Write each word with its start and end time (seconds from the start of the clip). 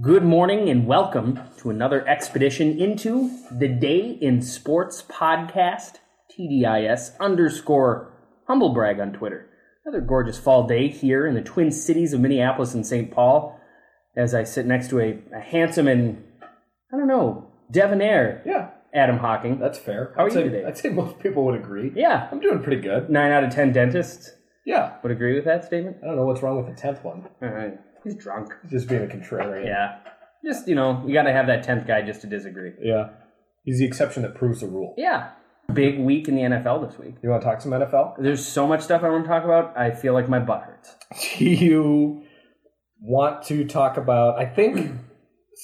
Good 0.00 0.24
morning 0.24 0.68
and 0.68 0.86
welcome 0.86 1.38
to 1.58 1.70
another 1.70 2.06
expedition 2.08 2.78
into 2.80 3.30
the 3.52 3.68
Day 3.68 4.18
in 4.20 4.42
Sports 4.42 5.02
podcast, 5.02 5.98
TDIS 6.36 7.16
underscore 7.20 8.12
humble 8.48 8.74
brag 8.74 8.98
on 8.98 9.12
Twitter. 9.12 9.48
Another 9.84 10.00
gorgeous 10.04 10.38
fall 10.38 10.66
day 10.66 10.88
here 10.88 11.26
in 11.26 11.34
the 11.34 11.42
Twin 11.42 11.70
Cities 11.70 12.12
of 12.12 12.20
Minneapolis 12.20 12.74
and 12.74 12.84
St. 12.84 13.10
Paul 13.12 13.60
as 14.16 14.34
I 14.34 14.42
sit 14.42 14.66
next 14.66 14.88
to 14.90 14.98
a, 15.00 15.18
a 15.36 15.40
handsome 15.40 15.86
and, 15.86 16.24
I 16.92 16.96
don't 16.96 17.06
know, 17.08 17.52
debonair 17.70 18.42
Yeah, 18.44 18.70
Adam 18.92 19.18
Hawking. 19.18 19.60
that's 19.60 19.78
fair. 19.78 20.12
How 20.16 20.24
are 20.24 20.26
I'd 20.26 20.32
you 20.32 20.38
say, 20.38 20.42
today? 20.48 20.64
I'd 20.66 20.78
say 20.78 20.88
most 20.88 21.20
people 21.20 21.44
would 21.44 21.54
agree. 21.60 21.92
Yeah, 21.94 22.28
I'm 22.32 22.40
doing 22.40 22.62
pretty 22.62 22.82
good. 22.82 23.10
nine 23.10 23.30
out 23.30 23.44
of 23.44 23.50
ten 23.50 23.72
dentists 23.72 24.32
Yeah. 24.66 24.94
would 25.04 25.12
agree 25.12 25.36
with 25.36 25.44
that 25.44 25.64
statement. 25.64 25.98
I 26.02 26.06
don't 26.08 26.16
know 26.16 26.24
what's 26.26 26.42
wrong 26.42 26.56
with 26.56 26.74
the 26.74 26.80
tenth 26.80 27.04
one. 27.04 27.28
All 27.42 27.48
right, 27.48 27.78
he's 28.04 28.14
drunk. 28.14 28.52
Just 28.70 28.88
being 28.88 29.02
a 29.02 29.06
contrarian. 29.06 29.66
Yeah, 29.66 29.98
just, 30.44 30.68
you 30.68 30.74
know, 30.74 31.02
you 31.06 31.14
got 31.14 31.22
to 31.22 31.32
have 31.32 31.46
that 31.46 31.62
tenth 31.62 31.86
guy 31.86 32.02
just 32.02 32.20
to 32.20 32.26
disagree. 32.26 32.72
Yeah. 32.80 33.10
He's 33.64 33.78
the 33.78 33.86
exception 33.86 34.22
that 34.22 34.34
proves 34.34 34.60
the 34.60 34.66
rule. 34.66 34.94
Yeah. 34.98 35.30
Big 35.72 35.98
week 35.98 36.28
in 36.28 36.36
the 36.36 36.42
NFL 36.42 36.86
this 36.86 36.98
week. 36.98 37.14
You 37.22 37.30
want 37.30 37.42
to 37.42 37.48
talk 37.48 37.62
some 37.62 37.72
NFL? 37.72 38.22
There's 38.22 38.46
so 38.46 38.66
much 38.66 38.82
stuff 38.82 39.02
I 39.02 39.08
want 39.08 39.24
to 39.24 39.28
talk 39.28 39.44
about. 39.44 39.76
I 39.76 39.90
feel 39.92 40.12
like 40.12 40.28
my 40.28 40.38
butt 40.38 40.62
hurts. 40.64 40.94
Do 41.38 41.44
you 41.48 42.24
want 43.00 43.44
to 43.44 43.64
talk 43.64 43.96
about? 43.96 44.38
I 44.38 44.44
think 44.44 44.92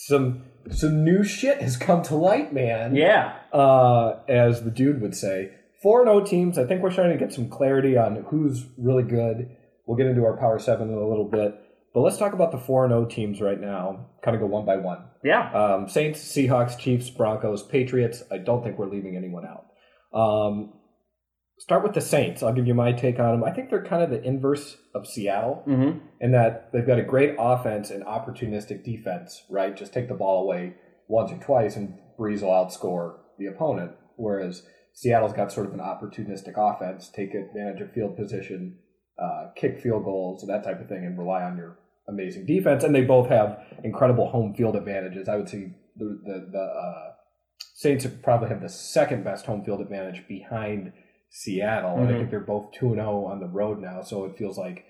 some 0.06 0.44
some 0.70 1.04
new 1.04 1.22
shit 1.24 1.60
has 1.60 1.76
come 1.76 2.02
to 2.04 2.16
light, 2.16 2.54
man. 2.54 2.94
Yeah. 2.96 3.36
Uh, 3.52 4.20
as 4.28 4.62
the 4.62 4.70
dude 4.70 5.02
would 5.02 5.14
say, 5.14 5.52
four 5.82 6.00
and 6.00 6.08
O 6.08 6.24
teams. 6.24 6.56
I 6.56 6.64
think 6.64 6.82
we're 6.82 6.90
starting 6.90 7.18
to 7.18 7.22
get 7.22 7.34
some 7.34 7.50
clarity 7.50 7.98
on 7.98 8.24
who's 8.30 8.64
really 8.78 9.02
good. 9.02 9.54
We'll 9.86 9.96
get 9.98 10.06
into 10.06 10.24
our 10.24 10.36
Power 10.36 10.58
Seven 10.58 10.88
in 10.88 10.94
a 10.94 11.08
little 11.08 11.28
bit, 11.28 11.54
but 11.94 12.00
let's 12.00 12.16
talk 12.18 12.32
about 12.32 12.52
the 12.52 12.58
four 12.58 12.84
and 12.84 12.92
O 12.92 13.04
teams 13.04 13.40
right 13.40 13.60
now. 13.60 14.06
Kind 14.22 14.34
of 14.36 14.40
go 14.40 14.46
one 14.46 14.64
by 14.64 14.76
one. 14.76 15.04
Yeah. 15.24 15.50
Um, 15.52 15.88
Saints, 15.88 16.20
Seahawks, 16.20 16.78
Chiefs, 16.78 17.10
Broncos, 17.10 17.62
Patriots. 17.62 18.22
I 18.30 18.38
don't 18.38 18.62
think 18.62 18.78
we're 18.78 18.88
leaving 18.90 19.16
anyone 19.16 19.44
out. 19.44 19.66
Um, 20.18 20.72
start 21.58 21.82
with 21.82 21.92
the 21.94 22.00
Saints. 22.00 22.42
I'll 22.42 22.52
give 22.52 22.66
you 22.66 22.74
my 22.74 22.92
take 22.92 23.18
on 23.18 23.40
them. 23.40 23.44
I 23.44 23.52
think 23.52 23.70
they're 23.70 23.84
kind 23.84 24.02
of 24.02 24.10
the 24.10 24.22
inverse 24.22 24.76
of 24.94 25.06
Seattle 25.06 25.62
Mm-hmm. 25.66 25.98
in 26.20 26.32
that 26.32 26.72
they've 26.72 26.86
got 26.86 26.98
a 26.98 27.02
great 27.04 27.34
offense 27.38 27.90
and 27.90 28.04
opportunistic 28.04 28.84
defense, 28.84 29.42
right? 29.50 29.76
Just 29.76 29.92
take 29.92 30.08
the 30.08 30.14
ball 30.14 30.42
away 30.44 30.74
once 31.08 31.32
or 31.32 31.38
twice 31.38 31.76
and 31.76 31.98
Brees 32.18 32.42
will 32.42 32.50
outscore 32.50 33.16
the 33.38 33.46
opponent. 33.46 33.92
Whereas 34.16 34.62
Seattle's 34.92 35.32
got 35.32 35.52
sort 35.52 35.66
of 35.66 35.72
an 35.74 35.80
opportunistic 35.80 36.54
offense, 36.56 37.08
take 37.08 37.34
advantage 37.34 37.80
of 37.80 37.92
field 37.92 38.16
position, 38.16 38.76
uh, 39.18 39.50
kick 39.56 39.80
field 39.80 40.04
goals, 40.04 40.42
and 40.42 40.50
that 40.50 40.64
type 40.64 40.80
of 40.80 40.88
thing, 40.88 41.04
and 41.04 41.18
rely 41.18 41.42
on 41.42 41.56
your 41.56 41.78
amazing 42.10 42.44
defense. 42.46 42.84
And 42.84 42.94
they 42.94 43.02
both 43.02 43.28
have 43.30 43.58
incredible 43.82 44.28
home 44.28 44.54
field 44.54 44.76
advantages. 44.76 45.28
I 45.28 45.36
would 45.36 45.48
say 45.48 45.72
the 45.96 46.20
the, 46.24 46.48
the 46.52 46.58
uh, 46.60 47.12
Saints 47.74 48.06
probably 48.22 48.48
have 48.50 48.60
the 48.60 48.68
second 48.68 49.24
best 49.24 49.46
home 49.46 49.64
field 49.64 49.80
advantage 49.80 50.26
behind 50.28 50.92
Seattle, 51.30 51.96
and 51.98 52.08
I 52.08 52.12
Mhm. 52.12 52.18
think 52.18 52.30
they're 52.30 52.40
both 52.40 52.72
two 52.72 52.86
and 52.88 52.96
zero 52.96 53.24
on 53.26 53.40
the 53.40 53.46
road 53.46 53.78
now. 53.80 54.02
So 54.02 54.24
it 54.24 54.36
feels 54.36 54.58
like 54.58 54.84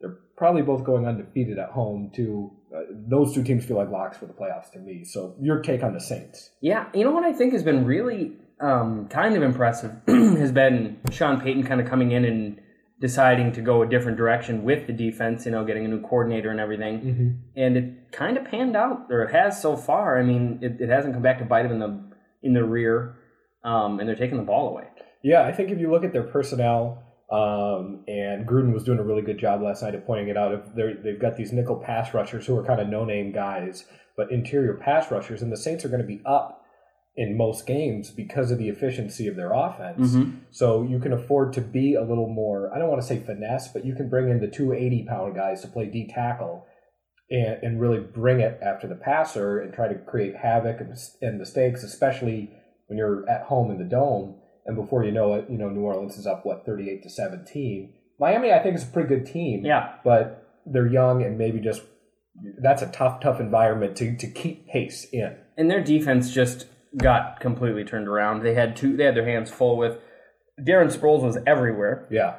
they're 0.00 0.18
probably 0.36 0.62
both 0.62 0.84
going 0.84 1.06
undefeated 1.06 1.58
at 1.58 1.70
home. 1.70 2.10
Too, 2.14 2.50
uh, 2.76 2.82
those 3.08 3.34
two 3.34 3.42
teams 3.42 3.64
feel 3.64 3.78
like 3.78 3.90
locks 3.90 4.18
for 4.18 4.26
the 4.26 4.34
playoffs 4.34 4.70
to 4.72 4.78
me. 4.78 5.04
So 5.04 5.34
your 5.40 5.60
take 5.62 5.82
on 5.82 5.94
the 5.94 6.00
Saints? 6.00 6.50
Yeah. 6.60 6.86
You 6.94 7.02
know 7.04 7.12
what 7.12 7.24
I 7.24 7.32
think 7.32 7.52
has 7.54 7.62
been 7.62 7.84
really 7.86 8.32
um, 8.60 9.08
kind 9.08 9.36
of 9.36 9.42
impressive 9.42 9.90
has 10.06 10.52
been 10.52 10.98
Sean 11.10 11.40
Payton 11.40 11.64
kind 11.64 11.80
of 11.80 11.86
coming 11.86 12.12
in 12.12 12.24
and 12.24 12.60
deciding 13.00 13.52
to 13.52 13.60
go 13.60 13.82
a 13.82 13.86
different 13.86 14.16
direction 14.16 14.64
with 14.64 14.86
the 14.86 14.92
defense, 14.92 15.44
you 15.44 15.52
know, 15.52 15.64
getting 15.64 15.84
a 15.84 15.88
new 15.88 16.00
coordinator 16.00 16.50
and 16.50 16.58
everything. 16.58 17.00
Mm-hmm. 17.00 17.60
And 17.60 17.76
it 17.76 18.12
kind 18.12 18.36
of 18.36 18.44
panned 18.44 18.76
out, 18.76 19.06
or 19.10 19.22
it 19.22 19.32
has 19.32 19.60
so 19.60 19.76
far. 19.76 20.18
I 20.18 20.22
mean, 20.22 20.58
it, 20.62 20.80
it 20.80 20.88
hasn't 20.88 21.12
come 21.12 21.22
back 21.22 21.38
to 21.38 21.44
bite 21.44 21.64
them 21.64 21.72
in 21.72 21.78
the 21.78 22.16
in 22.42 22.52
the 22.54 22.64
rear, 22.64 23.16
um, 23.64 23.98
and 23.98 24.08
they're 24.08 24.16
taking 24.16 24.36
the 24.36 24.44
ball 24.44 24.68
away. 24.68 24.84
Yeah, 25.22 25.42
I 25.42 25.52
think 25.52 25.70
if 25.70 25.78
you 25.78 25.90
look 25.90 26.04
at 26.04 26.12
their 26.12 26.22
personnel, 26.22 27.02
um, 27.30 28.04
and 28.06 28.46
Gruden 28.46 28.72
was 28.72 28.84
doing 28.84 28.98
a 28.98 29.02
really 29.02 29.22
good 29.22 29.38
job 29.38 29.60
last 29.60 29.82
night 29.82 29.94
of 29.94 30.06
pointing 30.06 30.28
it 30.28 30.36
out. 30.36 30.52
If 30.52 31.02
they've 31.02 31.20
got 31.20 31.36
these 31.36 31.52
nickel 31.52 31.76
pass 31.76 32.14
rushers 32.14 32.46
who 32.46 32.56
are 32.56 32.64
kind 32.64 32.80
of 32.80 32.88
no 32.88 33.04
name 33.04 33.32
guys, 33.32 33.84
but 34.16 34.30
interior 34.30 34.74
pass 34.74 35.10
rushers, 35.10 35.42
and 35.42 35.52
the 35.52 35.56
Saints 35.56 35.84
are 35.84 35.88
going 35.88 36.00
to 36.00 36.06
be 36.06 36.22
up 36.24 36.62
in 37.16 37.36
most 37.36 37.66
games 37.66 38.10
because 38.10 38.50
of 38.50 38.58
the 38.58 38.68
efficiency 38.68 39.26
of 39.26 39.36
their 39.36 39.52
offense. 39.52 40.14
Mhm. 40.14 40.32
So 40.50 40.82
you 40.82 40.98
can 40.98 41.12
afford 41.12 41.52
to 41.54 41.62
be 41.62 41.94
a 41.94 42.02
little 42.02 42.28
more, 42.28 42.70
I 42.74 42.78
don't 42.78 42.90
want 42.90 43.00
to 43.00 43.06
say 43.06 43.18
finesse, 43.18 43.68
but 43.72 43.86
you 43.86 43.94
can 43.94 44.08
bring 44.10 44.28
in 44.28 44.38
the 44.40 44.48
280 44.48 45.04
pound 45.04 45.34
guys 45.34 45.62
to 45.62 45.68
play 45.68 45.86
D 45.86 46.06
tackle 46.06 46.66
and, 47.30 47.58
and 47.62 47.80
really 47.80 48.00
bring 48.00 48.40
it 48.40 48.58
after 48.62 48.86
the 48.86 48.94
passer 48.94 49.58
and 49.60 49.72
try 49.72 49.88
to 49.88 49.94
create 49.94 50.36
havoc 50.36 50.78
and, 50.80 50.94
and 51.22 51.38
mistakes, 51.38 51.82
especially 51.82 52.50
when 52.88 52.98
you're 52.98 53.28
at 53.30 53.42
home 53.44 53.70
in 53.70 53.78
the 53.78 53.84
dome. 53.84 54.36
And 54.66 54.76
before 54.76 55.02
you 55.04 55.10
know 55.12 55.34
it, 55.34 55.46
you 55.48 55.56
know, 55.56 55.70
New 55.70 55.82
Orleans 55.82 56.18
is 56.18 56.26
up, 56.26 56.44
what, 56.44 56.66
38 56.66 57.02
to 57.02 57.08
17. 57.10 57.94
Miami, 58.20 58.52
I 58.52 58.58
think, 58.62 58.76
is 58.76 58.82
a 58.84 58.86
pretty 58.88 59.08
good 59.08 59.24
team. 59.26 59.64
Yeah. 59.64 59.94
But 60.04 60.42
they're 60.66 60.86
young 60.86 61.22
and 61.22 61.38
maybe 61.38 61.60
just, 61.60 61.82
that's 62.60 62.82
a 62.82 62.88
tough, 62.88 63.20
tough 63.20 63.40
environment 63.40 63.96
to, 63.96 64.16
to 64.16 64.26
keep 64.26 64.68
pace 64.68 65.06
in. 65.12 65.36
and 65.56 65.70
their 65.70 65.82
defense 65.82 66.30
just 66.30 66.66
got 66.98 67.40
completely 67.40 67.84
turned 67.84 68.08
around. 68.08 68.42
They 68.42 68.54
had 68.54 68.76
two. 68.76 68.96
They 68.96 69.04
had 69.04 69.14
their 69.14 69.26
hands 69.26 69.50
full 69.50 69.76
with 69.76 69.98
Darren 70.60 70.94
Sproles 70.94 71.22
was 71.22 71.38
everywhere, 71.46 72.06
Yeah. 72.10 72.36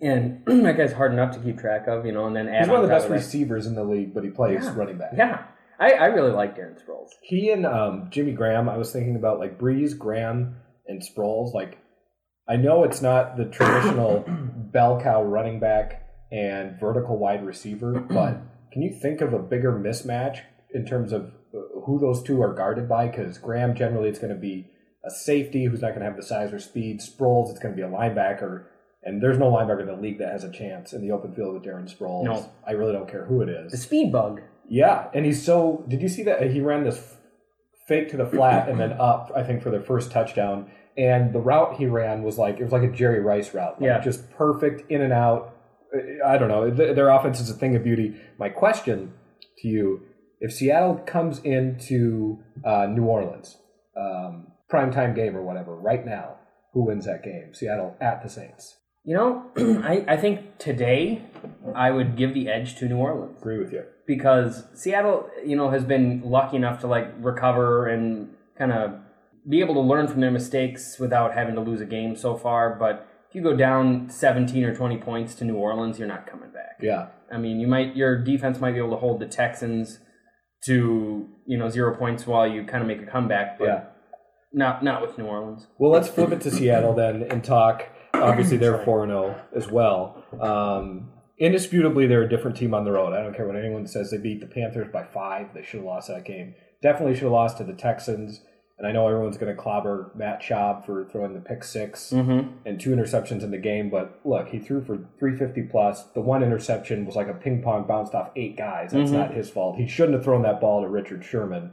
and 0.00 0.42
that 0.64 0.76
guy's 0.76 0.92
hard 0.92 1.12
enough 1.12 1.32
to 1.34 1.40
keep 1.40 1.58
track 1.58 1.86
of, 1.86 2.04
you 2.04 2.12
know. 2.12 2.26
And 2.26 2.34
then 2.34 2.46
He's 2.52 2.68
one 2.68 2.76
of 2.76 2.82
the 2.82 2.88
best 2.88 3.06
of 3.06 3.12
receivers 3.12 3.66
in 3.66 3.74
the 3.74 3.84
league, 3.84 4.12
but 4.14 4.24
he 4.24 4.30
plays 4.30 4.64
Yeah. 4.64 4.74
running 4.76 4.98
back. 4.98 5.12
Yeah, 5.16 5.44
I, 5.78 5.92
I 5.92 6.06
really 6.06 6.32
like 6.32 6.56
Darren 6.56 6.74
Sproles. 6.82 7.10
He 7.22 7.50
and 7.50 7.64
um, 7.64 8.08
Jimmy 8.10 8.32
Graham, 8.32 8.68
I 8.68 8.76
was 8.76 8.92
thinking 8.92 9.16
about 9.16 9.38
like 9.38 9.58
Brees, 9.58 9.96
Graham, 9.96 10.56
and 10.88 11.00
Sproles. 11.02 11.54
Like, 11.54 11.78
I 12.48 12.56
know 12.56 12.82
it's 12.84 13.00
not 13.02 13.36
the 13.36 13.44
traditional 13.44 14.24
bell 14.72 15.00
cow 15.00 15.22
running 15.22 15.60
back 15.60 16.00
and 16.32 16.80
vertical 16.80 17.16
wide 17.18 17.44
receiver, 17.46 18.00
but 18.08 18.38
can 18.72 18.82
you 18.82 18.98
think 19.00 19.20
of 19.20 19.32
a 19.34 19.38
bigger 19.38 19.72
mismatch 19.72 20.38
in 20.74 20.84
terms 20.86 21.12
of 21.12 21.30
uh, 21.54 21.58
who 21.84 21.98
those 21.98 22.22
two 22.22 22.40
are 22.42 22.52
guarded 22.54 22.88
by? 22.88 23.08
Because 23.08 23.38
Graham 23.38 23.74
generally 23.74 24.08
it's 24.08 24.18
going 24.18 24.32
to 24.34 24.38
be 24.38 24.66
a 25.04 25.10
safety 25.10 25.64
who's 25.64 25.80
not 25.82 25.88
going 25.88 26.00
to 26.00 26.06
have 26.06 26.16
the 26.16 26.22
size 26.22 26.52
or 26.52 26.58
speed. 26.60 27.00
Sproles 27.00 27.50
it's 27.50 27.58
going 27.58 27.74
to 27.74 27.76
be 27.76 27.82
a 27.82 27.90
linebacker. 27.90 28.64
And 29.04 29.20
there's 29.20 29.38
no 29.38 29.50
linebacker 29.50 29.80
in 29.80 29.86
the 29.86 29.96
league 29.96 30.18
that 30.18 30.30
has 30.30 30.44
a 30.44 30.50
chance 30.50 30.92
in 30.92 31.02
the 31.02 31.10
open 31.10 31.34
field 31.34 31.54
with 31.54 31.64
Darren 31.64 31.92
Sproles. 31.92 32.24
No. 32.24 32.48
I 32.66 32.72
really 32.72 32.92
don't 32.92 33.10
care 33.10 33.24
who 33.24 33.42
it 33.42 33.48
is. 33.48 33.72
The 33.72 33.78
speed 33.78 34.12
bug. 34.12 34.40
Yeah, 34.68 35.08
and 35.12 35.26
he's 35.26 35.44
so. 35.44 35.84
Did 35.88 36.00
you 36.02 36.08
see 36.08 36.22
that 36.22 36.50
he 36.52 36.60
ran 36.60 36.84
this 36.84 37.16
fake 37.88 38.10
to 38.10 38.16
the 38.16 38.26
flat 38.26 38.68
and 38.68 38.78
then 38.80 38.92
up? 38.92 39.32
I 39.34 39.42
think 39.42 39.60
for 39.62 39.70
their 39.70 39.82
first 39.82 40.12
touchdown, 40.12 40.70
and 40.96 41.32
the 41.32 41.40
route 41.40 41.76
he 41.78 41.86
ran 41.86 42.22
was 42.22 42.38
like 42.38 42.60
it 42.60 42.62
was 42.62 42.72
like 42.72 42.84
a 42.84 42.92
Jerry 42.92 43.20
Rice 43.20 43.52
route. 43.52 43.80
Like 43.80 43.88
Yeah. 43.88 44.00
just 44.00 44.30
perfect 44.30 44.88
in 44.90 45.02
and 45.02 45.12
out. 45.12 45.56
I 46.24 46.38
don't 46.38 46.48
know. 46.48 46.70
Their 46.70 47.08
offense 47.10 47.40
is 47.40 47.50
a 47.50 47.54
thing 47.54 47.74
of 47.76 47.82
beauty. 47.82 48.14
My 48.38 48.48
question 48.48 49.12
to 49.58 49.68
you: 49.68 50.02
If 50.42 50.52
Seattle 50.52 50.96
comes 51.06 51.38
into 51.38 52.40
uh, 52.64 52.86
New 52.86 53.04
Orleans, 53.04 53.58
um, 53.96 54.48
primetime 54.70 55.14
game 55.14 55.36
or 55.36 55.42
whatever, 55.42 55.76
right 55.76 56.04
now, 56.04 56.34
who 56.72 56.84
wins 56.86 57.06
that 57.06 57.22
game? 57.22 57.54
Seattle 57.54 57.96
at 58.00 58.24
the 58.24 58.28
Saints. 58.28 58.76
You 59.04 59.14
know, 59.14 59.50
I, 59.84 60.04
I 60.08 60.16
think 60.16 60.58
today 60.58 61.22
I 61.76 61.92
would 61.92 62.16
give 62.16 62.34
the 62.34 62.48
edge 62.48 62.74
to 62.76 62.86
New 62.86 62.96
Orleans 62.96 63.38
Agree 63.40 63.58
with 63.58 63.72
you. 63.72 63.84
because 64.04 64.64
Seattle, 64.74 65.30
you 65.46 65.54
know, 65.54 65.70
has 65.70 65.84
been 65.84 66.22
lucky 66.24 66.56
enough 66.56 66.80
to 66.80 66.88
like 66.88 67.12
recover 67.18 67.86
and 67.86 68.30
kind 68.58 68.72
of 68.72 68.94
be 69.48 69.60
able 69.60 69.74
to 69.74 69.80
learn 69.80 70.08
from 70.08 70.20
their 70.20 70.30
mistakes 70.32 70.98
without 70.98 71.34
having 71.34 71.54
to 71.54 71.60
lose 71.60 71.80
a 71.80 71.86
game 71.86 72.16
so 72.16 72.36
far. 72.36 72.76
But 72.76 73.08
if 73.28 73.36
you 73.36 73.42
go 73.42 73.54
down 73.56 74.10
17 74.10 74.64
or 74.64 74.74
20 74.74 74.98
points 74.98 75.36
to 75.36 75.44
New 75.44 75.56
Orleans, 75.56 76.00
you're 76.00 76.08
not 76.08 76.26
coming 76.26 76.50
back. 76.50 76.78
Yeah. 76.80 77.08
I 77.32 77.38
mean, 77.38 77.60
you 77.60 77.68
might 77.68 77.94
your 77.94 78.18
defense 78.18 78.58
might 78.58 78.72
be 78.72 78.78
able 78.78 78.90
to 78.90 78.96
hold 78.96 79.20
the 79.20 79.26
Texans 79.26 80.00
to 80.64 81.28
you 81.46 81.58
know 81.58 81.68
zero 81.68 81.96
points 81.96 82.26
while 82.26 82.46
you 82.46 82.64
kind 82.64 82.82
of 82.82 82.88
make 82.88 83.02
a 83.02 83.06
comeback, 83.10 83.58
but 83.58 83.64
Yeah. 83.66 83.84
not 84.52 84.82
not 84.82 85.02
with 85.02 85.18
New 85.18 85.24
Orleans. 85.26 85.66
Well, 85.78 85.90
let's 85.90 86.08
flip 86.08 86.32
it 86.32 86.40
to 86.42 86.50
Seattle 86.50 86.94
then 86.94 87.22
and 87.24 87.42
talk. 87.44 87.88
Obviously, 88.14 88.56
they're 88.56 88.74
Sorry. 88.74 88.84
4 88.84 89.06
0 89.06 89.34
as 89.56 89.68
well. 89.70 90.22
Um, 90.40 91.10
indisputably, 91.38 92.06
they're 92.06 92.22
a 92.22 92.28
different 92.28 92.56
team 92.56 92.74
on 92.74 92.84
the 92.84 92.92
road. 92.92 93.12
I 93.14 93.22
don't 93.22 93.34
care 93.34 93.46
what 93.46 93.56
anyone 93.56 93.86
says. 93.86 94.10
They 94.10 94.18
beat 94.18 94.40
the 94.40 94.46
Panthers 94.46 94.88
by 94.92 95.04
five. 95.04 95.48
They 95.54 95.62
should 95.64 95.78
have 95.78 95.86
lost 95.86 96.08
that 96.08 96.24
game. 96.24 96.54
Definitely 96.82 97.14
should 97.14 97.24
have 97.24 97.32
lost 97.32 97.58
to 97.58 97.64
the 97.64 97.72
Texans. 97.72 98.42
And 98.82 98.88
I 98.90 98.92
know 98.92 99.06
everyone's 99.06 99.36
going 99.36 99.54
to 99.54 99.62
clobber 99.62 100.10
Matt 100.16 100.42
Schaub 100.42 100.84
for 100.84 101.04
throwing 101.04 101.34
the 101.34 101.40
pick 101.40 101.62
6 101.62 102.10
Mm-hmm. 102.10 102.48
and 102.66 102.80
two 102.80 102.90
interceptions 102.90 103.44
in 103.44 103.52
the 103.52 103.58
game. 103.58 103.90
But 103.90 104.18
look, 104.24 104.48
he 104.48 104.58
threw 104.58 104.80
for 104.82 104.96
350 105.20 105.62
plus. 105.70 106.02
The 106.14 106.20
one 106.20 106.42
interception 106.42 107.06
was 107.06 107.14
like 107.14 107.28
a 107.28 107.34
ping 107.34 107.62
pong 107.62 107.86
bounced 107.86 108.12
off 108.14 108.30
eight 108.34 108.56
guys. 108.56 108.90
That's 108.90 109.10
Mhm. 109.10 109.14
not 109.14 109.34
his 109.34 109.48
fault. 109.48 109.76
He 109.76 109.86
shouldn't 109.86 110.14
have 110.14 110.24
thrown 110.24 110.42
that 110.42 110.60
ball 110.60 110.82
to 110.82 110.88
Richard 110.88 111.24
Sherman, 111.24 111.70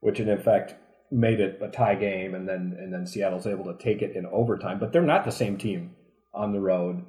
which 0.00 0.18
in 0.18 0.30
effect 0.30 0.74
made 1.12 1.40
it 1.40 1.58
a 1.60 1.68
tie 1.68 1.94
game. 1.94 2.34
And 2.34 2.48
then 2.48 2.74
and 2.80 2.90
then 2.90 3.06
Seattle's 3.06 3.46
able 3.46 3.64
to 3.66 3.76
take 3.78 4.00
it 4.00 4.16
in 4.16 4.24
overtime. 4.24 4.78
But 4.78 4.94
they're 4.94 5.02
not 5.02 5.26
the 5.26 5.32
same 5.32 5.58
team 5.58 5.90
on 6.32 6.52
the 6.52 6.60
road 6.60 7.04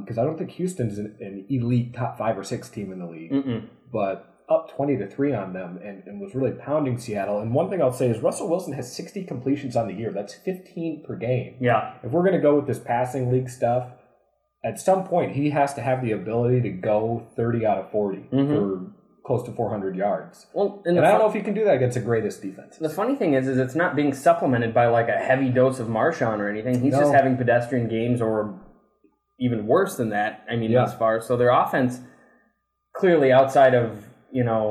because 0.00 0.16
I 0.16 0.22
don't 0.22 0.38
think 0.38 0.50
Houston's 0.52 0.96
an, 0.98 1.16
an 1.20 1.44
elite 1.50 1.92
top 1.92 2.16
five 2.18 2.38
or 2.38 2.44
six 2.44 2.68
team 2.68 2.92
in 2.92 3.00
the 3.00 3.06
league. 3.06 3.32
Mm-mm. 3.32 3.66
But 3.92 4.32
up 4.48 4.74
20 4.76 4.96
to 4.98 5.08
3 5.08 5.34
on 5.34 5.52
them 5.52 5.78
and, 5.82 6.04
and 6.06 6.20
was 6.20 6.34
really 6.34 6.52
pounding 6.52 6.98
Seattle. 6.98 7.40
And 7.40 7.52
one 7.52 7.68
thing 7.68 7.82
I'll 7.82 7.92
say 7.92 8.08
is 8.08 8.22
Russell 8.22 8.48
Wilson 8.48 8.72
has 8.74 8.94
60 8.94 9.24
completions 9.24 9.74
on 9.76 9.88
the 9.88 9.94
year. 9.94 10.12
That's 10.12 10.34
15 10.34 11.04
per 11.06 11.16
game. 11.16 11.56
Yeah. 11.60 11.94
If 12.04 12.12
we're 12.12 12.22
going 12.22 12.34
to 12.34 12.40
go 12.40 12.54
with 12.54 12.66
this 12.66 12.78
passing 12.78 13.32
league 13.32 13.50
stuff, 13.50 13.90
at 14.64 14.78
some 14.78 15.04
point 15.04 15.34
he 15.34 15.50
has 15.50 15.74
to 15.74 15.80
have 15.80 16.02
the 16.02 16.12
ability 16.12 16.60
to 16.62 16.70
go 16.70 17.26
30 17.36 17.66
out 17.66 17.78
of 17.78 17.90
40 17.90 18.18
mm-hmm. 18.18 18.54
for 18.54 18.92
close 19.24 19.42
to 19.42 19.52
400 19.52 19.96
yards. 19.96 20.46
Well, 20.54 20.80
and, 20.84 20.96
And 20.96 21.04
I 21.04 21.10
don't 21.10 21.20
know 21.20 21.28
if 21.28 21.34
he 21.34 21.40
can 21.40 21.54
do 21.54 21.64
that 21.64 21.74
against 21.74 21.94
the 21.94 22.00
greatest 22.00 22.40
defense. 22.40 22.78
the 22.78 22.88
funny 22.88 23.16
thing 23.16 23.34
is, 23.34 23.48
is 23.48 23.58
it's 23.58 23.74
not 23.74 23.96
being 23.96 24.14
supplemented 24.14 24.72
by 24.72 24.86
like 24.86 25.08
a 25.08 25.18
heavy 25.18 25.50
dose 25.50 25.80
of 25.80 25.88
Marshawn 25.88 26.38
or 26.38 26.48
anything. 26.48 26.80
He's 26.80 26.92
No. 26.92 27.00
just 27.00 27.12
having 27.12 27.36
pedestrian 27.36 27.88
games, 27.88 28.22
or 28.22 28.60
even 29.40 29.66
worse 29.66 29.96
than 29.96 30.10
that. 30.10 30.44
I 30.48 30.54
mean, 30.54 30.70
Yeah. 30.70 30.84
as 30.84 30.94
far 30.94 31.20
so 31.20 31.36
their 31.36 31.50
offense 31.50 32.00
clearly 32.94 33.32
outside 33.32 33.74
of 33.74 34.04
you 34.38 34.44
know 34.44 34.64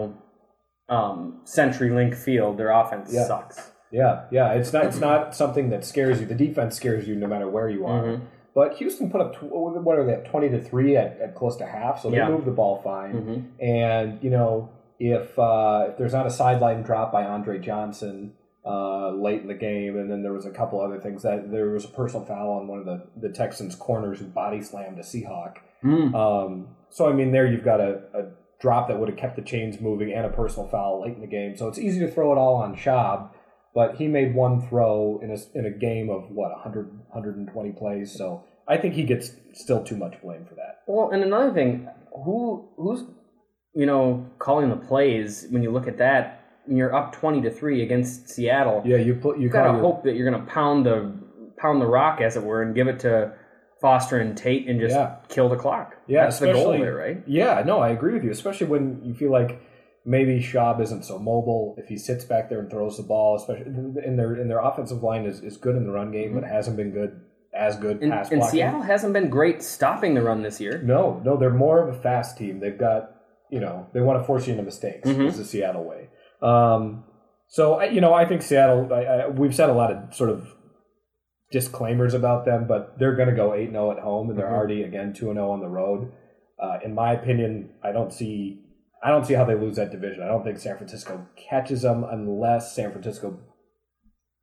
um, 0.89 1.41
CenturyLink 1.45 2.15
Field, 2.15 2.57
their 2.59 2.71
offense 2.81 3.09
Yeah. 3.11 3.25
sucks. 3.27 3.71
Yeah, 3.91 4.23
yeah. 4.31 4.53
It's 4.53 4.71
not 4.73 4.85
it's 4.85 4.99
not 4.99 5.35
something 5.35 5.69
that 5.69 5.83
scares 5.85 6.19
you. 6.19 6.25
The 6.25 6.35
defense 6.47 6.75
scares 6.75 7.07
you 7.07 7.15
no 7.15 7.27
matter 7.27 7.47
where 7.49 7.69
you 7.69 7.85
are. 7.85 8.03
Mm-hmm. 8.03 8.25
But 8.53 8.75
Houston 8.77 9.09
put 9.11 9.21
up 9.21 9.35
tw- 9.35 9.43
what 9.87 9.97
are 9.99 10.05
they 10.05 10.13
at 10.13 10.25
twenty 10.25 10.49
to 10.49 10.59
three 10.61 10.95
at, 10.97 11.19
at 11.25 11.35
close 11.35 11.55
to 11.57 11.65
half, 11.65 12.01
so 12.01 12.09
they 12.09 12.17
Yeah. 12.17 12.29
moved 12.29 12.45
the 12.45 12.51
ball 12.61 12.75
fine. 12.83 13.13
Mhm. 13.13 13.39
And 13.65 14.23
you 14.23 14.29
know 14.29 14.69
if 14.99 15.37
uh, 15.39 15.87
if 15.89 15.97
there's 15.97 16.13
not 16.13 16.25
a 16.25 16.31
sideline 16.31 16.81
drop 16.83 17.11
by 17.11 17.23
Andre 17.25 17.59
Johnson 17.59 18.33
uh, 18.65 19.09
late 19.11 19.41
in 19.41 19.47
the 19.47 19.53
game, 19.69 19.97
and 19.97 20.09
then 20.11 20.23
there 20.23 20.33
was 20.33 20.45
a 20.45 20.51
couple 20.59 20.81
other 20.81 20.99
things 20.99 21.21
that 21.23 21.51
there 21.51 21.69
was 21.69 21.85
a 21.85 21.89
personal 21.89 22.25
foul 22.25 22.51
on 22.59 22.67
one 22.67 22.79
of 22.79 22.85
the 22.85 22.97
the 23.25 23.29
Texans 23.29 23.75
corners 23.75 24.19
who 24.19 24.25
body 24.25 24.61
slammed 24.61 24.97
a 24.99 25.03
Seahawk. 25.03 25.55
Mm. 25.83 26.13
Um, 26.15 26.67
so 26.89 27.07
I 27.09 27.13
mean, 27.13 27.31
there 27.31 27.45
you've 27.45 27.63
got 27.73 27.79
a, 27.79 27.91
a 28.13 28.21
drop 28.61 28.87
that 28.87 28.99
would 28.99 29.09
have 29.09 29.17
kept 29.17 29.35
the 29.35 29.41
chains 29.41 29.79
moving 29.81 30.13
and 30.13 30.25
a 30.25 30.29
personal 30.29 30.67
foul 30.67 31.01
late 31.01 31.15
in 31.15 31.21
the 31.21 31.27
game. 31.27 31.57
So 31.57 31.67
it's 31.67 31.79
easy 31.79 31.99
to 31.99 32.09
throw 32.09 32.31
it 32.31 32.37
all 32.37 32.55
on 32.55 32.75
Schaub, 32.75 33.29
but 33.73 33.95
he 33.95 34.07
made 34.07 34.33
one 34.33 34.67
throw 34.67 35.19
in 35.21 35.31
a 35.31 35.37
in 35.57 35.65
a 35.65 35.71
game 35.71 36.09
of 36.09 36.29
what 36.31 36.51
100 36.51 36.87
120 37.09 37.71
plays. 37.73 38.15
So 38.17 38.43
I 38.67 38.77
think 38.77 38.95
he 38.95 39.03
gets 39.03 39.31
still 39.53 39.83
too 39.83 39.97
much 39.97 40.21
blame 40.21 40.45
for 40.45 40.55
that. 40.55 40.81
Well, 40.87 41.09
and 41.11 41.23
another 41.23 41.53
thing, 41.53 41.87
who 42.23 42.69
who's 42.77 43.03
you 43.73 43.85
know 43.85 44.29
calling 44.39 44.69
the 44.69 44.77
plays 44.77 45.45
when 45.49 45.61
you 45.61 45.71
look 45.71 45.87
at 45.87 45.97
that? 45.97 46.41
When 46.65 46.77
you're 46.77 46.95
up 46.95 47.13
twenty 47.13 47.41
to 47.41 47.51
three 47.51 47.83
against 47.83 48.29
Seattle, 48.29 48.81
Yeah, 48.85 48.97
you 48.97 49.15
put 49.15 49.37
you 49.37 49.43
you 49.43 49.49
gotta 49.49 49.77
hope 49.77 50.03
that 50.03 50.15
you're 50.15 50.29
gonna 50.29 50.45
pound 50.45 50.85
the 50.85 51.13
pound 51.57 51.79
the 51.81 51.85
rock, 51.85 52.21
as 52.21 52.35
it 52.35 52.43
were, 52.43 52.63
and 52.63 52.73
give 52.73 52.87
it 52.87 52.99
to 53.01 53.33
Foster 53.85 54.17
and 54.17 54.35
Tate 54.35 54.67
and 54.67 54.79
just 54.79 54.95
Yeah. 54.95 55.15
kill 55.29 55.47
the 55.47 55.55
clock. 55.55 55.95
Yeah, 56.07 56.23
that's 56.23 56.39
the 56.39 56.51
goal 56.53 56.71
there, 56.71 56.95
right? 56.95 57.21
Yeah, 57.27 57.61
no, 57.63 57.79
I 57.79 57.89
agree 57.89 58.13
with 58.13 58.23
you, 58.23 58.31
especially 58.31 58.65
when 58.67 59.01
you 59.03 59.13
feel 59.13 59.31
like 59.31 59.59
maybe 60.05 60.39
Schaub 60.39 60.81
isn't 60.81 61.03
so 61.05 61.19
mobile. 61.19 61.75
If 61.77 61.87
he 61.87 61.97
sits 61.97 62.25
back 62.25 62.49
there 62.49 62.59
and 62.59 62.69
throws 62.69 62.97
the 62.97 63.03
ball, 63.03 63.35
especially 63.35 63.67
in 64.03 64.15
their 64.17 64.35
in 64.35 64.47
their 64.47 64.59
offensive 64.59 65.03
line 65.03 65.25
is, 65.25 65.41
is 65.41 65.57
good 65.57 65.75
in 65.75 65.85
the 65.85 65.91
run 65.91 66.11
game, 66.11 66.33
but 66.33 66.43
hasn't 66.43 66.77
been 66.77 66.89
good 66.91 67.21
as 67.53 67.75
good 67.77 68.01
And, 68.01 68.11
pass 68.11 68.31
and 68.31 68.39
blocking. 68.39 68.57
Seattle 68.59 68.81
hasn't 68.81 69.13
been 69.13 69.29
great 69.29 69.61
stopping 69.61 70.13
the 70.15 70.21
run 70.23 70.41
this 70.41 70.59
year. 70.59 70.81
No, 70.83 71.21
no, 71.23 71.37
they're 71.37 71.49
more 71.51 71.79
of 71.87 71.95
a 71.95 71.97
fast 72.01 72.37
team. 72.39 72.59
They've 72.59 72.77
got, 72.77 73.11
you 73.51 73.59
know, 73.59 73.85
they 73.93 74.01
want 74.01 74.19
to 74.19 74.25
force 74.25 74.47
you 74.47 74.53
into 74.53 74.63
mistakes. 74.63 75.07
Mhm. 75.07 75.27
Is 75.27 75.37
the 75.37 75.45
Seattle 75.45 75.83
way. 75.83 76.09
Um, 76.41 77.03
so 77.47 77.75
I- 77.75 77.85
you 77.85 78.01
know, 78.01 78.13
I 78.13 78.25
think 78.25 78.41
Seattle. 78.41 78.91
I, 78.91 79.03
I, 79.03 79.27
we've 79.29 79.53
said 79.55 79.69
a 79.69 79.73
lot 79.73 79.91
of 79.91 80.13
sort 80.13 80.31
of 80.31 80.49
disclaimers 81.51 82.13
about 82.13 82.45
them, 82.45 82.65
but 82.67 82.97
they're 82.99 83.15
going 83.15 83.29
to 83.29 83.35
go 83.35 83.53
eight 83.53 83.69
0 83.71 83.91
at 83.91 83.99
home, 83.99 84.29
and 84.29 84.37
they're 84.37 84.47
Mhm. 84.47 84.53
already 84.57 84.83
again 84.83 85.13
2 85.13 85.31
0 85.33 85.51
on 85.51 85.59
the 85.61 85.67
road. 85.69 86.11
Uh, 86.59 86.79
in 86.83 86.93
my 86.95 87.13
opinion, 87.13 87.69
I 87.83 87.91
don't 87.91 88.11
see. 88.13 88.61
I 89.03 89.09
don't 89.11 89.25
see 89.25 89.33
how 89.35 89.45
they 89.45 89.55
lose 89.55 89.75
that 89.75 89.91
division. 89.91 90.23
I 90.23 90.27
don't 90.27 90.43
think 90.43 90.57
San 90.57 90.77
Francisco 90.77 91.27
catches 91.35 91.83
them 91.83 92.03
unless 92.09 92.73
San 92.75 92.91
Francisco, 92.91 93.39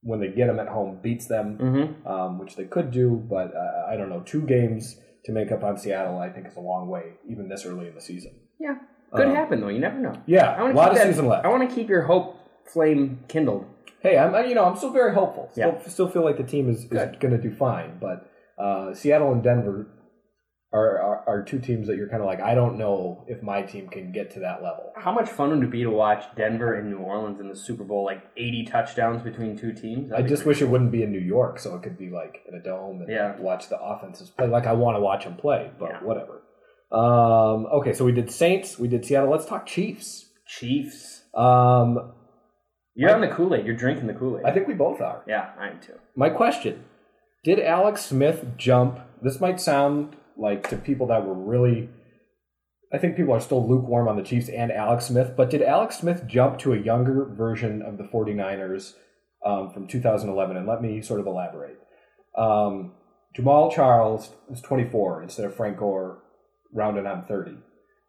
when 0.03 0.21
they 0.21 0.29
get 0.29 0.47
them 0.47 0.61
at 0.61 0.69
home, 0.69 1.01
beats 1.03 1.27
them 1.27 1.59
Mm-hmm. 1.59 2.07
um, 2.07 2.39
which 2.39 2.55
they 2.57 2.65
could 2.65 2.91
do, 2.93 3.11
but 3.29 3.53
uh, 3.57 3.87
I 3.89 3.97
don't 3.97 4.09
know. 4.09 4.21
Two 4.21 4.43
games 4.43 5.01
to 5.25 5.33
make 5.33 5.51
up 5.51 5.65
on 5.65 5.77
Seattle, 5.79 6.19
I 6.19 6.29
think, 6.31 6.47
is 6.47 6.57
a 6.57 6.61
long 6.61 6.89
way, 6.89 7.15
even 7.29 7.49
this 7.49 7.65
early 7.67 7.89
in 7.89 7.95
the 7.95 8.01
season. 8.01 8.33
Yeah, 8.61 8.77
could 9.13 9.27
Um, 9.29 9.35
happen 9.35 9.61
though. 9.61 9.69
You 9.69 9.81
never 9.81 9.99
know. 9.99 10.13
Yeah, 10.27 10.53
I 10.53 10.61
a 10.61 10.65
want 10.65 10.75
lot 10.77 10.85
to 10.85 10.91
of 10.91 10.97
keep 10.97 11.03
that, 11.05 11.09
season 11.13 11.27
left. 11.29 11.45
I 11.45 11.49
want 11.49 11.69
to 11.69 11.75
keep 11.75 11.89
your 11.89 12.03
hope 12.03 12.37
flame 12.73 13.25
kindled. 13.29 13.65
Hey, 14.01 14.19
I'm 14.19 14.49
you 14.49 14.55
know 14.55 14.65
I'm 14.65 14.77
still 14.77 14.93
very 14.93 15.15
hopeful. 15.15 15.49
Still, 15.53 15.79
Yeah. 15.83 15.89
still 15.89 16.09
feel 16.09 16.25
like 16.25 16.37
the 16.37 16.45
team 16.45 16.69
is, 16.69 16.85
is 16.85 17.17
going 17.21 17.31
to 17.37 17.39
do 17.39 17.51
fine, 17.55 17.99
but 18.01 18.29
uh, 18.59 18.95
Seattle 18.95 19.33
and 19.33 19.43
Denver 19.43 19.87
are, 20.75 20.99
are 21.01 21.25
are 21.27 21.43
two 21.43 21.59
teams 21.59 21.87
that 21.89 21.97
you're 21.97 22.09
kind 22.09 22.23
of 22.23 22.27
like 22.27 22.41
I 22.41 22.55
don't 22.55 22.79
know 22.79 23.25
if 23.29 23.43
my 23.43 23.61
team 23.63 23.89
can 23.89 24.11
get 24.13 24.31
to 24.33 24.41
that 24.41 24.63
level. 24.63 24.93
How 24.97 25.13
much 25.13 25.29
fun 25.29 25.51
would 25.51 25.63
it 25.63 25.71
be 25.71 25.83
to 25.83 25.91
watch 25.91 26.25
Denver 26.35 26.75
and 26.75 26.91
New 26.91 26.99
Orleans 26.99 27.41
in 27.41 27.49
the 27.49 27.57
Super 27.57 27.85
Bowl? 27.85 28.05
Like 28.05 28.23
eighty 28.39 28.65
touchdowns 28.65 29.23
between 29.23 29.59
two 29.59 29.73
teams. 29.75 30.07
I 30.11 30.17
That'd 30.17 30.27
be 30.27 30.31
just 30.31 30.47
wish 30.47 30.63
it 30.63 30.69
wouldn't 30.69 30.91
be 30.93 31.03
in 31.03 31.13
New 31.13 31.19
York, 31.21 31.59
so 31.59 31.75
it 31.77 31.83
could 31.83 31.99
be 31.99 32.09
like 32.11 32.39
in 32.49 32.55
a 32.55 32.63
dome 32.63 33.01
and 33.03 33.11
Yeah. 33.11 33.39
watch 33.39 33.69
the 33.69 33.79
offenses 33.79 34.31
play 34.31 34.47
like 34.47 34.67
I 34.67 34.73
want 34.73 34.97
to 34.97 35.01
watch 35.01 35.25
them 35.25 35.37
play. 35.37 35.71
But 35.79 35.91
Yeah. 35.91 36.05
whatever. 36.05 36.41
Um, 36.91 37.67
okay, 37.73 37.93
so 37.95 38.05
we 38.05 38.13
did 38.13 38.31
Saints, 38.31 38.79
we 38.79 38.87
did 38.89 39.05
Seattle. 39.05 39.31
Let's 39.31 39.47
talk 39.47 39.67
Chiefs. 39.67 40.29
Chiefs. 40.47 41.23
Um, 41.35 42.13
You're 42.95 43.15
on 43.15 43.21
the 43.21 43.29
Kool 43.29 43.55
Aid. 43.55 43.65
You're 43.65 43.75
drinking 43.75 44.07
the 44.07 44.15
Kool 44.15 44.39
Aid. 44.39 44.45
I 44.45 44.53
think 44.53 44.69
we 44.69 44.75
both 44.75 45.01
are. 45.01 45.23
yeah, 45.27 45.51
I 45.59 45.69
am 45.69 45.81
too. 45.81 45.99
My 46.15 46.29
question 46.29 46.85
Did 47.45 47.59
Alex 47.59 48.05
Smith 48.05 48.45
jump? 48.57 49.01
This 49.23 49.41
might 49.41 49.61
sound 49.61 50.17
like 50.37 50.69
to 50.71 50.77
people 50.77 51.07
that 51.09 51.25
were 51.27 51.35
really. 51.35 51.89
I 52.93 52.99
think 52.99 53.17
people 53.17 53.33
are 53.33 53.41
still 53.41 53.67
lukewarm 53.67 54.07
on 54.07 54.17
the 54.17 54.23
Chiefs 54.23 54.51
and 54.51 54.71
Alex 54.71 55.07
Smith, 55.07 55.33
but 55.35 55.49
did 55.49 55.63
Alex 55.63 55.97
Smith 55.99 56.27
jump 56.27 56.59
to 56.59 56.75
a 56.75 56.79
younger 56.79 57.25
version 57.25 57.81
of 57.81 57.97
the 57.97 58.05
49ers 58.05 58.93
um, 59.47 59.71
from 59.71 59.87
2011? 59.87 60.59
And 60.59 60.67
let 60.67 60.83
me 60.83 61.01
sort 61.01 61.19
of 61.19 61.27
elaborate. 61.27 61.79
Um, 62.37 62.93
Jamaal 63.35 63.73
Charles 63.73 64.33
is 64.51 64.61
24 64.61 65.23
instead 65.23 65.47
of 65.47 65.57
Frank 65.57 65.79
Gore 65.79 66.23
rounded 66.71 67.07
on 67.07 67.25
30. 67.25 67.53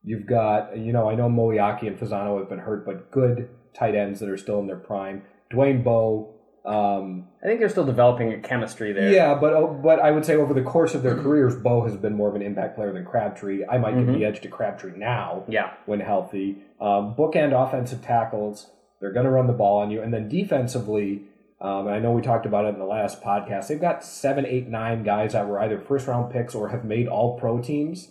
You've 0.03 0.27
got, 0.27 0.77
you 0.77 0.91
know, 0.91 1.09
I 1.09 1.15
know 1.15 1.29
Moeaki 1.29 1.87
and 1.87 1.97
Fasano 1.97 2.37
have 2.39 2.49
been 2.49 2.59
hurt, 2.59 2.85
but 2.85 3.09
good 3.09 3.47
tight 3.73 3.95
ends 3.95 4.19
that 4.19 4.29
are 4.29 4.37
still 4.37 4.59
in 4.59 4.67
their 4.67 4.77
prime. 4.77 5.23
Dwayne 5.51 5.83
Bowe, 5.83 6.33
um, 6.65 7.27
I 7.43 7.47
think 7.47 7.59
they're 7.59 7.69
still 7.69 7.85
developing 7.85 8.31
a 8.33 8.39
chemistry 8.39 8.93
there. 8.93 9.11
yeah, 9.11 9.35
but 9.35 9.53
oh, 9.53 9.67
but 9.83 9.99
I 9.99 10.11
would 10.11 10.25
say 10.25 10.35
over 10.35 10.53
the 10.53 10.61
course 10.61 10.95
of 10.95 11.03
their 11.03 11.15
careers, 11.15 11.55
Bowe 11.55 11.83
has 11.83 11.95
been 11.97 12.15
more 12.15 12.29
of 12.29 12.35
an 12.35 12.41
impact 12.41 12.75
player 12.75 12.93
than 12.93 13.03
Crabtree. 13.05 13.65
I 13.69 13.77
might 13.77 13.95
give 13.97 14.07
the 14.07 14.23
edge 14.25 14.39
to 14.41 14.47
Crabtree 14.47 14.97
now 14.97 15.43
Yeah. 15.47 15.71
when 15.85 15.99
healthy. 15.99 16.57
Um, 16.79 17.15
bookend 17.17 17.51
offensive 17.53 18.01
tackles, 18.01 18.71
they're 19.01 19.11
going 19.11 19.25
to 19.25 19.31
run 19.31 19.47
the 19.47 19.53
ball 19.53 19.79
on 19.81 19.91
you, 19.91 20.01
and 20.01 20.13
then 20.13 20.29
defensively, 20.29 21.23
um, 21.59 21.87
and 21.87 21.95
I 21.95 21.99
know 21.99 22.11
we 22.11 22.21
talked 22.21 22.45
about 22.45 22.65
it 22.65 22.69
in 22.69 22.79
the 22.79 22.85
last 22.85 23.21
podcast. 23.21 23.67
They've 23.67 23.79
got 23.81 24.03
seven, 24.03 24.45
eight, 24.45 24.67
nine 24.69 25.03
guys 25.03 25.33
that 25.33 25.47
were 25.47 25.59
either 25.59 25.79
first 25.79 26.07
round 26.07 26.31
picks 26.31 26.55
or 26.55 26.69
have 26.69 26.85
made 26.85 27.07
All 27.09 27.37
Pro 27.37 27.59
teams, 27.59 28.09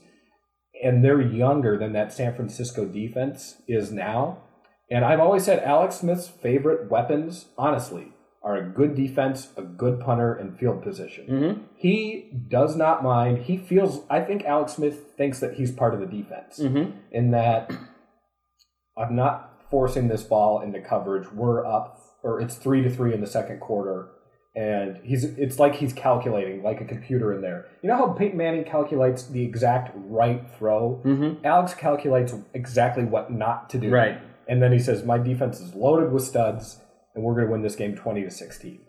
and 0.85 1.03
they're 1.05 1.21
younger 1.21 1.79
than 1.79 1.93
that 1.95 2.13
San 2.13 2.35
Francisco 2.35 2.85
defense 2.85 3.63
is 3.67 3.91
now. 3.93 4.39
And 4.93 5.07
I've 5.07 5.21
always 5.21 5.45
said 5.45 5.63
Alex 5.65 5.97
Smith's 5.97 6.29
favorite 6.29 6.91
weapons, 6.91 7.47
honestly, 7.57 8.13
are 8.43 8.57
a 8.57 8.69
good 8.69 8.95
defense, 8.95 9.49
a 9.57 9.63
good 9.63 10.01
punter, 10.01 10.35
and 10.35 10.59
field 10.59 10.83
position. 10.83 11.27
Mm-hmm. 11.27 11.63
He 11.77 12.31
does 12.49 12.77
not 12.77 13.03
mind. 13.03 13.45
He 13.45 13.57
feels. 13.57 14.03
I 14.11 14.21
think 14.21 14.45
Alex 14.45 14.75
Smith 14.75 15.15
thinks 15.17 15.41
that 15.41 15.55
he's 15.55 15.71
part 15.73 15.95
of 15.95 16.01
the 16.01 16.07
defense 16.07 16.59
Mm-hmm. 16.59 16.99
in 17.11 17.31
that 17.31 17.73
I'm 18.99 19.17
not 19.17 19.63
forcing 19.71 20.09
this 20.09 20.23
ball 20.23 20.61
into 20.61 20.81
coverage. 20.81 21.33
We're 21.33 21.65
up, 21.65 21.99
or 22.23 22.41
it's 22.43 22.57
three 22.57 22.83
to 22.83 22.91
three 22.91 23.15
in 23.15 23.23
the 23.23 23.27
second 23.27 23.61
quarter, 23.61 24.09
and 24.55 24.99
he's. 25.05 25.25
It's 25.25 25.59
like 25.59 25.77
he's 25.77 25.95
calculating, 25.95 26.63
like 26.63 26.83
a 26.83 26.85
computer 26.85 27.33
in 27.33 27.41
there. 27.41 27.67
You 27.83 27.89
know 27.89 27.97
how 27.97 28.09
Peyton 28.13 28.37
Manning 28.37 28.65
calculates 28.65 29.27
the 29.29 29.43
exact 29.43 29.93
right 29.95 30.45
throw. 30.59 31.01
Mm-hmm. 31.05 31.47
Alex 31.47 31.73
calculates 31.73 32.35
exactly 32.53 33.05
what 33.05 33.33
not 33.33 33.71
to 33.71 33.79
do. 33.79 33.89
Right. 33.89 34.19
And 34.49 34.63
then 34.63 34.73
he 34.73 34.79
says, 34.79 35.05
"My 35.05 35.19
defense 35.19 35.61
is 35.61 35.75
loaded 35.75 36.13
with 36.13 36.23
studs, 36.25 36.81
and 37.15 37.23
we're 37.25 37.35
going 37.35 37.47
to 37.47 37.53
win 37.53 37.63
this 37.63 37.77
game 37.77 37.95
twenty 37.95 38.23
to 38.23 38.31
16. 38.31 38.81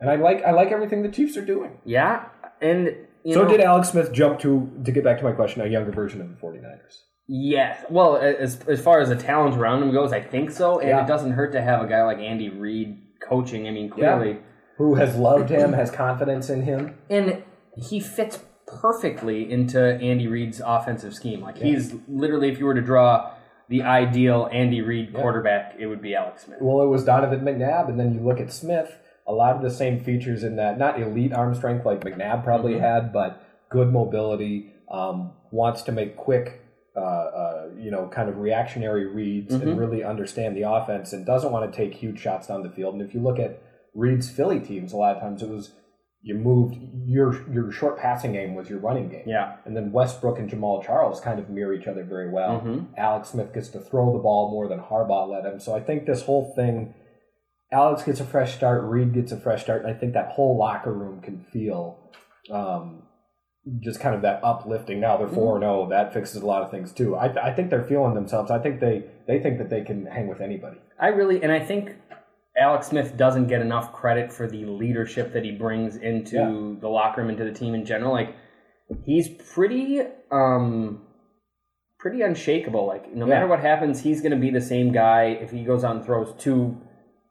And 0.00 0.10
I 0.10 0.16
like 0.16 0.42
I 0.44 0.50
like 0.52 0.72
everything 0.72 1.02
the 1.02 1.08
Chiefs 1.10 1.36
are 1.36 1.44
doing. 1.44 1.78
Yeah. 1.84 2.26
And 2.60 2.94
you 3.24 3.34
so 3.34 3.42
know, 3.42 3.48
did 3.48 3.60
Alex 3.60 3.90
Smith 3.90 4.12
jump 4.12 4.38
to 4.40 4.70
to 4.84 4.92
get 4.92 5.04
back 5.04 5.18
to 5.18 5.24
my 5.24 5.32
question, 5.32 5.62
a 5.62 5.66
younger 5.66 5.92
version 5.92 6.20
of 6.20 6.28
the 6.28 6.34
49ers? 6.36 6.98
Yes. 7.26 7.84
Well, 7.88 8.16
as 8.16 8.60
as 8.68 8.80
far 8.82 9.00
as 9.00 9.08
the 9.08 9.16
talent 9.16 9.56
around 9.56 9.82
him 9.82 9.92
goes, 9.92 10.12
I 10.12 10.20
think 10.20 10.50
so. 10.50 10.78
And 10.80 10.88
Yeah. 10.88 11.04
it 11.04 11.08
doesn't 11.08 11.32
hurt 11.32 11.52
to 11.52 11.62
have 11.62 11.82
a 11.82 11.86
guy 11.86 12.02
like 12.02 12.18
Andy 12.18 12.50
Reid 12.50 12.98
coaching. 13.26 13.66
I 13.66 13.70
mean, 13.70 13.88
clearly, 13.88 14.40
Who 14.78 14.96
has 14.96 15.16
loved 15.16 15.48
him, 15.50 15.72
has 15.72 15.90
confidence 15.90 16.50
in 16.50 16.62
him. 16.62 16.98
and 17.08 17.42
he 17.76 17.98
fits 18.00 18.40
perfectly 18.66 19.50
into 19.50 19.80
Andy 19.80 20.26
Reid's 20.26 20.60
offensive 20.64 21.14
scheme. 21.14 21.40
Like 21.40 21.56
he's 21.58 21.94
literally, 22.08 22.48
if 22.50 22.58
you 22.58 22.66
were 22.66 22.74
to 22.74 22.80
draw 22.82 23.30
the 23.74 23.82
ideal 23.82 24.48
Andy 24.52 24.82
Reid 24.82 25.12
quarterback, 25.12 25.74
it 25.80 25.88
would 25.88 26.00
be 26.00 26.14
Alex 26.14 26.44
Smith. 26.44 26.58
Well, 26.60 26.86
it 26.86 26.88
was 26.88 27.04
Donovan 27.04 27.40
McNabb, 27.40 27.88
and 27.88 27.98
then 27.98 28.14
you 28.14 28.20
look 28.20 28.38
at 28.38 28.52
Smith, 28.52 28.96
a 29.26 29.32
lot 29.32 29.56
of 29.56 29.62
the 29.62 29.70
same 29.70 29.98
features 29.98 30.44
in 30.44 30.54
that, 30.56 30.78
not 30.78 31.02
elite 31.02 31.32
arm 31.32 31.56
strength 31.56 31.84
like 31.84 32.04
McNabb 32.04 32.44
probably 32.44 32.78
had, 32.78 33.12
but 33.12 33.44
good 33.70 33.92
mobility, 33.92 34.72
um, 34.88 35.32
wants 35.50 35.82
to 35.82 35.92
make 35.92 36.16
quick, 36.16 36.60
uh, 36.96 37.00
uh, 37.00 37.68
you 37.76 37.90
know 37.90 38.06
kind 38.06 38.28
of 38.28 38.38
reactionary 38.38 39.06
reads 39.06 39.52
and 39.52 39.76
really 39.76 40.04
understand 40.04 40.56
the 40.56 40.62
offense 40.62 41.12
and 41.12 41.26
doesn't 41.26 41.50
want 41.50 41.68
to 41.68 41.76
take 41.76 41.94
huge 41.96 42.20
shots 42.20 42.46
down 42.46 42.62
the 42.62 42.70
field. 42.70 42.94
And 42.94 43.02
if 43.02 43.12
you 43.12 43.18
look 43.18 43.40
at 43.40 43.60
Reid's 43.92 44.30
Philly 44.30 44.60
teams, 44.60 44.92
a 44.92 44.96
lot 44.96 45.16
of 45.16 45.20
times 45.20 45.42
it 45.42 45.48
was 45.48 45.72
you 46.26 46.34
moved 46.34 46.76
your 47.04 47.46
your 47.52 47.70
short 47.70 47.98
passing 47.98 48.32
game 48.32 48.54
was 48.54 48.70
your 48.70 48.78
running 48.78 49.10
game. 49.10 49.24
Yeah. 49.26 49.56
And 49.66 49.76
then 49.76 49.92
Westbrook 49.92 50.38
and 50.38 50.48
Jamaal 50.50 50.82
Charles 50.82 51.20
kind 51.20 51.38
of 51.38 51.50
mirror 51.50 51.74
each 51.74 51.86
other 51.86 52.02
very 52.02 52.30
well. 52.30 52.62
Mhm. 52.62 52.86
Alex 52.96 53.28
Smith 53.28 53.52
gets 53.52 53.68
to 53.68 53.78
throw 53.78 54.10
the 54.14 54.18
ball 54.20 54.50
more 54.50 54.66
than 54.66 54.80
Harbaugh 54.80 55.28
let 55.28 55.44
him. 55.44 55.60
So 55.60 55.74
I 55.76 55.80
think 55.80 56.06
this 56.06 56.24
whole 56.24 56.54
thing, 56.56 56.94
Alex 57.70 58.04
gets 58.04 58.20
a 58.20 58.24
fresh 58.24 58.54
start, 58.54 58.82
Reid 58.84 59.12
gets 59.12 59.32
a 59.32 59.36
fresh 59.36 59.64
start, 59.64 59.84
and 59.84 59.94
I 59.94 59.98
think 59.98 60.14
that 60.14 60.28
whole 60.32 60.56
locker 60.56 60.94
room 60.94 61.20
can 61.20 61.44
feel 61.52 61.98
um, 62.50 63.02
just 63.80 64.00
kind 64.00 64.14
of 64.14 64.22
that 64.22 64.40
uplifting. 64.42 65.00
Now 65.00 65.18
they're 65.18 65.28
four 65.28 65.56
and 65.56 65.62
zero. 65.62 65.88
That 65.90 66.14
fixes 66.14 66.42
a 66.42 66.46
lot 66.46 66.62
of 66.62 66.70
things 66.70 66.90
too. 66.92 67.16
I, 67.16 67.48
I 67.48 67.52
think 67.54 67.68
they're 67.68 67.84
feeling 67.84 68.14
themselves. 68.14 68.50
I 68.50 68.58
think 68.58 68.80
they 68.80 69.04
they 69.26 69.40
think 69.40 69.58
that 69.58 69.68
they 69.68 69.82
can 69.82 70.06
hang 70.06 70.26
with 70.28 70.40
anybody. 70.40 70.78
I 70.98 71.08
really, 71.08 71.42
and 71.42 71.50
I 71.52 71.60
think 71.60 71.96
Alex 72.56 72.88
Smith 72.88 73.16
doesn't 73.16 73.48
get 73.48 73.60
enough 73.60 73.92
credit 73.92 74.32
for 74.32 74.46
the 74.46 74.64
leadership 74.64 75.32
that 75.32 75.44
he 75.44 75.50
brings 75.50 75.96
into 75.96 76.36
Yeah. 76.36 76.80
the 76.80 76.88
locker 76.88 77.20
room, 77.20 77.30
into 77.30 77.44
the 77.44 77.52
team 77.52 77.74
in 77.74 77.84
general. 77.84 78.12
Like, 78.12 78.34
he's 79.04 79.28
pretty, 79.28 80.02
um, 80.30 81.02
pretty 81.98 82.22
unshakable. 82.22 82.86
Like, 82.86 83.12
no 83.14 83.26
matter 83.26 83.46
what 83.46 83.60
happens, 83.60 84.02
he's 84.02 84.20
going 84.20 84.32
to 84.32 84.38
be 84.38 84.50
the 84.50 84.60
same 84.60 84.92
guy. 84.92 85.24
If 85.40 85.50
he 85.50 85.64
goes 85.64 85.82
out 85.84 85.96
and 85.96 86.04
throws 86.04 86.32
two 86.38 86.76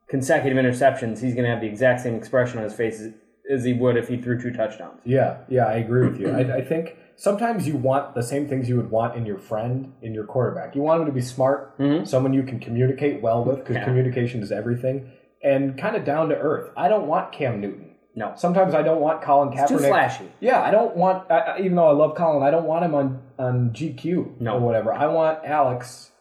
consecutive 0.09 0.57
interceptions, 0.57 1.21
he's 1.21 1.33
going 1.35 1.45
to 1.45 1.51
have 1.51 1.61
the 1.61 1.67
exact 1.67 2.01
same 2.01 2.15
expression 2.15 2.57
on 2.57 2.63
his 2.65 2.73
face 2.73 2.99
as, 2.99 3.13
as 3.49 3.63
he 3.63 3.73
would 3.73 3.95
if 3.97 4.07
he 4.09 4.17
threw 4.17 4.39
two 4.41 4.51
touchdowns. 4.51 4.99
Yeah, 5.05 5.37
yeah, 5.47 5.65
I 5.67 5.75
agree 5.75 6.07
with 6.07 6.19
you. 6.19 6.31
I, 6.31 6.57
I 6.57 6.61
think 6.61 6.97
sometimes 7.15 7.67
you 7.67 7.75
want 7.77 8.15
the 8.15 8.23
same 8.23 8.47
things 8.47 8.67
you 8.69 8.75
would 8.77 8.91
want 8.91 9.15
in 9.15 9.25
your 9.25 9.37
friend, 9.37 9.93
in 10.01 10.13
your 10.13 10.25
quarterback. 10.25 10.75
You 10.75 10.81
want 10.81 11.01
him 11.01 11.07
to 11.07 11.11
be 11.13 11.21
smart, 11.21 11.77
Mhm. 11.77 12.07
someone 12.07 12.33
you 12.33 12.43
can 12.43 12.59
communicate 12.59 13.21
well 13.21 13.43
with, 13.43 13.59
because 13.59 13.75
Yeah. 13.77 13.83
communication 13.85 14.41
is 14.41 14.51
everything, 14.51 15.11
and 15.43 15.77
kind 15.77 15.95
of 15.95 16.03
down 16.05 16.29
to 16.29 16.35
earth. 16.37 16.71
I 16.77 16.87
don't 16.89 17.07
want 17.07 17.31
Cam 17.31 17.59
Newton. 17.61 17.89
No, 18.15 18.33
Sometimes 18.35 18.75
I 18.75 18.83
don't 18.83 19.01
want 19.01 19.21
Colin 19.23 19.49
Kaepernick. 19.49 19.67
too 19.69 19.77
flashy. 19.79 20.25
Yeah, 20.39 20.61
I 20.61 20.69
don't 20.69 20.95
want. 20.95 21.31
I- 21.31 21.57
even 21.59 21.75
though 21.75 21.87
I 21.87 21.93
love 21.93 22.13
Colin, 22.13 22.43
I 22.43 22.51
don't 22.51 22.65
want 22.67 22.85
him 22.85 22.93
on 22.93 23.19
on 23.39 23.71
GQ 23.73 24.35
No. 24.39 24.57
or 24.57 24.59
whatever. 24.59 24.93
I 24.93 25.07
want 25.07 25.39
Alex. 25.43 26.11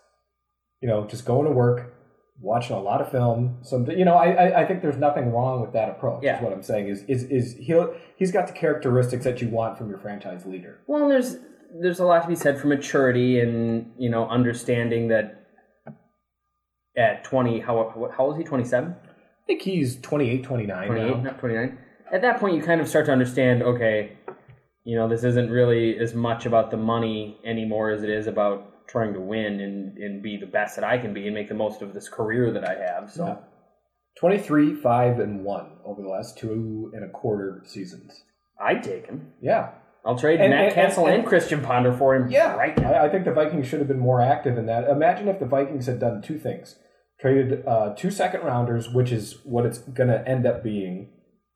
You 0.81 0.89
know, 0.89 1.05
just 1.05 1.27
going 1.27 1.45
to 1.47 1.53
work, 1.53 1.92
watching 2.43 2.77
a 2.77 2.81
lot 2.81 3.01
of 3.01 3.11
film. 3.11 3.59
Some, 3.63 3.89
you 3.91 4.05
know, 4.05 4.17
I 4.17 4.33
I, 4.33 4.63
I 4.63 4.67
think 4.67 4.83
there's 4.83 4.97
nothing 4.97 5.33
wrong 5.33 5.63
with 5.63 5.73
that 5.73 5.89
approach. 5.89 6.23
Yeah. 6.23 6.37
Is 6.37 6.43
what 6.43 6.53
I'm 6.53 6.63
saying 6.63 6.89
is 6.89 7.05
is 7.05 7.25
is 7.25 7.55
he 7.55 7.81
he's 8.17 8.33
got 8.33 8.49
the 8.49 8.53
characteristics 8.53 9.25
that 9.25 9.41
you 9.41 9.49
want 9.49 9.79
from 9.79 9.89
your 9.89 9.99
franchise 9.99 10.45
leader. 10.45 10.81
Well, 10.87 11.09
there's 11.09 11.37
there's 11.81 12.01
a 12.01 12.05
lot 12.05 12.23
to 12.23 12.29
be 12.29 12.35
said 12.35 12.61
for 12.61 12.67
maturity 12.67 13.41
and 13.41 13.93
you 13.97 14.11
know 14.11 14.29
understanding 14.29 15.09
that 15.09 15.47
at 16.97 17.25
20 17.25 17.61
how 17.61 18.11
how 18.17 18.25
old 18.25 18.35
is 18.35 18.39
he 18.39 18.45
27 18.45 18.95
I 18.95 19.47
think 19.47 19.63
he's 19.63 19.99
28, 20.01 20.45
29 20.45 20.87
28 20.89 21.07
now. 21.07 21.23
not 21.23 21.39
29 21.39 21.79
at 22.13 22.23
that 22.23 22.39
point 22.39 22.55
you 22.55 22.63
kind 22.63 22.81
of 22.81 22.89
start 22.89 23.07
to 23.07 23.13
understand 23.13 23.63
okay 23.63 24.13
you 24.85 24.97
know 24.97 25.09
this 25.09 25.25
isn't 25.25 25.51
really 25.51 25.99
as 25.99 26.15
much 26.15 26.45
about 26.45 26.71
the 26.71 26.77
money 26.77 27.39
anymore 27.45 27.91
as 27.91 28.03
it 28.03 28.11
is 28.11 28.27
about 28.27 28.72
trying 28.89 29.13
to 29.15 29.21
win 29.21 29.61
and, 29.61 29.97
and 29.99 30.23
be 30.23 30.37
the 30.37 30.47
best 30.47 30.77
that 30.77 30.85
I 30.85 30.99
can 30.99 31.13
be 31.15 31.27
and 31.27 31.35
make 31.35 31.49
the 31.49 31.55
most 31.55 31.83
of 31.83 31.95
this 31.95 32.09
career 32.09 32.51
that 32.53 32.65
I 32.69 32.75
have 32.75 33.11
so 33.11 33.27
Yeah. 33.27 33.37
23, 34.19 34.75
5, 34.75 35.19
and 35.21 35.45
1 35.45 35.67
over 35.85 36.03
the 36.03 36.09
last 36.09 36.37
two 36.39 36.91
and 36.95 37.05
a 37.05 37.09
quarter 37.09 37.63
seasons. 37.65 38.25
I'd 38.61 38.83
take 38.83 39.07
him 39.07 39.33
Yeah. 39.41 39.71
I'll 40.05 40.19
trade 40.19 40.41
And- 40.41 40.51
Matt 40.51 40.65
and- 40.67 40.75
Cassel 40.75 41.07
and, 41.07 41.17
and- 41.21 41.27
Christian 41.27 41.61
Ponder 41.63 41.93
for 41.93 42.15
him 42.15 42.29
Yeah, 42.29 42.55
right 42.57 42.77
now 42.77 42.93
I, 42.93 43.05
I 43.07 43.09
think 43.09 43.25
the 43.25 43.33
Vikings 43.33 43.67
should 43.67 43.79
have 43.79 43.89
been 43.89 43.99
more 44.01 44.21
active 44.21 44.59
in 44.59 44.67
that. 44.67 44.89
Imagine 44.89 45.29
if 45.29 45.39
the 45.39 45.47
Vikings 45.47 45.87
had 45.87 45.99
done 46.01 46.21
two 46.23 46.39
things: 46.39 46.77
traded 47.21 47.65
uh, 47.67 47.95
two 47.97 48.11
second 48.11 48.43
rounders, 48.43 48.91
which 48.93 49.13
is 49.13 49.39
what 49.45 49.65
it's 49.65 49.79
going 49.79 50.09
to 50.11 50.27
end 50.29 50.45
up 50.45 50.63
being 50.65 51.11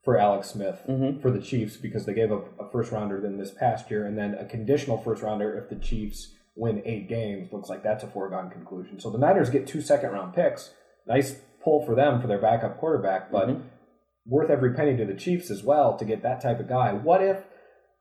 for 0.05 0.17
Alex 0.17 0.49
Smith 0.51 0.83
Mhm. 0.89 1.21
for 1.21 1.33
the 1.33 1.41
Chiefs 1.41 1.77
because 1.77 2.07
they 2.07 2.15
gave 2.15 2.31
up 2.31 2.47
a 2.61 2.71
first 2.71 2.93
rounder 2.93 3.21
than 3.21 3.37
this 3.37 3.51
past 3.51 3.91
year, 3.91 4.07
and 4.07 4.17
then 4.17 4.35
a 4.35 4.45
conditional 4.45 4.97
first 4.99 5.23
rounder 5.25 5.59
if 5.59 5.69
the 5.69 5.75
Chiefs 5.85 6.33
win 6.57 6.83
eight 6.85 7.09
games. 7.09 7.53
Looks 7.53 7.69
like 7.69 7.83
that's 7.83 8.03
a 8.03 8.09
foregone 8.09 8.51
conclusion. 8.51 8.99
So 8.99 9.11
the 9.11 9.19
Niners 9.19 9.51
get 9.51 9.67
two 9.67 9.81
second 9.81 10.11
round 10.11 10.35
picks. 10.35 10.73
Nice 11.07 11.41
pull 11.63 11.85
for 11.85 11.95
them 11.95 12.21
for 12.21 12.27
their 12.27 12.41
backup 12.41 12.79
quarterback, 12.79 13.31
but 13.31 13.49
Mhm. 13.49 13.63
worth 14.27 14.51
every 14.51 14.73
penny 14.75 14.97
to 14.97 15.05
the 15.05 15.15
Chiefs 15.15 15.51
as 15.51 15.63
well 15.63 15.97
to 15.97 16.05
get 16.05 16.23
that 16.23 16.41
type 16.41 16.59
of 16.61 16.69
guy. 16.69 16.93
What 16.93 17.23
if 17.23 17.45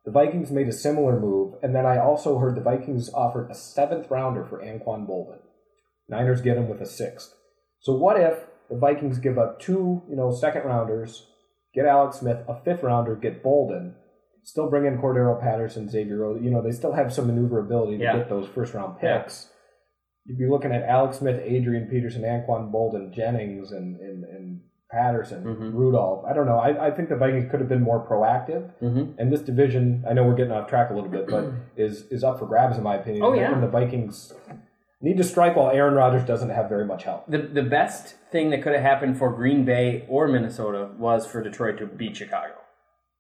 the 0.06 0.12
Vikings 0.12 0.52
made 0.52 0.68
a 0.68 0.72
similar 0.72 1.20
move, 1.20 1.56
and 1.64 1.76
then 1.76 1.86
I 1.86 1.98
also 1.98 2.38
heard 2.38 2.56
the 2.56 2.62
Vikings 2.62 3.12
offered 3.14 3.50
a 3.50 3.56
seventh 3.56 4.10
rounder 4.12 4.46
for 4.46 4.62
Anquan 4.62 5.08
Boldin. 5.08 5.40
Niners 6.08 6.42
get 6.42 6.58
him 6.58 6.70
with 6.70 6.80
a 6.80 6.86
sixth. 6.86 7.34
So 7.80 7.96
what 7.96 8.20
if 8.20 8.48
the 8.70 8.78
Vikings 8.78 9.18
give 9.18 9.40
up 9.40 9.60
two, 9.60 10.04
you 10.08 10.16
know, 10.16 10.32
second 10.32 10.64
rounders, 10.66 11.28
get 11.74 11.86
Alex 11.88 12.18
Smith, 12.20 12.38
a 12.48 12.62
fifth 12.62 12.84
rounder, 12.84 13.16
get 13.16 13.44
Boldin, 13.44 13.96
still 14.46 14.70
bring 14.70 14.86
in 14.86 14.98
Cordarrelle 14.98 15.42
Patterson, 15.42 15.90
Xavier 15.90 16.18
Rhodes. 16.20 16.44
You 16.44 16.52
know, 16.52 16.62
they 16.62 16.72
still 16.72 16.94
have 16.94 17.12
some 17.12 17.28
maneuverability 17.28 17.98
to 17.98 18.04
Yeah. 18.04 18.18
get 18.18 18.30
those 18.30 18.48
first 18.48 18.74
round 18.74 18.96
Yeah. 19.02 19.18
picks. 19.20 19.52
You'd 20.26 20.38
be 20.40 20.48
looking 20.48 20.72
at 20.72 20.84
Alex 20.84 21.18
Smith, 21.18 21.42
Adrian 21.44 21.88
Peterson, 21.88 22.22
Anquan 22.24 22.72
Boldin, 22.72 23.12
Jennings, 23.12 23.72
and 23.72 24.00
and, 24.00 24.24
and 24.24 24.62
Patterson, 24.92 25.44
Mhm. 25.44 25.74
Rudolph. 25.74 26.24
I 26.26 26.34
don't 26.34 26.46
know. 26.46 26.58
I, 26.58 26.88
I 26.88 26.92
think 26.92 27.10
the 27.10 27.16
Vikings 27.16 27.50
could 27.52 27.60
have 27.60 27.68
been 27.68 27.82
more 27.82 28.00
proactive. 28.08 28.70
Mhm. 28.82 29.16
And 29.18 29.32
this 29.34 29.42
division, 29.42 30.06
I 30.08 30.14
know 30.14 30.24
we're 30.26 30.36
getting 30.36 30.54
off 30.54 30.68
track 30.68 30.90
a 30.92 30.94
little 30.94 31.10
bit, 31.10 31.28
but 31.28 31.44
is 31.76 32.08
is 32.12 32.24
up 32.24 32.40
for 32.40 32.46
grabs 32.46 32.78
in 32.78 32.84
my 32.84 32.96
opinion. 32.96 33.24
Oh, 33.26 33.34
yeah. 33.34 33.52
And 33.52 33.62
the 33.64 33.68
Vikings 33.68 34.34
need 35.02 35.18
to 35.18 35.24
strike 35.24 35.56
while 35.56 35.70
Aaron 35.72 35.96
Rodgers 35.96 36.24
doesn't 36.24 36.50
have 36.50 36.70
very 36.70 36.86
much 36.86 37.04
help. 37.04 37.26
The 37.28 37.40
the 37.40 37.64
best 37.64 38.16
thing 38.32 38.52
that 38.52 38.62
could 38.62 38.74
have 38.74 38.82
happened 38.84 39.18
for 39.18 39.32
Green 39.32 39.66
Bay 39.66 40.06
or 40.08 40.28
Minnesota 40.28 40.90
was 40.98 41.26
for 41.26 41.42
Detroit 41.42 41.78
to 41.80 41.88
beat 41.88 42.16
Chicago 42.16 42.54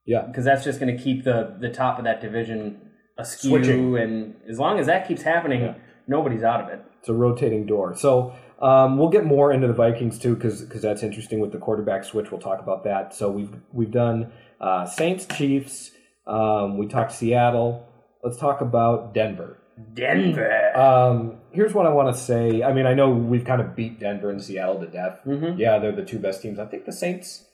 Yeah. 0.05 0.21
because 0.27 0.45
that's 0.45 0.63
just 0.63 0.79
going 0.79 0.95
to 0.95 1.01
keep 1.03 1.23
the 1.23 1.55
the 1.59 1.69
top 1.69 1.97
of 1.97 2.05
that 2.05 2.21
division 2.21 2.81
askew, 3.17 3.49
Switching. 3.51 3.97
and 3.97 4.35
as 4.49 4.59
long 4.59 4.77
as 4.79 4.85
that 4.87 5.07
keeps 5.07 5.21
happening, 5.21 5.61
Yeah. 5.61 5.75
nobody's 6.07 6.43
out 6.43 6.61
of 6.61 6.69
it. 6.69 6.81
It's 6.99 7.09
a 7.09 7.13
rotating 7.13 7.65
door. 7.65 7.95
So 7.95 8.33
um, 8.59 8.97
we'll 8.97 9.09
get 9.09 9.25
more 9.25 9.51
into 9.51 9.67
the 9.67 9.73
Vikings 9.73 10.17
too, 10.19 10.35
because 10.35 10.67
that's 10.81 11.03
interesting 11.03 11.39
with 11.39 11.51
the 11.51 11.57
quarterback 11.57 12.03
switch. 12.03 12.31
We'll 12.31 12.41
talk 12.41 12.59
about 12.59 12.83
that. 12.85 13.13
So 13.13 13.29
we've 13.31 13.53
we've 13.73 13.91
done 13.91 14.31
uh, 14.59 14.85
Saints, 14.85 15.25
Chiefs. 15.25 15.91
Um, 16.27 16.77
we 16.77 16.87
talked 16.87 17.11
Seattle. 17.11 17.85
Let's 18.23 18.37
talk 18.37 18.61
about 18.61 19.13
Denver. 19.13 19.59
Denver. 19.93 20.75
Um, 20.77 21.37
here's 21.51 21.73
what 21.73 21.85
I 21.85 21.89
want 21.89 22.15
to 22.15 22.19
say. 22.21 22.63
I 22.63 22.73
mean, 22.73 22.85
I 22.85 22.93
know 22.93 23.09
we've 23.11 23.43
kind 23.45 23.61
of 23.61 23.75
beat 23.75 23.99
Denver 23.99 24.29
and 24.29 24.41
Seattle 24.41 24.79
to 24.79 24.87
death. 24.87 25.19
Mhm. 25.25 25.59
Yeah, 25.59 25.79
they're 25.79 25.91
the 25.91 26.05
two 26.05 26.17
best 26.19 26.41
teams. 26.41 26.57
I 26.59 26.65
think 26.65 26.85
the 26.85 26.91
Saints 26.93 27.45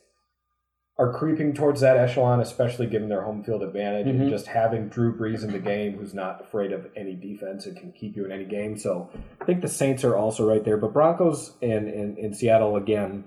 are 1.01 1.11
creeping 1.11 1.53
towards 1.53 1.81
that 1.81 1.97
echelon, 1.97 2.39
especially 2.39 2.85
given 2.85 3.09
their 3.09 3.23
home 3.23 3.43
field 3.43 3.63
advantage 3.63 4.05
Mhm. 4.07 4.21
and 4.21 4.29
just 4.29 4.45
having 4.47 4.87
Drew 4.87 5.17
Brees 5.17 5.43
in 5.43 5.51
the 5.51 5.59
game, 5.59 5.97
who's 5.97 6.13
not 6.13 6.39
afraid 6.41 6.71
of 6.71 6.85
any 6.95 7.15
defense 7.15 7.65
and 7.65 7.75
can 7.75 7.91
keep 7.91 8.15
you 8.15 8.23
in 8.25 8.31
any 8.31 8.45
game. 8.45 8.77
So 8.77 9.09
I 9.41 9.45
think 9.45 9.61
the 9.61 9.67
Saints 9.67 10.03
are 10.03 10.15
also 10.15 10.47
right 10.47 10.63
there. 10.63 10.77
But 10.77 10.93
Broncos 10.93 11.57
and 11.61 11.87
in, 11.89 12.17
in 12.17 12.33
Seattle 12.33 12.75
again. 12.75 13.23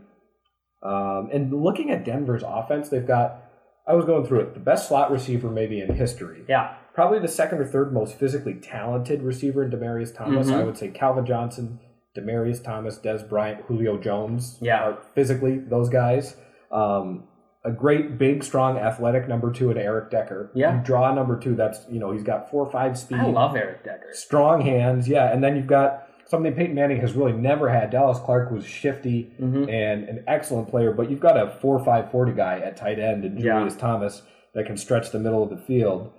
Um, 0.82 1.30
and 1.32 1.52
looking 1.52 1.90
at 1.90 2.04
Denver's 2.04 2.44
offense, 2.46 2.88
they've 2.88 3.06
got. 3.06 3.40
I 3.86 3.94
was 3.94 4.04
going 4.06 4.24
through 4.24 4.40
it. 4.40 4.54
The 4.54 4.60
best 4.60 4.88
slot 4.88 5.10
receiver 5.10 5.50
maybe 5.50 5.80
in 5.80 5.94
history 5.94 6.42
yeah, 6.48 6.74
probably 6.94 7.18
the 7.18 7.28
second 7.28 7.58
or 7.58 7.66
third 7.66 7.92
most 7.92 8.16
physically 8.18 8.54
talented 8.54 9.22
receiver 9.22 9.62
in 9.64 9.70
Demaryius 9.70 10.14
Thomas. 10.14 10.48
Mhm. 10.50 10.54
I 10.60 10.64
would 10.64 10.78
say 10.78 10.88
Calvin 10.88 11.26
Johnson, 11.26 11.80
Demaryius 12.16 12.62
Thomas, 12.64 12.98
Dez 12.98 13.28
Bryant, 13.28 13.62
Julio 13.66 13.98
Jones. 13.98 14.58
Yeah. 14.62 14.82
are 14.88 14.98
physically 15.14 15.58
those 15.58 15.88
guys. 15.90 16.36
Um, 16.72 17.24
a 17.64 17.70
great, 17.70 18.18
big, 18.18 18.44
strong, 18.44 18.76
athletic 18.78 19.26
number 19.28 19.50
two 19.52 19.70
in 19.70 19.78
Eric 19.78 20.10
Decker. 20.10 20.50
Yeah. 20.54 20.78
You 20.78 20.84
draw 20.84 21.12
number 21.14 21.38
two. 21.38 21.54
That's 21.54 21.80
you 21.88 21.98
know 21.98 22.10
he's 22.12 22.22
got 22.22 22.50
four 22.50 22.66
or 22.66 22.70
five 22.70 22.98
speed, 22.98 23.18
I 23.20 23.26
love 23.26 23.56
Eric 23.56 23.84
Decker. 23.84 24.08
strong 24.12 24.60
hands. 24.60 25.08
Yeah, 25.08 25.32
and 25.32 25.42
then 25.42 25.56
you've 25.56 25.66
got 25.66 26.08
something 26.26 26.52
Peyton 26.54 26.74
Manning 26.74 27.00
has 27.00 27.12
really 27.14 27.32
never 27.32 27.68
had. 27.68 27.90
Dallas 27.90 28.18
Clark 28.18 28.50
was 28.50 28.64
shifty 28.66 29.32
Mhm. 29.40 29.68
and 29.70 30.08
an 30.08 30.24
excellent 30.26 30.68
player, 30.68 30.92
but 30.92 31.10
you've 31.10 31.20
got 31.20 31.36
a 31.36 31.50
four 31.60 31.78
five 31.84 32.10
forty 32.10 32.32
guy 32.32 32.58
at 32.58 32.76
tight 32.76 32.98
end 32.98 33.24
and 33.24 33.38
Yeah. 33.38 33.54
Julius 33.58 33.76
Thomas 33.76 34.22
that 34.54 34.66
can 34.66 34.76
stretch 34.76 35.10
the 35.10 35.18
middle 35.18 35.42
of 35.42 35.50
the 35.50 35.56
field, 35.56 36.10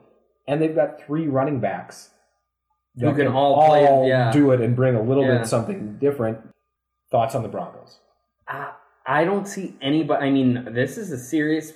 and 0.48 0.62
they've 0.62 0.76
got 0.76 1.00
three 1.00 1.28
running 1.28 1.60
backs 1.60 2.12
Who 3.00 3.06
that 3.08 3.16
can 3.16 3.28
all 3.28 3.68
play- 3.68 4.08
yeah. 4.08 4.32
do 4.32 4.52
it 4.52 4.62
and 4.62 4.76
bring 4.76 4.96
a 4.96 5.02
little 5.02 5.24
Yeah. 5.26 5.38
bit 5.40 5.48
something 5.48 5.98
different. 6.00 6.40
Thoughts 7.12 7.36
on 7.36 7.44
the 7.44 7.50
Broncos? 7.50 8.00
Uh, 8.48 8.72
I 9.08 9.24
don't 9.24 9.48
see 9.48 9.76
anybody. 9.82 10.26
I 10.26 10.32
mean, 10.32 10.70
this 10.74 10.98
is 10.98 11.12
a 11.12 11.18
serious, 11.18 11.74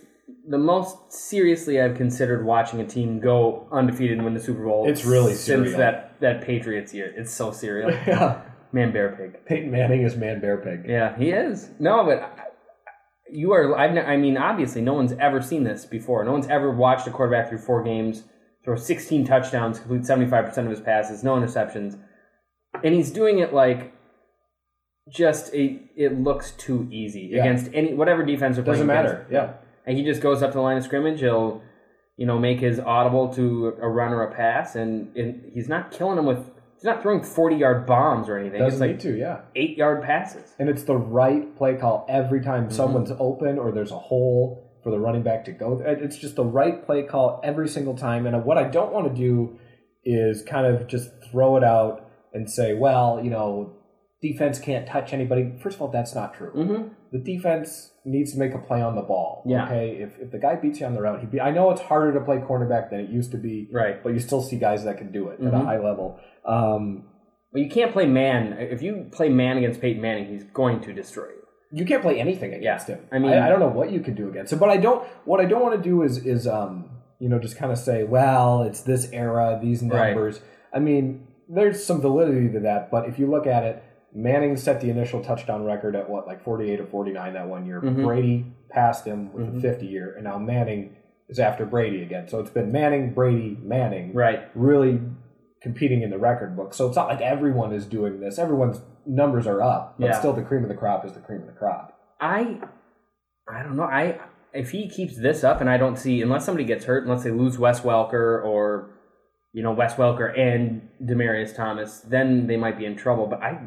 the 0.48 0.58
most 0.58 1.12
seriously 1.12 1.80
I've 1.82 1.96
considered 1.96 2.46
watching 2.46 2.80
a 2.82 2.86
team 2.88 3.20
go 3.20 3.68
undefeated 3.72 4.18
and 4.18 4.26
win 4.26 4.34
the 4.34 4.40
Super 4.40 4.64
Bowl. 4.66 4.88
It's 4.90 5.06
really 5.06 5.34
since 5.36 5.70
surreal. 5.70 5.78
that 5.78 6.20
that 6.22 6.42
Patriots 6.44 6.94
year. 6.94 7.14
It's 7.16 7.32
so 7.32 7.52
serial. 7.52 7.92
yeah, 8.08 8.42
Man, 8.72 8.92
bear 8.92 9.16
pig. 9.16 9.46
Peyton 9.46 9.72
Manning 9.72 10.02
is 10.04 10.16
man 10.16 10.40
bear 10.42 10.58
pig. 10.58 10.86
Yeah, 10.88 11.18
he 11.18 11.30
is. 11.32 11.70
No, 11.80 12.04
but 12.06 12.20
I- 12.22 12.46
you 13.32 13.52
are. 13.54 13.78
I've. 13.78 13.96
I 13.96 14.18
mean, 14.18 14.38
obviously, 14.38 14.82
no 14.82 14.94
one's 14.94 15.14
ever 15.20 15.40
seen 15.42 15.64
this 15.64 15.86
before. 15.86 16.24
No 16.26 16.32
one's 16.32 16.48
ever 16.48 16.72
watched 16.72 17.06
a 17.08 17.12
quarterback 17.12 17.50
through 17.50 17.60
four 17.60 17.84
games 17.84 18.24
throw 18.66 18.76
16 18.76 19.26
touchdowns, 19.26 19.80
complete 19.80 20.06
75 20.06 20.46
percent 20.46 20.68
of 20.68 20.72
his 20.72 20.82
passes, 20.82 21.24
no 21.24 21.36
interceptions. 21.36 21.98
and 22.84 22.94
he's 22.94 23.12
doing 23.12 23.40
it 23.40 23.54
like 23.54 23.94
just 25.10 25.54
it, 25.54 25.82
it 25.96 26.20
looks 26.20 26.52
too 26.52 26.88
easy 26.92 27.30
Yeah. 27.32 27.42
against 27.42 27.70
any 27.74 27.94
whatever 27.94 28.24
defense 28.24 28.58
Doesn't 28.58 28.66
playing 28.66 28.88
matter. 28.88 29.14
against. 29.30 29.32
Yeah. 29.32 29.54
And 29.86 29.98
he 29.98 30.04
just 30.04 30.22
goes 30.22 30.44
up 30.44 30.52
to 30.52 30.58
the 30.58 30.62
line 30.62 30.78
of 30.78 30.84
scrimmage. 30.84 31.20
He'll, 31.22 31.62
you 32.18 32.26
know, 32.26 32.38
make 32.38 32.60
his 32.60 32.80
audible 32.80 33.34
to 33.34 33.76
a 33.82 33.88
run 33.88 34.12
or 34.12 34.24
a 34.24 34.36
pass, 34.36 34.76
and, 34.76 35.16
and 35.16 35.52
he's 35.54 35.68
not 35.70 35.92
killing 35.92 36.18
him 36.18 36.26
with. 36.26 36.46
He's 36.76 36.84
not 36.86 37.02
throwing 37.02 37.24
forty 37.24 37.56
yard 37.58 37.86
bombs 37.86 38.30
or 38.30 38.38
anything. 38.38 38.60
Doesn't 38.60 38.74
it's 38.74 38.80
like 38.82 38.92
need 38.92 39.00
to. 39.16 39.18
Yeah. 39.20 39.42
eight 39.56 39.78
yard 39.78 40.04
passes. 40.04 40.54
And 40.60 40.70
it's 40.70 40.84
the 40.84 40.96
right 40.96 41.56
play 41.58 41.76
call 41.76 42.06
every 42.08 42.42
time 42.42 42.66
Mm-hmm. 42.66 42.74
someone's 42.74 43.12
open 43.20 43.58
or 43.60 43.72
there's 43.72 43.92
a 43.92 43.98
hole 44.00 44.66
for 44.84 44.92
the 44.92 45.00
running 45.00 45.24
back 45.24 45.44
to 45.46 45.52
go. 45.52 45.82
It's 45.86 46.18
just 46.18 46.36
the 46.38 46.46
right 46.46 46.86
play 46.86 47.04
call 47.04 47.42
every 47.44 47.68
single 47.68 47.98
time. 47.98 48.26
And 48.26 48.46
what 48.46 48.58
I 48.58 48.64
don't 48.64 48.94
want 48.94 49.14
to 49.14 49.14
do 49.14 49.60
is 50.06 50.42
kind 50.42 50.66
of 50.66 50.88
just 50.88 51.10
throw 51.30 51.58
it 51.58 51.64
out 51.66 52.10
and 52.34 52.50
say, 52.50 52.74
well, 52.76 53.20
you 53.22 53.30
know, 53.30 53.76
defense 54.22 54.60
can't 54.60 54.86
touch 54.88 55.14
anybody. 55.14 55.54
First 55.62 55.78
of 55.78 55.82
all, 55.82 55.88
that's 55.88 56.14
not 56.14 56.34
true. 56.34 56.52
Mm-hmm. 56.56 56.88
The 57.12 57.20
defense 57.20 57.92
needs 58.06 58.34
to 58.34 58.40
make 58.40 58.54
a 58.54 58.58
play 58.60 58.82
on 58.82 58.96
the 58.96 59.02
ball. 59.02 59.44
Yeah. 59.46 59.66
Okay. 59.66 59.98
If, 60.02 60.20
if 60.20 60.32
the 60.32 60.40
guy 60.40 60.56
beats 60.56 60.80
you 60.80 60.86
on 60.86 60.94
the 60.94 61.02
route, 61.02 61.20
he'd 61.22 61.32
be. 61.32 61.40
I 61.42 61.52
know 61.52 61.72
it's 61.72 61.82
harder 61.82 62.14
to 62.14 62.22
play 62.26 62.38
cornerback 62.38 62.90
than 62.90 63.00
it 63.00 63.10
used 63.10 63.32
to 63.32 63.38
be, 63.38 63.70
Right. 63.72 64.04
but 64.04 64.14
you 64.14 64.20
still 64.20 64.42
see 64.42 64.58
guys 64.58 64.84
that 64.84 64.98
can 64.98 65.12
do 65.12 65.30
it 65.30 65.40
at 65.40 65.54
a 65.54 65.58
Mhm. 65.58 65.66
high 65.66 65.80
level. 65.80 66.20
Um, 66.46 67.06
But 67.52 67.62
you 67.62 67.70
can't 67.70 67.92
play 67.92 68.06
man. 68.06 68.54
If 68.60 68.82
you 68.84 69.08
play 69.12 69.30
man 69.30 69.58
against 69.58 69.82
Peyton 69.82 70.02
Manning, 70.02 70.26
he's 70.26 70.44
going 70.44 70.82
to 70.82 70.94
destroy 70.94 71.26
you. 71.30 71.36
you 71.72 71.86
can't 71.86 72.02
play 72.02 72.20
anything 72.20 72.52
against 72.54 72.90
Yeah, 72.90 72.96
him. 72.96 73.06
I 73.12 73.20
mean- 73.20 73.32
I, 73.34 73.46
I 73.46 73.50
don't 73.50 73.60
know 73.60 73.68
what 73.70 73.92
you 73.92 74.00
can 74.00 74.16
do 74.16 74.28
against 74.28 74.52
him, 74.52 74.58
but 74.60 74.70
I 74.70 74.78
don't. 74.78 75.06
What 75.26 75.40
I 75.40 75.46
don't 75.46 75.62
want 75.62 75.76
to 75.82 75.90
do 75.90 76.02
is 76.04 76.26
is 76.26 76.48
um 76.48 76.90
you 77.20 77.30
know 77.30 77.38
just 77.40 77.58
kind 77.58 77.72
of 77.72 77.78
say, 77.78 78.04
well, 78.04 78.64
it's 78.64 78.82
this 78.82 79.12
era, 79.14 79.60
these 79.62 79.82
Right. 79.84 80.08
numbers. 80.14 80.42
I 80.74 80.80
mean, 80.80 81.28
there's 81.48 81.84
some 81.84 82.02
validity 82.02 82.50
to 82.54 82.60
that, 82.62 82.90
but 82.92 83.08
if 83.08 83.20
you 83.20 83.28
look 83.28 83.46
at 83.48 83.64
it, 83.64 83.84
Manning 84.14 84.56
set 84.58 84.82
the 84.82 84.90
initial 84.90 85.22
touchdown 85.24 85.66
record 85.66 85.96
at 85.96 86.10
what 86.10 86.26
like 86.28 86.44
48 86.44 86.80
or 86.80 86.86
49 86.86 87.34
that 87.34 87.48
one 87.48 87.66
year. 87.66 87.80
Mhm. 87.82 88.04
Brady 88.04 88.46
passed 88.70 89.06
him 89.06 89.32
with 89.34 89.48
Mhm. 89.48 89.54
the 89.56 89.60
50 89.62 89.86
year, 89.86 90.14
and 90.16 90.24
now 90.24 90.38
Manning 90.38 90.96
is 91.28 91.40
after 91.40 91.66
Brady 91.66 92.02
again. 92.02 92.28
So 92.28 92.40
it's 92.40 92.50
been 92.50 92.72
Manning, 92.72 93.14
Brady, 93.14 93.58
Manning 93.64 94.14
Right. 94.14 94.42
really 94.56 95.00
competing 95.62 96.02
in 96.02 96.10
the 96.10 96.18
record 96.18 96.56
book. 96.56 96.74
So 96.74 96.88
it's 96.88 96.96
not 96.96 97.08
like 97.08 97.22
everyone 97.22 97.72
is 97.74 97.86
doing 97.86 98.20
this. 98.20 98.40
Everyone's 98.40 98.82
numbers 99.06 99.46
are 99.46 99.62
up, 99.62 99.96
but 100.00 100.08
Yeah. 100.08 100.12
still 100.14 100.34
the 100.34 100.42
cream 100.42 100.64
of 100.64 100.70
the 100.70 100.76
crop 100.76 101.06
is 101.06 101.14
the 101.14 101.20
cream 101.20 101.42
of 101.42 101.48
the 101.48 101.54
crop. 101.54 101.94
I 102.20 102.60
I 103.52 103.64
don't 103.64 103.76
know. 103.76 103.84
I 103.84 104.20
if 104.54 104.72
he 104.72 104.88
keeps 104.90 105.18
this 105.18 105.44
up 105.44 105.60
and 105.62 105.70
I 105.70 105.78
don't 105.78 105.96
see 105.98 106.22
unless 106.22 106.46
somebody 106.46 106.66
gets 106.66 106.86
hurt, 106.86 107.04
unless 107.04 107.24
they 107.24 107.32
lose 107.32 107.60
Wes 107.60 107.82
Welker 107.82 108.44
or 108.44 108.90
you 109.54 109.62
know 109.64 109.72
Wes 109.74 109.96
Welker 109.96 110.38
and 110.38 110.88
Demaryius 111.04 111.56
Thomas, 111.56 112.02
then 112.02 112.48
they 112.48 112.58
might 112.58 112.78
be 112.78 112.86
in 112.86 112.96
trouble. 112.96 113.26
But 113.28 113.42
I 113.44 113.60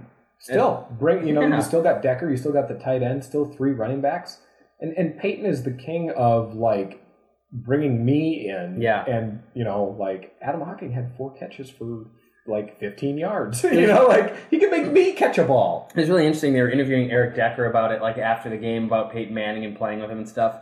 Still, 0.42 0.88
bring 0.98 1.26
you 1.26 1.34
know 1.34 1.42
Yeah. 1.42 1.56
you 1.56 1.62
still 1.62 1.82
got 1.82 2.02
Decker, 2.02 2.28
you 2.28 2.36
still 2.36 2.52
got 2.52 2.68
the 2.68 2.74
tight 2.74 3.02
end, 3.02 3.24
still 3.24 3.44
three 3.46 3.72
running 3.72 4.00
backs, 4.00 4.40
and 4.80 4.92
and 4.96 5.16
Peyton 5.18 5.46
is 5.46 5.62
the 5.62 5.70
king 5.72 6.10
of 6.16 6.54
like 6.54 7.00
bringing 7.52 8.04
me 8.04 8.48
in. 8.48 8.80
Yeah. 8.80 9.04
and 9.06 9.40
you 9.54 9.64
know 9.64 9.96
like 9.98 10.34
Adam 10.42 10.60
Hawking 10.62 10.92
had 10.92 11.16
four 11.16 11.32
catches 11.34 11.70
for 11.70 12.06
like 12.48 12.80
15 12.80 13.18
yards. 13.18 13.62
you 13.64 13.86
know, 13.86 14.06
like 14.08 14.34
he 14.50 14.58
can 14.58 14.68
make 14.70 14.90
me 14.90 15.12
catch 15.12 15.38
a 15.38 15.44
ball. 15.44 15.88
it 15.94 16.00
was 16.00 16.08
really 16.10 16.26
interesting. 16.26 16.52
They 16.52 16.60
were 16.60 16.70
interviewing 16.70 17.08
Eric 17.10 17.36
Decker 17.36 17.66
about 17.66 17.92
it, 17.92 18.02
like 18.02 18.18
after 18.18 18.50
the 18.50 18.56
game 18.56 18.86
about 18.86 19.12
Peyton 19.12 19.32
Manning 19.32 19.64
and 19.64 19.76
playing 19.76 20.00
with 20.00 20.10
him 20.10 20.18
and 20.18 20.28
stuff. 20.28 20.56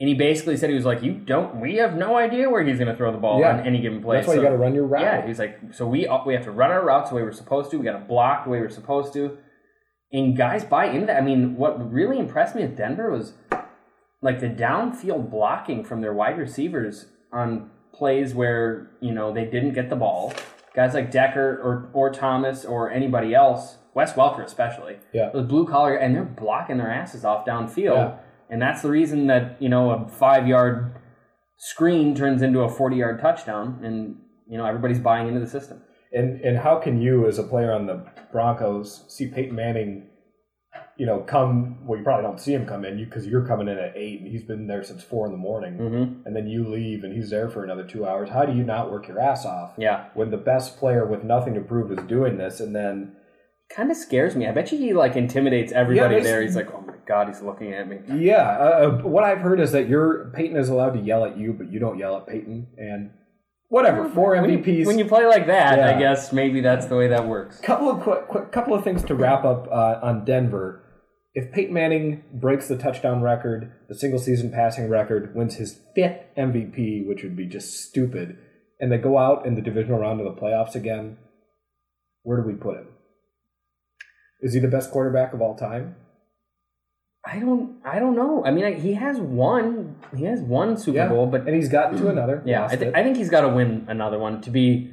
And 0.00 0.08
he 0.08 0.14
basically 0.14 0.56
said 0.56 0.70
he 0.70 0.74
was 0.74 0.84
like, 0.84 1.02
"You 1.02 1.12
don't. 1.12 1.60
We 1.60 1.76
have 1.76 1.94
no 1.96 2.16
idea 2.16 2.50
where 2.50 2.64
he's 2.64 2.78
going 2.78 2.90
to 2.90 2.96
throw 2.96 3.12
the 3.12 3.18
ball 3.18 3.38
Yeah. 3.40 3.52
on 3.58 3.60
any 3.66 3.80
given 3.80 4.02
play. 4.02 4.16
That's 4.16 4.26
why 4.26 4.34
So- 4.34 4.40
you 4.40 4.46
got 4.46 4.52
to 4.52 4.58
run 4.58 4.74
your 4.74 4.86
route. 4.86 5.02
Yeah, 5.02 5.26
he's 5.26 5.38
like, 5.38 5.56
so 5.72 5.86
we 5.86 6.06
uh, 6.08 6.18
we 6.26 6.34
have 6.34 6.42
to 6.44 6.50
run 6.50 6.70
our 6.72 6.84
routes 6.84 7.10
the 7.10 7.16
way 7.16 7.22
we're 7.22 7.30
supposed 7.32 7.70
to. 7.70 7.78
We 7.78 7.84
got 7.84 7.98
to 7.98 8.04
block 8.04 8.44
the 8.44 8.50
way 8.50 8.58
we're 8.60 8.68
supposed 8.70 9.12
to, 9.12 9.38
and 10.12 10.36
guys 10.36 10.64
buy 10.64 10.86
into 10.86 11.06
that. 11.06 11.16
I 11.16 11.20
mean, 11.24 11.56
what 11.56 11.92
really 11.92 12.18
impressed 12.18 12.56
me 12.56 12.62
at 12.64 12.74
Denver 12.76 13.08
was 13.10 13.34
like 14.20 14.40
the 14.40 14.48
downfield 14.48 15.30
blocking 15.30 15.84
from 15.84 16.00
their 16.00 16.12
wide 16.12 16.38
receivers 16.38 17.06
on 17.32 17.70
plays 17.92 18.34
where 18.34 18.90
you 19.00 19.12
know 19.12 19.32
they 19.32 19.44
didn't 19.44 19.74
get 19.74 19.90
the 19.90 19.96
ball. 19.96 20.32
Guys 20.74 20.92
like 20.94 21.12
Decker 21.12 21.60
or 21.62 21.88
or 21.92 22.10
Thomas 22.10 22.64
or 22.64 22.90
anybody 22.90 23.32
else, 23.32 23.78
Wes 23.94 24.14
Welker 24.14 24.42
especially, 24.44 24.96
Yeah. 25.12 25.30
those 25.32 25.46
blue 25.46 25.68
collar, 25.68 25.94
and 25.94 26.16
they're 26.16 26.24
blocking 26.24 26.78
their 26.78 26.90
asses 26.90 27.24
off 27.24 27.46
downfield. 27.46 27.94
Yeah. 27.94 28.12
And 28.50 28.60
that's 28.60 28.82
the 28.82 28.90
reason 28.90 29.26
that 29.28 29.56
you 29.60 29.68
know 29.68 29.90
a 29.90 30.08
five 30.08 30.46
yard 30.46 30.94
screen 31.58 32.14
turns 32.14 32.42
into 32.42 32.60
a 32.60 32.68
forty 32.68 32.96
yard 32.96 33.20
touchdown, 33.20 33.80
and 33.82 34.16
you 34.48 34.58
know 34.58 34.66
everybody's 34.66 34.98
buying 35.00 35.28
into 35.28 35.40
the 35.40 35.46
system. 35.48 35.82
And 36.12 36.40
and 36.42 36.58
how 36.58 36.76
can 36.78 37.00
you, 37.00 37.26
as 37.26 37.38
a 37.38 37.42
player 37.42 37.72
on 37.72 37.86
the 37.86 38.04
Broncos, 38.30 39.04
see 39.08 39.26
Peyton 39.26 39.54
Manning, 39.56 40.08
you 40.96 41.06
know, 41.06 41.20
come? 41.20 41.84
Well, 41.86 41.98
you 41.98 42.04
probably 42.04 42.22
don't 42.22 42.38
see 42.38 42.52
him 42.52 42.66
come 42.66 42.84
in 42.84 43.02
because 43.02 43.26
you're 43.26 43.46
coming 43.46 43.66
in 43.68 43.78
at 43.78 43.96
eight, 43.96 44.20
and 44.20 44.30
he's 44.30 44.44
been 44.44 44.66
there 44.68 44.84
since 44.84 45.02
four 45.02 45.26
in 45.26 45.32
the 45.32 45.38
morning, 45.38 45.74
Mm-hmm. 45.78 46.26
and 46.26 46.36
then 46.36 46.46
you 46.46 46.68
leave, 46.68 47.02
and 47.02 47.12
he's 47.12 47.30
there 47.30 47.48
for 47.48 47.64
another 47.64 47.84
two 47.84 48.06
hours. 48.06 48.28
How 48.30 48.44
do 48.44 48.52
you 48.52 48.62
not 48.62 48.92
work 48.92 49.08
your 49.08 49.18
ass 49.18 49.44
off 49.44 49.72
Yeah, 49.78 50.06
when 50.14 50.30
the 50.30 50.36
best 50.36 50.78
player 50.78 51.04
with 51.06 51.24
nothing 51.24 51.54
to 51.54 51.60
prove 51.60 51.90
is 51.90 52.04
doing 52.06 52.36
this, 52.38 52.60
and 52.60 52.76
then 52.76 53.16
kind 53.74 53.90
of 53.90 53.96
scares 53.96 54.36
me. 54.36 54.46
I 54.46 54.52
bet 54.52 54.70
you 54.70 54.78
he 54.78 54.92
like 54.92 55.16
intimidates 55.16 55.72
everybody 55.72 56.16
Yeah, 56.16 56.22
there. 56.22 56.42
He's 56.42 56.54
like, 56.54 56.72
oh 56.72 56.82
my 56.86 56.93
god, 57.06 57.28
he's 57.28 57.42
looking 57.42 57.72
at 57.72 57.88
me. 57.88 57.98
yeah, 58.16 58.58
uh, 58.58 58.62
uh, 58.62 58.90
what 59.02 59.24
I've 59.24 59.38
heard 59.38 59.60
is 59.60 59.72
that 59.72 59.88
your 59.88 60.30
Peyton 60.34 60.56
is 60.56 60.68
allowed 60.68 60.94
to 60.94 61.00
yell 61.00 61.24
at 61.24 61.36
you, 61.38 61.52
but 61.52 61.70
you 61.72 61.78
don't 61.78 61.98
yell 61.98 62.16
at 62.16 62.26
Peyton, 62.26 62.66
and 62.76 63.10
whatever. 63.68 64.08
Four 64.08 64.32
When 64.40 64.50
you- 64.50 64.58
MVPs. 64.58 64.86
When 64.86 64.98
you 64.98 65.04
play 65.04 65.26
like 65.26 65.46
that, 65.46 65.80
I 65.80 65.98
guess 65.98 66.32
maybe 66.32 66.60
that's 66.60 66.86
the 66.86 66.96
way 66.96 67.08
that 67.08 67.26
works. 67.26 67.60
couple 67.60 67.90
of 67.90 68.00
quick, 68.00 68.28
quick 68.28 68.52
couple 68.52 68.74
of 68.74 68.84
things 68.84 69.02
to 69.04 69.14
wrap 69.14 69.44
up 69.44 69.68
uh, 69.70 69.98
on 70.02 70.24
Denver. 70.24 70.80
If 71.36 71.50
Peyton 71.52 71.74
Manning 71.74 72.22
breaks 72.32 72.68
the 72.68 72.78
touchdown 72.78 73.20
record, 73.20 73.72
the 73.88 73.94
single 73.96 74.20
season 74.20 74.52
passing 74.52 74.88
record, 74.88 75.34
wins 75.34 75.56
his 75.56 75.80
fifth 75.94 76.20
MVP, 76.38 77.04
which 77.08 77.24
would 77.24 77.36
be 77.36 77.46
just 77.46 77.74
stupid, 77.88 78.38
and 78.78 78.92
they 78.92 78.98
go 78.98 79.18
out 79.18 79.44
in 79.44 79.56
the 79.56 79.60
divisional 79.60 79.98
round 79.98 80.20
of 80.20 80.26
the 80.32 80.40
playoffs 80.40 80.76
again, 80.76 81.16
where 82.22 82.40
do 82.40 82.46
we 82.46 82.54
put 82.54 82.76
him? 82.76 82.86
Is 84.42 84.54
he 84.54 84.60
the 84.60 84.68
best 84.68 84.92
quarterback 84.92 85.32
of 85.34 85.40
all 85.40 85.56
time? 85.56 85.96
I 87.26 87.38
don't. 87.40 87.76
I 87.84 87.98
don't 87.98 88.14
know. 88.16 88.44
I 88.44 88.50
mean, 88.50 88.64
I, 88.64 88.72
he 88.74 88.94
has 88.94 89.18
one. 89.18 89.96
He 90.16 90.24
has 90.24 90.40
one 90.40 90.76
Super 90.76 90.98
Yeah. 90.98 91.08
Bowl, 91.08 91.26
but 91.26 91.46
And 91.46 91.54
he's 91.56 91.68
gotten 91.70 91.98
to 91.98 92.08
another. 92.08 92.42
yeah, 92.44 92.66
I, 92.70 92.76
th- 92.76 92.94
I 92.94 93.02
think 93.02 93.16
he's 93.16 93.30
got 93.30 93.42
to 93.42 93.48
win 93.48 93.86
another 93.88 94.18
one 94.18 94.40
to 94.42 94.50
be 94.50 94.90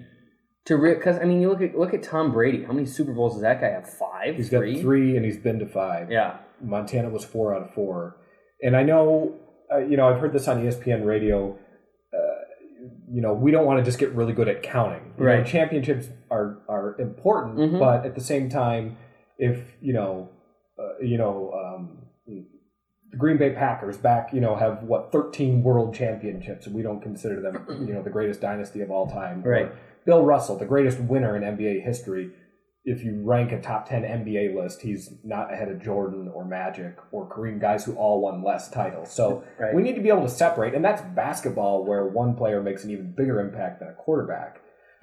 to 0.66 0.78
because 0.78 1.18
I 1.18 1.26
mean, 1.26 1.42
you 1.42 1.50
look 1.50 1.62
at 1.62 1.78
look 1.78 1.94
at 1.94 2.04
Tom 2.04 2.32
Brady. 2.32 2.64
How 2.64 2.72
many 2.74 2.86
Super 2.86 3.12
Bowls 3.14 3.34
does 3.34 3.42
that 3.42 3.60
guy 3.60 3.70
have? 3.70 3.88
Five. 3.90 4.36
He's 4.38 4.50
got 4.50 4.62
three, 4.80 5.18
and 5.18 5.26
he's 5.26 5.38
been 5.38 5.60
to 5.60 5.66
five. 5.66 6.10
Yeah. 6.12 6.38
Montana 6.62 7.10
was 7.10 7.26
four 7.26 7.54
out 7.56 7.64
of 7.64 7.74
four. 7.74 8.18
And 8.64 8.78
I 8.78 8.84
know, 8.84 9.36
uh, 9.74 9.80
you 9.80 9.98
know, 9.98 10.08
I've 10.08 10.20
heard 10.22 10.32
this 10.32 10.48
on 10.48 10.64
ESPN 10.64 11.04
radio. 11.06 11.58
Uh, 12.14 12.18
you 13.12 13.22
know, 13.22 13.34
we 13.34 13.52
don't 13.52 13.66
want 13.66 13.80
to 13.80 13.84
just 13.84 13.98
get 14.00 14.12
really 14.14 14.34
good 14.34 14.48
at 14.48 14.62
counting. 14.64 15.14
You 15.18 15.26
know, 15.26 15.32
Right. 15.32 15.46
championships 15.46 16.08
are 16.30 16.60
are 16.70 16.96
important, 17.00 17.58
Mhm. 17.58 17.80
but 17.80 18.06
at 18.06 18.16
the 18.16 18.22
same 18.22 18.48
time, 18.48 18.96
if 19.38 19.76
you 19.82 19.94
know, 19.94 20.30
uh, 20.80 21.04
you 21.04 21.18
know, 21.18 21.52
um, 21.54 22.01
the 22.28 23.18
Green 23.18 23.38
Bay 23.38 23.52
Packers 23.52 23.98
back, 23.98 24.34
you 24.34 24.40
know, 24.42 24.56
have 24.56 24.84
what 24.84 25.12
thirteen 25.12 25.64
world 25.64 25.94
championships, 25.94 26.66
and 26.66 26.76
we 26.76 26.82
don't 26.82 27.02
consider 27.02 27.42
them, 27.42 27.66
you 27.88 27.94
know, 27.94 28.02
the 28.02 28.10
greatest 28.10 28.42
dynasty 28.42 28.82
of 28.82 28.90
all 28.92 29.08
time. 29.10 29.46
Or 29.46 29.50
Right. 29.52 29.72
Bill 30.06 30.24
Russell, 30.26 30.58
the 30.58 30.66
greatest 30.66 31.00
winner 31.00 31.36
in 31.36 31.44
NBA 31.44 31.84
history. 31.84 32.32
If 32.84 33.04
you 33.04 33.22
rank 33.24 33.52
a 33.52 33.62
top 33.62 33.88
10 33.88 34.02
NBA 34.02 34.56
list, 34.56 34.82
he's 34.82 35.14
not 35.24 35.54
ahead 35.54 35.70
of 35.70 35.84
Jordan 35.84 36.32
or 36.34 36.44
Magic 36.46 36.96
or 37.12 37.30
Kareem, 37.30 37.62
guys 37.62 37.86
who 37.86 37.94
all 37.94 38.22
won 38.22 38.44
less 38.44 38.72
titles. 38.72 39.12
So 39.12 39.44
Right. 39.60 39.76
we 39.76 39.84
need 39.84 39.94
to 39.96 40.02
be 40.02 40.10
able 40.10 40.24
to 40.24 40.30
separate, 40.30 40.74
and 40.74 40.84
that's 40.84 41.04
basketball 41.14 41.86
where 41.86 42.08
one 42.08 42.36
player 42.36 42.60
makes 42.64 42.84
an 42.84 42.90
even 42.90 43.14
bigger 43.16 43.40
impact 43.40 43.82
than 43.82 43.90
a 43.90 43.94
quarterback. 43.94 44.62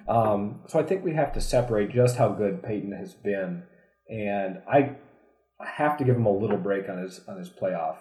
Um, 0.09 0.61
so 0.67 0.77
I 0.79 0.83
think 0.83 1.05
we 1.05 1.13
have 1.13 1.31
to 1.33 1.39
separate 1.41 1.91
just 1.91 2.17
how 2.17 2.29
good 2.29 2.61
Peyton 2.63 2.91
has 2.91 3.13
been, 3.13 3.63
and 4.09 4.57
I 4.69 4.95
I 5.59 5.67
have 5.67 5.97
to 5.97 6.03
give 6.03 6.15
him 6.15 6.25
a 6.25 6.31
little 6.31 6.57
break 6.57 6.89
on 6.89 6.99
his 6.99 7.21
on 7.27 7.37
his 7.37 7.49
playoff. 7.49 7.97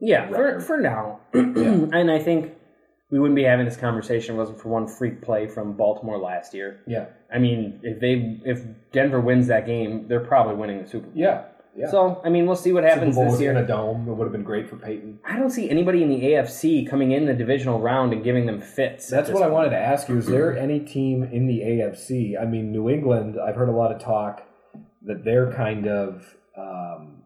Yeah, 0.00 0.28
for, 0.28 0.44
record. 0.44 0.64
for 0.64 0.78
now. 0.78 1.20
and 1.32 2.10
I 2.10 2.18
think 2.18 2.52
we 3.10 3.18
wouldn't 3.18 3.36
be 3.36 3.42
having 3.42 3.66
this 3.66 3.76
conversation 3.76 4.34
if 4.34 4.36
it 4.36 4.38
wasn't 4.38 4.60
for 4.60 4.68
one 4.68 4.86
freak 4.86 5.22
play 5.22 5.48
from 5.48 5.76
Baltimore 5.76 6.18
last 6.18 6.54
year. 6.54 6.80
Yeah, 6.86 7.06
I 7.32 7.38
mean, 7.38 7.80
if 7.82 8.00
they 8.00 8.40
if 8.44 8.62
Denver 8.92 9.20
wins 9.20 9.48
that 9.48 9.66
game, 9.66 10.06
they're 10.08 10.20
probably 10.20 10.54
winning 10.54 10.82
the 10.82 10.88
Super 10.88 11.06
Bowl. 11.06 11.12
yeah, 11.16 11.44
yeah. 11.76 11.90
So 11.90 12.20
I 12.24 12.28
mean, 12.28 12.46
we'll 12.46 12.56
see 12.56 12.72
what 12.72 12.84
Super 12.84 12.94
happens 12.94 13.16
Bowl 13.16 13.24
this 13.24 13.32
was 13.32 13.40
in 13.40 13.56
a 13.56 13.66
dome. 13.66 14.08
It 14.08 14.12
would 14.12 14.24
have 14.24 14.32
been 14.32 14.44
great 14.44 14.68
for 14.68 14.76
Peyton. 14.76 15.20
I 15.24 15.38
don't 15.38 15.50
see 15.50 15.68
anybody 15.68 16.02
in 16.02 16.08
the 16.08 16.22
AFC 16.22 16.88
coming 16.88 17.12
in 17.12 17.26
the 17.26 17.34
divisional 17.34 17.80
round 17.80 18.12
and 18.12 18.24
giving 18.24 18.46
them 18.46 18.60
fits. 18.60 19.08
That's 19.08 19.30
what 19.30 19.42
I 19.42 19.48
wanted 19.48 19.70
to 19.70 19.78
ask 19.78 20.08
you. 20.08 20.18
Is 20.18 20.26
there 20.26 20.56
any 20.56 20.80
team 20.80 21.22
in 21.22 21.46
the 21.46 21.60
AFC? 21.60 22.40
I 22.40 22.44
mean, 22.44 22.72
New 22.72 22.88
England, 22.88 23.36
I've 23.40 23.56
heard 23.56 23.68
a 23.68 23.76
lot 23.76 23.92
of 23.92 24.00
talk 24.00 24.42
that 25.02 25.24
they're 25.24 25.52
kind 25.52 25.86
of 25.86 26.36
um, 26.58 27.22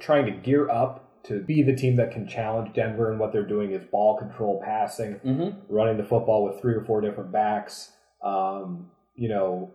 trying 0.00 0.26
to 0.26 0.32
gear 0.32 0.68
up 0.70 1.22
to 1.24 1.40
be 1.40 1.62
the 1.62 1.74
team 1.74 1.96
that 1.96 2.10
can 2.12 2.26
challenge 2.26 2.72
Denver, 2.74 3.10
and 3.10 3.18
what 3.20 3.32
they're 3.32 3.46
doing 3.46 3.72
is 3.72 3.84
ball 3.90 4.16
control, 4.16 4.60
passing, 4.64 5.16
Mhm. 5.24 5.56
running 5.68 5.96
the 5.96 6.04
football 6.04 6.44
with 6.44 6.60
three 6.60 6.74
or 6.74 6.82
four 6.84 7.00
different 7.00 7.32
backs. 7.32 7.92
Um, 8.22 8.90
you 9.14 9.28
know, 9.28 9.70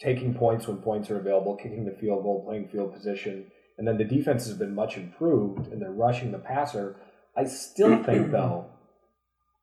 taking 0.00 0.34
points 0.34 0.66
when 0.66 0.78
points 0.78 1.10
are 1.10 1.18
available, 1.18 1.56
kicking 1.56 1.84
the 1.84 1.92
field 1.92 2.22
goal, 2.24 2.44
playing 2.44 2.68
field 2.68 2.92
position, 2.92 3.50
and 3.78 3.86
then 3.86 3.96
the 3.96 4.04
defense 4.04 4.46
has 4.46 4.56
been 4.58 4.74
much 4.74 4.96
improved 4.96 5.68
and 5.72 5.80
they're 5.80 5.90
rushing 5.92 6.32
the 6.32 6.38
passer. 6.38 6.96
I 7.36 7.44
still 7.44 8.02
think 8.04 8.30
though, 8.32 8.66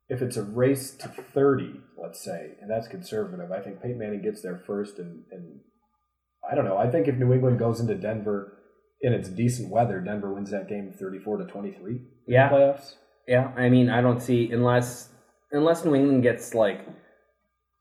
if 0.10 0.22
it's 0.22 0.38
a 0.38 0.44
race 0.44 0.92
to 0.98 1.08
thirty, 1.10 1.82
let's 1.98 2.20
say, 2.24 2.56
and 2.62 2.70
that's 2.70 2.88
conservative, 2.88 3.52
I 3.52 3.60
think 3.60 3.82
Peyton 3.82 3.98
Manning 4.00 4.22
gets 4.22 4.42
there 4.42 4.58
first 4.58 4.98
and, 5.00 5.24
and 5.32 5.60
I 6.50 6.56
don't 6.56 6.66
know. 6.66 6.78
I 6.78 6.90
think 6.90 7.08
if 7.08 7.16
New 7.16 7.34
England 7.34 7.60
goes 7.60 7.80
into 7.80 7.96
Denver 7.96 8.58
in 9.02 9.14
its 9.14 9.30
decent 9.30 9.70
weather, 9.70 10.00
Denver 10.00 10.34
wins 10.34 10.52
that 10.52 10.68
game 10.68 10.94
thirty 10.98 11.20
four 11.20 11.38
to 11.38 11.46
twenty 11.46 11.72
three. 11.72 12.02
Yeah. 12.28 12.50
Playoffs. 12.50 12.96
Yeah, 13.28 13.52
I 13.56 13.70
mean, 13.70 13.90
I 13.90 14.02
don't 14.02 14.22
see 14.22 14.52
unless 14.52 15.10
unless 15.52 15.86
New 15.86 15.96
England 15.96 16.24
gets 16.24 16.54
like 16.54 16.88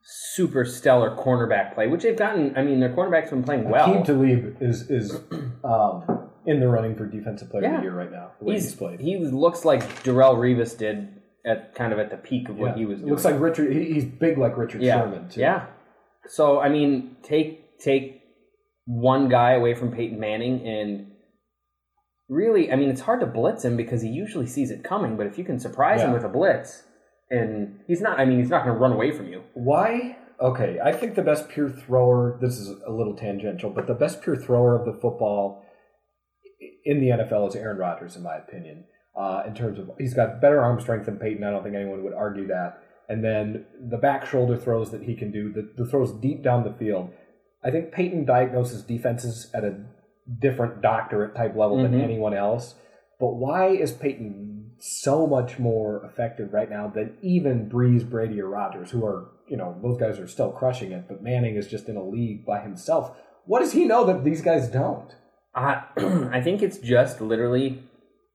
super 0.02 0.64
stellar 0.64 1.16
cornerback 1.16 1.74
play, 1.74 1.86
which 1.86 2.02
they've 2.02 2.16
gotten. 2.16 2.56
I 2.56 2.62
mean, 2.62 2.80
their 2.80 2.90
cornerback's 2.90 3.30
been 3.30 3.42
playing 3.42 3.68
well. 3.68 3.88
Aqib 3.88 4.04
Talib 4.04 4.56
is 4.60 4.90
is 4.90 5.16
um, 5.64 6.30
in 6.46 6.60
the 6.60 6.68
running 6.68 6.94
for 6.96 7.06
defensive 7.06 7.50
player 7.50 7.66
of 7.66 7.76
the 7.76 7.82
year 7.82 7.94
right 7.94 8.10
now. 8.10 8.32
The 8.40 8.52
he's, 8.52 8.64
He's, 8.64 8.74
played. 8.74 9.00
he 9.00 9.18
looks 9.18 9.64
like 9.64 9.82
Darrelle 10.04 10.36
Revis 10.36 10.76
did 10.76 11.08
at 11.46 11.74
kind 11.74 11.92
of 11.92 11.98
at 11.98 12.10
the 12.10 12.16
peak 12.16 12.48
of 12.48 12.56
what 12.56 12.76
he 12.76 12.84
was 12.84 12.98
doing. 12.98 13.10
Looks 13.10 13.24
like 13.24 13.40
Richard. 13.40 13.72
He, 13.72 13.92
he's 13.92 14.04
big 14.04 14.38
like 14.38 14.56
Richard 14.56 14.82
yeah, 14.82 14.98
Sherman 14.98 15.28
too. 15.28 15.40
yeah. 15.40 15.66
So 16.28 16.60
I 16.60 16.68
mean, 16.68 17.16
take 17.22 17.78
take 17.78 18.19
one 18.90 19.28
guy 19.28 19.52
away 19.52 19.74
from 19.74 19.92
Peyton 19.92 20.18
Manning 20.18 20.66
and. 20.66 21.06
Really, 22.28 22.70
I 22.70 22.76
mean, 22.76 22.90
it's 22.90 23.00
hard 23.00 23.18
to 23.20 23.26
blitz 23.26 23.64
him 23.64 23.76
because 23.76 24.02
he 24.02 24.08
usually 24.08 24.46
sees 24.46 24.70
it 24.70 24.84
coming. 24.84 25.16
But 25.16 25.26
if 25.26 25.36
you 25.36 25.42
can 25.42 25.58
surprise 25.58 26.00
him 26.00 26.12
with 26.12 26.22
a 26.22 26.28
blitz, 26.28 26.84
and 27.28 27.80
he's 27.88 28.00
not, 28.00 28.20
I 28.20 28.24
mean, 28.24 28.38
he's 28.38 28.50
not 28.50 28.64
going 28.64 28.76
to 28.76 28.80
run 28.80 28.92
away 28.92 29.10
from 29.10 29.26
you. 29.26 29.42
Why? 29.54 30.16
Okay, 30.40 30.78
I 30.82 30.92
think 30.92 31.16
the 31.16 31.22
best 31.22 31.48
pure 31.48 31.68
thrower. 31.68 32.38
This 32.40 32.56
is 32.56 32.68
a 32.86 32.92
little 32.92 33.16
tangential, 33.16 33.70
but 33.70 33.88
the 33.88 33.94
best 33.94 34.22
pure 34.22 34.36
thrower 34.36 34.78
of 34.78 34.86
the 34.86 34.92
football 35.00 35.64
in 36.84 37.00
the 37.00 37.08
NFL 37.08 37.48
is 37.48 37.56
Aaron 37.56 37.78
Rodgers, 37.78 38.16
in 38.16 38.22
my 38.22 38.36
opinion. 38.36 38.84
Uh, 39.16 39.42
in 39.46 39.54
terms 39.54 39.78
of 39.78 39.90
he's 39.98 40.14
got 40.14 40.40
better 40.40 40.60
arm 40.60 40.80
strength 40.80 41.06
than 41.06 41.18
Peyton. 41.18 41.42
I 41.42 41.50
don't 41.50 41.62
think 41.62 41.74
anyone 41.74 42.04
would 42.04 42.14
argue 42.14 42.46
that. 42.46 42.80
And 43.08 43.24
then 43.24 43.66
the 43.90 43.98
back 43.98 44.24
shoulder 44.24 44.56
throws 44.56 44.92
that 44.92 45.02
he 45.02 45.16
can 45.16 45.32
do, 45.32 45.52
the, 45.52 45.68
the 45.76 45.90
throws 45.90 46.12
deep 46.12 46.44
down 46.44 46.62
the 46.62 46.72
field. 46.72 47.10
I 47.62 47.70
think 47.70 47.92
Peyton 47.92 48.24
diagnoses 48.24 48.82
defenses 48.82 49.50
at 49.54 49.64
a 49.64 49.74
different 50.38 50.80
doctorate 50.80 51.34
type 51.34 51.56
level 51.56 51.78
Mhm. 51.78 51.82
than 51.90 52.00
anyone 52.00 52.34
else. 52.34 52.74
But 53.18 53.34
why 53.34 53.68
is 53.68 53.92
Peyton 53.92 54.72
so 54.78 55.26
much 55.26 55.58
more 55.58 56.02
effective 56.04 56.54
right 56.54 56.70
now 56.70 56.88
than 56.88 57.16
even 57.20 57.68
Brees, 57.68 58.08
Brady, 58.08 58.40
or 58.40 58.48
Rodgers, 58.48 58.90
who 58.90 59.04
are, 59.04 59.28
you 59.46 59.56
know, 59.58 59.76
those 59.82 59.98
guys 59.98 60.18
are 60.18 60.26
still 60.26 60.50
crushing 60.52 60.92
it, 60.92 61.04
but 61.06 61.22
Manning 61.22 61.56
is 61.56 61.66
just 61.66 61.88
in 61.88 61.96
a 61.96 62.02
league 62.02 62.46
by 62.46 62.60
himself. 62.60 63.14
What 63.44 63.60
does 63.60 63.72
he 63.72 63.84
know 63.84 64.04
that 64.06 64.24
these 64.24 64.40
guys 64.40 64.68
don't? 64.68 65.14
I 65.54 65.82
I 66.32 66.40
think 66.40 66.62
it's 66.62 66.78
just 66.78 67.20
literally 67.20 67.82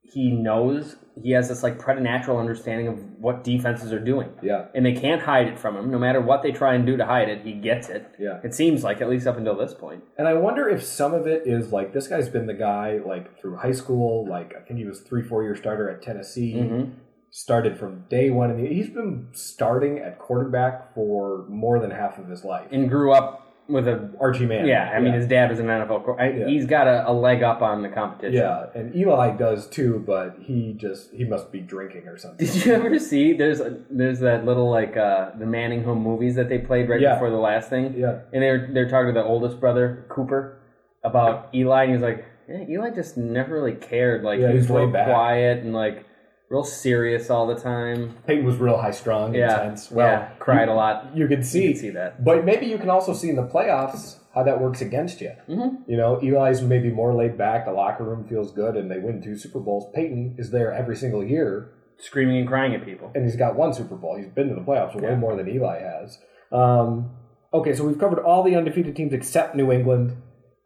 he 0.03 0.31
knows 0.31 0.97
he 1.21 1.32
has 1.32 1.47
this 1.49 1.63
like 1.63 1.80
preternatural 1.80 2.38
understanding 2.38 2.88
of 2.88 2.99
what 3.19 3.43
defenses 3.43 3.93
are 3.93 3.99
doing, 3.99 4.30
Yeah, 4.41 4.65
and 4.75 4.86
they 4.86 4.93
can't 4.93 5.21
hide 5.21 5.47
it 5.47 5.58
from 5.58 5.75
him. 5.78 5.89
No 5.89 5.97
matter 5.97 6.19
what 6.21 6.43
they 6.43 6.51
try 6.51 6.75
and 6.75 6.86
do 6.86 6.97
to 6.97 7.06
hide 7.06 7.30
it, 7.30 7.41
he 7.43 7.54
gets 7.54 7.89
it. 7.89 8.13
yeah. 8.19 8.39
It 8.43 8.54
seems 8.54 8.84
like 8.84 9.01
at 9.01 9.10
least 9.10 9.25
up 9.28 9.38
until 9.38 9.56
this 9.58 9.73
point. 9.73 10.04
And 10.17 10.28
I 10.28 10.34
wonder 10.34 10.67
if 10.69 10.84
some 10.84 11.13
of 11.13 11.25
it 11.28 11.43
is 11.45 11.71
like 11.71 11.93
this 11.93 12.08
guy's 12.08 12.28
been 12.30 12.45
the 12.47 12.54
guy 12.54 12.99
like 13.06 13.39
through 13.39 13.58
high 13.58 13.71
school, 13.71 14.28
like 14.30 14.54
I 14.56 14.60
think 14.65 14.80
he 14.80 14.86
was 14.86 15.01
three, 15.01 15.23
four 15.23 15.43
year 15.43 15.56
starter 15.56 15.89
at 15.89 16.01
Tennessee. 16.01 16.56
Mhm. 16.56 16.91
Started 17.32 17.78
from 17.78 18.06
day 18.10 18.30
one, 18.30 18.49
and 18.49 18.65
he's 18.65 18.89
been 18.89 19.28
starting 19.34 19.99
at 19.99 20.17
quarterback 20.19 20.93
for 20.93 21.45
more 21.49 21.80
than 21.80 21.91
half 21.91 22.17
of 22.17 22.30
his 22.30 22.45
life. 22.45 22.67
And 22.71 22.89
grew 22.89 23.12
up 23.12 23.44
with 23.67 23.88
a 23.88 24.12
Archie 24.21 24.45
Manning. 24.45 24.67
yeah. 24.67 24.91
I 24.95 24.99
mean, 24.99 25.13
his 25.13 25.25
dad 25.28 25.49
was 25.49 25.60
an 25.60 25.65
NFL. 25.67 26.04
Cor- 26.06 26.21
I, 26.21 26.30
Yeah. 26.32 26.47
He's 26.47 26.65
got 26.65 26.88
a, 26.88 27.10
a 27.10 27.13
leg 27.13 27.41
up 27.41 27.62
on 27.63 27.82
the 27.82 27.89
competition. 27.89 28.36
yeah, 28.38 28.65
and 28.75 28.95
Eli 28.95 29.36
does 29.36 29.67
too, 29.67 30.04
but 30.06 30.36
he 30.41 30.73
just 30.78 31.12
he 31.12 31.23
must 31.23 31.51
be 31.51 31.60
drinking 31.62 32.08
or 32.08 32.17
something. 32.17 32.45
Did 32.51 32.65
you 32.65 32.73
ever 32.73 32.99
see? 32.99 33.34
There's 33.34 33.60
a, 33.62 33.78
there's 33.89 34.19
that 34.19 34.45
little 34.45 34.69
like 34.69 34.95
uh, 34.97 35.32
the 35.39 35.45
Manning 35.47 35.84
home 35.84 36.04
movies 36.04 36.36
that 36.36 36.47
they 36.49 36.60
played 36.60 36.89
right 36.89 37.01
Yeah. 37.01 37.13
before 37.15 37.30
the 37.32 37.38
last 37.38 37.69
thing. 37.69 37.95
Yeah, 37.97 38.19
And 38.32 38.43
they're 38.43 38.69
they're 38.71 38.89
talking 38.89 39.13
to 39.13 39.19
the 39.19 39.25
oldest 39.25 39.60
brother, 39.60 40.06
Cooper, 40.10 40.60
about 41.04 41.49
Eli, 41.56 41.84
and 41.86 41.93
he's 41.93 42.01
like, 42.01 42.25
yeah, 42.47 42.65
Eli 42.69 42.91
just 42.91 43.17
never 43.17 43.56
really 43.56 43.73
cared. 43.73 44.23
Like 44.23 44.39
Yeah, 44.39 44.49
he 44.49 44.58
was 44.58 44.65
he's 44.67 44.71
real 44.75 44.91
back. 44.91 45.08
quiet 45.08 45.63
and 45.63 45.73
like 45.73 46.06
real 46.55 46.63
serious 46.63 47.29
all 47.29 47.45
the 47.47 47.55
time. 47.55 48.17
Peyton 48.27 48.45
was 48.45 48.57
real 48.57 48.77
high 48.77 48.91
strung, 48.91 49.33
Yeah, 49.33 49.61
intense. 49.61 49.91
Well, 49.91 50.07
yeah, 50.07 50.29
cried 50.39 50.67
you, 50.67 50.73
a 50.73 50.75
lot. 50.75 51.15
You 51.15 51.27
could 51.27 51.39
You 51.39 51.43
see, 51.43 51.67
can 51.73 51.75
see 51.81 51.89
that. 51.91 52.23
but 52.23 52.45
maybe 52.45 52.65
you 52.65 52.77
can 52.77 52.89
also 52.89 53.13
see 53.13 53.29
in 53.29 53.35
the 53.35 53.47
playoffs 53.47 54.17
how 54.33 54.43
that 54.43 54.59
works 54.59 54.81
against 54.81 55.21
you. 55.21 55.31
hmm 55.47 55.69
You 55.87 55.97
know, 55.97 56.17
Eli's 56.21 56.61
maybe 56.61 56.89
more 56.89 57.13
laid 57.13 57.37
back. 57.37 57.65
The 57.65 57.71
locker 57.71 58.03
room 58.03 58.27
feels 58.27 58.51
good, 58.51 58.75
and 58.75 58.89
they 58.91 58.99
win 58.99 59.21
two 59.21 59.37
Super 59.37 59.59
Bowls. 59.59 59.91
Peyton 59.93 60.35
is 60.37 60.51
there 60.51 60.73
every 60.73 60.95
single 60.95 61.23
year, 61.23 61.71
Screaming 61.97 62.37
and 62.39 62.47
crying 62.47 62.73
at 62.75 62.83
people. 62.83 63.11
and 63.15 63.23
he's 63.23 63.37
got 63.37 63.55
one 63.55 63.73
Super 63.73 63.95
Bowl. 63.95 64.17
He's 64.17 64.27
been 64.27 64.49
to 64.49 64.55
the 64.55 64.61
playoffs 64.61 64.95
way 64.99 65.15
more 65.15 65.35
than 65.37 65.47
Eli 65.47 65.79
has. 65.79 66.17
Um, 66.51 67.11
okay, 67.53 67.73
so 67.73 67.85
we've 67.85 67.97
covered 67.99 68.19
all 68.19 68.43
the 68.43 68.55
undefeated 68.55 68.95
teams 68.97 69.13
except 69.13 69.55
New 69.55 69.71
England. 69.71 70.17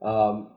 Um, 0.01 0.49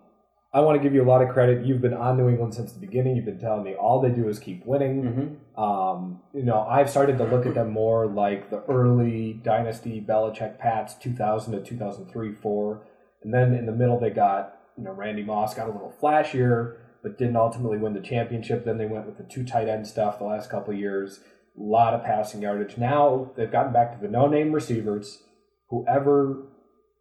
I 0.55 0.61
want 0.61 0.77
to 0.77 0.83
give 0.83 0.95
you 0.95 1.03
a 1.03 1.09
lot 1.09 1.23
of 1.23 1.31
credit. 1.31 1.65
You've 1.65 1.81
been 1.81 1.95
on 1.95 2.19
New 2.19 2.29
England 2.29 2.55
since 2.55 2.73
the 2.73 2.79
beginning. 2.81 3.17
You've 3.17 3.25
been 3.25 3.41
telling 3.41 3.65
me 3.65 3.75
all 3.75 4.03
they 4.03 4.11
do 4.11 4.29
is 4.29 4.38
keep 4.38 4.67
winning. 4.67 5.38
hmm 5.55 5.61
Um, 5.61 6.21
you 6.35 6.43
know, 6.43 6.61
I've 6.69 6.91
started 6.91 7.17
to 7.19 7.25
look 7.25 7.47
at 7.47 7.55
them 7.55 7.71
more 7.71 8.07
like 8.07 8.51
the 8.51 8.62
early 8.65 9.41
dynasty 9.43 10.05
Belichick 10.07 10.59
Pats, 10.59 10.95
2000 10.95 11.53
to 11.53 11.61
2003, 11.62 12.35
4. 12.35 12.83
And 13.23 13.33
then 13.33 13.55
in 13.55 13.65
the 13.65 13.73
middle, 13.73 13.99
they 13.99 14.11
got, 14.11 14.59
you 14.77 14.85
know, 14.85 14.93
Randy 14.93 15.23
Moss 15.23 15.55
got 15.55 15.69
a 15.69 15.73
little 15.73 15.95
flashier, 16.03 16.77
but 17.03 17.17
didn't 17.17 17.37
ultimately 17.37 17.79
win 17.79 17.95
the 17.95 18.01
championship. 18.01 18.65
Then 18.65 18.77
they 18.77 18.87
went 18.87 19.07
with 19.07 19.17
the 19.17 19.25
two 19.25 19.45
tight 19.45 19.69
end 19.69 19.87
stuff 19.87 20.19
the 20.19 20.25
last 20.25 20.51
couple 20.51 20.75
of 20.75 20.79
years. 20.81 21.21
A 21.59 21.62
lot 21.62 21.95
of 21.95 22.05
passing 22.05 22.43
yardage. 22.43 22.77
Now 22.77 23.31
they've 23.37 23.51
gotten 23.51 23.73
back 23.73 23.93
to 23.93 23.99
the 24.01 24.11
no 24.11 24.27
name 24.27 24.53
receivers. 24.53 25.23
Whoever 25.69 26.47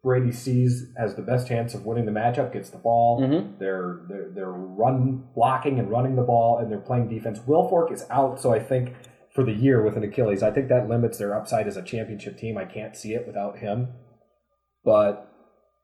Brady 0.02 0.32
sees 0.32 0.86
has 0.98 1.14
the 1.14 1.22
best 1.22 1.46
chance 1.46 1.74
of 1.74 1.86
winning 1.86 2.06
the 2.06 2.12
matchup 2.12 2.52
gets 2.52 2.70
the 2.70 2.78
ball. 2.78 3.20
Mhm. 3.20 3.58
They're, 3.58 4.00
they're 4.08 4.30
they're 4.34 4.50
run 4.50 5.28
blocking 5.34 5.78
and 5.78 5.90
running 5.90 6.16
the 6.16 6.22
ball, 6.22 6.58
and 6.58 6.70
they're 6.70 6.80
playing 6.80 7.08
defense. 7.08 7.38
Wilfork 7.40 7.92
is 7.92 8.04
out, 8.10 8.40
so 8.40 8.52
I 8.52 8.58
think 8.58 8.94
for 9.32 9.44
the 9.44 9.52
year 9.52 9.82
with 9.82 9.96
an 9.96 10.02
Achilles, 10.02 10.42
I 10.42 10.50
think 10.50 10.68
that 10.68 10.88
limits 10.88 11.18
their 11.18 11.34
upside 11.34 11.66
as 11.68 11.76
a 11.76 11.82
championship 11.82 12.36
team. 12.36 12.58
I 12.58 12.64
can't 12.64 12.96
see 12.96 13.14
it 13.14 13.26
without 13.26 13.58
him. 13.58 13.88
But 14.84 15.28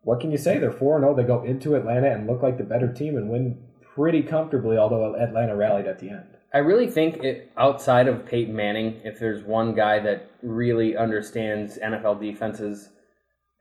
what 0.03 0.21
can 0.21 0.33
you 0.33 0.39
say? 0.39 0.59
They're 0.59 0.73
four 0.73 0.99
zero. 1.01 1.15
They 1.15 1.23
go 1.23 1.45
into 1.45 1.77
Atlanta 1.77 2.11
and 2.11 2.27
look 2.27 2.43
like 2.43 2.59
the 2.59 2.65
better 2.65 2.93
team 2.93 3.17
and 3.17 3.31
win 3.31 3.63
pretty 3.95 4.23
comfortably. 4.23 4.77
Although 4.77 5.15
Atlanta 5.15 5.55
rallied 5.55 5.87
at 5.87 6.01
the 6.01 6.11
end. 6.11 6.25
I 6.53 6.59
really 6.59 6.89
think 6.89 7.23
it, 7.23 7.53
outside 7.59 8.09
of 8.09 8.25
Peyton 8.27 8.57
Manning, 8.57 9.01
if 9.05 9.21
there's 9.21 9.45
one 9.45 9.75
guy 9.75 10.01
that 10.01 10.31
really 10.43 10.97
understands 10.97 11.79
NFL 11.79 12.21
defenses 12.21 12.89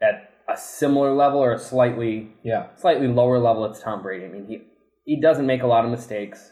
at 0.01 0.31
a 0.49 0.57
similar 0.57 1.13
level 1.13 1.39
or 1.39 1.53
a 1.53 1.59
slightly 1.59 2.35
Yeah, 2.43 2.67
slightly 2.77 3.07
lower 3.07 3.39
level, 3.39 3.65
it's 3.65 3.81
Tom 3.81 4.01
Brady. 4.01 4.25
I 4.25 4.29
mean, 4.29 4.47
he 4.47 4.61
he 5.05 5.21
doesn't 5.21 5.45
make 5.45 5.63
a 5.63 5.67
lot 5.67 5.85
of 5.85 5.91
mistakes, 5.91 6.51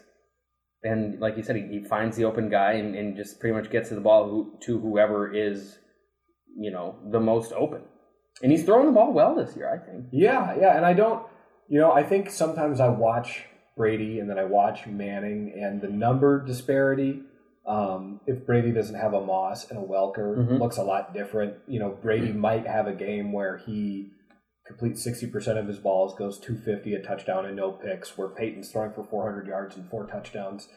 and 0.82 1.20
like 1.20 1.36
you 1.36 1.42
said, 1.42 1.56
he, 1.56 1.62
he 1.62 1.84
finds 1.84 2.16
the 2.16 2.24
open 2.24 2.48
guy 2.48 2.72
and, 2.72 2.94
and 2.94 3.16
just 3.16 3.40
pretty 3.40 3.54
much 3.54 3.70
gets 3.70 3.88
to 3.90 3.94
the 3.94 4.00
ball 4.00 4.28
who, 4.28 4.58
to 4.62 4.78
whoever 4.78 5.34
is, 5.34 5.78
you 6.56 6.70
know, 6.70 6.96
the 7.10 7.20
most 7.20 7.52
open. 7.52 7.82
And 8.42 8.52
he's 8.52 8.64
throwing 8.64 8.86
the 8.86 8.92
ball 8.92 9.12
well 9.12 9.34
this 9.34 9.56
year, 9.56 9.68
I 9.72 9.84
think. 9.84 10.06
Yeah, 10.12 10.56
yeah, 10.58 10.76
and 10.76 10.84
I 10.84 10.92
don't, 10.92 11.26
you 11.68 11.80
know, 11.80 11.92
I 11.92 12.02
think 12.02 12.30
sometimes 12.30 12.80
I 12.80 12.88
watch 12.88 13.44
Brady 13.76 14.20
and 14.20 14.28
then 14.30 14.38
I 14.38 14.44
watch 14.44 14.86
Manning 14.86 15.52
and 15.60 15.80
the 15.80 15.88
number 15.88 16.44
disparity. 16.44 17.22
Um, 17.66 18.20
if 18.26 18.46
Brady 18.46 18.70
doesn't 18.72 18.94
have 18.98 19.12
a 19.12 19.20
Moss 19.20 19.70
and 19.70 19.78
a 19.78 19.82
Welker, 19.82 20.36
Mhm. 20.38 20.60
looks 20.60 20.76
a 20.76 20.84
lot 20.84 21.12
different. 21.12 21.54
You 21.66 21.80
know, 21.80 21.90
Brady 22.00 22.32
might 22.32 22.66
have 22.66 22.86
a 22.86 22.92
game 22.94 23.32
where 23.32 23.56
he 23.56 24.10
completes 24.66 25.02
sixty 25.02 25.26
percent 25.26 25.58
of 25.58 25.66
his 25.66 25.78
balls, 25.78 26.14
goes 26.16 26.38
two 26.38 26.56
fifty, 26.56 26.94
a 26.94 27.02
touchdown 27.02 27.44
and 27.44 27.56
no 27.56 27.72
picks. 27.72 28.16
Where 28.16 28.28
Peyton's 28.28 28.70
throwing 28.70 28.92
for 28.92 29.02
four 29.04 29.24
hundred 29.24 29.46
yards 29.48 29.76
and 29.76 29.88
four 29.88 30.06
touchdowns. 30.06 30.68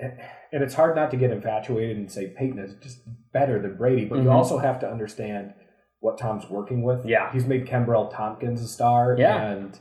And 0.00 0.18
and 0.52 0.62
it's 0.62 0.74
hard 0.74 0.96
not 0.96 1.10
to 1.10 1.16
get 1.18 1.30
infatuated 1.30 1.96
and 1.98 2.10
say 2.10 2.28
Peyton 2.36 2.58
is 2.58 2.74
just 2.76 3.00
better 3.32 3.60
than 3.60 3.76
Brady, 3.76 4.06
but 4.06 4.18
you 4.18 4.24
Mhm. 4.24 4.32
also 4.32 4.58
have 4.58 4.78
to 4.80 4.90
understand 4.90 5.52
what 6.00 6.18
Tom's 6.18 6.48
working 6.50 6.82
with. 6.82 7.04
Yeah. 7.06 7.30
He's 7.32 7.46
made 7.46 7.66
Kenbrell 7.66 8.10
Thompkins 8.10 8.62
a 8.62 8.66
star. 8.68 9.14
Yeah. 9.18 9.42
And 9.52 9.78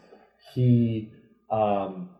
he 0.53 1.11
um 1.49 2.12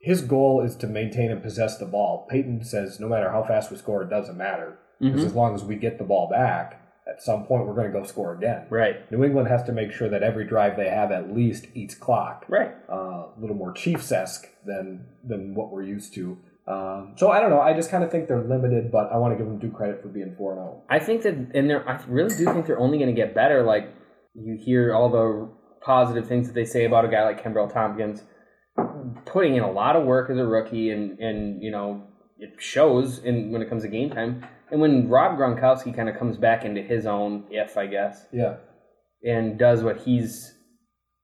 his 0.00 0.22
goal 0.22 0.62
is 0.62 0.74
to 0.76 0.86
maintain 0.86 1.30
and 1.30 1.42
possess 1.42 1.76
the 1.78 1.86
ball. 1.86 2.26
Peyton 2.30 2.64
says 2.64 2.98
no 2.98 3.08
matter 3.08 3.30
how 3.30 3.42
fast 3.44 3.70
we 3.70 3.76
score, 3.76 4.02
it 4.02 4.10
doesn't 4.10 4.36
matter. 4.36 4.78
Because 4.98 5.22
Mhm. 5.22 5.26
as 5.26 5.34
long 5.34 5.54
as 5.54 5.64
we 5.64 5.76
get 5.76 5.98
the 5.98 6.04
ball 6.04 6.28
back, 6.28 6.80
at 7.06 7.22
some 7.22 7.44
point 7.44 7.66
we're 7.66 7.74
going 7.74 7.90
to 7.90 7.98
go 7.98 8.04
score 8.04 8.34
again. 8.34 8.66
Right, 8.70 9.10
New 9.10 9.24
England 9.24 9.48
has 9.48 9.62
to 9.64 9.72
make 9.72 9.92
sure 9.92 10.08
that 10.08 10.22
every 10.22 10.44
drive 10.46 10.76
they 10.76 10.88
have 10.88 11.10
at 11.10 11.32
least 11.32 11.66
eats 11.74 11.94
clock. 11.94 12.44
right. 12.48 12.72
Uh, 12.88 13.26
a 13.36 13.40
little 13.40 13.56
more 13.56 13.72
Chiefs 13.72 14.10
esque 14.12 14.48
than 14.66 15.06
than 15.24 15.54
what 15.54 15.70
we're 15.72 15.82
used 15.82 16.14
to. 16.14 16.38
Um, 16.66 17.14
so 17.16 17.30
I 17.30 17.40
don't 17.40 17.50
know. 17.50 17.60
I 17.60 17.72
just 17.72 17.90
kind 17.90 18.04
of 18.04 18.10
think 18.10 18.28
they're 18.28 18.42
limited, 18.42 18.92
but 18.92 19.10
I 19.12 19.16
want 19.16 19.32
to 19.32 19.38
give 19.38 19.46
them 19.46 19.58
due 19.58 19.70
credit 19.70 20.02
for 20.02 20.08
being 20.08 20.34
four 20.36 20.52
oh. 20.52 20.56
zero. 20.56 20.82
I 20.88 20.98
think 20.98 21.22
that, 21.22 21.34
and 21.54 21.68
they're, 21.68 21.88
I 21.88 22.00
really 22.06 22.34
do 22.36 22.44
think 22.44 22.66
they're 22.66 22.78
only 22.78 22.98
going 22.98 23.14
to 23.14 23.16
get 23.20 23.34
better. 23.34 23.62
Like 23.62 23.88
you 24.34 24.56
hear 24.56 24.94
all 24.94 25.08
the 25.08 25.48
positive 25.80 26.28
things 26.28 26.46
that 26.46 26.54
they 26.54 26.64
say 26.64 26.84
about 26.84 27.04
a 27.04 27.08
guy 27.08 27.24
like 27.24 27.42
Kenbrell 27.42 27.72
Thompkins, 27.72 28.22
putting 29.26 29.56
in 29.56 29.62
a 29.62 29.70
lot 29.70 29.96
of 29.96 30.04
work 30.06 30.30
as 30.30 30.38
a 30.38 30.44
rookie, 30.46 30.90
and 30.90 31.18
and 31.18 31.62
you 31.62 31.70
know 31.70 32.02
it 32.38 32.50
shows 32.58 33.18
in 33.18 33.50
when 33.52 33.62
it 33.62 33.68
comes 33.68 33.82
to 33.82 33.88
game 33.88 34.10
time. 34.10 34.44
And 34.70 34.80
when 34.80 35.08
Rob 35.08 35.36
Gronkowski 35.38 35.94
kind 35.94 36.08
of 36.08 36.16
comes 36.16 36.36
back 36.36 36.64
into 36.64 36.80
his 36.80 37.04
own, 37.04 37.44
if 37.50 37.76
I 37.76 37.86
guess, 37.86 38.24
Yeah. 38.32 38.56
and 39.24 39.58
does 39.58 39.82
what 39.82 40.02
he's 40.02 40.54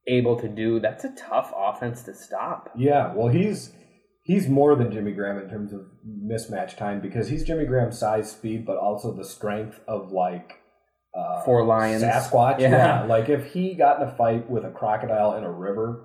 able 0.09 0.37
to 0.41 0.49
do, 0.49 0.81
that's 0.81 1.05
a 1.05 1.15
tough 1.17 1.53
offense 1.57 2.03
to 2.05 2.15
stop. 2.15 2.71
Yeah, 2.77 3.15
well, 3.15 3.29
he's 3.29 3.73
he's 4.25 4.49
more 4.49 4.75
than 4.75 4.91
Jimmy 4.91 5.13
Graham 5.13 5.39
in 5.39 5.49
terms 5.49 5.73
of 5.73 5.83
mismatch 6.29 6.77
time 6.77 7.01
because 7.01 7.29
he's 7.29 7.45
Jimmy 7.45 7.65
Graham's 7.67 7.99
size, 7.99 8.31
speed, 8.33 8.67
but 8.67 8.77
also 8.77 9.15
the 9.17 9.25
strength 9.25 9.79
of 9.87 10.11
like 10.11 10.55
uh, 11.17 11.43
Four 11.45 11.65
lions. 11.65 12.03
Sasquatch. 12.03 12.59
Yeah. 12.59 12.71
Yeah. 12.71 13.05
like 13.05 13.29
if 13.29 13.53
he 13.53 13.75
got 13.75 14.03
in 14.03 14.09
a 14.09 14.17
fight 14.17 14.51
with 14.51 14.65
a 14.65 14.71
crocodile 14.71 15.37
in 15.37 15.45
a 15.45 15.51
river, 15.51 16.05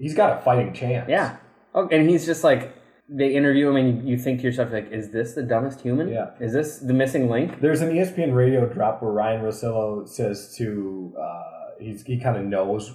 he's 0.00 0.14
got 0.14 0.38
a 0.38 0.40
fighting 0.42 0.72
chance. 0.72 1.08
Yeah. 1.08 1.36
Oh, 1.74 1.88
and 1.88 2.08
he's 2.08 2.26
just 2.26 2.44
like 2.44 2.74
they 3.10 3.34
interview 3.34 3.68
him, 3.70 3.76
and 3.76 4.08
you 4.08 4.18
think 4.18 4.40
to 4.40 4.44
yourself, 4.44 4.70
like, 4.70 4.90
is 4.92 5.10
this 5.10 5.32
the 5.32 5.42
dumbest 5.42 5.80
human? 5.80 6.08
Yeah. 6.08 6.30
Is 6.40 6.52
this 6.52 6.78
the 6.78 6.92
missing 6.92 7.30
link? 7.30 7.60
There's 7.60 7.80
an 7.80 7.90
ESPN 7.90 8.34
radio 8.34 8.66
drop 8.66 9.02
where 9.02 9.10
Ryen 9.12 9.40
Russillo 9.42 10.06
says 10.08 10.54
to 10.58 11.14
uh, 11.18 11.42
he's 11.80 12.02
he 12.02 12.18
kind 12.20 12.36
of 12.36 12.44
knows 12.44 12.92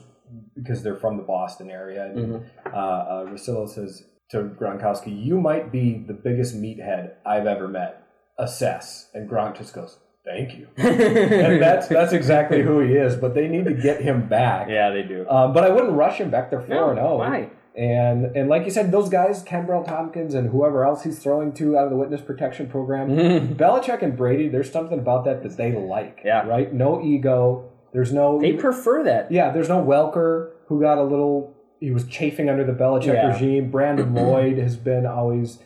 because 0.55 0.83
they're 0.83 0.95
from 0.95 1.17
the 1.17 1.23
Boston 1.23 1.69
area. 1.69 2.05
And, 2.05 2.17
Mhm. 2.17 2.43
uh, 2.73 2.77
uh, 2.77 3.25
Russillo 3.25 3.67
says 3.67 4.03
to 4.29 4.43
Gronkowski, 4.59 5.11
"You 5.25 5.39
might 5.41 5.71
be 5.71 6.03
the 6.07 6.13
biggest 6.13 6.55
meathead 6.59 7.13
I've 7.25 7.47
ever 7.47 7.67
met. 7.67 8.03
Assess." 8.37 9.09
And 9.13 9.29
Gronk 9.29 9.57
just 9.57 9.73
goes, 9.73 9.97
"Thank 10.25 10.57
you." 10.57 10.67
and 10.77 11.61
that's 11.61 11.87
that's 11.87 12.13
exactly 12.13 12.61
who 12.61 12.79
he 12.79 12.93
is. 12.93 13.15
But 13.15 13.33
they 13.35 13.47
need 13.47 13.65
to 13.65 13.73
get 13.73 14.01
him 14.01 14.27
back. 14.27 14.67
yeah, 14.69 14.89
they 14.91 15.03
do. 15.03 15.27
Um, 15.29 15.53
but 15.53 15.63
I 15.63 15.69
wouldn't 15.69 15.93
rush 15.93 16.17
him 16.17 16.29
back. 16.29 16.49
They're 16.49 16.61
four 16.61 16.91
and 16.91 16.99
zero. 16.99 17.17
why? 17.17 17.49
And 17.75 18.25
and 18.35 18.49
like 18.49 18.65
you 18.65 18.71
said, 18.71 18.91
those 18.91 19.09
guys, 19.09 19.43
Kenbrell 19.43 19.85
Thompkins 19.85 20.35
and 20.35 20.49
whoever 20.51 20.85
else 20.85 21.03
he's 21.03 21.19
throwing 21.19 21.53
to 21.53 21.75
out 21.77 21.85
of 21.85 21.89
the 21.89 21.97
witness 21.97 22.21
protection 22.21 22.67
program. 22.67 23.09
Belichick 23.55 24.01
and 24.03 24.15
Brady, 24.15 24.47
there's 24.47 24.71
something 24.71 24.99
about 24.99 25.25
that 25.25 25.41
that 25.43 25.57
they 25.57 25.71
like. 25.73 26.21
Yeah. 26.23 26.45
Right? 26.47 26.71
No 26.71 27.01
ego. 27.03 27.71
There's 27.91 28.13
no 28.13 28.39
They 28.39 28.53
prefer 28.53 29.03
that. 29.05 29.31
Yeah, 29.31 29.51
there's 29.51 29.69
no 29.69 29.83
Welker 29.83 30.51
who 30.67 30.81
got 30.81 30.97
a 30.99 31.03
little 31.03 31.55
he 31.79 31.91
was 31.91 32.05
chafing 32.05 32.47
under 32.49 32.63
the 32.63 32.73
Belichick 32.73 33.13
Yeah. 33.13 33.33
regime. 33.33 33.71
Brandon 33.71 34.13
Lloyd 34.15 34.57
has 34.59 34.77
been 34.77 35.05
always 35.07 35.59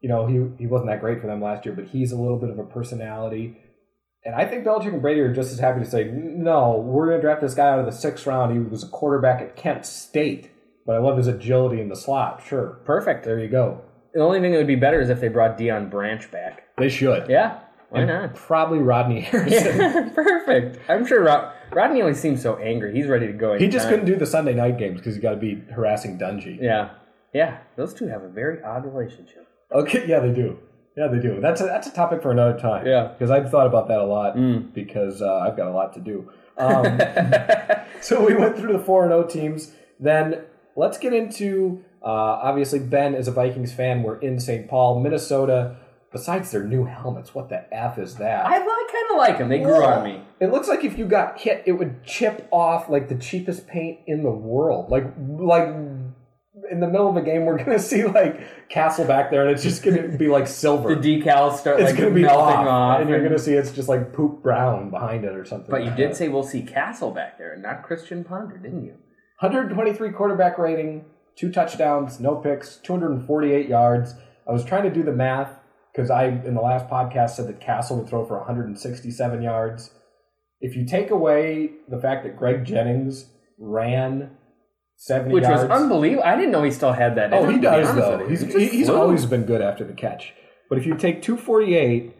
you 0.00 0.08
know, 0.08 0.26
he 0.26 0.62
he 0.62 0.66
wasn't 0.66 0.88
that 0.88 1.00
great 1.00 1.20
for 1.20 1.26
them 1.26 1.42
last 1.42 1.66
year, 1.66 1.74
but 1.74 1.84
he's 1.88 2.10
a 2.10 2.16
little 2.16 2.38
bit 2.38 2.48
of 2.48 2.58
a 2.58 2.64
personality. 2.64 3.58
And 4.24 4.34
I 4.34 4.44
think 4.44 4.64
Belichick 4.64 4.88
and 4.92 5.00
Brady 5.00 5.20
are 5.20 5.32
just 5.32 5.50
as 5.52 5.58
happy 5.58 5.80
to 5.80 5.86
say, 5.90 6.04
no, 6.04 6.76
we're 6.76 7.06
going 7.06 7.16
to 7.18 7.22
draft 7.22 7.40
this 7.40 7.54
guy 7.54 7.68
out 7.70 7.78
of 7.78 7.86
the 7.86 7.92
sixth 7.92 8.26
round. 8.26 8.52
He 8.52 8.58
was 8.58 8.82
a 8.84 8.88
quarterback 8.88 9.40
at 9.40 9.56
Kent 9.56 9.86
State, 9.86 10.50
but 10.84 10.94
I 10.94 10.98
love 10.98 11.16
his 11.16 11.26
agility 11.26 11.80
in 11.80 11.88
the 11.88 11.96
slot. 11.96 12.42
Sure. 12.46 12.80
Perfect. 12.84 13.24
There 13.24 13.38
you 13.38 13.48
go. 13.48 13.80
The 14.12 14.20
only 14.20 14.40
thing 14.40 14.52
that 14.52 14.58
would 14.58 14.66
be 14.66 14.74
better 14.76 15.00
is 15.00 15.08
if 15.08 15.20
they 15.20 15.28
brought 15.28 15.56
Deion 15.56 15.88
Branch 15.90 16.30
back. 16.30 16.64
They 16.76 16.88
should. 16.88 17.30
Yeah, 17.30 17.60
why 17.90 18.04
not? 18.04 18.34
Probably 18.34 18.78
Rodney 18.78 19.20
Harrison. 19.22 19.78
Yeah, 19.78 20.08
perfect. 20.14 20.80
I'm 20.90 21.06
sure 21.06 21.22
Rod- 21.22 21.52
Rodney 21.72 22.00
always 22.00 22.18
seems 22.18 22.42
so 22.42 22.56
angry. 22.56 22.92
He's 22.92 23.06
ready 23.06 23.28
to 23.28 23.32
go. 23.32 23.56
He 23.56 23.68
just 23.68 23.88
couldn't 23.88 24.06
do 24.06 24.16
the 24.16 24.26
Sunday 24.26 24.52
night 24.54 24.78
games 24.78 24.98
because 24.98 25.14
he 25.14 25.20
got 25.20 25.30
to 25.30 25.36
be 25.36 25.62
harassing 25.72 26.18
Dungy. 26.18 26.58
Yeah, 26.60 26.90
yeah. 27.32 27.58
Those 27.76 27.94
two 27.94 28.08
have 28.08 28.22
a 28.22 28.28
very 28.28 28.62
odd 28.64 28.84
relationship. 28.84 29.46
Okay, 29.72 30.06
yeah, 30.08 30.18
they 30.18 30.32
do. 30.32 30.58
Yeah, 30.96 31.06
they 31.08 31.18
do. 31.20 31.40
That's 31.40 31.60
a, 31.60 31.64
that's 31.64 31.86
a 31.86 31.92
topic 31.92 32.20
for 32.22 32.30
another 32.30 32.58
time. 32.58 32.86
Yeah. 32.86 33.08
because 33.08 33.30
I've 33.30 33.50
thought 33.50 33.66
about 33.66 33.88
that 33.88 33.98
a 34.00 34.04
lot 34.04 34.36
Mm. 34.36 34.74
because 34.74 35.22
uh, 35.22 35.38
I've 35.38 35.56
got 35.56 35.68
a 35.68 35.72
lot 35.72 35.92
to 35.94 36.00
do. 36.00 36.30
Um, 36.60 36.98
so 38.02 38.22
we 38.22 38.34
went 38.34 38.54
through 38.58 38.74
the 38.74 38.78
four 38.84 39.02
and 39.04 39.10
zero 39.12 39.22
teams. 39.26 39.72
Then 39.98 40.42
let's 40.76 40.98
get 40.98 41.14
into 41.14 41.82
uh, 42.02 42.06
obviously 42.42 42.80
Ben 42.80 43.14
is 43.14 43.28
a 43.28 43.32
Vikings 43.32 43.72
fan. 43.72 44.02
We're 44.02 44.18
in 44.18 44.38
St. 44.38 44.68
Paul, 44.68 45.00
Minnesota. 45.00 45.76
Besides 46.12 46.50
their 46.50 46.64
new 46.64 46.84
helmets, 46.84 47.34
what 47.34 47.48
the 47.48 47.72
f 47.72 47.96
is 47.96 48.16
that? 48.16 48.44
I, 48.44 48.56
I 48.56 48.58
kind 48.92 49.10
of 49.12 49.16
like 49.16 49.38
them. 49.38 49.48
They 49.48 49.60
grew 49.60 49.82
on 49.82 50.04
me. 50.04 50.20
It 50.38 50.48
looks 50.50 50.68
like 50.68 50.84
if 50.84 50.98
you 50.98 51.06
got 51.06 51.40
hit, 51.40 51.62
it 51.64 51.72
would 51.72 52.04
chip 52.04 52.46
off 52.50 52.90
like 52.90 53.08
the 53.08 53.14
cheapest 53.14 53.66
paint 53.66 54.00
in 54.06 54.22
the 54.22 54.30
world. 54.30 54.90
Like 54.90 55.04
like 55.18 55.68
in 56.70 56.80
the 56.80 56.86
middle 56.86 57.08
of 57.08 57.16
a 57.16 57.22
game, 57.22 57.44
we're 57.44 57.58
gonna 57.58 57.78
see 57.92 58.04
like 58.04 58.68
Cassel 58.68 59.04
back 59.04 59.30
there, 59.30 59.42
and 59.42 59.50
it's 59.50 59.62
just 59.62 59.82
gonna 59.82 60.08
be 60.08 60.28
like 60.28 60.46
silver. 60.46 60.94
The 60.94 61.20
decals 61.20 61.58
start 61.58 61.80
it's 61.80 61.90
like 61.90 61.98
gonna 61.98 62.14
be 62.14 62.22
melting 62.22 62.56
off, 62.56 62.66
off, 62.66 63.00
and 63.00 63.10
you're 63.10 63.22
gonna 63.22 63.38
see 63.38 63.54
it's 63.54 63.72
just 63.72 63.88
like 63.88 64.12
poop 64.12 64.42
brown 64.42 64.90
behind 64.90 65.24
it 65.24 65.36
or 65.36 65.44
something. 65.44 65.70
But 65.70 65.82
you 65.82 65.88
like 65.88 65.96
did 65.96 66.10
that. 66.10 66.16
say 66.16 66.28
we'll 66.28 66.42
see 66.42 66.62
Cassel 66.62 67.10
back 67.10 67.38
there, 67.38 67.56
not 67.56 67.82
Christian 67.82 68.24
Ponder, 68.24 68.58
didn't 68.58 68.84
you? 68.84 68.94
123 69.40 70.10
quarterback 70.12 70.58
rating, 70.58 71.06
two 71.34 71.50
touchdowns, 71.50 72.20
no 72.20 72.36
picks, 72.36 72.76
248 72.76 73.68
yards. 73.68 74.14
I 74.46 74.52
was 74.52 74.64
trying 74.64 74.82
to 74.84 74.90
do 74.90 75.02
the 75.02 75.12
math 75.12 75.50
because 75.92 76.10
I, 76.10 76.26
in 76.26 76.54
the 76.54 76.60
last 76.60 76.88
podcast, 76.88 77.30
said 77.30 77.48
that 77.48 77.60
Cassel 77.60 77.98
would 77.98 78.08
throw 78.08 78.24
for 78.26 78.36
167 78.38 79.42
yards. 79.42 79.90
If 80.60 80.76
you 80.76 80.84
take 80.84 81.10
away 81.10 81.70
the 81.88 81.98
fact 81.98 82.24
that 82.24 82.36
Greg 82.36 82.64
Jennings 82.64 83.30
ran 83.58 84.36
70 85.02 85.32
Which 85.32 85.44
yards. 85.44 85.62
was 85.62 85.70
unbelievable. 85.70 86.24
I 86.24 86.36
didn't 86.36 86.50
know 86.50 86.62
he 86.62 86.70
still 86.70 86.92
had 86.92 87.14
that. 87.16 87.32
Oh, 87.32 87.46
he 87.46 87.52
to 87.54 87.58
be 87.58 87.62
does, 87.62 87.88
honest 87.88 88.06
though. 88.08 88.18
with. 88.18 88.28
He's, 88.30 88.54
He 88.54 88.68
he's 88.68 88.86
flew. 88.88 88.96
always 89.00 89.24
been 89.24 89.44
good 89.46 89.62
after 89.62 89.82
the 89.82 89.94
catch. 89.94 90.34
But 90.68 90.76
if 90.76 90.84
you 90.86 90.94
take 90.94 91.22
248 91.22 92.14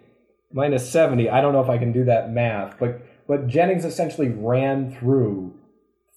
minus 0.52 0.90
70, 0.90 1.28
I 1.28 1.42
don't 1.42 1.52
know 1.52 1.60
if 1.62 1.68
I 1.68 1.76
can 1.76 1.92
do 1.92 2.04
that 2.06 2.30
math, 2.32 2.78
but, 2.78 3.02
but 3.28 3.46
Jennings 3.48 3.84
essentially 3.84 4.30
ran 4.30 4.94
through 4.96 5.54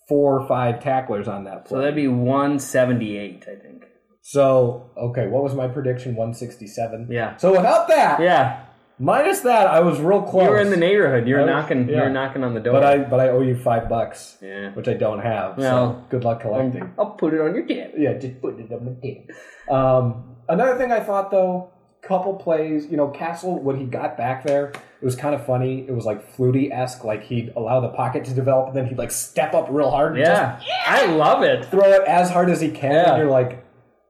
four 0.07 0.39
or 0.39 0.47
five 0.47 0.81
tacklers 0.81 1.27
on 1.27 1.43
that 1.43 1.65
play. 1.65 1.75
So 1.75 1.79
that'd 1.81 1.95
be 1.95 2.07
178, 2.07 3.45
I 3.47 3.55
think. 3.61 3.85
So, 4.21 4.89
okay, 4.97 5.27
what 5.27 5.43
was 5.43 5.53
my 5.53 5.67
prediction? 5.67 6.15
167. 6.15 7.09
Yeah. 7.11 7.35
So 7.35 7.51
without 7.51 7.89
that, 7.89 8.21
Yeah. 8.21 8.65
Minus 8.99 9.39
that, 9.41 9.67
I 9.67 9.79
was 9.79 9.99
real 9.99 10.21
close. 10.21 10.43
You 10.43 10.49
were 10.51 10.59
in 10.59 10.69
the 10.69 10.77
neighborhood. 10.77 11.27
You're 11.27 11.39
I 11.41 11.43
was- 11.43 11.49
knocking. 11.51 11.89
Yeah. 11.89 12.01
were 12.03 12.09
knocking 12.09 12.43
on 12.43 12.53
the 12.53 12.59
door. 12.59 12.73
but 12.73 12.83
I 12.83 12.97
but 12.99 13.19
I 13.19 13.29
owe 13.29 13.41
you 13.41 13.55
five 13.55 13.89
bucks, 13.89 14.37
yeah. 14.41 14.69
which 14.71 14.87
I 14.87 14.93
don't 14.93 15.19
have. 15.19 15.57
Well, 15.57 15.93
so 16.01 16.05
good 16.09 16.23
luck 16.23 16.41
collecting. 16.41 16.93
I'll 16.97 17.11
put 17.11 17.33
it 17.33 17.41
on 17.41 17.55
your 17.55 17.65
tab. 17.65 17.91
yeah, 17.97 18.13
just 18.13 18.39
put 18.41 18.59
it 18.59 18.71
on 18.71 18.85
the 18.85 18.95
table. 19.01 19.25
Um, 19.69 20.35
another 20.47 20.77
thing 20.77 20.91
I 20.91 20.99
thought 20.99 21.31
though, 21.31 21.71
couple 22.01 22.35
plays, 22.35 22.85
you 22.87 22.97
know, 22.97 23.07
Cassel, 23.07 23.59
when 23.59 23.77
he 23.77 23.85
got 23.85 24.15
back 24.17 24.45
there, 24.45 24.67
it 25.01 25.05
was 25.05 25.15
kind 25.15 25.33
of 25.33 25.45
funny. 25.45 25.85
It 25.87 25.91
was 25.91 26.05
like 26.05 26.35
Flutie 26.35 26.71
esque, 26.71 27.03
like 27.03 27.23
he'd 27.23 27.51
allow 27.55 27.79
the 27.79 27.89
pocket 27.89 28.25
to 28.25 28.33
develop, 28.33 28.67
and 28.67 28.75
then 28.75 28.85
he'd 28.85 28.97
like 28.97 29.11
step 29.11 29.53
up 29.55 29.67
real 29.71 29.89
hard 29.89 30.11
and 30.17 30.21
Yeah. 30.21 30.59
I 30.85 31.07
love 31.07 31.41
it. 31.43 31.65
throw 31.65 31.91
it 31.93 32.07
as 32.07 32.29
hard 32.29 32.49
as 32.49 32.61
he 32.61 32.69
can. 32.69 32.91
Yeah. 32.91 33.09
And 33.13 33.17
you're 33.23 33.31
like, 33.31 33.65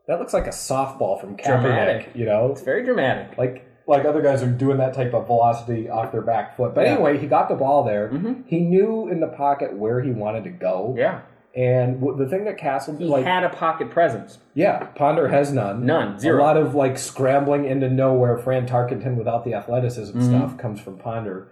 that 0.07 0.19
looks 0.19 0.33
like 0.33 0.47
a 0.47 0.49
softball 0.49 1.21
from 1.21 1.37
Kaepernick, 1.37 1.61
Dramatic. 1.61 2.09
you 2.15 2.25
know? 2.25 2.51
It's 2.51 2.61
very 2.61 2.83
dramatic. 2.83 3.37
like 3.37 3.65
like 3.87 4.05
other 4.05 4.21
guys 4.21 4.41
are 4.41 4.47
doing 4.49 4.77
that 4.77 4.93
type 4.93 5.13
of 5.13 5.27
velocity 5.27 5.89
off 5.89 6.11
their 6.11 6.21
back 6.21 6.55
foot. 6.55 6.73
But 6.73 6.85
Yeah. 6.85 6.93
anyway, 6.93 7.17
he 7.17 7.27
got 7.27 7.49
the 7.49 7.55
ball 7.55 7.83
there. 7.83 8.09
Mhm. 8.09 8.43
He 8.47 8.61
knew 8.61 9.07
in 9.09 9.19
the 9.19 9.27
pocket 9.27 9.77
where 9.77 10.01
he 10.01 10.11
wanted 10.11 10.43
to 10.45 10.49
go. 10.51 10.93
Yeah. 10.97 11.19
And 11.55 11.99
w- 11.99 12.17
the 12.17 12.27
thing 12.27 12.45
that 12.45 12.57
Cassel 12.57 12.95
He 12.95 13.05
like 13.05 13.25
had 13.25 13.43
a 13.43 13.49
pocket 13.49 13.91
presence. 13.91 14.39
yeah, 14.55 14.85
Ponder 14.95 15.27
has 15.27 15.53
none. 15.53 15.85
None. 15.85 16.17
Zero. 16.17 16.39
A 16.39 16.41
lot 16.41 16.57
of 16.57 16.73
like 16.73 16.97
scrambling 16.97 17.65
into 17.65 17.89
nowhere. 17.89 18.37
Fran 18.37 18.65
Tarkenton 18.65 19.17
without 19.17 19.43
the 19.45 19.53
athleticism 19.53 20.17
Mhm. 20.17 20.23
stuff 20.29 20.57
comes 20.57 20.79
from 20.79 20.97
Ponder. 20.97 21.49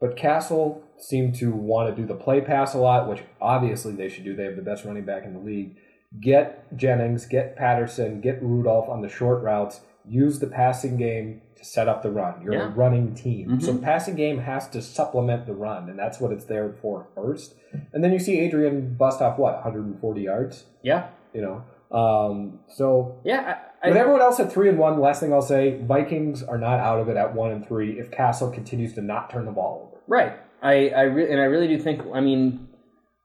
But 0.00 0.16
Cassel 0.16 0.82
seemed 0.98 1.34
to 1.36 1.52
want 1.52 1.88
to 1.94 2.00
do 2.00 2.06
the 2.06 2.14
play 2.14 2.40
pass 2.40 2.74
a 2.74 2.78
lot, 2.78 3.08
which 3.08 3.24
obviously 3.40 3.92
they 3.94 4.08
should 4.08 4.24
do. 4.24 4.36
They 4.36 4.44
have 4.44 4.56
the 4.56 4.62
best 4.62 4.84
running 4.84 5.04
back 5.04 5.24
in 5.24 5.32
the 5.32 5.40
league. 5.40 5.74
Get 6.20 6.76
Jennings, 6.76 7.26
get 7.26 7.56
Patterson, 7.56 8.20
get 8.20 8.42
Rudolph 8.42 8.88
on 8.88 9.00
the 9.00 9.08
short 9.08 9.42
routes. 9.42 9.80
Use 10.04 10.38
the 10.40 10.46
passing 10.48 10.96
game 10.96 11.40
to 11.62 11.68
set 11.68 11.88
up 11.88 12.02
the 12.02 12.10
run. 12.10 12.42
You're 12.42 12.54
Yeah. 12.54 12.66
a 12.66 12.70
running 12.70 13.14
team. 13.14 13.50
Mhm. 13.58 13.62
So 13.62 13.76
passing 13.78 14.14
game 14.16 14.38
has 14.38 14.68
to 14.70 14.82
supplement 14.82 15.46
the 15.46 15.54
run, 15.54 15.88
and 15.88 15.98
that's 15.98 16.20
what 16.20 16.32
it's 16.32 16.44
there 16.44 16.70
for 16.82 17.06
first. 17.14 17.54
And 17.92 18.02
then 18.04 18.12
you 18.12 18.18
see 18.18 18.38
Adrian 18.40 18.94
bust 18.94 19.22
off 19.22 19.38
what, 19.38 19.54
140 19.54 20.22
yards? 20.22 20.66
Yeah. 20.82 21.06
You 21.32 21.42
know. 21.42 21.96
Um, 21.96 22.60
so 22.68 23.16
Yeah. 23.24 23.58
I, 23.82 23.88
I, 23.88 23.92
everyone 23.98 24.20
else 24.22 24.38
at 24.40 24.50
three 24.52 24.68
and 24.68 24.78
one, 24.78 25.00
last 25.00 25.20
thing 25.20 25.32
I'll 25.32 25.42
say, 25.42 25.78
Vikings 25.82 26.42
are 26.42 26.58
not 26.58 26.78
out 26.80 27.00
of 27.00 27.08
it 27.08 27.16
at 27.16 27.34
one 27.34 27.50
and 27.50 27.66
three 27.66 27.98
if 27.98 28.10
Cassel 28.10 28.50
continues 28.50 28.94
to 28.94 29.02
not 29.02 29.30
turn 29.30 29.44
the 29.44 29.52
ball 29.52 29.88
over. 29.92 30.02
right. 30.06 30.32
I, 30.64 30.90
I 30.90 31.02
re- 31.02 31.28
and 31.28 31.40
I 31.40 31.44
really 31.46 31.66
do 31.66 31.76
think. 31.76 32.02
I 32.14 32.20
mean, 32.20 32.68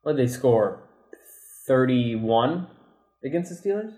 what 0.02 0.14
did 0.16 0.26
they 0.28 0.32
score? 0.32 0.80
Thirty-one 1.68 2.66
against 3.24 3.52
the 3.64 3.70
Steelers. 3.70 3.92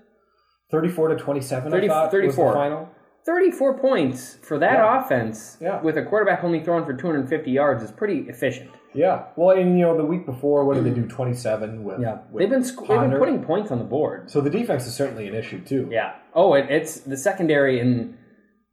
34 0.72 1.08
to 1.10 1.16
27, 1.16 1.72
30 1.72 1.86
I 1.86 1.90
thought, 1.90 2.04
was 2.04 2.12
34. 2.12 2.48
the 2.48 2.54
final. 2.54 2.90
34 3.26 3.78
points 3.80 4.36
for 4.42 4.58
that 4.60 4.74
Yeah. 4.74 5.00
offense 5.04 5.58
Yeah. 5.62 5.82
with 5.82 5.98
a 5.98 6.04
quarterback 6.04 6.44
only 6.44 6.62
throwing 6.64 6.86
for 6.86 6.94
250 6.94 7.52
yards 7.52 7.84
is 7.84 7.92
pretty 7.92 8.28
efficient. 8.30 8.72
Yeah. 8.94 9.26
Well, 9.36 9.56
and 9.56 9.78
you 9.78 9.86
know, 9.86 9.96
the 9.96 10.06
week 10.06 10.26
before, 10.26 10.66
what 10.66 10.76
did 10.76 10.84
they 10.86 10.90
do? 10.90 11.06
27 11.06 11.84
with. 11.84 12.00
with 12.00 12.08
They've 12.38 12.50
been 12.50 12.64
sc- 12.64 12.88
they've 12.88 13.00
been 13.02 13.18
putting 13.20 13.44
points 13.44 13.72
on 13.72 13.78
the 13.78 13.84
board. 13.86 14.32
So 14.32 14.42
the 14.42 14.50
defense 14.50 14.88
is 14.88 14.96
certainly 14.96 15.28
an 15.28 15.36
issue, 15.36 15.60
too. 15.64 15.88
Yeah. 15.92 16.14
Oh, 16.34 16.54
it, 16.56 16.66
it's 16.70 17.02
the 17.02 17.18
secondary 17.18 17.80
in 17.80 18.18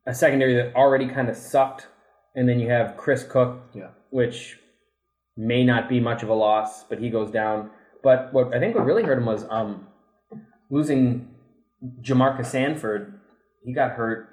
a 0.07 0.15
secondary 0.15 0.55
that 0.55 0.75
already 0.75 1.09
kind 1.09 1.29
of 1.29 1.37
sucked, 1.37 1.89
and 2.35 2.49
then 2.49 2.61
you 2.61 2.71
have 2.71 2.97
Chris 2.97 3.25
Cook, 3.25 3.59
Yeah. 3.75 3.89
which 4.11 4.59
may 5.37 5.65
not 5.65 5.87
be 5.89 6.01
much 6.01 6.23
of 6.23 6.31
a 6.31 6.35
loss, 6.35 6.85
but 6.85 6.99
he 6.99 7.11
goes 7.11 7.31
down. 7.31 7.71
But 8.03 8.33
what 8.33 8.55
I 8.55 8.59
think 8.59 8.75
what 8.75 8.87
really 8.87 9.03
hurt 9.03 9.19
him 9.19 9.27
was 9.27 9.47
um, 9.51 9.89
losing 10.71 11.29
Jamarca 12.01 12.47
Sanford. 12.47 13.16
He 13.67 13.73
got 13.75 13.91
hurt, 13.93 14.33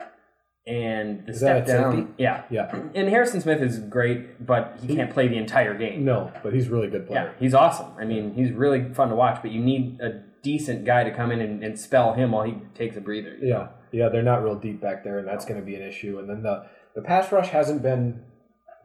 and 0.66 1.26
the 1.26 1.32
Is 1.32 1.40
step 1.40 1.66
that 1.66 1.76
at 1.76 1.82
down. 1.82 1.92
safety? 1.98 2.14
Yeah, 2.20 2.44
Yeah. 2.50 2.74
and 2.96 3.10
Harrison 3.10 3.42
Smith 3.42 3.62
is 3.62 3.80
great, 3.80 4.46
but 4.46 4.78
he 4.86 4.96
can't 4.96 5.12
play 5.12 5.28
the 5.28 5.38
entire 5.38 5.74
game. 5.78 6.06
No, 6.06 6.32
but 6.44 6.54
he's 6.54 6.68
a 6.68 6.72
really 6.72 6.88
good 6.90 7.02
Yeah, 7.10 7.24
player. 7.24 7.36
he's 7.40 7.54
awesome. 7.54 7.88
I 8.00 8.06
mean, 8.06 8.34
he's 8.34 8.52
really 8.52 8.94
fun 8.94 9.10
to 9.10 9.16
watch, 9.16 9.40
but 9.42 9.52
you 9.52 9.60
need 9.62 10.00
a 10.00 10.22
decent 10.42 10.86
guy 10.86 11.04
to 11.04 11.12
come 11.12 11.32
in 11.32 11.42
and, 11.42 11.64
and 11.64 11.78
spell 11.80 12.14
him 12.14 12.32
while 12.32 12.44
he 12.46 12.56
takes 12.76 12.96
a 12.96 13.02
breather. 13.02 13.36
Yeah, 13.42 13.70
yeah, 13.92 14.08
they're 14.10 14.22
not 14.24 14.44
real 14.44 14.56
deep 14.56 14.80
back 14.80 15.04
there, 15.04 15.18
and 15.20 15.28
that's 15.28 15.46
going 15.46 15.60
to 15.60 15.66
be 15.66 15.76
an 15.76 15.82
issue. 15.82 16.20
And 16.20 16.30
then 16.30 16.44
the 16.44 16.66
the 16.96 17.02
pass 17.02 17.32
rush 17.32 17.50
hasn't 17.50 17.82
been 17.82 18.22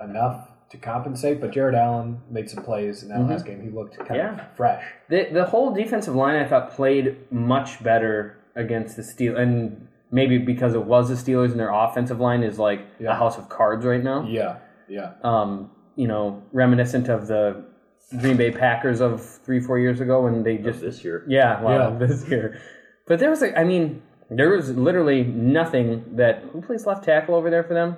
enough 0.00 0.48
to 0.70 0.76
compensate, 0.78 1.40
but 1.40 1.50
Jared 1.50 1.74
Allen 1.74 2.20
made 2.30 2.48
some 2.50 2.62
plays 2.64 3.02
in 3.02 3.08
that 3.10 3.20
last 3.20 3.44
game. 3.46 3.62
He 3.62 3.70
looked 3.70 3.96
kind 3.98 4.10
Mm-hmm. 4.10 4.36
Yeah. 4.38 4.46
of 4.50 4.56
fresh. 4.56 4.84
The 5.08 5.28
the 5.32 5.44
whole 5.44 5.72
defensive 5.74 6.14
line 6.14 6.36
I 6.36 6.46
thought 6.48 6.72
played 6.72 7.16
much 7.32 7.82
better 7.82 8.36
against 8.56 8.96
the 8.96 9.02
Steel, 9.04 9.36
and 9.36 9.86
maybe 10.10 10.38
because 10.38 10.74
it 10.74 10.84
was 10.84 11.08
the 11.08 11.14
Steelers 11.14 11.50
and 11.50 11.60
their 11.60 11.70
offensive 11.72 12.18
line 12.20 12.42
is 12.42 12.58
like 12.58 12.80
Yeah. 12.98 13.12
a 13.12 13.14
house 13.14 13.36
of 13.38 13.48
cards 13.48 13.84
right 13.84 14.02
now. 14.02 14.26
Yeah, 14.28 14.56
yeah, 14.88 15.12
Um, 15.22 15.70
you 15.96 16.08
know, 16.08 16.42
reminiscent 16.52 17.08
of 17.08 17.26
the 17.26 17.64
Green 18.20 18.36
Bay 18.36 18.50
Packers 18.50 19.00
of 19.00 19.20
three 19.22 19.60
four 19.60 19.78
years 19.78 20.00
ago 20.00 20.22
when 20.22 20.42
they 20.42 20.56
just 20.58 20.80
this 20.80 21.04
year. 21.04 21.24
Yeah, 21.28 21.60
wow, 21.60 21.92
Yeah. 21.92 21.98
this 22.06 22.28
year. 22.28 22.58
But 23.06 23.18
there 23.18 23.30
was 23.30 23.42
a, 23.42 23.58
I 23.58 23.64
mean, 23.64 24.02
there 24.30 24.50
was 24.50 24.70
literally 24.76 25.24
nothing 25.24 26.04
that 26.16 26.42
who 26.52 26.60
plays 26.62 26.86
left 26.86 27.04
tackle 27.04 27.34
over 27.34 27.50
there 27.50 27.64
for 27.64 27.74
them? 27.74 27.96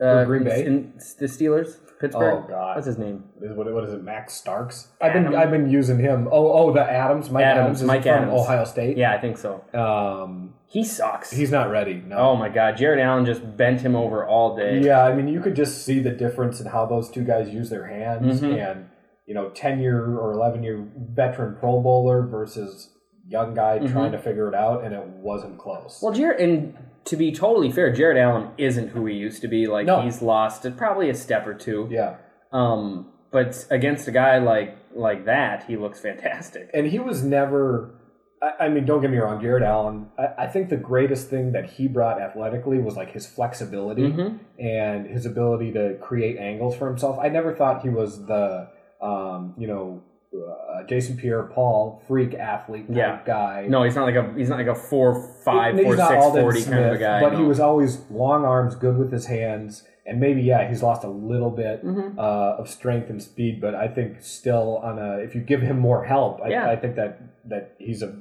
Uh, 0.00 0.24
Green 0.24 0.44
Bay? 0.44 0.64
in, 0.64 0.92
the 1.18 1.26
Steelers, 1.26 1.78
Pittsburgh. 2.00 2.44
Oh, 2.44 2.48
God. 2.48 2.76
what's 2.76 2.86
his 2.86 2.96
name? 2.98 3.24
Is 3.42 3.52
what, 3.56 3.72
what 3.72 3.84
is 3.84 3.92
it? 3.92 4.02
Max 4.02 4.32
Starks. 4.34 4.88
I've 5.00 5.12
been 5.12 5.34
I've 5.34 5.50
been 5.50 5.68
using 5.70 5.98
him. 5.98 6.28
Oh 6.32 6.50
oh, 6.52 6.72
the 6.72 6.80
Adams, 6.82 7.30
Mike 7.30 7.44
Adams, 7.44 7.60
Adams, 7.64 7.80
is 7.82 7.86
Mike 7.86 8.02
from 8.02 8.10
Adams. 8.12 8.32
Ohio 8.40 8.64
State. 8.64 8.96
Yeah, 8.96 9.12
I 9.12 9.18
think 9.20 9.36
so. 9.38 9.62
Um, 9.74 10.54
He 10.66 10.82
sucks. 10.84 11.30
he's 11.30 11.50
not 11.50 11.70
ready. 11.70 11.94
No. 11.94 12.16
oh 12.16 12.36
my 12.36 12.48
God, 12.48 12.76
Jared 12.76 13.00
Allen 13.00 13.26
just 13.26 13.56
bent 13.56 13.80
him 13.82 13.94
over 13.94 14.24
all 14.26 14.56
day. 14.56 14.80
Yeah, 14.80 15.04
I 15.04 15.14
mean, 15.14 15.28
you 15.28 15.40
could 15.40 15.54
just 15.56 15.84
see 15.84 16.00
the 16.00 16.10
difference 16.10 16.60
in 16.60 16.66
how 16.66 16.86
those 16.86 17.10
two 17.10 17.22
guys 17.24 17.50
use 17.50 17.68
their 17.70 17.86
hands, 17.86 18.40
Mhm. 18.40 18.70
and 18.70 18.86
you 19.26 19.34
know, 19.34 19.50
ten 19.50 19.78
year 19.80 20.04
or 20.18 20.32
eleven 20.32 20.62
year 20.62 20.84
veteran 21.12 21.56
Pro 21.60 21.80
Bowler 21.80 22.26
versus 22.26 22.90
young 23.28 23.54
guy 23.54 23.78
trying 23.86 24.10
to 24.12 24.18
figure 24.18 24.48
it 24.48 24.54
out, 24.54 24.82
and 24.84 24.92
it 24.94 25.04
wasn't 25.06 25.56
close. 25.58 25.96
Mm-hmm. 25.98 26.06
Well, 26.06 26.14
Jared, 26.14 26.40
and 26.40 26.74
to 27.06 27.16
be 27.16 27.32
totally 27.32 27.70
fair, 27.70 27.92
Jared 27.92 28.16
Allen 28.18 28.50
isn't 28.58 28.88
who 28.88 29.06
he 29.06 29.14
used 29.14 29.40
to 29.42 29.48
be. 29.48 29.66
Like 29.66 29.86
No. 29.86 30.02
he's 30.02 30.20
lost 30.22 30.66
probably 30.76 31.08
a 31.10 31.14
step 31.14 31.46
or 31.46 31.54
two. 31.54 31.88
yeah, 31.90 32.16
Um, 32.52 33.12
but 33.30 33.66
against 33.70 34.06
a 34.08 34.12
guy 34.12 34.38
like 34.38 34.76
like 34.94 35.24
that, 35.26 35.64
he 35.64 35.76
looks 35.76 36.00
fantastic. 36.00 36.68
and 36.74 36.86
he 36.86 36.98
was 36.98 37.22
never. 37.24 37.94
I, 38.42 38.64
I 38.64 38.68
mean, 38.68 38.86
don't 38.86 39.00
get 39.02 39.10
me 39.10 39.18
wrong, 39.18 39.40
Jared 39.40 39.62
Allen. 39.62 40.08
I, 40.18 40.44
I 40.44 40.46
think 40.46 40.68
the 40.70 40.76
greatest 40.76 41.28
thing 41.28 41.52
that 41.52 41.68
he 41.70 41.86
brought 41.88 42.20
athletically 42.20 42.78
was 42.78 42.96
like 42.96 43.12
his 43.12 43.26
flexibility 43.26 44.02
Mhm. 44.10 44.38
and 44.58 45.06
his 45.06 45.26
ability 45.26 45.72
to 45.72 45.96
create 46.00 46.38
angles 46.38 46.74
for 46.76 46.88
himself. 46.88 47.18
I 47.20 47.28
never 47.28 47.54
thought 47.54 47.82
he 47.82 47.90
was 47.90 48.24
the, 48.26 48.68
um, 49.02 49.54
you 49.58 49.66
know, 49.66 50.02
uh, 50.34 50.84
Jason 50.88 51.16
Pierre-Paul 51.16 52.02
freak 52.06 52.34
athlete 52.34 52.86
type 52.88 52.96
Yeah. 52.96 53.20
guy. 53.26 53.66
No, 53.68 53.82
he's 53.82 53.96
not 53.96 54.04
like 54.04 54.14
a 54.14 54.32
he's 54.36 54.48
not 54.48 54.58
like 54.58 54.66
a 54.68 54.74
four 54.74 55.14
five 55.44 55.74
He's 55.76 55.84
four 55.84 55.96
six 55.96 56.08
forty 56.10 56.64
kind 56.64 56.84
of 56.84 56.92
a 56.94 56.98
guy. 56.98 57.20
but 57.20 57.32
no. 57.32 57.38
he 57.38 57.44
was 57.44 57.58
always 57.60 58.00
long 58.10 58.44
arms, 58.44 58.76
good 58.76 58.96
with 58.96 59.10
his 59.12 59.26
hands, 59.26 59.84
and 60.06 60.20
maybe 60.20 60.42
yeah, 60.42 60.68
he's 60.68 60.82
lost 60.82 61.02
a 61.04 61.08
little 61.08 61.50
bit 61.50 61.84
Mhm. 61.84 62.16
uh, 62.18 62.56
of 62.60 62.68
strength 62.68 63.10
and 63.10 63.20
speed, 63.22 63.60
but 63.60 63.74
I 63.74 63.88
think 63.88 64.20
still 64.22 64.76
on 64.78 64.98
a 64.98 65.18
if 65.18 65.34
you 65.34 65.40
give 65.40 65.62
him 65.62 65.78
more 65.78 66.04
help, 66.04 66.40
I, 66.42 66.48
Yeah. 66.50 66.70
I 66.70 66.76
think 66.76 66.94
that 66.96 67.18
that 67.48 67.74
he's 67.78 68.02
a 68.02 68.14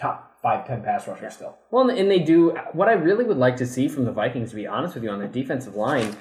top 0.00 0.32
five 0.42 0.66
ten 0.66 0.82
pass 0.82 1.06
rusher 1.06 1.28
still. 1.30 1.56
Well, 1.70 1.90
and 1.90 2.10
they 2.10 2.18
do. 2.20 2.56
What 2.72 2.88
I 2.88 2.92
really 2.92 3.24
would 3.24 3.38
like 3.38 3.56
to 3.56 3.66
see 3.66 3.88
from 3.88 4.04
the 4.06 4.12
Vikings, 4.12 4.50
to 4.50 4.56
be 4.56 4.66
honest 4.66 4.94
with 4.94 5.04
you, 5.04 5.10
on 5.10 5.18
the 5.18 5.28
defensive 5.28 5.74
line, 5.74 6.16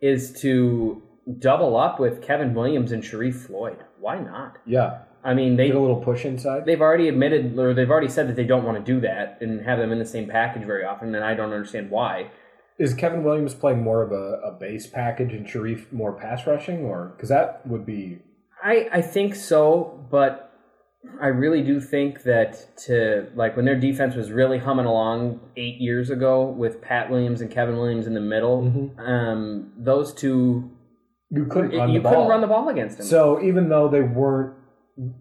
is 0.00 0.32
to 0.40 1.02
double 1.38 1.74
up 1.76 1.98
with 1.98 2.20
Kevin 2.20 2.52
Williams 2.54 2.92
and 2.92 3.02
Sharrif 3.02 3.34
Floyd. 3.34 3.78
Why 4.04 4.18
not? 4.18 4.58
Yeah, 4.66 4.98
I 5.24 5.32
mean, 5.34 5.56
they 5.56 5.68
get 5.68 5.76
a 5.76 5.80
little 5.80 6.02
push 6.10 6.24
inside. 6.26 6.66
they've 6.66 6.80
already 6.88 7.08
admitted 7.08 7.58
or 7.58 7.72
they've 7.72 7.90
already 7.90 8.08
said 8.16 8.28
that 8.28 8.36
they 8.36 8.44
don't 8.44 8.64
want 8.64 8.76
to 8.78 8.92
do 8.92 9.00
that 9.00 9.38
and 9.40 9.64
have 9.64 9.78
them 9.78 9.92
in 9.92 9.98
the 9.98 10.04
same 10.04 10.28
package 10.28 10.64
very 10.64 10.84
often, 10.84 11.14
and 11.14 11.24
I 11.24 11.32
don't 11.34 11.52
understand 11.52 11.90
why. 11.90 12.30
Is 12.78 12.92
Kevin 12.92 13.24
Williams 13.24 13.54
playing 13.54 13.82
more 13.82 14.02
of 14.02 14.12
a, 14.12 14.26
a 14.50 14.52
base 14.58 14.86
package 14.86 15.32
and 15.32 15.46
Sharrif 15.46 15.90
more 15.92 16.12
pass 16.12 16.46
rushing, 16.46 16.80
or 16.84 17.14
because 17.16 17.30
that 17.30 17.66
would 17.66 17.86
be 17.86 18.18
I 18.62 18.88
I 18.92 19.00
think 19.00 19.34
so, 19.36 20.06
but 20.10 20.50
I 21.20 21.28
really 21.28 21.62
do 21.62 21.80
think 21.80 22.22
that 22.24 22.76
to 22.86 23.28
like 23.34 23.56
when 23.56 23.64
their 23.64 23.78
defense 23.78 24.14
was 24.16 24.30
really 24.32 24.58
humming 24.58 24.86
along 24.86 25.40
eight 25.56 25.76
years 25.80 26.10
ago 26.10 26.44
with 26.46 26.82
Pat 26.82 27.10
Williams 27.10 27.40
and 27.40 27.50
Kevin 27.50 27.76
Williams 27.76 28.06
in 28.06 28.14
the 28.14 28.20
middle, 28.34 28.62
Mhm. 28.62 28.98
um, 28.98 29.72
those 29.78 30.12
two 30.12 30.70
you 31.34 31.46
couldn't 31.46 31.72
you 31.72 31.78
run 31.78 31.92
the 31.92 32.00
couldn't 32.00 32.12
ball. 32.14 32.28
run 32.28 32.40
the 32.40 32.46
ball 32.46 32.68
against 32.68 32.98
them. 32.98 33.06
So 33.06 33.42
even 33.42 33.68
though 33.68 33.88
they 33.88 34.02
weren't, 34.02 34.54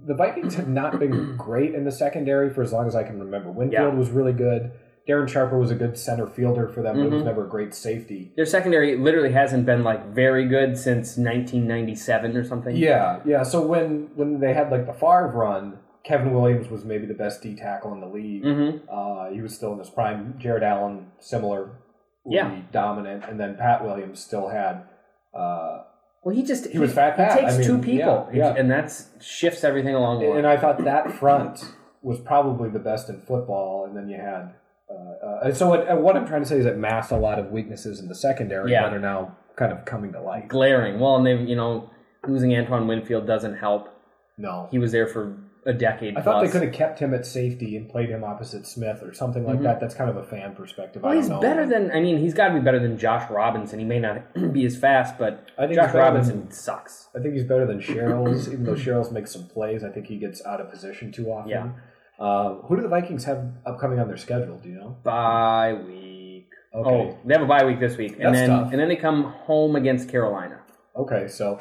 the 0.06 0.14
Vikings 0.14 0.56
have 0.56 0.68
not 0.68 1.00
been 1.00 1.36
great 1.38 1.74
in 1.76 1.84
the 1.86 1.92
secondary 1.92 2.54
for 2.54 2.62
as 2.62 2.72
long 2.72 2.88
as 2.88 2.96
I 2.96 3.04
can 3.04 3.20
remember. 3.20 3.52
Winfield 3.52 3.94
Yeah. 3.94 4.00
was 4.00 4.10
really 4.10 4.34
good. 4.34 4.72
Darren 5.10 5.28
Sharper 5.28 5.58
was 5.60 5.70
a 5.70 5.76
good 5.76 5.98
center 5.98 6.28
fielder 6.28 6.70
for 6.70 6.82
them, 6.82 6.96
but 6.96 7.02
Mm-hmm. 7.02 7.10
he 7.12 7.16
was 7.16 7.26
never 7.26 7.46
a 7.46 7.50
great 7.50 7.74
safety. 7.74 8.32
Their 8.38 8.46
secondary 8.46 8.96
literally 8.98 9.34
hasn't 9.34 9.66
been 9.66 9.84
like 9.84 10.08
very 10.14 10.48
good 10.48 10.78
since 10.78 11.18
1997 11.18 12.38
or 12.38 12.44
something. 12.46 12.76
Yeah, 12.76 13.20
yeah. 13.26 13.44
So 13.44 13.66
when 13.66 14.10
when 14.16 14.40
they 14.40 14.54
had 14.54 14.72
like 14.72 14.86
the 14.86 14.94
Favre 14.94 15.32
run, 15.34 15.80
Kevin 16.06 16.34
Williams 16.34 16.70
was 16.70 16.86
maybe 16.86 17.06
the 17.06 17.14
best 17.14 17.42
D 17.42 17.56
tackle 17.56 17.92
in 17.94 18.00
the 18.00 18.08
league. 18.08 18.44
hmm 18.44 18.78
Uh, 18.90 19.30
he 19.32 19.42
was 19.42 19.54
still 19.56 19.74
in 19.74 19.80
his 19.80 19.90
prime. 19.90 20.36
Jared 20.38 20.64
Allen, 20.64 21.08
similar, 21.20 21.72
Yeah. 22.26 22.62
dominant, 22.72 23.24
and 23.28 23.40
then 23.40 23.56
Pat 23.58 23.84
Williams 23.84 24.20
still 24.22 24.50
had. 24.50 24.84
Uh, 25.34 25.84
Well, 26.24 26.34
he 26.36 26.44
just 26.44 26.68
He 26.68 26.80
was 26.80 26.94
fat 26.94 27.16
Pat. 27.18 27.34
He 27.34 27.42
takes 27.42 27.54
I 27.56 27.58
mean, 27.58 27.68
two 27.68 27.78
people, 27.80 28.30
yeah, 28.34 28.54
yeah. 28.54 28.56
and 28.60 28.72
that 28.72 28.94
shifts 29.22 29.64
everything 29.64 29.94
along 29.96 30.22
the 30.22 30.28
line. 30.28 30.38
and 30.40 30.48
I 30.48 30.58
thought 30.58 30.84
that 30.84 31.12
front 31.14 31.74
was 32.02 32.20
probably 32.20 32.70
the 32.70 32.80
best 32.80 33.10
in 33.10 33.20
football, 33.22 33.86
and 33.86 33.96
then 33.96 34.08
you 34.10 34.18
had. 34.18 34.54
Uh, 34.90 35.26
uh, 35.48 35.54
so 35.54 35.70
what, 35.70 35.90
uh, 35.90 35.96
what 35.96 36.16
I'm 36.16 36.28
trying 36.28 36.44
to 36.44 36.48
say 36.48 36.58
is 36.58 36.66
it 36.66 36.78
masked 36.78 37.12
a 37.12 37.18
lot 37.18 37.40
of 37.40 37.52
weaknesses 37.52 38.00
in 38.00 38.08
the 38.08 38.16
secondary 38.16 38.72
Yeah. 38.72 38.84
that 38.84 38.94
are 38.94 39.00
now 39.00 39.36
kind 39.56 39.72
of 39.72 39.86
coming 39.86 40.12
to 40.14 40.22
light. 40.22 40.48
glaring. 40.48 41.00
Well, 41.00 41.16
and 41.16 41.26
they, 41.26 41.36
you 41.36 41.56
know, 41.56 41.90
losing 42.28 42.56
Antoine 42.56 42.88
Winfield 42.88 43.26
doesn't 43.26 43.56
help. 43.58 43.90
No, 44.38 44.68
He 44.72 44.80
was 44.80 44.92
there 44.92 45.08
for 45.08 45.36
a 45.66 45.74
decade. 45.74 46.18
I 46.18 46.22
thought 46.22 46.44
they 46.44 46.50
could 46.52 46.62
have 46.64 46.74
kept 46.74 47.00
him 47.00 47.14
at 47.14 47.26
safety 47.26 47.78
and 47.78 47.88
played 47.90 48.10
him 48.10 48.24
opposite 48.24 48.68
Smith 48.68 49.02
or 49.02 49.14
something 49.14 49.46
like 49.46 49.60
Mhm. 49.60 49.64
that. 49.64 49.80
That's 49.80 49.96
kind 49.96 50.10
of 50.10 50.18
a 50.18 50.24
fan 50.24 50.54
perspective. 50.56 51.02
Well, 51.04 51.12
I 51.12 51.16
don't 51.16 51.24
he's 51.24 51.30
know. 51.30 51.40
better 51.40 51.66
than. 51.66 51.92
I 51.92 52.02
mean, 52.02 52.18
he's 52.18 52.34
got 52.34 52.50
to 52.50 52.54
be 52.56 52.60
better 52.60 52.80
than 52.80 52.98
Josh 52.98 53.30
Robinson. 53.32 53.80
He 53.80 53.86
may 53.86 54.00
not 54.00 54.22
be 54.54 54.66
as 54.66 54.76
fast, 54.78 55.18
but 55.18 55.52
I 55.58 55.68
think 55.68 55.76
Josh 55.80 55.94
Robinson 55.94 56.40
than- 56.42 56.52
sucks. 56.52 57.08
I 57.16 57.20
think 57.20 57.34
he's 57.34 57.46
better 57.46 57.66
than 57.66 57.80
Sherels, 57.80 58.48
even 58.52 58.66
though 58.66 58.74
Sherels 58.76 59.12
makes 59.12 59.32
some 59.32 59.44
plays. 59.48 59.84
I 59.84 59.90
think 59.90 60.08
he 60.08 60.18
gets 60.18 60.46
out 60.46 60.60
of 60.60 60.70
position 60.70 61.12
too 61.12 61.28
often. 61.32 61.50
Yeah. 61.52 61.68
Uh, 62.20 62.56
who 62.68 62.76
do 62.76 62.82
the 62.82 62.90
Vikings 62.90 63.24
have 63.26 63.44
upcoming 63.66 64.00
on 64.00 64.08
their 64.08 64.18
schedule? 64.18 64.58
Do 64.58 64.70
you 64.70 64.76
know? 64.76 64.98
Bye 65.04 65.76
week. 65.88 66.50
Okay. 66.76 66.90
Oh, 66.90 67.18
they 67.26 67.34
have 67.36 67.44
a 67.44 67.48
bye 67.48 67.66
week 67.66 67.80
this 67.80 67.98
week, 67.98 68.14
and 68.20 68.26
That's 68.36 68.38
then 68.40 68.50
tough. 68.50 68.72
and 68.72 68.80
then 68.82 68.88
they 68.90 68.96
come 68.96 69.24
home 69.24 69.76
against 69.76 70.10
Carolina. 70.10 70.60
Okay, 70.96 71.28
so 71.28 71.60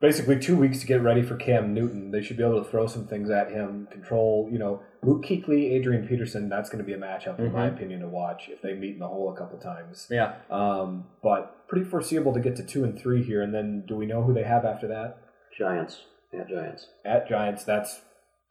basically 0.00 0.38
two 0.38 0.56
weeks 0.56 0.80
to 0.80 0.86
get 0.86 1.02
ready 1.02 1.22
for 1.22 1.36
Cam 1.36 1.74
Newton. 1.74 2.10
They 2.10 2.22
should 2.22 2.36
be 2.36 2.42
able 2.44 2.62
to 2.64 2.70
throw 2.70 2.86
some 2.86 3.06
things 3.06 3.30
at 3.30 3.50
him, 3.50 3.86
control, 3.90 4.48
you 4.50 4.58
know, 4.58 4.80
Luke 5.02 5.24
Kuechly, 5.24 5.72
Adrian 5.72 6.06
Peterson. 6.06 6.48
That's 6.48 6.70
going 6.70 6.82
to 6.82 6.86
be 6.86 6.94
a 6.94 6.98
matchup, 6.98 7.38
in 7.38 7.52
my 7.52 7.68
Mhm. 7.68 7.74
opinion, 7.74 8.00
to 8.00 8.08
watch 8.08 8.48
if 8.48 8.60
they 8.62 8.74
meet 8.74 8.94
in 8.94 8.98
the 8.98 9.08
hole 9.08 9.32
a 9.32 9.36
couple 9.36 9.58
times. 9.58 10.08
Yeah, 10.10 10.34
Um, 10.50 11.04
but 11.22 11.66
pretty 11.68 11.84
foreseeable 11.84 12.32
to 12.34 12.40
get 12.40 12.56
to 12.56 12.62
two 12.64 12.84
and 12.84 12.98
three 12.98 13.22
here. 13.22 13.42
And 13.42 13.54
then 13.54 13.84
do 13.86 13.94
we 13.96 14.06
know 14.06 14.22
who 14.22 14.32
they 14.32 14.42
have 14.44 14.64
after 14.64 14.86
that? 14.88 15.18
Giants 15.56 16.04
at 16.32 16.48
Giants. 16.48 16.88
At 17.04 17.28
Giants, 17.28 17.64
that's 17.64 18.02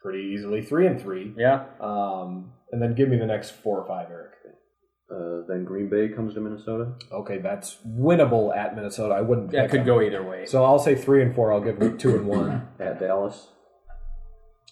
pretty 0.02 0.20
easily 0.24 0.62
three 0.62 0.88
and 0.88 1.00
three. 1.02 1.34
yeah. 1.38 1.66
Um, 1.82 2.54
and 2.72 2.82
then 2.82 2.94
give 2.94 3.10
me 3.10 3.18
the 3.18 3.26
next 3.26 3.52
four 3.52 3.80
or 3.80 3.88
five, 3.88 4.10
Eric. 4.12 4.32
Uh, 5.12 5.42
then 5.48 5.64
Green 5.66 5.90
Bay 5.90 6.10
comes 6.10 6.36
to 6.36 6.40
Minnesota. 6.40 6.92
Okay, 7.12 7.40
that's 7.40 7.78
winnable 7.88 8.56
at 8.56 8.76
Minnesota. 8.76 9.16
I 9.16 9.22
wouldn't. 9.22 9.52
That 9.52 9.64
pick 9.64 9.72
could 9.72 9.80
them. 9.82 9.88
go 9.88 10.02
either 10.02 10.24
way. 10.24 10.46
So 10.46 10.64
I'll 10.64 10.78
say 10.78 10.94
three 10.96 11.24
and 11.24 11.34
four. 11.34 11.52
I'll 11.52 11.62
give 11.62 11.80
them 11.80 11.98
two 11.98 12.16
and 12.16 12.28
one. 12.28 12.68
At 12.80 13.00
Dallas. 13.00 13.48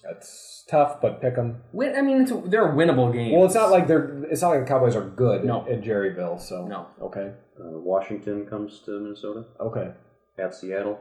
That's 0.03 0.63
tough, 0.69 1.01
but 1.01 1.21
pick 1.21 1.35
them. 1.35 1.63
Win, 1.73 1.95
I 1.95 2.01
mean, 2.01 2.21
it's, 2.21 2.31
they're 2.45 2.67
winnable 2.69 3.11
games. 3.11 3.33
Well, 3.33 3.45
it's 3.45 3.55
not 3.55 3.71
like 3.71 3.87
they're. 3.87 4.23
It's 4.25 4.41
not 4.41 4.49
like 4.49 4.59
the 4.61 4.65
Cowboys 4.67 4.95
are 4.95 5.03
good 5.09 5.43
No. 5.43 5.65
in 5.65 5.81
Jerryville. 5.81 6.39
So 6.39 6.67
No. 6.67 6.87
Okay. 7.01 7.31
Uh, 7.59 7.79
Washington 7.79 8.45
comes 8.45 8.79
to 8.85 8.99
Minnesota. 8.99 9.45
Okay. 9.59 9.91
At 10.37 10.53
Seattle. 10.53 10.99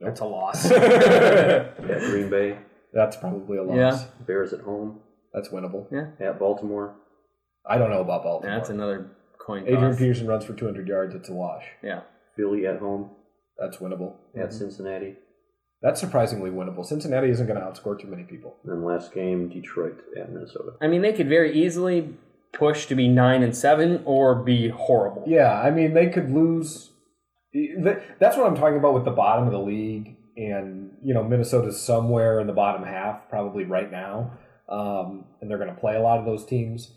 that's 0.00 0.20
a 0.20 0.24
loss. 0.24 0.70
At 0.70 1.76
Green 1.76 2.30
Bay. 2.30 2.58
That's 2.92 3.16
probably 3.16 3.58
a 3.58 3.62
loss. 3.64 3.76
Yeah. 3.76 4.04
Bears 4.24 4.52
at 4.52 4.60
home. 4.60 5.00
That's 5.34 5.48
winnable. 5.48 5.86
Yeah. 5.90 6.26
At 6.26 6.38
Baltimore. 6.38 6.94
I 7.68 7.78
don't 7.78 7.90
know 7.90 8.00
about 8.00 8.22
Baltimore. 8.24 8.56
that's 8.56 8.70
another 8.70 9.10
coin 9.38 9.62
Adrian 9.62 9.90
toss. 9.90 9.98
Peterson 9.98 10.26
runs 10.26 10.44
for 10.44 10.54
200 10.54 10.88
yards. 10.88 11.14
It's 11.14 11.28
a 11.28 11.32
wash. 11.34 11.64
Yeah. 11.82 12.00
Philly 12.36 12.66
at 12.66 12.78
home. 12.78 13.10
That's 13.58 13.78
winnable. 13.78 14.14
At 14.40 14.52
Cincinnati. 14.52 15.16
That's 15.82 16.00
surprisingly 16.00 16.50
winnable. 16.50 16.84
Cincinnati 16.84 17.28
isn't 17.30 17.46
going 17.46 17.58
to 17.58 17.64
outscore 17.64 18.00
too 18.00 18.08
many 18.08 18.24
people. 18.24 18.56
And 18.64 18.84
last 18.84 19.12
game, 19.12 19.48
Detroit 19.48 19.98
at 20.20 20.32
Minnesota. 20.32 20.72
I 20.80 20.88
mean, 20.88 21.02
they 21.02 21.12
could 21.12 21.28
very 21.28 21.52
easily 21.52 22.14
push 22.52 22.86
to 22.86 22.94
be 22.94 23.06
nine 23.08 23.42
and 23.42 23.56
seven 23.56 24.02
or 24.04 24.34
be 24.36 24.68
horrible. 24.68 25.24
Yeah, 25.26 25.52
I 25.60 25.70
mean, 25.70 25.94
they 25.94 26.08
could 26.08 26.30
lose. 26.32 26.90
That's 27.52 28.36
what 28.36 28.46
I'm 28.46 28.56
talking 28.56 28.78
about 28.78 28.94
with 28.94 29.04
the 29.04 29.10
bottom 29.12 29.46
of 29.46 29.52
the 29.52 29.58
league. 29.60 30.16
And, 30.36 30.92
you 31.04 31.14
know, 31.14 31.22
Minnesota's 31.24 31.80
somewhere 31.80 32.40
in 32.40 32.46
the 32.46 32.52
bottom 32.52 32.84
half, 32.84 33.28
probably 33.28 33.64
right 33.64 33.90
now. 33.90 34.32
Um, 34.68 35.24
and 35.40 35.50
they're 35.50 35.58
going 35.58 35.74
to 35.74 35.80
play 35.80 35.96
a 35.96 36.02
lot 36.02 36.18
of 36.18 36.24
those 36.24 36.44
teams. 36.44 36.92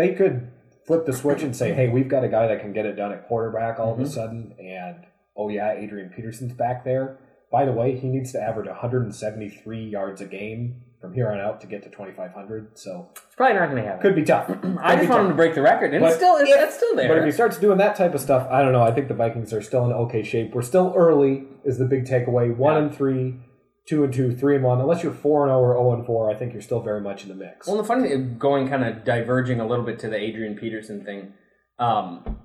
They 0.00 0.14
could 0.14 0.50
flip 0.86 1.04
the 1.04 1.12
switch 1.12 1.42
and 1.42 1.54
say, 1.54 1.74
hey, 1.78 1.88
we've 1.88 2.08
got 2.08 2.24
a 2.24 2.28
guy 2.28 2.46
that 2.46 2.60
can 2.60 2.72
get 2.72 2.86
it 2.86 2.94
done 2.96 3.12
at 3.12 3.28
quarterback 3.28 3.78
all 3.78 3.92
Mm-hmm. 3.92 4.02
of 4.02 4.08
a 4.08 4.10
sudden. 4.10 4.54
And, 4.58 5.04
oh, 5.36 5.48
yeah, 5.50 5.72
Adrian 5.72 6.08
Peterson's 6.08 6.54
back 6.54 6.84
there. 6.84 7.18
By 7.52 7.64
the 7.66 7.72
way, 7.72 7.98
he 7.98 8.08
needs 8.08 8.32
to 8.32 8.40
average 8.40 8.68
173 8.68 9.84
yards 9.88 10.20
a 10.20 10.26
game 10.26 10.82
from 11.00 11.12
here 11.14 11.30
on 11.30 11.40
out 11.40 11.60
to 11.62 11.66
get 11.66 11.82
to 11.82 11.90
2,500. 11.90 12.78
So 12.78 13.08
It's 13.12 13.34
probably 13.34 13.58
not 13.58 13.70
going 13.70 13.82
to 13.82 13.88
happen. 13.88 14.02
could 14.02 14.14
be 14.14 14.22
tough. 14.22 14.48
I 14.80 14.96
just 14.96 15.08
want 15.10 15.22
him 15.24 15.28
to 15.28 15.34
break 15.34 15.54
the 15.54 15.62
record, 15.62 15.92
and 15.92 16.00
But 16.02 16.08
it's 16.08 16.16
still 16.16 16.36
it's, 16.36 16.50
if- 16.50 16.72
still 16.72 16.94
there. 16.96 17.08
But 17.08 17.18
if 17.18 17.24
he 17.24 17.32
starts 17.32 17.58
doing 17.58 17.78
that 17.78 17.96
type 17.96 18.14
of 18.14 18.20
stuff, 18.20 18.46
I 18.50 18.62
don't 18.62 18.72
know. 18.72 18.82
I 18.82 18.92
think 18.92 19.08
the 19.08 19.14
Vikings 19.14 19.52
are 19.52 19.62
still 19.62 19.84
in 19.86 19.92
okay 19.92 20.22
shape. 20.22 20.54
We're 20.54 20.62
still 20.62 20.92
early, 20.96 21.44
is 21.64 21.78
the 21.78 21.84
big 21.86 22.04
takeaway. 22.06 22.54
One 22.56 22.74
Yeah. 22.74 22.82
and 22.84 22.94
three, 22.94 23.36
two 23.90 24.04
and 24.04 24.14
two, 24.14 24.34
three 24.34 24.54
and 24.54 24.64
one. 24.64 24.80
Unless 24.80 25.02
you're 25.02 25.12
four 25.12 25.44
and 25.44 25.50
zero 25.50 25.58
or 25.58 25.74
zero 25.74 25.94
and 25.94 26.06
four, 26.06 26.30
I 26.30 26.34
think 26.36 26.52
you're 26.52 26.62
still 26.62 26.80
very 26.80 27.00
much 27.00 27.24
in 27.24 27.28
the 27.28 27.34
mix. 27.34 27.66
Well, 27.66 27.76
the 27.76 27.84
funny 27.84 28.08
thing, 28.08 28.38
going 28.38 28.68
kind 28.68 28.84
of 28.84 29.04
diverging 29.04 29.58
a 29.58 29.66
little 29.66 29.84
bit 29.84 29.98
to 29.98 30.08
the 30.08 30.16
Adrian 30.16 30.54
Peterson 30.54 31.04
thing, 31.04 31.32
um, 31.80 32.38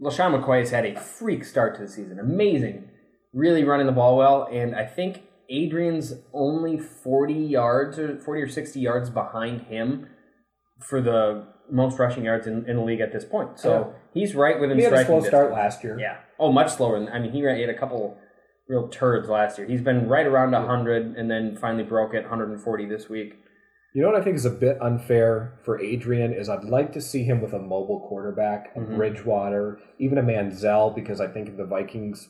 LeSean 0.00 0.40
McCoy 0.40 0.60
has 0.60 0.70
had 0.70 0.86
a 0.86 0.98
freak 0.98 1.44
start 1.44 1.74
to 1.74 1.82
the 1.82 1.88
season. 1.88 2.20
Amazing. 2.20 2.88
Really 3.32 3.64
running 3.64 3.86
the 3.86 3.92
ball 3.92 4.16
well. 4.16 4.48
And 4.50 4.76
I 4.76 4.86
think 4.86 5.24
Adrian's 5.50 6.14
only 6.32 6.78
40 6.78 7.34
yards 7.34 7.98
or 7.98 8.16
40 8.20 8.42
or 8.42 8.48
60 8.48 8.78
yards 8.78 9.10
behind 9.10 9.62
him 9.62 10.06
for 10.78 11.00
the 11.00 11.48
most 11.68 11.98
rushing 11.98 12.24
yards 12.24 12.46
in, 12.46 12.64
in 12.68 12.76
the 12.76 12.82
league 12.82 13.00
at 13.00 13.12
this 13.12 13.24
point. 13.24 13.58
So 13.58 13.92
he's 14.14 14.36
right 14.36 14.58
within 14.60 14.78
he 14.78 14.84
had 14.84 14.92
a 14.92 14.96
striking 14.98 15.20
slow 15.20 15.28
start 15.28 15.52
last 15.52 15.82
year. 15.82 15.98
Yeah. 15.98 16.18
Oh, 16.38 16.52
much 16.52 16.70
slower. 16.74 16.98
Than, 16.98 17.08
I 17.08 17.18
mean, 17.18 17.32
he 17.32 17.40
had 17.42 17.68
a 17.68 17.78
couple 17.78 18.16
real 18.70 18.88
turds 18.88 19.28
last 19.28 19.58
year. 19.58 19.66
He's 19.66 19.82
been 19.82 20.08
right 20.08 20.26
around 20.26 20.52
100 20.52 21.16
and 21.16 21.28
then 21.28 21.56
finally 21.60 21.82
broke 21.82 22.14
it 22.14 22.22
140 22.22 22.86
this 22.86 23.08
week. 23.08 23.34
You 23.92 24.02
know 24.02 24.08
what 24.12 24.20
I 24.20 24.22
think 24.22 24.36
is 24.36 24.44
a 24.44 24.50
bit 24.50 24.80
unfair 24.80 25.58
for 25.64 25.80
Adrian 25.80 26.32
is 26.32 26.48
I'd 26.48 26.62
like 26.64 26.92
to 26.92 27.00
see 27.00 27.24
him 27.24 27.42
with 27.42 27.52
a 27.52 27.58
mobile 27.58 28.06
quarterback, 28.08 28.70
a 28.76 28.80
Mhm. 28.80 28.96
Bridgewater, 28.96 29.80
even 29.98 30.16
a 30.16 30.22
Manziel, 30.22 30.94
because 30.94 31.20
I 31.20 31.26
think 31.26 31.48
in 31.48 31.56
the 31.56 31.64
Vikings 31.64 32.28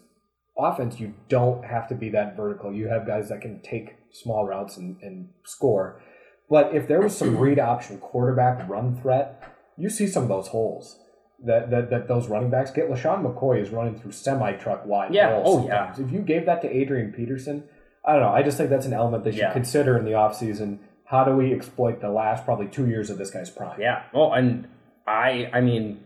offense 0.59 0.99
you 0.99 1.13
don't 1.29 1.65
have 1.67 1.87
to 1.89 1.95
be 1.95 2.09
that 2.11 2.37
vertical. 2.37 2.73
You 2.73 2.89
have 2.89 3.07
guys 3.07 3.29
that 3.29 3.43
can 3.43 3.61
take 3.61 3.97
small 4.11 4.47
routes 4.47 4.79
and, 4.79 4.97
and 5.03 5.29
score. 5.45 6.01
But 6.49 6.75
if 6.75 6.89
there 6.89 7.03
was 7.03 7.15
some 7.15 7.37
read 7.45 7.59
option 7.59 7.99
quarterback 7.99 8.67
run 8.67 8.97
threat, 8.97 9.43
you 9.77 9.91
see 9.91 10.07
some 10.07 10.23
of 10.23 10.29
those 10.31 10.49
holes. 10.49 10.99
That, 11.47 11.71
that, 11.71 11.89
that 11.91 12.07
those 12.09 12.29
running 12.29 12.51
backs 12.51 12.71
get. 12.71 12.91
LeSean 12.91 13.23
McCoy 13.25 13.63
is 13.63 13.71
running 13.71 13.99
through 13.99 14.13
semi 14.13 14.53
truck 14.53 14.85
wide 14.85 15.15
Yeah. 15.15 15.41
Oh, 15.43 15.67
yeah. 15.67 15.95
If 15.99 16.13
you 16.13 16.21
gave 16.21 16.45
that 16.47 16.61
to 16.63 16.69
Adrian 16.71 17.13
Peterson, 17.13 17.65
I 18.05 18.13
don't 18.13 18.21
know. 18.23 18.29
I 18.29 18.43
just 18.43 18.59
think 18.59 18.69
that's 18.69 18.85
an 18.85 18.93
element 18.93 19.25
they 19.25 19.31
should 19.31 19.41
Yeah. 19.41 19.53
consider 19.53 19.97
in 19.97 20.05
the 20.05 20.11
offseason. 20.13 20.79
How 21.07 21.25
do 21.25 21.35
we 21.35 21.55
exploit 21.55 22.01
the 22.03 22.11
last 22.11 22.45
probably 22.45 22.67
two 22.69 22.87
years 22.87 23.09
of 23.09 23.17
this 23.17 23.31
guy's 23.31 23.49
prime? 23.49 23.81
Yeah. 23.81 24.03
Well, 24.13 24.35
and 24.35 24.69
I, 25.07 25.49
I 25.53 25.61
mean, 25.63 26.01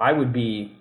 I 0.00 0.12
would 0.12 0.32
be 0.32 0.76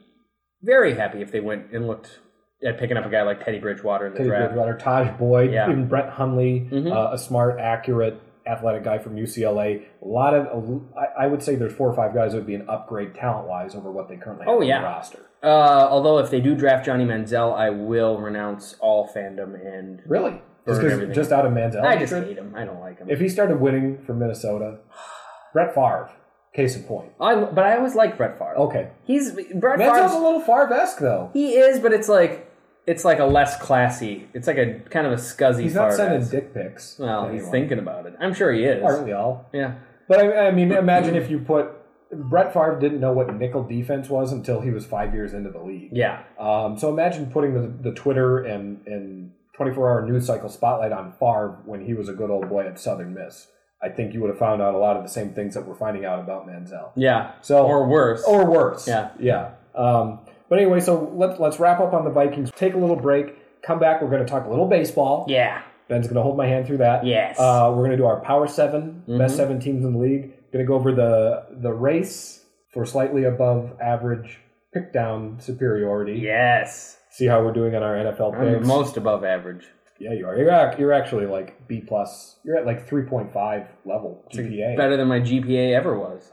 very 0.63 0.95
happy 0.95 1.21
if 1.21 1.31
they 1.31 1.39
went 1.39 1.71
and 1.71 1.85
looked 1.87 2.19
at 2.67 2.79
picking 2.79 2.97
up 2.97 3.05
a 3.05 3.09
guy 3.09 3.21
like 3.21 3.43
Teddy 3.45 3.59
Bridgewater 3.59 4.07
in 4.07 4.13
the 4.13 4.17
Teddy 4.17 4.29
draft. 4.29 4.53
Bridgewater, 4.53 4.77
Tajh 4.77 5.17
Boyd, 5.19 5.51
Yeah. 5.51 5.69
even 5.69 5.87
Brett 5.87 6.09
Hundley, 6.09 6.67
Mhm. 6.71 6.91
uh, 6.91 7.13
a 7.13 7.17
smart, 7.17 7.59
accurate, 7.59 8.19
athletic 8.51 8.83
guy 8.83 8.97
from 8.97 9.15
UCLA. 9.15 9.83
A 10.01 10.07
lot 10.07 10.33
of, 10.33 10.81
I 11.17 11.27
would 11.27 11.41
say 11.41 11.55
there's 11.55 11.73
four 11.73 11.89
or 11.89 11.95
five 11.95 12.13
guys 12.13 12.31
that 12.31 12.39
would 12.39 12.47
be 12.47 12.55
an 12.55 12.67
upgrade 12.69 13.15
talent 13.15 13.47
wise 13.47 13.75
over 13.75 13.91
what 13.91 14.09
they 14.09 14.17
currently 14.17 14.45
have 14.45 14.53
Oh, 14.53 14.61
on 14.61 14.67
the 14.67 14.73
roster. 14.87 15.19
Uh, 15.43 15.47
although 15.89 16.19
if 16.19 16.29
they 16.29 16.39
do 16.39 16.53
draft 16.55 16.85
Johnny 16.85 17.05
Manziel, 17.05 17.53
I 17.55 17.69
will 17.71 18.19
renounce 18.19 18.75
all 18.79 19.07
fandom 19.07 19.55
and 19.65 20.01
Really? 20.05 20.41
Just, 20.67 20.81
just 21.13 21.31
out 21.31 21.45
of 21.45 21.53
Manziel? 21.53 21.83
I 21.83 21.97
just 21.97 22.13
hate 22.13 22.37
him. 22.37 22.53
I 22.55 22.65
don't 22.65 22.79
like 22.79 22.99
him. 22.99 23.09
If 23.09 23.19
he 23.19 23.27
started 23.29 23.59
winning 23.59 24.03
for 24.05 24.13
Minnesota, 24.13 24.77
Brett 25.53 25.73
Favre, 25.73 26.11
case 26.53 26.75
in 26.75 26.83
point. 26.83 27.11
I, 27.19 27.33
but 27.35 27.63
I 27.65 27.77
always 27.77 27.95
like 27.95 28.15
Brett 28.17 28.37
Favre. 28.37 28.55
Okay. 28.57 28.89
He's 29.05 29.31
Brett 29.31 29.79
Manziel's 29.79 30.13
a 30.13 30.19
little 30.19 30.41
Favre-esque, 30.41 30.99
though. 30.99 31.31
He 31.33 31.53
is, 31.55 31.79
but 31.79 31.93
it's 31.93 32.07
like 32.09 32.50
it's 32.87 33.05
like 33.05 33.19
a 33.19 33.25
less 33.25 33.59
classy. 33.59 34.27
It's 34.33 34.47
like 34.47 34.57
a 34.57 34.79
kind 34.89 35.05
of 35.07 35.13
a 35.13 35.17
scuzzy. 35.17 35.63
He's 35.63 35.75
not 35.75 35.93
sending 35.93 36.21
Favre-esque. 36.21 36.31
dick 36.31 36.53
pics. 36.53 36.95
Well, 36.99 37.25
he's 37.27 37.33
anyone. 37.41 37.51
thinking 37.51 37.79
about 37.79 38.05
it. 38.05 38.15
I'm 38.19 38.33
sure 38.33 38.51
he 38.51 38.63
is. 38.63 38.83
Aren't 38.83 39.05
we 39.05 39.13
all? 39.13 39.49
Yeah. 39.53 39.75
But 40.07 40.19
I, 40.19 40.47
I 40.47 40.51
mean, 40.51 40.71
imagine 40.71 41.15
if 41.15 41.29
you 41.29 41.39
put 41.39 41.71
Brett 42.11 42.53
Favre 42.53 42.77
didn't 42.79 42.99
know 42.99 43.13
what 43.13 43.33
nickel 43.35 43.63
defense 43.63 44.09
was 44.09 44.31
until 44.31 44.61
he 44.61 44.71
was 44.71 44.85
five 44.85 45.13
years 45.13 45.33
into 45.33 45.49
the 45.49 45.61
league. 45.61 45.91
Yeah. 45.93 46.23
Um, 46.39 46.77
so 46.77 46.89
imagine 46.89 47.31
putting 47.31 47.53
the, 47.53 47.89
the 47.89 47.95
Twitter 47.95 48.43
and, 48.43 48.85
and 48.85 49.31
24 49.55 49.89
hour 49.89 50.05
news 50.05 50.25
cycle 50.25 50.49
spotlight 50.49 50.91
on 50.91 51.13
Favre 51.13 51.59
when 51.65 51.85
he 51.85 51.93
was 51.93 52.09
a 52.09 52.13
good 52.13 52.29
old 52.29 52.49
boy 52.49 52.67
at 52.67 52.79
Southern 52.79 53.13
Miss. 53.13 53.47
I 53.83 53.89
think 53.89 54.13
you 54.13 54.21
would 54.21 54.29
have 54.29 54.37
found 54.37 54.61
out 54.61 54.75
a 54.75 54.77
lot 54.77 54.97
of 54.97 55.03
the 55.03 55.09
same 55.09 55.33
things 55.33 55.55
that 55.55 55.65
we're 55.65 55.75
finding 55.75 56.05
out 56.05 56.19
about 56.19 56.47
Manziel. 56.47 56.91
Yeah. 56.95 57.31
So 57.41 57.65
or 57.65 57.87
worse. 57.87 58.23
or 58.25 58.45
worse. 58.45 58.87
Yeah. 58.87 59.11
yeah. 59.19 59.51
Um, 59.73 60.19
but 60.51 60.59
anyway, 60.59 60.79
so 60.81 61.11
let's 61.15 61.39
let's 61.39 61.59
wrap 61.59 61.79
up 61.79 61.93
on 61.93 62.03
the 62.03 62.11
Vikings. 62.11 62.51
Take 62.55 62.75
a 62.75 62.77
little 62.77 62.95
break. 62.95 63.61
Come 63.63 63.79
back. 63.79 64.01
We're 64.03 64.09
going 64.09 64.23
to 64.25 64.29
talk 64.29 64.45
a 64.45 64.49
little 64.49 64.67
baseball. 64.67 65.25
yeah. 65.27 65.63
Ben's 65.87 66.05
going 66.07 66.15
to 66.15 66.21
hold 66.21 66.37
my 66.37 66.47
hand 66.47 66.67
through 66.67 66.77
that. 66.77 67.05
Yes. 67.05 67.37
Uh, 67.39 67.67
we're 67.71 67.79
going 67.83 67.91
to 67.91 67.97
do 67.97 68.05
our 68.05 68.21
Power 68.21 68.47
7 68.47 69.03
Mhm. 69.09 69.17
best 69.17 69.35
seven 69.35 69.59
teams 69.59 69.83
in 69.83 69.91
the 69.93 69.99
league. 69.99 70.31
Going 70.53 70.63
to 70.63 70.67
go 70.67 70.75
over 70.75 70.91
the 70.93 71.45
the 71.51 71.73
race 71.73 72.45
for 72.73 72.85
slightly 72.85 73.23
above 73.25 73.71
average 73.81 74.39
pick 74.73 74.93
down 74.93 75.37
superiority. 75.41 76.19
Yes. 76.21 76.97
See 77.09 77.25
how 77.25 77.43
we're 77.43 77.51
doing 77.51 77.75
on 77.75 77.83
our 77.83 77.95
NFL 77.95 78.33
I'm 78.35 78.53
picks. 78.55 78.67
most 78.67 78.95
above 78.95 79.25
average. 79.25 79.65
yeah, 79.99 80.13
you 80.13 80.25
are. 80.27 80.35
You're, 80.37 80.49
ac- 80.49 80.79
you're 80.79 80.93
actually 80.93 81.25
like 81.25 81.67
B 81.67 81.81
plus. 81.85 82.37
You're 82.45 82.57
at 82.57 82.65
like 82.65 82.87
3.5 82.89 83.67
level 83.85 84.23
GPA. 84.33 84.77
Better 84.77 84.95
than 84.95 85.07
my 85.09 85.19
GPA 85.19 85.73
ever 85.75 85.99
was. 85.99 86.31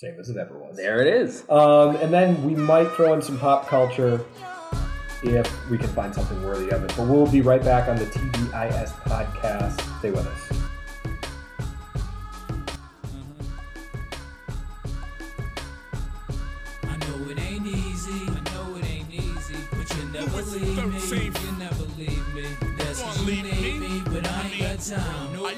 Same 0.00 0.18
as 0.18 0.30
it 0.30 0.38
ever 0.38 0.56
was. 0.56 0.78
There 0.78 1.02
it 1.02 1.08
is. 1.08 1.44
Um, 1.50 1.96
and 1.96 2.10
then 2.10 2.42
we 2.42 2.54
might 2.54 2.90
throw 2.92 3.12
in 3.12 3.20
some 3.20 3.38
pop 3.38 3.66
culture 3.66 4.24
if 5.22 5.70
we 5.70 5.76
can 5.76 5.88
find 5.88 6.14
something 6.14 6.42
worthy 6.42 6.70
of 6.70 6.82
it. 6.82 6.94
But 6.96 7.06
we'll 7.06 7.30
be 7.30 7.42
right 7.42 7.62
back 7.62 7.86
on 7.86 7.96
the 7.96 8.06
TDIS 8.06 8.92
podcast. 9.02 9.78
Stay 9.98 10.10
with 10.10 10.26
us. 10.26 10.59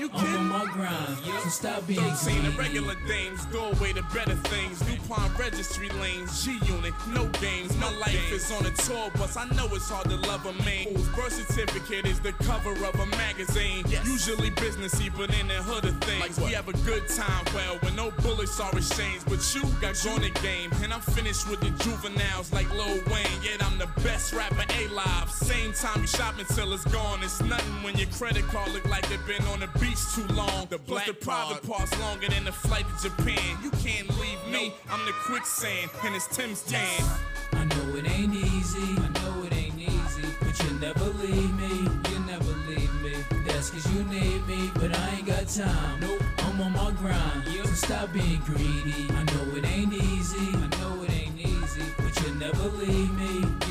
You 0.02 0.10
I'm 0.14 0.52
on 0.52 0.66
my 0.66 0.72
grind. 0.72 1.16
So 1.42 1.48
stop 1.48 1.86
being 1.86 2.14
Seen 2.14 2.42
the 2.42 2.50
greedy. 2.50 2.80
regular 2.80 2.96
dames, 3.06 3.44
doorway 3.46 3.92
to 3.92 4.02
better 4.14 4.34
things. 4.50 4.80
DuPont 4.80 5.38
registry 5.38 5.88
lanes, 5.90 6.44
G 6.44 6.58
unit, 6.66 6.94
no 7.08 7.26
games. 7.40 7.76
My 7.78 7.90
life 7.98 8.32
is 8.32 8.50
on 8.52 8.66
a 8.66 8.70
tour 8.70 9.10
bus. 9.16 9.36
I 9.36 9.48
know 9.50 9.66
it's 9.72 9.88
hard 9.88 10.08
to 10.10 10.16
love 10.16 10.44
a 10.46 10.52
man 10.64 10.94
whose 10.94 11.08
birth 11.08 11.32
certificate 11.32 12.06
is 12.06 12.20
the 12.20 12.32
cover 12.44 12.72
of 12.72 12.94
a 12.98 13.06
magazine. 13.16 13.84
Usually 14.04 14.50
businessy, 14.50 15.10
but 15.16 15.32
in 15.38 15.48
the 15.48 15.62
hood 15.62 15.84
of 15.84 15.96
things. 16.02 16.38
we 16.40 16.52
have 16.52 16.68
a 16.68 16.76
good 16.84 17.08
time, 17.08 17.44
well, 17.54 17.78
when 17.82 17.94
no 17.96 18.10
bullets 18.22 18.58
are 18.60 18.76
exchanged. 18.76 19.26
But 19.26 19.42
you 19.54 19.62
got 19.80 19.94
on 20.06 20.20
the 20.20 20.30
game, 20.42 20.70
and 20.82 20.92
I'm 20.92 21.00
finished 21.00 21.48
with 21.48 21.60
the 21.60 21.70
juveniles 21.84 22.52
like 22.52 22.70
Lil 22.70 23.00
Wayne. 23.10 23.38
Yet 23.42 23.64
I'm 23.64 23.78
the 23.78 23.88
best 24.02 24.32
rapper 24.32 24.64
alive. 24.86 25.30
Same 25.30 25.72
time 25.72 26.00
you 26.00 26.06
shopping 26.06 26.46
till 26.46 26.72
it's 26.72 26.84
gone. 26.86 27.22
It's 27.22 27.40
nothing 27.42 27.82
when 27.82 27.96
your 27.96 28.08
credit 28.08 28.46
card 28.48 28.72
look 28.72 28.86
like 28.88 29.08
it 29.10 29.20
been 29.26 29.44
on 29.46 29.62
a 29.62 29.66
the 29.66 29.68
beach 29.92 30.14
too 30.14 30.34
long. 30.34 30.66
The 30.70 30.78
black 30.78 31.06
the 31.06 31.14
private 31.14 31.62
parts 31.66 31.98
longer 32.00 32.28
than 32.28 32.44
the 32.44 32.52
flight 32.52 32.84
to 32.88 33.08
Japan. 33.08 33.58
You 33.62 33.70
can't 33.70 34.08
leave 34.18 34.42
me. 34.50 34.72
I'm 34.90 35.04
the 35.06 35.12
quicksand, 35.26 35.90
and 36.04 36.14
it's 36.14 36.26
Tim's 36.34 36.62
tan. 36.62 37.04
I 37.52 37.64
know 37.64 37.96
it 37.96 38.08
ain't 38.10 38.34
easy. 38.34 38.80
I 38.80 39.08
know 39.20 39.44
it 39.44 39.54
ain't 39.54 39.78
easy. 39.78 40.28
But 40.40 40.58
you 40.62 40.70
never 40.78 41.04
leave 41.04 41.54
me. 41.56 41.74
You 42.10 42.18
never 42.26 42.52
leave 42.68 42.94
me. 43.02 43.14
That's 43.46 43.70
cause 43.70 43.86
you 43.94 44.04
need 44.04 44.46
me. 44.46 44.70
But 44.74 44.96
I 44.96 45.16
ain't 45.16 45.26
got 45.26 45.46
time. 45.48 46.00
Nope. 46.00 46.22
I'm 46.38 46.60
on 46.60 46.72
my 46.72 46.90
grind. 46.92 47.44
So 47.64 47.86
stop 47.86 48.12
being 48.12 48.40
greedy. 48.44 49.06
I 49.10 49.24
know 49.24 49.56
it 49.56 49.66
ain't 49.66 49.92
easy. 49.92 50.48
I 50.54 50.68
know 50.80 51.02
it 51.02 51.10
ain't 51.10 51.38
easy. 51.38 51.84
But 51.98 52.12
you 52.22 52.34
never 52.36 52.68
leave 52.80 53.12
me. 53.18 53.61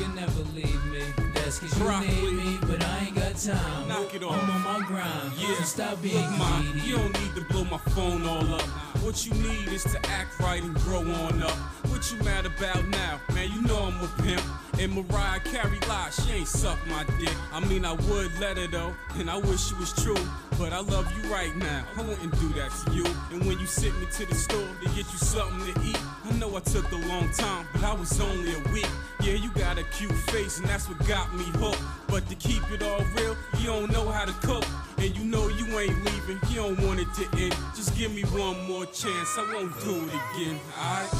You 1.60 1.68
never 1.68 1.72
leave 1.72 1.72
me. 1.72 1.72
That's 1.72 1.72
That's 1.72 1.72
cause 1.72 1.78
you 1.78 1.84
Broccoli. 1.84 2.32
need 2.32 2.44
me, 2.44 2.58
but 2.62 2.84
I 2.84 2.98
ain't 3.06 3.14
got 3.14 3.36
time. 3.36 3.88
Knock 3.88 4.14
it 4.14 4.22
off. 4.22 4.42
I'm 4.42 4.50
on 4.50 4.80
my 4.80 4.86
grind. 4.86 5.32
Yeah, 5.36 5.54
So 5.56 5.64
stop 5.64 6.02
being 6.02 6.14
Look, 6.16 6.38
Ma, 6.38 6.60
you 6.84 6.96
don't 6.96 7.20
need 7.20 7.34
to 7.34 7.44
blow 7.52 7.64
my 7.64 7.78
phone 7.78 8.26
all 8.26 8.54
up. 8.54 8.62
What 9.02 9.26
you 9.26 9.32
need 9.34 9.68
is 9.68 9.82
to 9.84 9.98
act 10.08 10.38
right 10.40 10.62
and 10.62 10.74
grow 10.76 11.00
on 11.00 11.42
up. 11.42 11.56
What 11.90 12.10
you 12.12 12.18
mad 12.24 12.46
about 12.46 12.86
now? 12.88 13.20
Man, 13.34 13.50
you 13.52 13.62
know 13.62 13.76
I'm 13.78 14.00
a 14.02 14.08
pimp. 14.22 14.42
And 14.78 14.94
Mariah 14.94 15.40
Carey 15.40 15.78
lied, 15.88 16.12
she 16.14 16.32
ain't 16.32 16.48
suck 16.48 16.78
my 16.88 17.04
dick. 17.18 17.34
I 17.52 17.60
mean, 17.60 17.84
I 17.84 17.92
would 17.92 18.38
let 18.40 18.56
her 18.56 18.66
though, 18.66 18.94
and 19.16 19.30
I 19.30 19.36
wish 19.36 19.70
it 19.70 19.78
was 19.78 19.92
true. 19.92 20.16
But 20.58 20.72
I 20.72 20.80
love 20.80 21.06
you 21.16 21.30
right 21.32 21.54
now, 21.56 21.84
I 21.96 22.02
wouldn't 22.02 22.32
do 22.40 22.48
that 22.54 22.70
to 22.86 22.92
you. 22.92 23.04
And 23.32 23.44
when 23.44 23.58
you 23.58 23.66
sent 23.66 23.98
me 24.00 24.06
to 24.12 24.26
the 24.26 24.34
store 24.34 24.66
to 24.82 24.86
get 24.88 24.96
you 25.12 25.18
something 25.18 25.74
to 25.74 25.80
eat, 25.84 25.98
I 26.24 26.32
know 26.38 26.56
I 26.56 26.60
took 26.60 26.90
a 26.90 26.96
long 27.08 27.30
time, 27.32 27.66
but 27.72 27.84
I 27.84 27.92
was 27.94 28.18
only 28.20 28.54
a 28.54 28.72
week. 28.72 28.88
Yeah, 29.20 29.34
you 29.34 29.50
got 29.52 29.78
a 29.78 29.84
cute 29.84 30.12
face, 30.12 30.58
and 30.58 30.68
that's 30.68 30.88
what 30.88 30.98
got 31.06 31.34
me 31.34 31.41
hooked. 31.58 31.82
But 32.08 32.28
to 32.28 32.34
keep 32.34 32.62
it 32.70 32.82
all 32.82 33.04
real, 33.16 33.36
you 33.58 33.66
don't 33.66 33.90
know 33.90 34.10
how 34.10 34.24
to 34.24 34.32
cook. 34.46 34.64
And 34.98 35.16
you 35.16 35.24
know 35.24 35.48
you 35.48 35.66
ain't 35.78 36.04
leaving, 36.04 36.38
you 36.50 36.56
don't 36.56 36.80
want 36.86 37.00
it 37.00 37.08
to 37.14 37.24
end. 37.38 37.56
Just 37.74 37.96
give 37.96 38.12
me 38.12 38.22
one 38.22 38.60
more 38.68 38.86
chance, 38.86 39.36
I 39.36 39.44
won't 39.52 39.72
do 39.80 39.96
it 39.96 40.14
again, 40.14 40.60
alright? 40.78 41.10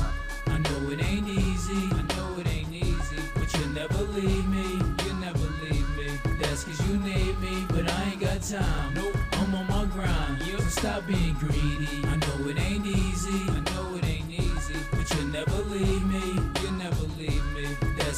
I 0.46 0.58
know 0.58 0.90
it 0.90 1.02
ain't 1.02 1.28
easy, 1.28 1.88
I 1.90 2.02
know 2.14 2.38
it 2.38 2.46
ain't 2.46 2.72
easy, 2.72 3.22
but 3.34 3.52
you'll 3.54 3.70
never 3.70 4.02
leave 4.14 4.46
me, 4.48 4.78
you'll 5.04 5.16
never 5.16 5.46
leave 5.64 5.88
me. 5.96 6.10
That's 6.40 6.64
cause 6.64 6.80
you 6.88 6.98
need 6.98 7.40
me, 7.40 7.66
but 7.70 7.90
I 7.90 8.10
ain't 8.12 8.20
got 8.20 8.42
time. 8.42 8.94
Nope, 8.94 9.16
I'm 9.32 9.54
on 9.54 9.66
my 9.66 9.84
grind, 9.86 10.42
so 10.42 10.58
stop 10.68 11.06
being 11.06 11.34
greedy. 11.34 12.04
I 12.04 12.16
know 12.16 12.48
it 12.50 12.60
ain't 12.60 12.86
easy, 12.86 13.40
I 13.48 13.60
know 13.74 13.96
it 13.96 14.04
ain't 14.04 14.30
easy, 14.30 14.76
but 14.92 15.10
you'll 15.14 15.28
never 15.28 15.62
leave 15.62 16.04
me, 16.06 16.38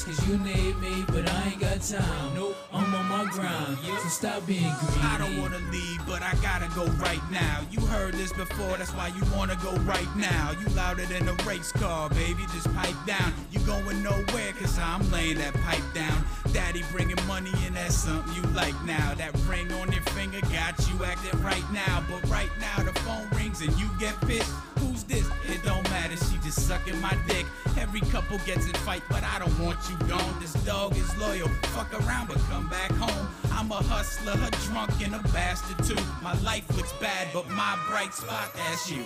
Cause 0.05 0.29
you 0.29 0.37
need 0.37 0.77
me, 0.81 1.03
but 1.07 1.27
I 1.27 1.49
ain't 1.49 1.61
got 1.61 1.81
time. 1.81 2.35
Nope, 2.35 2.55
I'm 2.75 2.95
on 2.95 3.07
my 3.07 3.25
grind, 3.33 3.79
so 3.79 4.09
stop 4.09 4.47
being 4.47 4.61
greedy. 4.61 5.01
I 5.01 5.17
don't 5.17 5.41
wanna 5.41 5.61
leave, 5.73 6.07
but 6.07 6.23
I 6.23 6.35
gotta 6.43 6.69
go 6.75 6.85
right 7.03 7.23
now. 7.31 7.61
You 7.71 7.81
heard 7.87 8.13
this 8.13 8.31
before, 8.31 8.77
that's 8.77 8.93
why 8.93 9.09
you 9.09 9.23
wanna 9.35 9.57
go 9.63 9.73
right 9.85 10.15
now. 10.15 10.53
You 10.61 10.67
louder 10.75 11.07
than 11.07 11.27
a 11.27 11.33
race 11.45 11.73
car, 11.73 12.11
baby, 12.11 12.43
just 12.53 12.71
pipe 12.75 12.95
down. 13.07 13.33
You 13.51 13.61
going 13.61 14.03
nowhere, 14.03 14.53
cause 14.61 14.79
I'm 14.79 15.11
laying 15.11 15.39
that 15.39 15.55
pipe 15.55 15.83
down. 15.95 16.23
Daddy 16.53 16.85
bringing 16.93 17.19
money 17.27 17.53
in, 17.67 17.73
that's 17.73 17.95
something 17.97 18.35
you 18.35 18.43
like 18.51 18.75
now. 18.85 19.15
That 19.15 19.35
ring 19.49 19.73
on 19.73 19.91
your 19.91 20.03
finger 20.13 20.41
got 20.53 20.79
you 20.87 21.03
acting 21.03 21.43
right 21.43 21.65
now. 21.73 22.05
But 22.11 22.29
right 22.29 22.51
now, 22.61 22.85
the 22.85 22.93
phone 23.01 23.27
rings 23.31 23.63
and 23.63 23.73
you 23.79 23.89
get 23.99 24.21
pissed. 24.21 24.53
Who's 24.79 25.03
this? 25.05 25.27
It 25.49 25.65
don't 25.65 25.83
matter, 25.91 26.17
she 26.17 26.34
just 26.55 26.69
sucking 26.69 27.01
my 27.01 27.17
dick. 27.27 27.47
Every 27.79 28.01
couple 28.01 28.39
gets 28.39 28.67
in 28.67 28.75
fight, 28.87 29.03
but 29.09 29.23
I 29.23 29.39
don't 29.39 29.59
want 29.59 29.79
you 29.89 29.97
gone. 30.07 30.37
This 30.41 30.53
dog 30.65 30.97
is 30.97 31.17
loyal, 31.19 31.49
fuck 31.75 31.93
around, 32.01 32.29
but 32.29 32.39
come 32.51 32.69
back 32.69 32.91
home. 32.93 33.29
I'm 33.53 33.71
a 33.71 33.77
hustler, 33.77 34.33
a 34.33 34.51
drunk 34.67 34.93
and 35.05 35.15
a 35.15 35.23
bastard 35.33 35.85
too. 35.85 36.03
My 36.23 36.35
life 36.43 36.65
looks 36.77 36.93
bad, 36.95 37.29
but 37.33 37.49
my 37.51 37.79
bright 37.89 38.15
spot, 38.15 38.53
that's 38.55 38.91
you. 38.91 39.05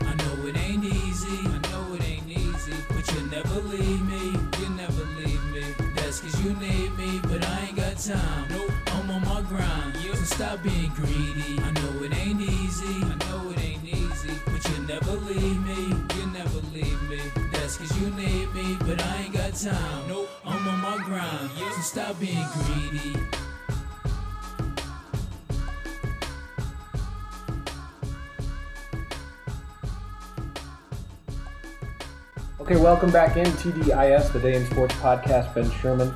I 0.00 0.14
know 0.14 0.46
it 0.46 0.56
ain't 0.56 0.84
easy, 0.84 1.38
I 1.46 1.58
know 1.70 1.94
it 1.94 2.04
ain't 2.04 2.28
easy, 2.28 2.74
but 2.88 3.10
you'll 3.12 3.26
never 3.26 3.60
leave 3.60 4.02
me, 4.08 4.32
you'll 4.58 4.70
never 4.70 5.04
leave 5.18 5.44
me. 5.52 5.64
That's 5.94 6.20
cause 6.20 6.44
you 6.44 6.54
need 6.54 6.96
me, 6.98 7.20
but 7.22 7.44
I 7.46 7.66
ain't 7.68 7.76
got 7.76 7.96
time. 7.98 8.46
Nope, 8.50 8.72
I'm 8.88 9.10
on 9.10 9.22
my 9.22 9.42
grind, 9.48 9.96
so 9.96 10.14
stop 10.24 10.62
being 10.62 10.92
greedy. 10.94 11.58
I 11.62 11.70
know 11.72 12.02
it 12.04 12.16
ain't 12.16 12.40
easy, 12.40 13.04
I 13.04 13.16
know 13.26 13.50
it 13.50 13.60
ain't 13.60 13.84
easy, 13.84 14.34
but 14.44 14.68
you'll 14.68 14.86
never 14.86 15.12
leave 15.12 15.64
me, 15.64 16.01
cause 17.82 18.00
you 18.00 18.10
need 18.10 18.52
me, 18.54 18.76
but 18.80 19.02
I 19.02 19.22
ain't 19.22 19.32
got 19.32 19.54
time. 19.54 20.08
Nope, 20.08 20.28
I'm 20.44 20.68
on 20.68 20.80
my 20.80 21.04
grind, 21.04 21.50
so 21.74 21.80
stop 21.80 22.20
being 22.20 22.44
greedy. 22.54 23.18
Okay, 32.60 32.76
welcome 32.76 33.10
back 33.10 33.36
in 33.36 33.46
TDIS, 33.46 34.32
the 34.32 34.38
Day 34.38 34.54
in 34.54 34.64
Sports 34.66 34.94
podcast. 34.96 35.52
Ben 35.54 35.68
Sherman. 35.72 36.12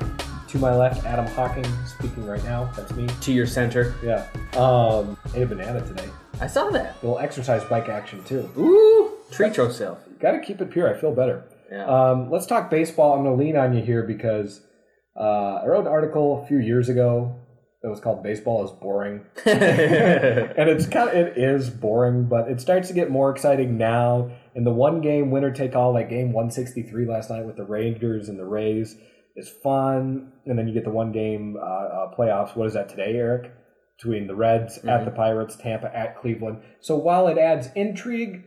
To 0.47 0.57
my 0.59 0.73
left, 0.73 1.05
Adam 1.05 1.27
Hawking 1.27 1.65
speaking 1.85 2.25
right 2.25 2.41
now. 2.45 2.71
That's 2.77 2.93
me. 2.93 3.05
To 3.07 3.33
your 3.33 3.45
center. 3.45 3.93
Yeah. 4.01 4.25
Um, 4.57 5.17
ate 5.35 5.43
a 5.43 5.45
banana 5.45 5.85
today. 5.85 6.09
I 6.39 6.47
saw 6.47 6.69
that. 6.69 6.95
little 7.03 7.19
exercise 7.19 7.65
bike 7.65 7.89
action 7.89 8.23
too. 8.23 8.49
Ooh, 8.57 9.11
treat 9.29 9.57
yourself. 9.57 9.99
Got 10.19 10.31
to 10.31 10.39
keep 10.39 10.61
it 10.61 10.71
pure. 10.71 10.89
I 10.89 10.97
feel 10.97 11.13
better. 11.13 11.43
Yeah. 11.71 11.85
Um, 11.85 12.31
let's 12.31 12.45
talk 12.45 12.69
baseball. 12.69 13.13
I'm 13.13 13.23
going 13.23 13.37
to 13.37 13.43
lean 13.43 13.57
on 13.57 13.75
you 13.75 13.83
here 13.83 14.03
because 14.03 14.61
uh, 15.19 15.61
I 15.63 15.65
wrote 15.65 15.81
an 15.81 15.87
article 15.87 16.41
a 16.43 16.47
few 16.47 16.59
years 16.59 16.89
ago 16.89 17.35
that 17.81 17.89
was 17.89 17.99
called 17.99 18.23
"Baseball 18.23 18.63
is 18.65 18.71
Boring," 18.71 19.25
and 19.45 20.69
it's 20.69 20.87
kind 20.87 21.09
of 21.09 21.15
it 21.15 21.37
is 21.37 21.69
boring, 21.69 22.27
but 22.27 22.49
it 22.49 22.61
starts 22.61 22.87
to 22.87 22.93
get 22.93 23.11
more 23.11 23.29
exciting 23.31 23.77
now. 23.77 24.31
In 24.55 24.63
the 24.63 24.71
one 24.71 25.01
game 25.01 25.29
winner 25.29 25.51
take 25.51 25.75
all, 25.75 25.93
like 25.93 26.09
game 26.09 26.33
163 26.33 27.05
last 27.05 27.29
night 27.29 27.45
with 27.45 27.57
the 27.57 27.63
Rangers 27.63 28.29
and 28.29 28.39
the 28.39 28.45
Rays, 28.45 28.97
is 29.35 29.49
fun, 29.49 30.31
and 30.45 30.57
then 30.57 30.67
you 30.67 30.73
get 30.73 30.83
the 30.83 30.89
one 30.89 31.11
game 31.11 31.55
uh, 31.59 31.63
uh, 31.63 32.15
playoffs. 32.15 32.55
What 32.55 32.67
is 32.67 32.73
that 32.73 32.89
today, 32.89 33.13
Eric? 33.15 33.53
Between 33.97 34.27
the 34.27 34.35
Reds 34.35 34.77
at 34.79 35.05
the 35.05 35.11
Pirates, 35.11 35.55
Tampa 35.55 35.95
at 35.95 36.19
Cleveland. 36.21 36.61
So 36.81 36.95
while 36.95 37.27
it 37.27 37.39
adds 37.39 37.69
intrigue, 37.75 38.43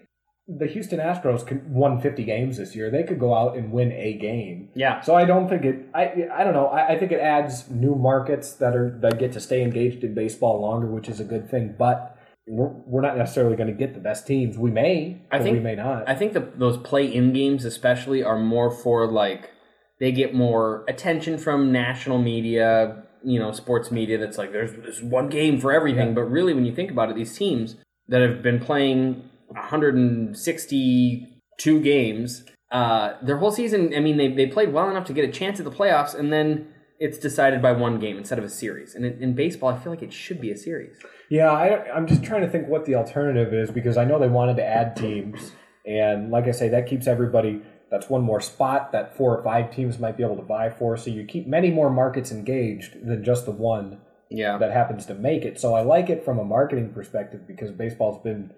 the 0.59 0.66
Houston 0.66 0.98
Astros 0.98 1.46
could, 1.46 1.70
won 1.70 2.01
50 2.01 2.24
games 2.24 2.57
this 2.57 2.74
year. 2.74 2.90
They 2.90 3.03
could 3.03 3.20
go 3.20 3.34
out 3.34 3.57
and 3.57 3.70
win 3.70 3.92
a 3.92 4.14
game. 4.14 4.70
Yeah. 4.74 5.01
So 5.01 5.14
I 5.14 5.24
don't 5.24 5.48
think 5.48 5.64
it. 5.64 5.86
I 5.94 6.28
I 6.32 6.44
don't 6.44 6.55
know. 6.55 6.66
I, 6.66 6.94
I 6.94 6.98
think 6.98 7.12
it 7.12 7.20
adds 7.20 7.70
new 7.70 7.94
markets 7.94 8.53
that 8.55 8.76
are 8.76 8.98
that 9.01 9.18
get 9.18 9.32
to 9.32 9.40
stay 9.40 9.62
engaged 9.62 10.03
in 10.03 10.14
baseball 10.14 10.61
longer, 10.61 10.86
which 10.88 11.09
is 11.09 11.20
a 11.20 11.24
good 11.24 11.51
thing. 11.51 11.74
But 11.78 12.16
we're, 12.46 12.68
we're 12.86 13.01
not 13.01 13.16
necessarily 13.16 13.57
going 13.57 13.68
to 13.68 13.74
get 13.74 13.94
the 13.94 14.01
best 14.01 14.26
teams. 14.26 14.59
We 14.59 14.70
may, 14.70 15.22
I 15.30 15.38
but 15.38 15.44
think 15.44 15.55
we 15.59 15.62
may 15.62 15.76
not. 15.76 16.09
I 16.09 16.14
think 16.14 16.32
the, 16.32 16.40
those 16.40 16.78
play-in 16.78 17.32
games, 17.32 17.64
especially, 17.64 18.24
are 18.24 18.38
more 18.38 18.70
for 18.70 19.07
like 19.07 19.51
they 20.01 20.11
get 20.11 20.34
more 20.34 20.84
attention 20.88 21.38
from 21.38 21.70
national 21.70 22.18
media, 22.18 23.05
you 23.22 23.38
know, 23.38 23.53
sports 23.53 23.90
media. 23.90 24.18
That's 24.18 24.38
like 24.38 24.53
there's 24.53 24.72
this 24.72 25.01
one 25.01 25.28
game 25.28 25.61
for 25.61 25.72
everything. 25.72 26.14
But 26.14 26.22
really, 26.22 26.55
when 26.55 26.64
you 26.64 26.74
think 26.74 26.90
about 26.90 27.11
it, 27.11 27.16
these 27.16 27.36
teams 27.36 27.76
that 28.09 28.20
have 28.20 28.42
been 28.42 28.59
playing 28.59 29.29
162 29.51 31.80
games, 31.80 32.44
uh, 32.70 33.14
their 33.22 33.38
whole 33.38 33.53
season. 33.53 33.92
I 33.94 34.01
mean, 34.01 34.16
they 34.16 34.28
they 34.28 34.46
played 34.46 34.72
well 34.72 34.88
enough 34.90 35.05
to 35.07 35.12
get 35.12 35.28
a 35.28 35.32
chance 35.32 35.59
at 35.59 35.64
the 35.64 35.70
playoffs, 35.70 36.14
and 36.14 36.32
then 36.32 36.68
it's 36.98 37.18
decided 37.18 37.62
by 37.62 37.72
one 37.72 37.98
game 37.98 38.18
instead 38.18 38.38
of 38.38 38.44
a 38.44 38.51
series. 38.51 38.94
And 38.94 39.05
in, 39.07 39.22
in 39.22 39.34
baseball, 39.34 39.70
I 39.70 39.78
feel 39.78 39.90
like 39.92 40.03
it 40.03 40.12
should 40.12 40.40
be 40.40 40.51
a 40.51 40.57
series. 40.57 40.96
Yeah, 41.30 41.51
I, 41.51 41.90
I'm 41.94 42.07
just 42.07 42.22
trying 42.22 42.42
to 42.42 42.48
think 42.48 42.68
what 42.68 42.84
the 42.84 42.94
alternative 42.94 43.55
is 43.55 43.70
because 43.70 43.96
I 43.96 44.05
know 44.05 44.18
they 44.18 44.28
wanted 44.28 44.57
to 44.57 44.64
add 44.64 44.96
teams, 44.96 45.53
and 45.86 46.30
like 46.30 46.46
I 46.46 46.51
say, 46.53 46.68
that 46.68 46.86
keeps 46.86 47.07
everybody. 47.07 47.62
That's 47.90 48.09
one 48.09 48.22
more 48.22 48.40
spot 48.40 48.92
that 48.92 49.16
four 49.16 49.36
or 49.36 49.42
five 49.42 49.74
teams 49.74 49.98
might 49.98 50.16
be 50.16 50.22
able 50.22 50.36
to 50.36 50.42
buy 50.42 50.70
for. 50.70 50.96
So 50.96 51.11
you 51.11 51.24
keep 51.24 51.48
many 51.48 51.72
more 51.72 51.90
markets 51.90 52.30
engaged 52.30 53.05
than 53.05 53.24
just 53.24 53.46
the 53.46 53.51
one 53.51 53.98
Yeah. 54.30 54.59
that 54.59 54.70
happens 54.70 55.07
to 55.07 55.14
make 55.14 55.44
it. 55.44 55.59
So 55.59 55.74
I 55.74 55.82
like 55.82 56.09
it 56.09 56.24
from 56.24 56.38
a 56.38 56.44
marketing 56.44 56.92
perspective 56.92 57.48
because 57.48 57.72
baseball's 57.72 58.22
been 58.22 58.53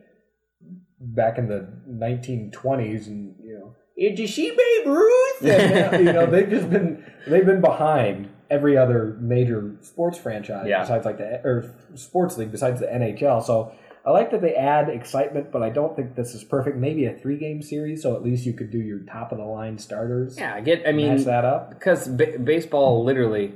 back 1.03 1.37
in 1.39 1.49
the 1.49 1.69
1920s, 1.91 3.07
and 3.09 3.35
you 3.43 3.59
know, 3.59 3.75
did 3.99 4.19
you 4.19 4.27
see 4.27 4.51
Babe 4.51 4.87
Ruth? 4.87 5.43
And, 5.45 6.07
you 6.07 6.13
know, 6.13 6.27
they've 6.27 6.49
just 6.49 6.71
been 6.71 7.05
they've 7.27 7.45
been 7.47 7.61
behind 7.61 8.29
every 8.51 8.77
other 8.77 9.17
major 9.21 9.77
sports 9.81 10.19
franchise 10.19 10.67
Yeah. 10.69 10.83
besides 10.83 11.05
like 11.05 11.19
the 11.19 11.41
or 11.45 11.75
sports 11.95 12.37
league 12.39 12.53
besides 12.53 12.81
the 12.81 12.87
NHL. 12.87 13.43
So 13.43 13.73
I 14.05 14.11
like 14.11 14.31
that 14.33 14.41
they 14.43 14.55
add 14.55 14.89
excitement, 14.89 15.51
but 15.53 15.63
I 15.63 15.71
don't 15.71 15.95
think 15.97 16.17
this 16.17 16.35
is 16.35 16.45
perfect. 16.45 16.77
Maybe 16.77 17.05
a 17.07 17.13
three 17.17 17.37
game 17.39 17.63
series, 17.63 18.03
so 18.03 18.15
at 18.17 18.23
least 18.23 18.45
you 18.47 18.53
could 18.53 18.71
do 18.71 18.79
your 18.79 19.01
top 19.01 19.33
of 19.33 19.39
the 19.39 19.45
line 19.45 19.79
starters. 19.79 20.37
Yeah, 20.39 20.55
I 20.55 20.61
get. 20.61 20.87
I 20.87 20.93
mean, 20.93 21.17
match 21.17 21.25
that 21.25 21.45
up. 21.45 21.71
because 21.71 22.09
ba- 22.09 22.39
baseball 22.39 23.03
literally 23.05 23.55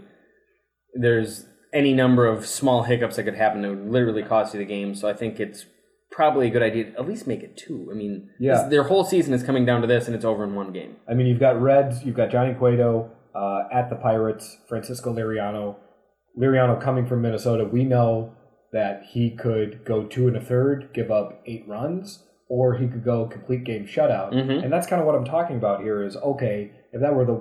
there's 0.95 1.47
any 1.73 1.93
number 1.93 2.27
of 2.27 2.47
small 2.47 2.85
hiccups 2.85 3.17
that 3.17 3.25
could 3.25 3.35
happen 3.35 3.61
that 3.63 3.69
would 3.71 3.89
literally 3.91 4.23
cost 4.23 4.55
you 4.55 4.59
the 4.59 4.65
game 4.65 4.95
so 4.95 5.07
i 5.09 5.13
think 5.13 5.39
it's 5.39 5.67
probably 6.17 6.47
a 6.47 6.51
good 6.51 6.63
idea 6.63 6.85
to 6.91 6.99
at 6.99 7.07
least 7.07 7.27
make 7.27 7.43
it 7.43 7.57
two 7.57 7.89
i 7.93 7.95
mean 7.95 8.15
Yeah. 8.39 8.55
this- 8.55 8.71
their 8.71 8.85
whole 8.85 9.05
season 9.05 9.35
is 9.35 9.43
coming 9.43 9.65
down 9.67 9.83
to 9.83 9.87
this 9.87 10.07
and 10.07 10.15
it's 10.17 10.25
over 10.25 10.43
in 10.45 10.55
one 10.55 10.73
game 10.73 10.97
I 11.09 11.13
mean, 11.15 11.27
you've 11.27 11.39
got 11.49 11.61
Reds, 11.61 12.05
you've 12.05 12.17
got 12.17 12.31
Johnny 12.31 12.55
Cueto 12.55 13.11
uh, 13.35 13.65
at 13.71 13.91
the 13.91 13.97
Pirates, 13.97 14.57
Francisco 14.67 15.13
Liriano. 15.13 15.77
Liriano 16.39 16.81
coming 16.81 17.07
from 17.07 17.21
Minnesota, 17.23 17.65
we 17.65 17.85
know 17.85 18.33
that 18.73 19.03
he 19.13 19.31
could 19.31 19.85
go 19.85 20.05
two 20.05 20.27
and 20.27 20.37
a 20.37 20.41
third, 20.41 20.89
give 20.95 21.11
up 21.11 21.43
eight 21.47 21.65
runs, 21.69 22.25
or 22.49 22.77
he 22.77 22.87
could 22.89 23.05
go 23.05 23.27
complete 23.27 23.65
game 23.65 23.85
shutout. 23.87 24.33
Mhm. 24.33 24.63
And 24.65 24.73
that's 24.73 24.87
kind 24.87 25.01
of 25.01 25.07
what 25.07 25.15
I'm 25.17 25.25
talking 25.25 25.57
about 25.57 25.83
here. 25.83 26.03
Is 26.03 26.17
okay 26.17 26.71
if 26.93 27.01
that 27.03 27.15
were 27.15 27.25
the 27.27 27.39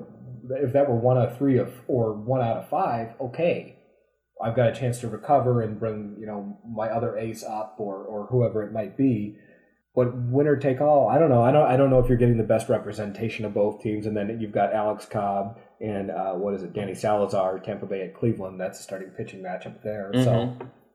if 0.63 0.73
that 0.73 0.87
were 0.89 0.95
one 0.97 1.17
out 1.17 1.29
of 1.29 1.37
three 1.37 1.57
of 1.57 1.69
or 1.87 2.13
one 2.13 2.41
out 2.41 2.57
of 2.57 2.67
five, 2.69 3.13
okay. 3.21 3.77
I've 4.45 4.55
got 4.55 4.69
a 4.69 4.75
chance 4.79 4.99
to 4.99 5.07
recover 5.07 5.61
and 5.61 5.79
bring 5.79 6.15
you 6.19 6.27
know 6.27 6.57
my 6.69 6.87
other 6.89 7.17
ace 7.17 7.43
up 7.43 7.75
or 7.79 7.95
or 8.03 8.27
whoever 8.27 8.61
it 8.63 8.71
might 8.71 8.95
be. 8.95 9.37
but 9.95 10.15
winner 10.15 10.55
take 10.57 10.81
all. 10.81 11.07
I 11.09 11.17
don't 11.17 11.29
know. 11.29 11.41
I 11.41 11.51
don't. 11.51 11.67
I 11.67 11.77
don't 11.77 11.89
know 11.89 11.99
if 11.99 12.07
you're 12.09 12.17
getting 12.17 12.37
the 12.37 12.43
best 12.43 12.69
representation 12.69 13.45
of 13.45 13.53
both 13.53 13.81
teams. 13.81 14.05
And 14.05 14.15
then 14.15 14.39
you've 14.39 14.51
got 14.51 14.73
Alex 14.73 15.05
Cobb 15.05 15.57
and 15.81 16.11
uh, 16.11 16.33
what 16.33 16.53
is 16.53 16.63
it, 16.63 16.73
Danny 16.73 16.93
Salazar, 16.95 17.59
Tampa 17.59 17.85
Bay 17.85 18.01
at 18.03 18.13
Cleveland. 18.13 18.59
That's 18.59 18.79
a 18.79 18.83
starting 18.83 19.09
pitching 19.09 19.41
matchup 19.41 19.81
there. 19.83 20.11
So 20.23 20.31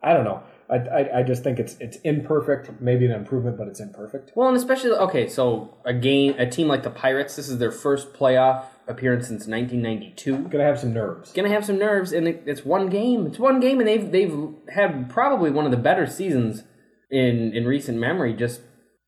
I 0.02 0.12
don't 0.14 0.24
know. 0.24 0.42
I, 0.70 0.76
I, 0.76 1.18
I 1.18 1.22
just 1.22 1.42
think 1.42 1.58
it's 1.58 1.76
it's 1.80 1.96
imperfect. 1.98 2.80
Maybe 2.80 3.04
an 3.06 3.12
improvement, 3.12 3.58
but 3.58 3.66
it's 3.68 3.80
imperfect. 3.80 4.32
Well, 4.36 4.48
and 4.48 4.56
especially 4.56 4.90
okay, 4.92 5.28
so 5.28 5.76
a 5.84 5.92
game, 5.92 6.34
a 6.38 6.48
team 6.48 6.68
like 6.68 6.82
the 6.82 6.90
Pirates, 6.90 7.34
this 7.36 7.48
is 7.48 7.58
their 7.58 7.72
first 7.72 8.12
playoff 8.12 8.64
appearance 8.86 9.26
since 9.28 9.46
1992. 9.46 10.48
Gonna 10.48 10.64
have 10.64 10.78
some 10.78 10.92
nerves. 10.92 11.32
Gonna 11.32 11.48
have 11.48 11.64
some 11.64 11.78
nerves, 11.78 12.12
and 12.12 12.28
it, 12.28 12.42
it's 12.46 12.64
one 12.64 12.88
game. 12.88 13.26
It's 13.26 13.38
one 13.38 13.58
game, 13.60 13.80
and 13.80 13.88
they've 13.88 14.10
they've 14.10 14.36
had 14.72 15.10
probably 15.10 15.50
one 15.50 15.64
of 15.64 15.70
the 15.70 15.76
better 15.76 16.06
seasons 16.06 16.62
in 17.10 17.52
in 17.52 17.64
recent 17.66 17.98
memory, 17.98 18.32
just 18.34 18.60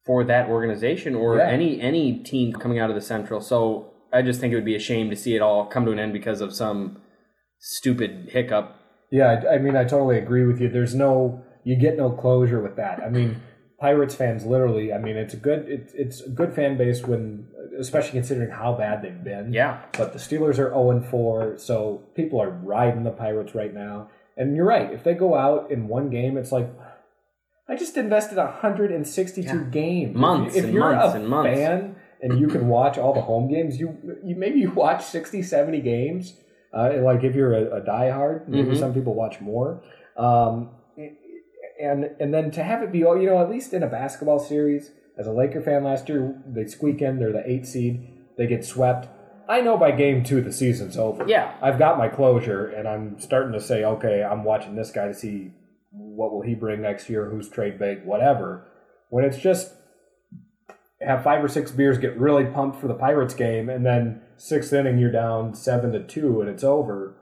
for 0.04 0.24
that 0.24 0.48
organization 0.48 1.14
or 1.14 1.36
Yeah. 1.36 1.48
any 1.48 1.80
any 1.80 2.18
team 2.24 2.52
coming 2.52 2.80
out 2.80 2.90
of 2.90 2.96
the 2.96 3.00
Central. 3.00 3.40
So 3.40 3.92
I 4.12 4.22
just 4.22 4.40
think 4.40 4.52
it 4.52 4.56
would 4.56 4.64
be 4.64 4.74
a 4.74 4.80
shame 4.80 5.10
to 5.10 5.16
see 5.16 5.36
it 5.36 5.40
all 5.42 5.66
come 5.66 5.84
to 5.86 5.92
an 5.92 6.00
end 6.00 6.12
because 6.12 6.40
of 6.40 6.52
some 6.52 7.00
stupid 7.60 8.30
hiccup. 8.32 8.76
Yeah, 9.10 9.42
I, 9.48 9.54
I 9.54 9.58
mean, 9.58 9.76
I 9.76 9.84
totally 9.84 10.18
agree 10.18 10.46
with 10.46 10.60
you. 10.60 10.68
There's 10.68 10.94
no, 10.94 11.44
you 11.64 11.76
get 11.76 11.96
no 11.96 12.10
closure 12.10 12.60
with 12.60 12.76
that. 12.76 13.00
I 13.02 13.08
mean, 13.08 13.40
Pirates 13.78 14.14
fans 14.14 14.44
literally. 14.46 14.92
I 14.92 14.98
mean, 14.98 15.16
it's 15.16 15.34
a 15.34 15.36
good, 15.36 15.66
it's 15.68 15.92
it's 15.94 16.20
a 16.20 16.28
good 16.28 16.54
fan 16.54 16.76
base 16.76 17.02
when, 17.02 17.46
especially 17.78 18.12
considering 18.12 18.50
how 18.50 18.74
bad 18.74 19.02
they've 19.02 19.24
been. 19.24 19.52
Yeah. 19.52 19.82
But 19.96 20.12
the 20.12 20.18
Steelers 20.18 20.50
are 20.50 20.70
zero 20.70 20.90
and 20.90 21.04
four, 21.04 21.58
so 21.58 22.02
people 22.14 22.40
are 22.40 22.50
riding 22.50 23.02
the 23.04 23.10
Pirates 23.10 23.54
right 23.54 23.72
now. 23.74 24.08
And 24.36 24.56
you're 24.56 24.64
right. 24.66 24.92
If 24.92 25.04
they 25.04 25.14
go 25.14 25.34
out 25.34 25.70
in 25.70 25.88
one 25.88 26.10
game, 26.10 26.36
it's 26.36 26.52
like. 26.52 26.68
I 27.68 27.76
just 27.76 27.96
invested 27.96 28.36
162 28.38 29.64
games. 29.66 30.16
Months 30.16 30.56
if, 30.56 30.64
and 30.64 30.74
you're 30.74 30.90
months 30.94 31.14
a 31.14 31.18
and 31.18 31.28
months. 31.28 31.54
fan 31.58 31.96
and 32.20 32.38
you 32.38 32.46
can 32.48 32.68
watch 32.68 32.98
all 32.98 33.14
the 33.14 33.20
home 33.22 33.48
games, 33.50 33.78
you 33.80 33.96
you 34.24 34.36
maybe 34.36 34.60
you 34.60 34.70
watch 34.70 35.04
60, 35.04 35.42
70 35.42 35.80
games. 35.80 36.34
Uh, 36.72 36.94
like 37.02 37.22
if 37.24 37.34
you're 37.34 37.52
a, 37.54 37.78
a 37.78 37.80
diehard, 37.80 38.48
maybe 38.48 38.70
Mhm. 38.70 38.78
some 38.78 38.94
people 38.94 39.14
watch 39.14 39.40
more. 39.40 39.82
Um, 40.16 40.70
and 41.83 42.11
and 42.20 42.33
then 42.33 42.51
to 42.53 42.62
have 42.62 42.83
it 42.83 42.93
be, 42.93 42.99
you 42.99 43.26
know, 43.26 43.43
at 43.43 43.51
least 43.51 43.72
in 43.74 43.83
a 43.83 43.89
basketball 43.89 44.39
series, 44.39 44.93
as 45.18 45.26
a 45.26 45.33
Laker 45.33 45.61
fan 45.61 45.85
last 45.85 46.09
year, 46.09 46.41
they 46.47 46.64
squeak 46.66 47.03
in, 47.03 47.18
they're 47.18 47.33
the 47.33 47.49
eight 47.49 47.66
seed, 47.66 48.09
they 48.39 48.47
get 48.47 48.64
swept. 48.64 49.09
I 49.49 49.61
know 49.61 49.76
by 49.76 49.91
game 49.91 50.24
two 50.24 50.41
the 50.41 50.53
season's 50.53 50.97
over. 50.97 51.24
Yeah. 51.26 51.55
I've 51.61 51.78
got 51.78 51.99
my 51.99 52.09
closure, 52.09 52.68
and 52.68 52.89
I'm 52.89 53.18
starting 53.20 53.53
to 53.53 53.61
say, 53.61 53.85
okay, 53.85 54.22
I'm 54.22 54.45
watching 54.45 54.76
this 54.76 54.91
guy 54.91 55.09
to 55.09 55.14
see 55.14 55.51
what 55.91 56.33
will 56.33 56.43
he 56.43 56.55
bring 56.55 56.80
next 56.80 57.11
year, 57.11 57.28
who's 57.28 57.49
trade 57.51 57.78
bait, 57.78 58.05
whatever. 58.05 58.68
When 59.11 59.24
it's 59.24 59.39
just 59.39 59.74
have 61.07 61.24
five 61.24 61.45
or 61.45 61.49
six 61.49 61.70
beers, 61.70 61.99
get 61.99 62.18
really 62.18 62.47
pumped 62.47 62.80
for 62.80 62.89
the 62.89 62.95
Pirates 62.95 63.35
game, 63.35 63.68
and 63.68 63.85
then 63.85 64.22
sixth 64.37 64.72
inning 64.72 64.99
you're 64.99 65.12
down 65.12 65.55
seven 65.55 65.93
to 65.93 66.03
two, 66.03 66.41
and 66.41 66.49
it's 66.49 66.64
over. 66.64 67.16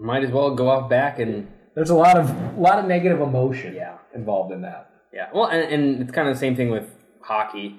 Might 0.00 0.24
as 0.24 0.30
well 0.30 0.54
go 0.54 0.70
off 0.70 0.88
back 0.88 1.18
and 1.18 1.48
There's 1.74 1.90
a 1.90 1.94
lot 1.96 2.16
of 2.18 2.30
a 2.30 2.60
lot 2.60 2.78
of 2.78 2.86
negative 2.86 3.20
emotion 3.20 3.74
Yeah. 3.74 3.98
involved 4.14 4.52
in 4.52 4.62
that. 4.62 4.90
Yeah, 5.12 5.28
well, 5.34 5.46
and, 5.46 5.62
and 5.72 6.02
it's 6.02 6.12
kind 6.12 6.26
of 6.28 6.34
the 6.34 6.40
same 6.40 6.56
thing 6.56 6.70
with 6.70 6.90
hockey. 7.20 7.76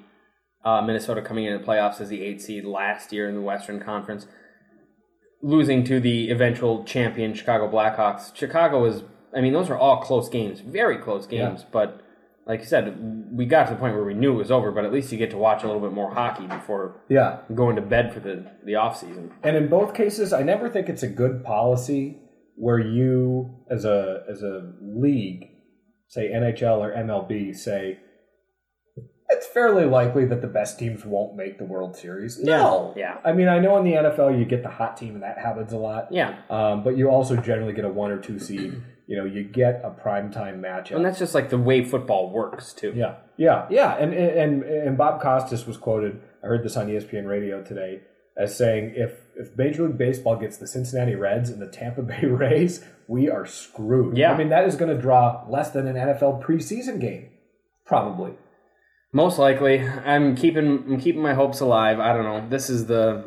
Uh, 0.64 0.82
Minnesota 0.82 1.22
coming 1.22 1.46
in 1.46 1.60
the 1.60 1.64
playoffs 1.66 2.00
as 2.00 2.10
the 2.10 2.22
eight 2.24 2.42
seed 2.42 2.64
last 2.64 3.12
year 3.12 3.28
in 3.28 3.36
the 3.36 3.42
Western 3.42 3.80
Conference, 3.82 4.28
losing 5.42 5.84
to 5.84 6.00
the 6.00 6.30
eventual 6.30 6.84
champion 6.86 7.34
Chicago 7.34 7.70
Blackhawks. 7.70 8.36
Chicago 8.36 8.82
was, 8.82 9.04
I 9.36 9.42
mean, 9.42 9.52
those 9.54 9.68
were 9.70 9.78
all 9.78 9.98
close 10.02 10.30
games, 10.30 10.62
very 10.62 10.98
close 10.98 11.26
games. 11.28 11.66
But 11.70 12.02
like 12.46 12.62
you 12.62 12.66
said, 12.66 13.30
we 13.34 13.46
got 13.46 13.66
to 13.68 13.74
the 13.74 13.80
point 13.80 13.94
where 13.96 14.06
we 14.06 14.14
knew 14.14 14.34
it 14.34 14.38
was 14.38 14.52
over. 14.52 14.72
But 14.72 14.86
at 14.86 14.94
least 14.94 15.12
you 15.12 15.18
get 15.18 15.32
to 15.32 15.38
watch 15.38 15.64
a 15.64 15.66
little 15.68 15.82
bit 15.82 15.92
more 15.92 16.14
hockey 16.14 16.48
before 16.48 17.02
Yeah, 17.10 17.40
going 17.54 17.76
to 17.76 17.82
bed 17.82 18.14
for 18.14 18.20
the 18.22 18.50
the 18.64 18.76
off 18.76 18.98
season. 18.98 19.34
and 19.44 19.58
in 19.58 19.68
both 19.68 19.94
cases, 19.94 20.32
I 20.32 20.44
never 20.44 20.70
think 20.70 20.88
it's 20.88 21.04
a 21.04 21.10
good 21.10 21.44
policy 21.44 22.20
where 22.56 22.80
you, 22.80 23.56
as 23.70 23.86
a 23.86 24.24
as 24.30 24.44
a 24.44 24.72
league, 24.82 25.46
say 26.08 26.30
NHL 26.30 26.78
or 26.80 26.92
MLB, 26.94 27.56
say 27.56 28.00
it's 29.30 29.48
fairly 29.48 29.86
likely 29.86 30.26
that 30.26 30.42
the 30.42 30.48
best 30.48 30.78
teams 30.78 31.04
won't 31.06 31.36
make 31.36 31.58
the 31.58 31.64
World 31.64 31.96
Series. 31.96 32.40
No, 32.40 32.94
Yeah. 32.96 33.18
I 33.26 33.32
mean, 33.34 33.48
I 33.48 33.58
know 33.58 33.78
in 33.78 33.84
the 33.84 33.94
NFL 33.94 34.38
you 34.38 34.46
get 34.46 34.62
the 34.62 34.70
hot 34.70 34.96
team, 34.96 35.16
and 35.16 35.24
that 35.24 35.40
happens 35.40 35.74
a 35.74 35.78
lot. 35.78 36.10
Yeah, 36.12 36.38
Um, 36.52 36.84
but 36.84 36.98
you 36.98 37.10
also 37.10 37.36
generally 37.38 37.74
get 37.74 37.84
a 37.86 37.90
one 37.90 38.12
or 38.12 38.20
two 38.20 38.40
seed. 38.40 38.82
You 39.06 39.18
know, 39.18 39.26
you 39.26 39.44
get 39.44 39.82
a 39.84 39.90
primetime 39.92 40.62
matchup. 40.62 40.96
and 40.96 41.04
that's 41.06 41.20
just 41.20 41.36
like 41.36 41.50
the 41.50 41.58
way 41.58 41.84
football 41.84 42.32
works 42.32 42.72
too. 42.72 42.94
Yeah, 42.96 43.16
yeah, 43.36 43.68
yeah. 43.70 43.98
And 43.98 44.14
and 44.14 44.64
and 44.64 44.98
Bob 44.98 45.22
Costas 45.22 45.68
was 45.68 45.76
quoted. 45.76 46.22
I 46.42 46.48
heard 46.48 46.64
this 46.64 46.78
on 46.78 46.88
ESPN 46.88 47.28
Radio 47.28 47.62
today 47.62 48.00
as 48.38 48.58
saying, 48.58 48.94
if 48.96 49.12
if 49.36 49.58
Major 49.58 49.88
League 49.88 49.98
Baseball 49.98 50.36
gets 50.36 50.58
the 50.58 50.68
Cincinnati 50.68 51.16
Reds 51.16 51.50
and 51.50 51.62
the 51.62 51.68
Tampa 51.68 52.02
Bay 52.02 52.22
Rays, 52.26 52.84
we 53.08 53.30
are 53.30 53.46
screwed. 53.46 54.18
Yeah. 54.18 54.32
I 54.34 54.38
mean 54.38 54.50
that 54.50 54.66
is 54.68 54.76
going 54.76 54.96
to 54.96 55.02
draw 55.02 55.44
less 55.50 55.72
than 55.72 55.88
an 55.88 55.96
NFL 55.96 56.44
preseason 56.44 57.00
game, 57.00 57.30
probably. 57.86 58.34
Most 59.12 59.38
likely, 59.38 59.80
I'm 59.80 60.36
keeping 60.36 60.84
I'm 60.88 61.00
keeping 61.00 61.22
my 61.22 61.34
hopes 61.34 61.60
alive. 61.60 62.00
I 62.00 62.14
don't 62.14 62.24
know. 62.24 62.50
This 62.50 62.70
is 62.70 62.88
the 62.88 63.26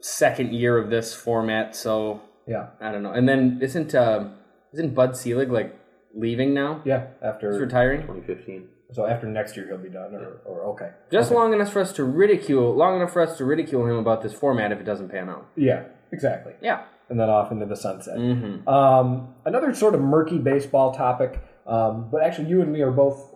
second 0.00 0.54
year 0.54 0.78
of 0.78 0.88
this 0.90 1.14
format, 1.14 1.74
so 1.76 2.20
Yeah, 2.46 2.68
I 2.80 2.92
don't 2.92 3.02
know. 3.02 3.12
And 3.12 3.28
then 3.28 3.58
isn't 3.62 3.94
uh, 3.94 4.30
isn't 4.72 4.94
Bud 4.94 5.16
Selig 5.16 5.50
like 5.50 5.78
leaving 6.14 6.54
now? 6.54 6.80
yeah. 6.84 7.08
He's 7.20 7.28
After 7.28 7.50
retiring. 7.50 8.00
2015. 8.02 8.68
So 8.92 9.06
after 9.06 9.26
next 9.26 9.56
year 9.56 9.66
he'll 9.66 9.78
be 9.78 9.88
done, 9.88 10.14
or, 10.14 10.40
or 10.44 10.62
okay. 10.74 10.90
Just 11.10 11.30
Okay. 11.30 11.38
long 11.38 11.52
enough 11.52 11.72
for 11.72 11.80
us 11.80 11.92
to 11.94 12.04
ridicule, 12.04 12.74
long 12.74 12.96
enough 12.96 13.12
for 13.12 13.22
us 13.22 13.36
to 13.38 13.44
ridicule 13.44 13.86
him 13.86 13.96
about 13.96 14.22
this 14.22 14.32
format 14.32 14.72
if 14.72 14.78
it 14.80 14.84
doesn't 14.84 15.08
pan 15.08 15.28
out. 15.28 15.46
Yeah, 15.56 15.84
exactly. 16.12 16.52
Yeah. 16.62 16.84
And 17.08 17.18
then 17.20 17.28
off 17.30 17.52
into 17.52 17.66
the 17.66 17.76
sunset. 17.76 18.16
Mm-hmm. 18.18 18.68
Um, 18.68 19.34
another 19.44 19.72
sort 19.74 19.94
of 19.94 20.00
murky 20.00 20.38
baseball 20.38 20.92
topic, 20.92 21.40
um, 21.66 22.08
but 22.10 22.22
actually, 22.22 22.48
you 22.48 22.62
and 22.62 22.72
me 22.72 22.80
are 22.80 22.90
both 22.90 23.34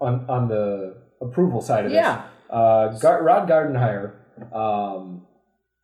on 0.00 0.24
on 0.28 0.48
the 0.48 0.96
approval 1.20 1.60
side 1.60 1.86
of 1.86 1.92
Yeah. 1.92 2.16
this. 2.16 2.24
Uh, 2.50 2.88
Gar- 3.00 3.22
Rod 3.22 3.48
Gardenhire 3.48 4.14
um, 4.54 5.26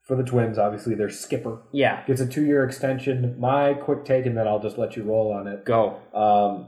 for 0.02 0.16
the 0.16 0.22
Twins, 0.24 0.58
obviously 0.58 0.94
their 0.94 1.08
skipper 1.10 1.60
Yeah. 1.72 2.04
gets 2.06 2.20
a 2.20 2.26
two 2.26 2.44
year 2.44 2.64
extension. 2.64 3.36
My 3.38 3.74
quick 3.74 4.04
take, 4.04 4.26
and 4.26 4.36
then 4.36 4.48
I'll 4.48 4.58
just 4.60 4.76
let 4.78 4.96
you 4.96 5.04
roll 5.04 5.32
on 5.32 5.46
it. 5.46 5.64
Go. 5.64 5.96
Um, 6.14 6.66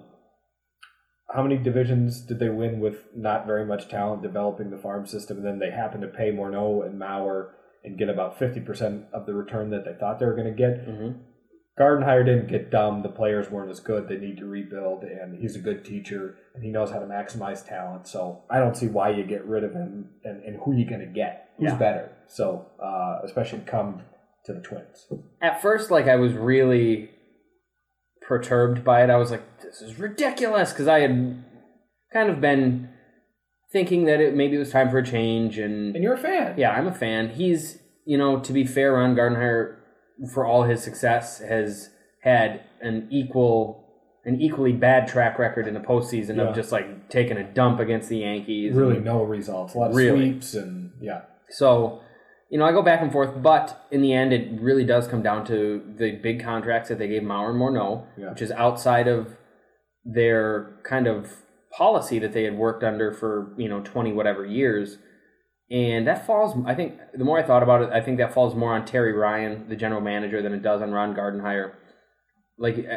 how 1.35 1.43
many 1.43 1.57
divisions 1.57 2.21
did 2.21 2.39
they 2.39 2.49
win 2.49 2.81
with 2.81 3.05
not 3.15 3.47
very 3.47 3.65
much 3.65 3.89
talent 3.89 4.23
developing 4.23 4.71
the 4.71 4.79
farm 4.79 5.07
system, 5.07 5.39
and 5.39 5.47
then 5.47 5.59
they 5.59 5.71
happen 5.71 6.01
to 6.01 6.09
pay 6.09 6.31
Morneau 6.33 6.85
and 6.85 7.01
Mauer 7.01 7.51
and 7.85 7.99
get 7.99 8.09
about 8.09 8.39
fifty 8.39 8.61
percent 8.61 9.05
of 9.13 9.27
the 9.27 9.35
return 9.35 9.71
that 9.71 9.85
they 9.85 9.95
thought 9.99 10.19
they 10.19 10.27
were 10.27 10.35
going 10.35 10.55
to 10.55 10.59
get? 10.59 10.87
Mm-hmm. 10.87 11.19
Gardenhire 11.79 12.27
didn't 12.27 12.49
get 12.49 12.71
dumb. 12.71 13.03
The 13.03 13.09
players 13.09 13.51
weren't 13.51 13.71
as 13.71 13.81
good. 13.81 14.07
They 14.07 14.19
need 14.19 14.37
to 14.39 14.45
rebuild, 14.45 15.03
and 15.05 15.41
he's 15.41 15.57
a 15.57 15.61
good 15.61 15.83
teacher, 15.85 16.37
and 16.55 16.63
he 16.63 16.71
knows 16.71 16.91
how 16.91 16.99
to 16.99 17.07
maximize 17.07 17.67
talent. 17.67 18.07
So 18.07 18.43
I 18.51 18.59
don't 18.59 18.77
see 18.77 18.89
why 18.89 19.11
you 19.11 19.25
get 19.25 19.47
rid 19.47 19.65
of 19.65 19.73
him, 19.73 20.11
and, 20.25 20.43
and 20.45 20.59
who 20.63 20.75
you 20.77 20.87
going 20.87 21.01
to 21.01 21.07
get? 21.07 21.51
Who's 21.59 21.71
Yeah. 21.71 21.77
better? 21.77 22.13
So 22.27 22.67
uh, 22.83 23.21
especially 23.25 23.61
come 23.61 24.03
to 24.45 24.53
the 24.53 24.61
Twins. 24.61 25.07
At 25.41 25.63
first, 25.63 25.91
like 25.91 26.07
I 26.07 26.17
was 26.17 26.35
really 26.35 27.11
perturbed 28.31 28.85
by 28.85 29.03
it. 29.03 29.11
I 29.11 29.17
was 29.17 29.31
like, 29.33 29.43
"This 29.61 29.83
is 29.83 29.99
ridiculous," 29.99 30.73
because 30.73 30.87
I 30.87 31.01
had 31.01 31.43
kind 32.13 32.31
of 32.31 32.41
been 32.41 32.89
thinking 33.73 34.05
that 34.05 34.21
it 34.21 34.35
maybe 34.37 34.55
it 34.55 34.61
was 34.61 34.71
time 34.71 34.89
for 34.89 34.99
a 34.99 35.05
change, 35.05 35.59
and 35.59 35.95
And 35.97 36.03
you're 36.05 36.15
a 36.15 36.19
fan. 36.19 36.55
Yeah, 36.57 36.71
I'm 36.71 36.87
a 36.87 36.95
fan. 36.95 37.31
He's, 37.31 37.83
you 38.07 38.17
know, 38.17 38.39
to 38.41 38.53
be 38.53 38.65
fair, 38.65 38.93
Ron 38.95 39.17
Gardenhire, 39.17 39.77
for 40.33 40.47
all 40.47 40.63
his 40.63 40.81
success, 40.83 41.41
has 41.41 41.91
had 42.23 42.61
an 42.81 43.09
equal, 43.11 43.85
an 44.25 44.41
equally 44.41 44.73
bad 44.73 45.09
track 45.09 45.39
record 45.39 45.67
in 45.67 45.75
the 45.75 45.81
postseason 45.81 46.37
Yeah. 46.37 46.45
of 46.45 46.55
just 46.55 46.71
like 46.71 47.09
taking 47.09 47.37
a 47.37 47.45
dump 47.53 47.81
against 47.81 48.09
the 48.09 48.19
Yankees. 48.19 48.75
Really, 48.75 49.01
no 49.01 49.25
results. 49.25 49.75
A 49.75 49.79
lot 49.79 49.91
of 49.91 49.97
Really. 49.97 50.31
sweeps, 50.31 50.55
and 50.55 50.93
yeah. 51.01 51.23
So, 51.49 52.01
you 52.51 52.59
know, 52.59 52.65
I 52.65 52.73
go 52.73 52.83
back 52.83 53.01
and 53.01 53.13
forth, 53.13 53.41
but 53.43 53.87
in 53.91 54.03
the 54.03 54.13
end, 54.13 54.33
it 54.33 54.61
really 54.61 54.85
does 54.85 55.07
come 55.07 55.23
down 55.23 55.47
to 55.47 55.83
the 55.97 56.13
big 56.13 56.43
contracts 56.43 56.89
that 56.89 56.99
they 56.99 57.09
gave 57.09 57.23
Mauer 57.23 57.51
and 57.51 57.59
Morneau, 57.61 58.07
Yeah. 58.19 58.31
which 58.31 58.43
is 58.43 58.51
outside 58.53 59.07
of 59.09 59.37
their 60.05 60.79
kind 60.85 61.07
of 61.07 61.43
policy 61.73 62.19
that 62.19 62.33
they 62.33 62.43
had 62.45 62.59
worked 62.59 62.83
under 62.83 63.13
for, 63.13 63.55
you 63.57 63.69
know, 63.69 63.81
20 63.81 64.13
whatever 64.13 64.45
years. 64.45 64.99
And 65.71 66.07
that 66.09 66.27
falls, 66.27 66.57
I 66.67 66.75
think, 66.75 66.99
the 67.15 67.25
more 67.25 67.39
I 67.39 67.45
thought 67.45 67.63
about 67.63 67.83
it, 67.83 67.91
I 67.91 68.01
think 68.01 68.19
that 68.19 68.35
falls 68.35 68.57
more 68.57 68.75
on 68.75 68.85
Terry 68.85 69.13
Ryan, 69.13 69.69
the 69.69 69.77
general 69.77 70.01
manager, 70.01 70.43
than 70.43 70.53
it 70.53 70.63
does 70.63 70.83
on 70.83 70.91
Ron 70.91 71.15
Gardenhire. 71.15 71.75
Like, 72.59 72.79
uh, 72.79 72.97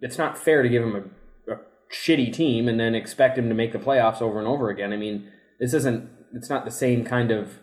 it's 0.00 0.16
not 0.16 0.38
fair 0.38 0.62
to 0.62 0.68
give 0.70 0.82
him 0.82 0.96
a, 0.96 1.52
a 1.52 1.56
shitty 1.92 2.32
team 2.32 2.68
and 2.68 2.80
then 2.80 2.94
expect 2.94 3.36
him 3.36 3.50
to 3.50 3.54
make 3.54 3.72
the 3.72 3.78
playoffs 3.78 4.22
over 4.22 4.38
and 4.38 4.48
over 4.48 4.70
again. 4.70 4.94
I 4.94 4.96
mean, 4.96 5.30
this 5.58 5.74
isn't, 5.74 6.08
it's 6.32 6.48
not 6.48 6.64
the 6.64 6.70
same 6.70 7.04
kind 7.04 7.30
of 7.30 7.58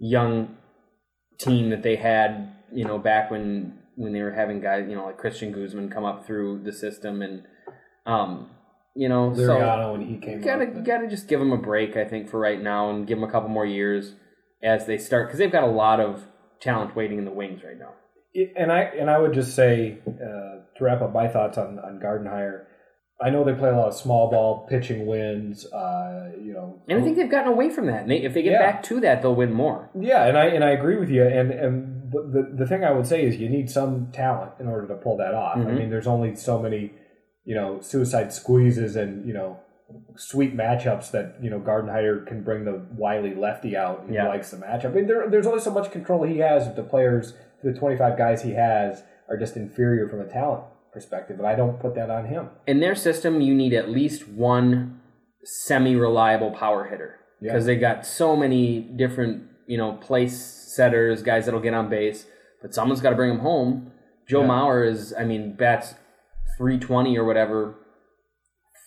young 0.00 0.56
team 1.38 1.70
that 1.70 1.82
they 1.82 1.96
had, 1.96 2.52
you 2.72 2.84
know, 2.84 2.98
back 2.98 3.30
when 3.30 3.78
when 3.96 4.12
they 4.12 4.22
were 4.22 4.32
having 4.32 4.60
guys, 4.60 4.86
you 4.88 4.96
know, 4.96 5.04
like 5.04 5.20
Cristian 5.20 5.52
Guzman 5.52 5.90
come 5.90 6.04
up 6.04 6.26
through 6.26 6.62
the 6.64 6.72
system 6.72 7.22
and 7.22 7.42
um 8.06 8.50
You 8.96 9.08
know, 9.08 9.32
so 9.34 9.92
when 9.92 10.00
he 10.06 10.16
came. 10.18 10.38
you 10.38 10.44
gotta 10.44 10.64
up. 10.64 10.74
you 10.74 10.82
gotta 10.82 11.06
just 11.08 11.28
give 11.28 11.38
them 11.38 11.52
a 11.52 11.58
break. 11.58 11.96
I 11.96 12.04
think 12.04 12.28
for 12.28 12.40
right 12.40 12.60
now 12.60 12.90
and 12.90 13.06
give 13.06 13.18
them 13.20 13.28
a 13.28 13.30
couple 13.32 13.48
more 13.48 13.66
years 13.66 14.14
as 14.62 14.86
they 14.86 14.98
start 14.98 15.28
because 15.28 15.38
they've 15.38 15.52
got 15.52 15.64
a 15.64 15.70
lot 15.70 16.00
of 16.00 16.24
talent 16.60 16.96
waiting 16.96 17.18
in 17.18 17.24
the 17.24 17.30
wings 17.30 17.62
right 17.64 17.78
now. 17.78 17.92
It- 18.34 18.52
and 18.56 18.72
I 18.72 18.80
and 19.00 19.10
I 19.10 19.18
would 19.18 19.32
just 19.34 19.54
say 19.54 19.98
uh, 20.06 20.64
to 20.76 20.84
wrap 20.84 21.02
up 21.02 21.12
my 21.12 21.28
thoughts 21.28 21.58
on 21.58 21.78
on 21.78 22.00
Gardenhire. 22.00 22.64
I 23.22 23.28
know 23.30 23.44
they 23.44 23.52
play 23.52 23.68
a 23.68 23.76
lot 23.76 23.88
of 23.88 23.94
small 23.94 24.30
ball 24.30 24.66
pitching 24.68 25.04
wins. 25.06 25.66
Uh, 25.72 26.30
you 26.42 26.52
know, 26.54 26.80
And 26.88 26.98
I 26.98 27.02
think 27.02 27.16
they've 27.16 27.30
gotten 27.30 27.52
away 27.52 27.68
from 27.68 27.86
that. 27.86 28.02
And 28.02 28.10
they, 28.10 28.22
if 28.22 28.32
they 28.32 28.42
get 28.42 28.52
Yeah. 28.52 28.58
back 28.70 28.82
to 28.84 29.00
that, 29.00 29.20
they'll 29.20 29.34
win 29.34 29.52
more. 29.52 29.90
Yeah, 29.98 30.24
and 30.26 30.38
I 30.38 30.46
and 30.46 30.64
I 30.64 30.70
agree 30.70 30.96
with 30.96 31.10
you. 31.10 31.24
And 31.24 31.50
and 31.50 32.10
the 32.12 32.50
the 32.56 32.66
thing 32.66 32.82
I 32.84 32.92
would 32.92 33.06
say 33.06 33.22
is 33.24 33.36
you 33.36 33.48
need 33.48 33.68
some 33.70 34.08
talent 34.12 34.52
in 34.58 34.66
order 34.68 34.86
to 34.88 34.94
pull 34.94 35.16
that 35.18 35.34
off. 35.34 35.56
I 35.56 35.60
Mhm. 35.60 35.78
mean, 35.78 35.90
there's 35.90 36.06
only 36.06 36.34
so 36.34 36.58
many, 36.58 36.92
you 37.44 37.54
know, 37.54 37.80
suicide 37.80 38.32
squeezes 38.32 38.96
and 38.96 39.26
you 39.26 39.34
know, 39.34 39.58
sweet 40.16 40.56
matchups 40.56 41.10
that 41.10 41.34
you 41.42 41.50
know 41.50 41.60
Gardenhire 41.60 42.26
can 42.26 42.42
bring 42.42 42.64
the 42.64 42.80
wily 42.96 43.34
lefty 43.34 43.76
out 43.76 44.02
and 44.04 44.14
Yeah. 44.14 44.22
he 44.22 44.28
likes 44.28 44.50
the 44.50 44.56
matchup. 44.56 44.86
I 44.86 44.94
mean, 44.94 45.06
there, 45.06 45.28
there's 45.28 45.46
only 45.46 45.60
so 45.60 45.70
much 45.72 45.90
control 45.90 46.22
he 46.22 46.38
has 46.38 46.66
if 46.66 46.74
the 46.74 46.82
players, 46.84 47.36
the 47.62 47.74
25 47.74 48.16
guys 48.16 48.42
he 48.42 48.54
has, 48.54 49.02
are 49.28 49.36
just 49.36 49.56
inferior 49.56 50.08
from 50.08 50.20
a 50.20 50.26
talent 50.26 50.64
perspective, 50.92 51.38
and 51.38 51.46
I 51.46 51.54
don't 51.54 51.78
put 51.80 51.94
that 51.94 52.10
on 52.10 52.26
him. 52.26 52.48
In 52.66 52.80
their 52.80 52.94
system, 52.94 53.40
you 53.40 53.54
need 53.54 53.72
at 53.74 53.88
least 53.90 54.28
one 54.28 55.00
semi-reliable 55.44 56.50
power 56.52 56.84
hitter 56.84 57.16
Yeah. 57.40 57.52
because 57.52 57.66
they 57.66 57.76
got 57.76 58.04
so 58.06 58.36
many 58.36 58.80
different, 58.80 59.44
you 59.66 59.78
know, 59.78 59.92
place 59.94 60.36
setters, 60.74 61.22
guys 61.22 61.44
that'll 61.46 61.60
get 61.60 61.74
on 61.74 61.88
base, 61.88 62.26
but 62.62 62.74
someone's 62.74 63.00
got 63.00 63.10
to 63.10 63.16
bring 63.16 63.30
them 63.30 63.40
home. 63.40 63.92
Joe 64.28 64.42
Yeah. 64.42 64.48
Mauer 64.48 64.86
is, 64.86 65.14
I 65.18 65.24
mean, 65.24 65.54
bats 65.54 65.94
320 66.58 67.16
or 67.18 67.24
whatever 67.24 67.74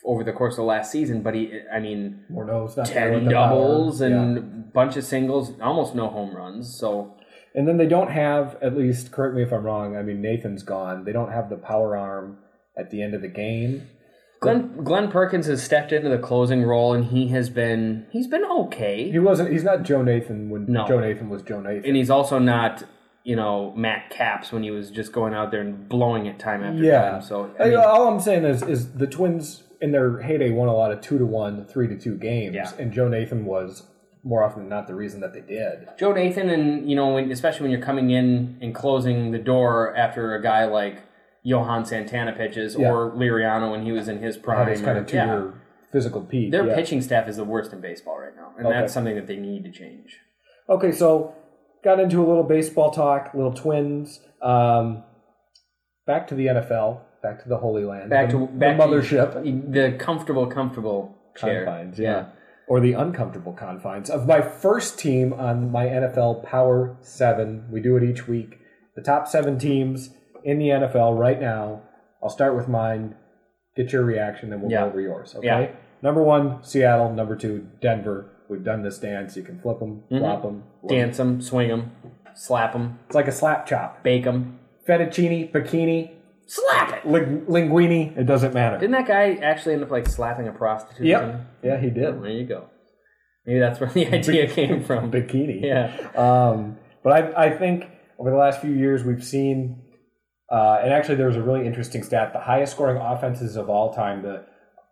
over 0.06 0.24
the 0.24 0.34
course 0.34 0.54
of 0.54 0.58
the 0.58 0.64
last 0.64 0.92
season, 0.92 1.22
but 1.22 1.34
he, 1.34 1.60
I 1.74 1.80
mean, 1.80 2.26
Morneau's 2.30 2.76
not 2.76 2.86
10 2.88 3.26
doubles 3.30 4.02
and 4.02 4.36
Yeah. 4.36 4.42
bunch 4.74 4.98
of 4.98 5.06
singles, 5.06 5.54
almost 5.62 5.96
no 5.96 6.08
home 6.08 6.36
runs. 6.36 6.78
So 6.78 7.16
And 7.56 7.68
then 7.68 7.78
they 7.78 7.86
don't 7.88 8.10
have, 8.12 8.58
at 8.62 8.76
least, 8.76 9.12
correct 9.12 9.36
me 9.36 9.44
if 9.44 9.52
I'm 9.54 9.64
wrong, 9.64 9.96
I 9.96 10.02
mean, 10.02 10.22
Nathan's 10.22 10.64
gone. 10.64 11.04
They 11.04 11.12
don't 11.12 11.32
have 11.32 11.50
the 11.50 11.56
power 11.56 11.96
arm 11.96 12.40
at 12.76 12.90
the 12.90 13.02
end 13.04 13.14
of 13.14 13.22
the 13.22 13.28
game. 13.28 13.88
Glenn 14.42 14.84
Glenn 14.84 15.10
Perkins 15.10 15.46
has 15.46 15.64
stepped 15.64 15.94
into 15.94 16.10
the 16.10 16.18
closing 16.18 16.64
role, 16.64 16.94
and 16.94 17.06
he 17.06 17.30
has 17.30 17.50
been 17.50 18.06
he's 18.12 18.28
been 18.28 18.44
okay. 18.44 19.10
He 19.10 19.20
wasn't, 19.20 19.52
he's 19.52 19.64
not 19.64 19.84
Joe 19.84 20.02
Nathan 20.02 20.50
when 20.50 20.66
No. 20.66 20.86
Joe 20.88 21.00
Nathan 21.00 21.30
was 21.30 21.44
Joe 21.44 21.62
Nathan. 21.62 21.86
and 21.86 21.96
he's 21.96 22.10
also 22.10 22.40
not 22.40 22.84
you 23.24 23.38
know 23.38 23.74
Matt 23.78 24.10
Capps 24.10 24.52
when 24.52 24.62
he 24.64 24.70
was 24.72 24.92
just 24.92 25.14
going 25.14 25.34
out 25.34 25.52
there 25.52 25.62
and 25.62 25.88
blowing 25.88 26.26
it 26.26 26.40
time 26.40 26.62
after 26.62 26.84
yeah. 26.84 27.12
time. 27.12 27.22
So 27.22 27.52
I 27.58 27.64
I- 27.64 27.70
mean, 27.70 27.78
all 27.78 28.08
I'm 28.10 28.20
saying 28.20 28.44
is, 28.44 28.64
is 28.64 28.92
the 28.96 29.08
Twins 29.08 29.64
in 29.80 29.94
their 29.94 30.20
heyday 30.22 30.50
won 30.52 30.68
a 30.68 30.74
lot 30.76 30.92
of 30.92 31.00
two 31.00 31.18
to 31.18 31.26
one, 31.26 31.66
three 31.66 31.88
to 31.88 31.98
two 31.98 32.18
games, 32.18 32.54
Yeah. 32.56 32.70
and 32.78 32.92
Joe 32.92 33.08
Nathan 33.08 33.46
was 33.46 33.84
more 34.24 34.44
often 34.44 34.62
than 34.64 34.70
not 34.70 34.88
the 34.88 34.96
reason 34.96 35.20
that 35.22 35.34
they 35.34 35.42
did. 35.42 35.88
Joe 36.00 36.14
Nathan, 36.14 36.50
and 36.50 36.90
you 36.90 36.96
know 36.96 37.10
when, 37.14 37.32
especially 37.32 37.64
when 37.64 37.72
you're 37.72 37.82
coming 37.82 38.10
in 38.10 38.58
and 38.62 38.74
closing 38.74 39.32
the 39.32 39.40
door 39.40 39.96
after 39.96 40.34
a 40.36 40.42
guy 40.42 40.66
like 40.66 41.04
Johan 41.44 41.86
Santana 41.86 42.32
pitches 42.34 42.76
Yeah. 42.80 42.92
or 42.92 43.12
Liriano 43.12 43.72
when 43.72 43.84
he 43.84 43.92
was 43.92 44.08
in 44.08 44.22
his 44.22 44.38
prime. 44.38 44.70
It's 44.70 44.82
kind 44.82 44.98
of 44.98 45.08
to 45.08 45.16
yeah. 45.16 45.26
your 45.26 45.54
physical 45.92 46.22
peak. 46.22 46.52
Their 46.52 46.66
yeah. 46.68 46.76
pitching 46.76 47.02
staff 47.02 47.28
is 47.28 47.36
the 47.38 47.44
worst 47.44 47.74
in 47.74 47.82
baseball 47.82 48.18
right 48.20 48.36
now, 48.36 48.52
and 48.58 48.66
Okay. 48.66 48.80
that's 48.80 48.94
something 48.94 49.16
that 49.16 49.28
they 49.28 49.36
need 49.38 49.64
to 49.66 49.72
change. 49.72 50.18
Okay, 50.70 50.92
so 50.94 51.36
got 51.84 52.00
into 52.00 52.24
a 52.24 52.26
little 52.26 52.44
baseball 52.44 52.92
talk, 52.92 53.32
little 53.34 53.54
Twins. 53.54 54.22
Um, 54.42 55.04
back 56.08 56.28
to 56.30 56.36
the 56.36 56.48
NFL, 56.48 57.02
back 57.22 57.44
to 57.44 57.50
the 57.50 57.58
Holy 57.58 57.84
Land, 57.84 58.10
Back 58.10 58.28
the, 58.28 58.34
to 58.34 58.40
the 58.40 58.46
back 58.54 58.78
to 58.78 58.84
mothership. 58.86 59.72
the 59.74 59.98
comfortable, 59.98 60.48
comfortable 60.48 61.18
chair. 61.36 61.66
confines, 61.66 62.00
yeah. 62.00 62.28
Or 62.68 62.80
the 62.80 62.94
uncomfortable 62.94 63.54
confines 63.54 64.10
of 64.10 64.26
my 64.26 64.42
first 64.42 64.98
team 64.98 65.34
on 65.34 65.70
my 65.72 65.86
NFL 65.86 66.44
Power 66.46 66.96
7. 67.02 67.66
We 67.70 67.82
do 67.82 67.98
it 67.98 68.04
each 68.04 68.28
week. 68.28 68.60
The 68.96 69.02
top 69.02 69.28
seven 69.28 69.58
teams 69.60 70.12
in 70.44 70.60
the 70.60 70.70
NFL 70.70 71.18
right 71.18 71.40
now. 71.42 71.82
I'll 72.22 72.30
start 72.30 72.56
with 72.56 72.68
mine. 72.70 73.16
Get 73.76 73.92
your 73.92 74.04
reaction, 74.06 74.50
then 74.50 74.62
we'll 74.62 74.72
Yeah. 74.72 74.82
go 74.82 74.88
over 74.88 75.02
yours. 75.02 75.36
Okay. 75.36 75.46
Yeah. 75.48 75.68
Number 76.02 76.22
one, 76.24 76.64
Seattle. 76.64 77.12
Number 77.12 77.36
two, 77.36 77.68
Denver. 77.82 78.30
We've 78.50 78.64
done 78.64 78.84
this 78.84 79.00
dance. 79.00 79.36
You 79.36 79.44
can 79.44 79.60
flip 79.60 79.80
them, 79.80 80.04
Mm-hmm. 80.12 80.20
flop 80.20 80.44
them, 80.44 80.64
Dance 80.88 81.18
them, 81.18 81.42
swing 81.42 81.70
them, 81.70 81.92
slap 82.36 82.74
them, 82.74 83.00
It's 83.08 83.16
like 83.16 83.28
a 83.28 83.32
slap 83.32 83.66
chop. 83.66 84.04
bake 84.04 84.26
them, 84.26 84.60
Fettuccine, 84.88 85.52
bikini, 85.52 86.12
slap 86.48 86.94
it. 86.98 87.06
ling- 87.08 87.46
linguine. 87.46 88.18
It 88.18 88.26
doesn't 88.26 88.54
matter. 88.54 88.78
Didn't 88.78 88.92
that 88.94 89.08
guy 89.08 89.34
actually 89.36 89.74
end 89.76 89.84
up 89.84 89.92
like 89.92 90.08
slapping 90.08 90.48
a 90.48 90.52
prostitute? 90.52 91.02
or 91.02 91.06
Yep. 91.06 91.22
something? 91.22 91.46
Yeah, 91.64 91.78
he 91.80 91.90
did. 91.90 92.22
There 92.24 92.30
you 92.32 92.46
go. 92.46 92.66
Maybe 93.46 93.60
that's 93.60 93.80
where 93.80 93.90
the 93.90 94.08
idea 94.14 94.48
came 94.48 94.84
from. 94.84 95.12
Bikini. 95.12 95.62
Yeah. 95.64 95.92
Um, 96.16 96.78
but 97.04 97.12
I, 97.36 97.46
I 97.48 97.50
think 97.58 97.86
over 98.18 98.30
the 98.32 98.38
last 98.38 98.62
few 98.62 98.72
years 98.72 99.04
we've 99.04 99.24
seen, 99.24 99.82
uh, 100.52 100.80
and 100.84 100.94
actually 100.94 101.16
there 101.16 101.28
was 101.28 101.36
a 101.36 101.42
really 101.42 101.66
interesting 101.66 102.04
stat: 102.04 102.32
the 102.34 102.40
highest 102.40 102.74
scoring 102.74 102.98
offenses 102.98 103.56
of 103.58 103.70
all 103.70 103.94
time, 103.94 104.22
the 104.22 104.46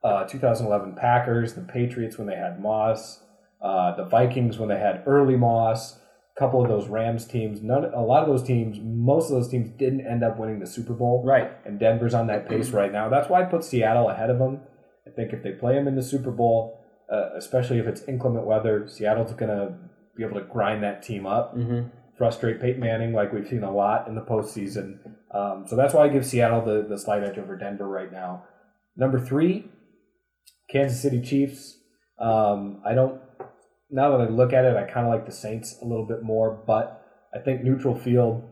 uh, 0.03 0.25
2011 0.25 0.95
Packers, 0.95 1.53
the 1.53 1.61
Patriots 1.61 2.17
when 2.17 2.27
they 2.27 2.35
had 2.35 2.59
Moss, 2.59 3.23
uh, 3.61 3.95
the 3.95 4.03
Vikings 4.05 4.57
when 4.57 4.67
they 4.67 4.79
had 4.79 5.03
early 5.05 5.35
Moss, 5.37 5.93
a 5.93 6.00
couple 6.39 6.61
of 6.61 6.69
those 6.69 6.87
Rams 6.87 7.25
teams. 7.25 7.61
None, 7.61 7.85
a 7.93 8.01
lot 8.01 8.23
of 8.23 8.29
those 8.29 8.43
teams, 8.43 8.79
most 8.81 9.25
of 9.25 9.31
those 9.31 9.47
teams 9.49 9.69
didn't 9.77 10.05
end 10.07 10.23
up 10.23 10.37
winning 10.39 10.59
the 10.59 10.65
Super 10.67 10.93
Bowl. 10.93 11.23
Right. 11.25 11.51
And 11.65 11.79
Denver's 11.79 12.13
on 12.13 12.27
that 12.27 12.47
pace 12.49 12.69
right 12.71 12.91
now. 12.91 13.09
That's 13.09 13.29
why 13.29 13.41
I 13.41 13.45
put 13.45 13.63
Seattle 13.63 14.09
ahead 14.09 14.29
of 14.29 14.39
them. 14.39 14.61
I 15.07 15.11
think 15.11 15.33
if 15.33 15.43
they 15.43 15.51
play 15.51 15.73
them 15.75 15.87
in 15.87 15.95
the 15.95 16.03
Super 16.03 16.31
Bowl, 16.31 16.79
uh, 17.11 17.29
especially 17.37 17.79
if 17.79 17.85
it's 17.87 18.03
inclement 18.07 18.45
weather, 18.45 18.87
Seattle's 18.87 19.33
going 19.33 19.49
to 19.49 19.75
be 20.15 20.23
able 20.23 20.39
to 20.39 20.45
grind 20.45 20.83
that 20.83 21.03
team 21.03 21.25
up, 21.25 21.55
Mm-hmm. 21.55 21.87
frustrate 22.17 22.61
Peyton 22.61 22.79
Manning 22.81 23.13
like 23.13 23.33
we've 23.33 23.47
seen 23.47 23.63
a 23.63 23.71
lot 23.73 24.07
in 24.07 24.15
the 24.15 24.21
postseason. 24.21 24.99
Um, 25.33 25.65
so 25.67 25.75
that's 25.75 25.93
why 25.93 26.05
I 26.05 26.07
give 26.09 26.25
Seattle 26.25 26.63
the, 26.63 26.85
the 26.87 26.97
slight 26.97 27.23
edge 27.23 27.37
over 27.37 27.57
Denver 27.57 27.87
right 27.87 28.11
now. 28.11 28.43
Number 28.95 29.19
three, 29.19 29.65
Kansas 30.69 31.01
City 31.01 31.21
Chiefs. 31.21 31.77
Um, 32.19 32.81
I 32.85 32.93
don't. 32.93 33.19
Now 33.91 34.17
that 34.17 34.21
I 34.21 34.29
look 34.29 34.53
at 34.53 34.65
it, 34.65 34.77
I 34.77 34.83
kind 34.83 35.05
of 35.05 35.13
like 35.13 35.25
the 35.25 35.31
Saints 35.31 35.77
a 35.81 35.85
little 35.85 36.05
bit 36.05 36.23
more, 36.23 36.51
but 36.65 37.05
I 37.33 37.39
think 37.39 37.63
neutral 37.63 37.95
field, 37.95 38.43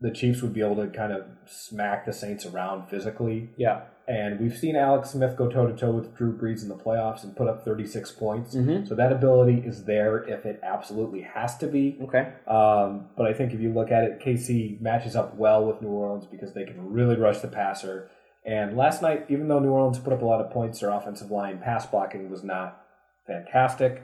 the 0.00 0.10
Chiefs 0.10 0.42
would 0.42 0.54
be 0.54 0.62
able 0.62 0.76
to 0.76 0.88
kind 0.88 1.12
of 1.12 1.24
smack 1.46 2.06
the 2.06 2.12
Saints 2.12 2.46
around 2.46 2.88
physically. 2.88 3.50
Yeah. 3.56 3.82
And 4.08 4.40
we've 4.40 4.56
seen 4.56 4.74
Alex 4.74 5.10
Smith 5.10 5.36
go 5.36 5.48
toe 5.48 5.66
to 5.66 5.76
toe 5.76 5.92
with 5.92 6.16
Drew 6.16 6.36
Brees 6.36 6.62
in 6.62 6.68
the 6.68 6.74
playoffs 6.74 7.22
and 7.22 7.36
put 7.36 7.48
up 7.48 7.64
36 7.64 8.10
points. 8.12 8.54
Mhm. 8.54 8.88
So 8.88 8.96
that 8.96 9.12
ability 9.12 9.62
is 9.64 9.84
there 9.84 10.24
if 10.28 10.44
it 10.44 10.58
absolutely 10.62 11.20
has 11.20 11.56
to 11.58 11.68
be. 11.68 11.98
Okay. 12.02 12.32
Um, 12.48 13.10
but 13.16 13.26
I 13.26 13.32
think 13.32 13.54
if 13.54 13.60
you 13.60 13.72
look 13.72 13.92
at 13.92 14.02
it, 14.02 14.20
KC 14.20 14.78
matches 14.80 15.14
up 15.14 15.36
well 15.36 15.64
with 15.64 15.80
New 15.80 15.88
Orleans 15.88 16.26
because 16.26 16.52
they 16.52 16.64
can 16.64 16.92
really 16.92 17.16
rush 17.16 17.38
the 17.38 17.48
passer. 17.48 18.10
And 18.44 18.76
last 18.76 19.02
night, 19.02 19.26
even 19.28 19.46
though 19.46 19.60
New 19.60 19.70
Orleans 19.70 20.00
put 20.00 20.12
up 20.12 20.22
a 20.22 20.26
lot 20.26 20.40
of 20.40 20.50
points, 20.50 20.80
their 20.80 20.90
offensive 20.90 21.30
line 21.30 21.58
pass 21.58 21.86
blocking 21.86 22.28
was 22.28 22.42
not 22.42 22.82
fantastic. 23.26 24.02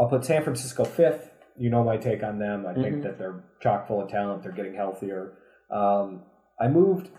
I'll 0.00 0.08
put 0.08 0.24
San 0.24 0.42
Francisco 0.42 0.84
fifth. 0.84 1.30
You 1.58 1.68
know 1.68 1.84
my 1.84 1.98
take 1.98 2.22
on 2.22 2.38
them. 2.38 2.66
I 2.66 2.72
think 2.72 2.96
Mhm. 2.96 3.02
that 3.02 3.18
they're 3.18 3.44
chock 3.60 3.86
full 3.86 4.00
of 4.00 4.08
talent. 4.08 4.42
They're 4.42 4.50
getting 4.52 4.74
healthier. 4.74 5.34
Um, 5.70 6.22
I 6.58 6.68
moved 6.68 7.10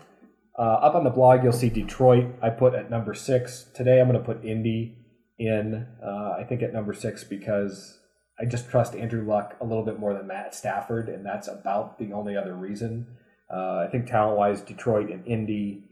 uh, 0.58 0.62
up 0.86 0.94
on 0.94 1.02
the 1.04 1.10
blog. 1.10 1.42
You'll 1.42 1.52
see 1.52 1.70
Detroit. 1.70 2.26
I 2.42 2.50
put 2.50 2.74
at 2.74 2.90
number 2.90 3.14
six. 3.14 3.70
Today 3.72 4.00
I'm 4.00 4.08
going 4.08 4.18
to 4.18 4.24
put 4.24 4.44
Indy 4.44 4.98
in. 5.38 5.86
Uh, 6.04 6.34
I 6.38 6.44
think 6.46 6.60
at 6.62 6.74
number 6.74 6.92
six 6.92 7.24
because 7.24 7.98
I 8.38 8.44
just 8.44 8.68
trust 8.68 8.94
Andrew 8.94 9.24
Luck 9.24 9.56
a 9.62 9.64
little 9.64 9.82
bit 9.84 9.98
more 9.98 10.12
than 10.12 10.26
Matt 10.26 10.54
Stafford, 10.54 11.08
and 11.08 11.24
that's 11.24 11.48
about 11.48 11.98
the 11.98 12.12
only 12.12 12.36
other 12.36 12.54
reason. 12.54 13.06
Uh, 13.50 13.78
I 13.78 13.88
think 13.90 14.06
talent 14.06 14.36
wise, 14.36 14.60
Detroit 14.60 15.08
and 15.10 15.26
Indy 15.26 15.84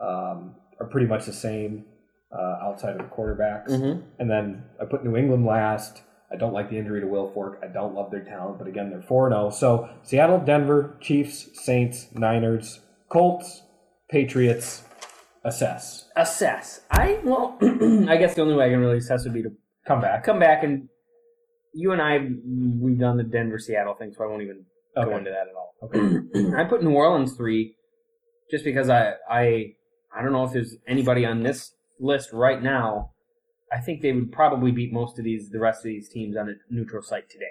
um, 0.00 0.56
are 0.80 0.86
pretty 0.86 1.06
much 1.06 1.24
the 1.26 1.32
same 1.32 1.84
uh, 2.32 2.58
outside 2.62 2.96
of 2.96 2.98
the 2.98 3.14
quarterbacks. 3.14 3.68
Mhm. 3.68 4.02
And 4.18 4.28
then 4.30 4.64
I 4.80 4.84
put 4.84 5.04
New 5.04 5.16
England 5.16 5.46
last. 5.46 6.02
I 6.32 6.36
don't 6.36 6.52
like 6.52 6.68
the 6.70 6.76
injury 6.76 7.00
to 7.00 7.06
Wilfork. 7.06 7.62
I 7.64 7.68
don't 7.68 7.94
love 7.94 8.10
their 8.10 8.22
talent, 8.22 8.58
but 8.58 8.66
again, 8.68 8.90
they're 8.90 9.00
4 9.02 9.30
0. 9.30 9.50
So 9.50 9.88
Seattle, 10.02 10.38
Denver, 10.38 10.96
Chiefs, 11.00 11.48
Saints, 11.54 12.08
Niners, 12.12 12.80
Colts, 13.08 13.62
Patriots, 14.10 14.82
assess. 15.44 16.08
Assess. 16.16 16.82
I 16.90 17.18
well, 17.24 17.56
I 17.62 18.16
guess 18.16 18.34
the 18.34 18.42
only 18.42 18.54
way 18.54 18.66
I 18.66 18.70
can 18.70 18.80
really 18.80 18.98
assess 18.98 19.24
would 19.24 19.34
be 19.34 19.42
to 19.42 19.50
Come 19.86 20.02
back. 20.02 20.22
come 20.22 20.38
back 20.38 20.62
and 20.64 20.88
you 21.72 21.92
and 21.92 22.02
I 22.02 22.18
we've 22.78 22.98
done 22.98 23.16
the 23.16 23.22
Denver 23.24 23.58
Seattle 23.58 23.94
thing, 23.94 24.12
so 24.14 24.22
I 24.22 24.26
won't 24.26 24.42
even 24.42 24.64
go 24.94 25.16
into 25.16 25.30
that 25.30 25.46
at 25.48 25.54
all. 25.56 25.74
Okay. 25.84 26.54
I 26.56 26.64
put 26.64 26.82
New 26.82 26.92
Orleans 26.92 27.32
three, 27.34 27.74
just 28.50 28.64
because 28.64 28.90
I 28.90 29.14
I 29.30 29.72
I 30.14 30.22
don't 30.22 30.32
know 30.32 30.44
if 30.44 30.52
there's 30.52 30.76
anybody 30.86 31.24
on 31.24 31.42
this 31.42 31.72
list 31.98 32.30
right 32.34 32.62
now. 32.62 33.12
I 33.72 33.80
think 33.80 34.00
they 34.02 34.12
would 34.12 34.32
probably 34.32 34.70
beat 34.70 34.92
most 34.92 35.18
of 35.18 35.24
these 35.24 35.50
the 35.50 35.58
rest 35.58 35.80
of 35.80 35.84
these 35.84 36.08
teams 36.08 36.36
on 36.36 36.48
a 36.48 36.54
neutral 36.72 37.02
site 37.02 37.28
today. 37.30 37.44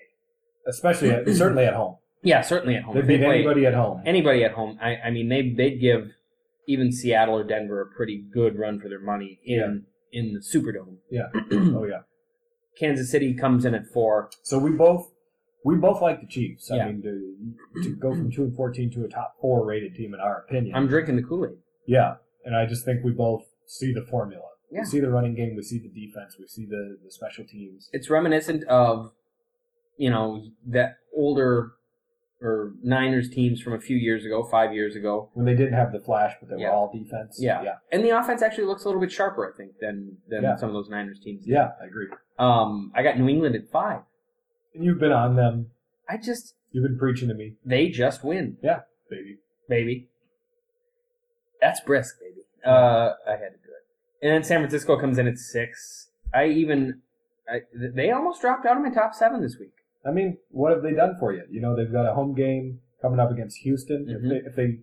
Especially, 0.68 1.11
at, 1.11 1.28
certainly 1.30 1.65
at 1.65 1.74
home. 1.74 1.97
Yeah, 2.24 2.41
certainly 2.41 2.76
at 2.76 2.84
home. 2.84 2.95
They 2.95 3.01
If 3.01 3.07
they 3.07 3.18
beat 3.18 3.24
play 3.24 3.36
anybody 3.36 3.65
at 3.65 3.74
home. 3.74 4.01
anybody 4.05 4.43
at 4.43 4.51
home. 4.51 4.78
I, 4.82 4.95
I 4.97 5.09
mean 5.11 5.30
they 5.30 5.49
they'd 5.49 5.78
give 5.80 6.11
even 6.68 6.91
Seattle 6.91 7.36
or 7.38 7.43
Denver 7.43 7.82
a 7.82 7.95
pretty 7.95 8.22
good 8.34 8.57
run 8.57 8.80
for 8.80 8.89
their 8.89 8.99
money 8.99 9.39
in 9.45 9.86
in 10.11 10.34
the 10.34 10.39
Superdome. 10.39 10.97
Yeah. 11.11 11.28
oh 11.51 11.86
yeah. 11.86 12.01
Kansas 12.80 13.09
City 13.11 13.34
comes 13.34 13.65
in 13.65 13.74
at 13.74 13.88
four. 13.93 14.30
So 14.43 14.57
we 14.59 14.72
both 14.72 15.11
we 15.63 15.76
both 15.76 16.01
like 16.01 16.22
the 16.22 16.28
Chiefs. 16.28 16.70
I 16.72 16.78
Yeah. 16.78 16.86
mean, 16.88 17.01
to, 17.03 17.84
to 17.84 17.95
go 17.95 18.11
from 18.13 18.32
two 18.32 18.43
and 18.43 18.55
fourteen 18.55 18.91
to 18.91 19.03
a 19.05 19.07
top 19.07 19.36
four 19.41 19.65
rated 19.65 19.95
team 19.95 20.13
in 20.13 20.20
our 20.20 20.43
opinion. 20.47 20.76
I'm 20.76 20.88
drinking 20.88 21.15
the 21.18 21.24
Kool 21.24 21.45
Aid. 21.45 21.57
yeah, 21.88 22.15
and 22.45 22.55
I 22.55 22.65
just 22.65 22.84
think 22.86 23.03
we 23.03 23.11
both 23.11 23.43
see 23.68 23.93
the 23.93 24.05
formula. 24.09 24.43
Yeah. 24.72 24.82
We 24.82 24.86
see 24.86 24.99
the 24.99 25.09
running 25.09 25.36
game. 25.36 25.55
We 25.55 25.63
see 25.63 25.80
the 25.80 25.88
defense. 25.89 26.36
We 26.39 26.47
see 26.47 26.65
the 26.65 26.97
the 27.03 27.11
special 27.11 27.45
teams. 27.45 27.89
It's 27.93 28.09
reminiscent 28.09 28.63
of, 28.65 29.11
you 29.97 30.09
know, 30.09 30.43
that 30.68 30.97
older 31.15 31.72
or 32.39 32.74
Niners 32.84 33.30
teams 33.30 33.59
from 33.61 33.74
a 33.74 33.80
few 33.80 33.97
years 33.97 34.24
ago, 34.26 34.43
five 34.43 34.72
years 34.74 34.95
ago. 34.95 35.30
When 35.34 35.45
they 35.45 35.55
didn't 35.55 35.74
have 35.74 35.91
the 35.91 35.99
flash, 35.99 36.34
but 36.39 36.49
they 36.49 36.61
Yeah. 36.61 36.70
were 36.70 36.76
all 36.76 36.91
defense. 36.93 37.38
Yeah. 37.41 37.63
yeah, 37.63 37.76
And 37.91 38.03
the 38.05 38.11
offense 38.11 38.41
actually 38.43 38.65
looks 38.65 38.84
a 38.84 38.88
little 38.88 39.01
bit 39.01 39.11
sharper, 39.11 39.51
I 39.51 39.55
think, 39.57 39.80
than 39.80 40.18
than 40.28 40.43
Yeah. 40.43 40.55
some 40.57 40.70
of 40.70 40.74
those 40.74 40.89
Niners 40.89 41.20
teams. 41.20 41.45
did. 41.45 41.51
yeah. 41.51 41.72
I 41.82 41.86
agree. 41.86 42.07
Um, 42.38 42.91
I 42.93 43.01
got 43.03 43.18
New 43.18 43.28
England 43.28 43.55
at 43.55 43.68
five. 43.70 44.01
And 44.76 44.84
you've 44.84 44.99
been 44.99 45.11
on 45.13 45.36
them. 45.36 45.72
I 46.07 46.18
just 46.18 46.55
You've 46.72 46.84
been 46.84 46.99
preaching 46.99 47.30
to 47.30 47.34
me. 47.34 47.55
they 47.65 47.89
just 47.89 48.24
win, 48.24 48.57
Yeah, 48.61 48.82
baby. 49.09 49.39
baby. 49.68 50.09
That's 51.61 51.80
brisk, 51.82 52.20
baby. 52.20 52.41
Uh, 52.65 53.13
I 53.28 53.32
had 53.32 53.53
to. 53.63 53.66
And 54.22 54.32
then 54.32 54.43
San 54.43 54.59
Francisco 54.61 54.99
comes 54.99 55.18
in 55.18 55.28
at 55.28 55.38
six. 55.38 56.09
I 56.34 56.47
even, 56.47 57.01
I, 57.49 57.61
they 57.74 58.11
almost 58.11 58.41
dropped 58.41 58.65
out 58.65 58.78
of 58.78 58.84
my 58.84 58.89
top 58.89 59.13
seven 59.13 59.41
this 59.41 59.57
week. 59.59 59.74
I 60.05 60.11
mean, 60.11 60.38
what 60.49 60.72
have 60.72 60.82
they 60.84 60.93
done 60.93 61.15
for 61.20 61.34
you? 61.34 61.43
You 61.49 61.61
know, 61.61 61.76
they've 61.76 61.91
got 61.91 62.09
a 62.09 62.13
home 62.13 62.34
game 62.34 62.80
coming 63.01 63.20
up 63.20 63.32
against 63.32 63.57
Houston. 63.59 64.05
Mhm. 64.05 64.15
If 64.15 64.22
they 64.22 64.49
if 64.49 64.55
they 64.55 64.78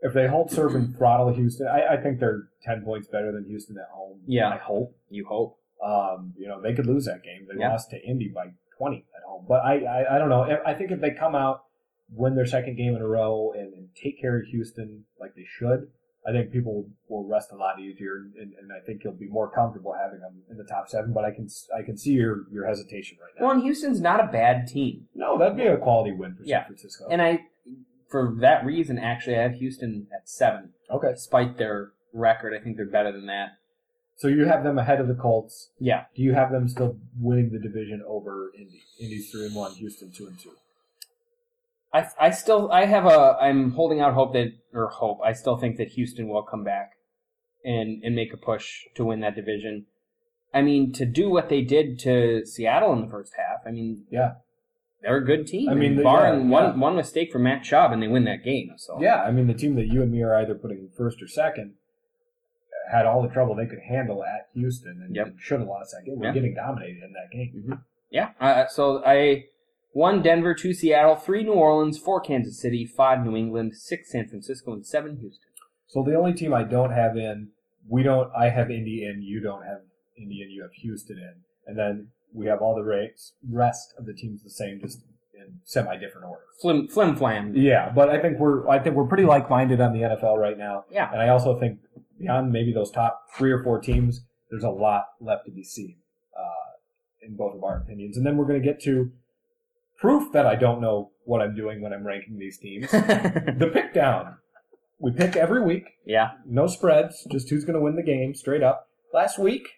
if 0.00 0.14
they 0.14 0.28
hold 0.28 0.50
serve 0.50 0.74
and 0.76 0.96
throttle 0.96 1.32
Houston, 1.34 1.66
I, 1.66 1.94
I 1.94 1.96
think 1.96 2.20
they're 2.20 2.48
ten 2.62 2.82
points 2.84 3.08
better 3.08 3.32
than 3.32 3.44
Houston 3.44 3.76
at 3.78 3.88
home. 3.92 4.20
Yeah. 4.26 4.48
I 4.48 4.56
hope. 4.58 4.96
You 5.10 5.26
hope. 5.26 5.58
Um, 5.84 6.34
you 6.38 6.48
know, 6.48 6.60
they 6.60 6.72
could 6.74 6.86
lose 6.86 7.04
that 7.06 7.22
game. 7.22 7.46
They 7.52 7.60
Yeah. 7.60 7.70
lost 7.70 7.90
to 7.90 8.00
Indy 8.02 8.28
by 8.28 8.52
twenty 8.76 9.04
at 9.16 9.22
home. 9.24 9.44
But 9.48 9.64
I, 9.64 9.78
I, 9.84 10.16
I 10.16 10.18
don't 10.18 10.28
know. 10.28 10.42
I- 10.42 10.70
I 10.70 10.74
think 10.74 10.90
if 10.92 11.00
they 11.00 11.10
come 11.10 11.34
out, 11.34 11.64
win 12.12 12.34
their 12.36 12.46
second 12.46 12.76
game 12.76 12.94
in 12.96 13.02
a 13.02 13.06
row, 13.06 13.52
and, 13.56 13.72
and 13.74 13.88
take 13.94 14.20
care 14.20 14.38
of 14.38 14.46
Houston 14.46 15.04
like 15.20 15.34
they 15.34 15.44
should, 15.46 15.90
I 16.28 16.32
think 16.32 16.52
people 16.52 16.86
will 17.08 17.24
rest 17.24 17.52
a 17.52 17.56
lot 17.56 17.80
easier, 17.80 18.16
and, 18.38 18.52
and 18.60 18.70
I 18.72 18.84
think 18.84 19.02
you'll 19.02 19.14
be 19.14 19.28
more 19.28 19.50
comfortable 19.50 19.94
having 19.98 20.20
them 20.20 20.42
in 20.50 20.56
the 20.58 20.64
top 20.64 20.88
seven. 20.88 21.12
But 21.14 21.24
I 21.24 21.30
can 21.30 21.48
I 21.76 21.82
can 21.82 21.96
see 21.96 22.12
your 22.12 22.44
your 22.52 22.66
hesitation 22.66 23.16
right 23.20 23.32
now. 23.38 23.46
Well, 23.46 23.54
and 23.54 23.62
Houston's 23.62 24.00
not 24.00 24.20
a 24.20 24.26
bad 24.30 24.66
team. 24.66 25.06
No, 25.14 25.38
that'd 25.38 25.56
be 25.56 25.64
a 25.66 25.76
quality 25.78 26.12
win 26.12 26.34
for 26.34 26.42
Yeah. 26.44 26.58
San 26.60 26.66
Francisco. 26.66 27.06
And 27.10 27.22
I, 27.22 27.40
for 28.10 28.34
that 28.40 28.64
reason, 28.64 28.98
actually, 28.98 29.36
I 29.36 29.42
have 29.42 29.54
Houston 29.54 30.06
at 30.14 30.28
seven. 30.28 30.70
okay, 30.90 31.12
Despite 31.12 31.56
their 31.58 31.92
record, 32.12 32.52
I 32.54 32.62
think 32.62 32.76
they're 32.76 32.86
better 32.86 33.12
than 33.12 33.26
that. 33.26 33.50
so 34.16 34.28
you 34.28 34.46
have 34.46 34.64
them 34.64 34.78
ahead 34.78 35.00
of 35.00 35.08
the 35.08 35.14
Colts. 35.14 35.70
Yeah. 35.78 36.04
Do 36.16 36.22
you 36.22 36.34
have 36.34 36.50
them 36.50 36.68
still 36.68 36.96
winning 37.18 37.50
the 37.52 37.58
division 37.58 38.02
over 38.06 38.50
Indy? 38.56 38.82
Indy's 39.00 39.30
three 39.30 39.46
and 39.46 39.54
one, 39.54 39.72
Houston 39.72 40.10
two 40.10 40.26
and 40.26 40.38
two. 40.38 40.52
I, 41.92 42.06
I 42.20 42.30
still 42.30 42.70
I 42.70 42.84
have 42.84 43.06
a 43.06 43.36
I'm 43.40 43.72
holding 43.72 44.00
out 44.00 44.14
hope 44.14 44.32
that 44.34 44.52
or 44.74 44.88
hope 44.88 45.20
I 45.24 45.32
still 45.32 45.56
think 45.56 45.76
that 45.78 45.88
Houston 45.90 46.28
will 46.28 46.42
come 46.42 46.64
back 46.64 46.92
and 47.64 48.02
and 48.04 48.14
make 48.14 48.32
a 48.32 48.36
push 48.36 48.84
to 48.96 49.04
win 49.04 49.20
that 49.20 49.34
division. 49.34 49.86
I 50.52 50.62
mean 50.62 50.92
to 50.94 51.06
do 51.06 51.30
what 51.30 51.48
they 51.48 51.62
did 51.62 51.98
to 52.00 52.44
Seattle 52.44 52.92
in 52.92 53.00
the 53.00 53.10
first 53.10 53.32
half. 53.36 53.60
I 53.66 53.70
mean 53.70 54.04
Yeah. 54.10 54.32
they're 55.02 55.16
a 55.16 55.24
good 55.24 55.46
team. 55.46 55.68
I 55.70 55.74
mean, 55.74 55.96
the- 55.96 56.02
barring 56.02 56.40
yeah, 56.40 56.46
yeah. 56.46 56.50
one 56.70 56.80
one 56.80 56.96
mistake 56.96 57.32
from 57.32 57.44
Matt 57.44 57.62
Schaub 57.62 57.92
and 57.92 58.02
they 58.02 58.08
win 58.08 58.24
that 58.24 58.44
game. 58.44 58.70
So 58.76 59.00
Yeah, 59.00 59.22
I 59.22 59.30
mean 59.30 59.46
the 59.46 59.54
team 59.54 59.74
that 59.76 59.86
you 59.86 60.02
and 60.02 60.12
me 60.12 60.22
are 60.22 60.34
either 60.36 60.54
putting 60.54 60.90
first 60.96 61.22
or 61.22 61.28
second 61.28 61.74
had 62.90 63.04
all 63.06 63.22
the 63.22 63.28
trouble 63.28 63.54
they 63.54 63.66
could 63.66 63.80
handle 63.86 64.24
at 64.24 64.48
Houston 64.54 65.02
and, 65.04 65.14
Yep. 65.14 65.34
should 65.38 65.60
have 65.60 65.68
lost 65.68 65.92
that 65.92 66.04
game. 66.06 66.18
We're 66.18 66.26
Yeah. 66.28 66.32
getting 66.32 66.54
dominated 66.54 67.02
in 67.02 67.12
that 67.12 67.30
game. 67.30 67.80
yeah. 68.10 68.30
Uh, 68.40 68.66
so 68.66 69.02
I 69.04 69.44
one 69.98 70.22
Denver, 70.22 70.54
two 70.54 70.72
Seattle, 70.72 71.16
three 71.16 71.42
New 71.42 71.54
Orleans, 71.54 71.98
four 71.98 72.20
Kansas 72.20 72.60
City, 72.60 72.86
five 72.86 73.24
New 73.24 73.34
England, 73.36 73.74
six 73.74 74.12
San 74.12 74.28
Francisco, 74.28 74.72
and 74.72 74.86
seven 74.86 75.16
Houston. 75.16 75.50
So 75.88 76.04
the 76.04 76.14
only 76.14 76.34
team 76.34 76.54
I 76.54 76.62
don't 76.62 76.92
have 76.92 77.16
in, 77.16 77.48
we 77.88 78.04
don't. 78.04 78.30
I 78.38 78.50
have 78.50 78.70
Indy 78.70 79.04
in. 79.04 79.22
You 79.22 79.40
don't 79.40 79.64
have 79.64 79.80
Indy 80.16 80.40
in. 80.40 80.50
You 80.50 80.62
have 80.62 80.70
Houston 80.82 81.18
in, 81.18 81.34
and 81.66 81.76
then 81.76 82.08
we 82.32 82.46
have 82.46 82.60
all 82.60 82.76
the 82.76 82.84
rates, 82.84 83.32
rest 83.50 83.92
of 83.98 84.06
the 84.06 84.12
teams 84.14 84.44
the 84.44 84.50
same, 84.50 84.78
just 84.80 85.00
in 85.34 85.60
semi 85.64 85.96
different 85.96 86.28
order. 86.28 86.44
Flim 86.62 86.86
flim 86.86 87.16
flam. 87.16 87.52
Yeah, 87.56 87.90
but 87.92 88.08
I 88.08 88.22
think 88.22 88.38
we're 88.38 88.68
I 88.68 88.78
think 88.78 88.94
we're 88.94 89.08
pretty 89.08 89.24
like 89.24 89.50
minded 89.50 89.80
on 89.80 89.92
the 89.92 90.02
NFL 90.02 90.36
right 90.36 90.56
now. 90.56 90.84
Yeah. 90.92 91.10
And 91.10 91.20
I 91.20 91.30
also 91.30 91.58
think 91.58 91.80
beyond 92.20 92.52
maybe 92.52 92.72
those 92.72 92.92
top 92.92 93.24
three 93.36 93.50
or 93.50 93.64
four 93.64 93.80
teams, 93.80 94.20
there's 94.48 94.62
a 94.62 94.70
lot 94.70 95.06
left 95.20 95.46
to 95.46 95.50
be 95.50 95.64
seen 95.64 95.96
uh, 96.38 97.26
in 97.26 97.34
both 97.34 97.56
of 97.56 97.64
our 97.64 97.78
opinions. 97.78 98.16
And 98.16 98.24
then 98.24 98.36
we're 98.36 98.46
going 98.46 98.62
to 98.62 98.64
get 98.64 98.80
to 98.82 99.10
proof 99.98 100.32
that 100.32 100.46
I 100.46 100.54
don't 100.54 100.80
know 100.80 101.10
what 101.24 101.42
I'm 101.42 101.54
doing 101.54 101.82
when 101.82 101.92
I'm 101.92 102.06
ranking 102.06 102.38
these 102.38 102.58
teams. 102.58 102.90
the 102.90 103.70
pick 103.72 103.92
down. 103.92 104.36
We 105.00 105.12
pick 105.12 105.36
every 105.36 105.62
week, 105.62 105.84
yeah. 106.04 106.30
no 106.44 106.66
spreads, 106.66 107.24
just 107.30 107.50
who's 107.50 107.64
going 107.64 107.74
to 107.74 107.80
win 107.80 107.94
the 107.94 108.02
game 108.02 108.34
straight 108.34 108.64
up. 108.64 108.88
Last 109.12 109.38
week, 109.38 109.68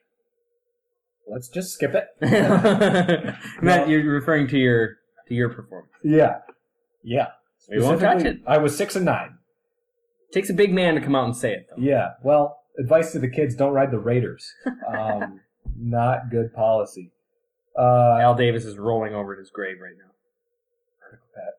let's 1.31 1.49
just 1.49 1.75
skip 1.75 1.95
it. 1.95 2.07
Matt, 3.63 3.89
you're 3.89 4.03
referring 4.05 4.49
to 4.49 4.59
your 4.59 4.97
to 5.29 5.35
your 5.35 5.51
performance. 5.51 5.93
Yeah. 6.03 6.39
Yeah. 7.03 7.29
We 7.69 7.83
won't 7.83 8.01
touch 8.01 8.25
it. 8.25 8.41
I 8.47 8.59
was 8.59 8.77
six 8.77 8.97
and 8.97 9.05
nine. 9.05 9.39
Takes 10.33 10.49
a 10.49 10.55
big 10.55 10.73
man 10.73 10.95
to 10.95 11.01
come 11.01 11.15
out 11.15 11.25
and 11.25 11.37
say 11.37 11.53
it, 11.53 11.67
though. 11.69 11.83
Yeah. 11.83 12.11
Well, 12.23 12.63
advice 12.79 13.13
to 13.13 13.19
the 13.19 13.29
kids: 13.29 13.55
don't 13.55 13.73
ride 13.73 13.91
the 13.91 13.99
Raiders. 13.99 14.53
Um, 14.89 15.41
not 15.77 16.31
good 16.31 16.55
policy. 16.55 17.13
Uh, 17.79 18.19
Al 18.21 18.35
Davis 18.35 18.65
is 18.65 18.77
rolling 18.79 19.15
over 19.15 19.35
in 19.35 19.39
his 19.39 19.51
grave 19.51 19.77
right 19.81 19.95
now. 19.99 20.10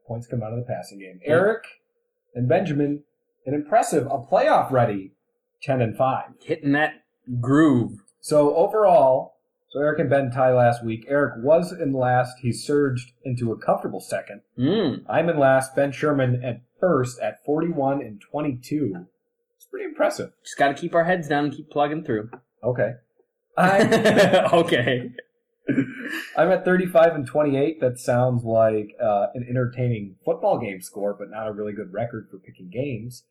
Points 0.08 0.28
come 0.28 0.43
out 0.43 0.54
of 0.54 0.60
the 0.60 0.66
passing 0.66 0.99
game. 0.99 1.20
Eric 1.26 1.64
and 2.34 2.47
Benjamin, 2.47 3.04
an 3.45 3.54
impressive, 3.54 4.06
a 4.08 4.20
playoff 4.20 4.72
ready, 4.72 5.14
ten 5.62 5.82
and 5.82 5.97
five. 5.97 6.32
Hitting 6.41 6.74
that 6.74 7.04
groove. 7.39 7.99
So 8.20 8.56
overall, 8.56 9.36
so 9.72 9.80
Eric 9.80 9.99
and 9.99 10.10
Ben 10.10 10.32
tie 10.32 10.54
last 10.54 10.84
week. 10.84 11.06
Eric 11.08 11.36
was 11.38 11.72
in 11.72 11.93
last. 11.93 12.39
He 12.41 12.52
surged 12.52 13.14
into 13.24 13.54
a 13.54 13.58
comfortable 13.58 14.02
second. 14.02 14.41
Mm. 14.60 15.04
I'm 15.10 15.30
in 15.30 15.39
last. 15.39 15.76
Ben 15.76 15.93
Sherman 15.93 16.43
at 16.43 16.62
first 16.80 17.20
at 17.20 17.43
41 17.45 18.02
and 18.02 18.20
22. 18.20 19.08
It's 19.56 19.66
pretty 19.66 19.86
impressive. 19.86 20.34
Just 20.43 20.58
got 20.58 20.68
to 20.68 20.74
keep 20.74 20.93
our 20.93 21.06
heads 21.06 21.30
down 21.30 21.45
and 21.45 21.54
keep 21.54 21.70
plugging 21.70 22.04
through. 22.04 22.30
Okay. 22.62 22.91
I, 23.58 24.49
okay. 24.54 25.12
I'm 26.38 26.51
at 26.51 26.66
35 26.66 27.16
and 27.16 27.28
28. 27.28 27.80
That 27.82 27.99
sounds 27.99 28.43
like 28.43 28.95
uh, 29.01 29.28
an 29.34 29.45
entertaining 29.49 30.16
football 30.24 30.57
game 30.57 30.82
score, 30.82 31.16
but 31.18 31.30
not 31.30 31.47
a 31.47 31.51
really 31.51 31.74
good 31.74 31.93
record 31.93 32.28
for 32.30 32.38
picking 32.38 32.70
games. 32.70 33.24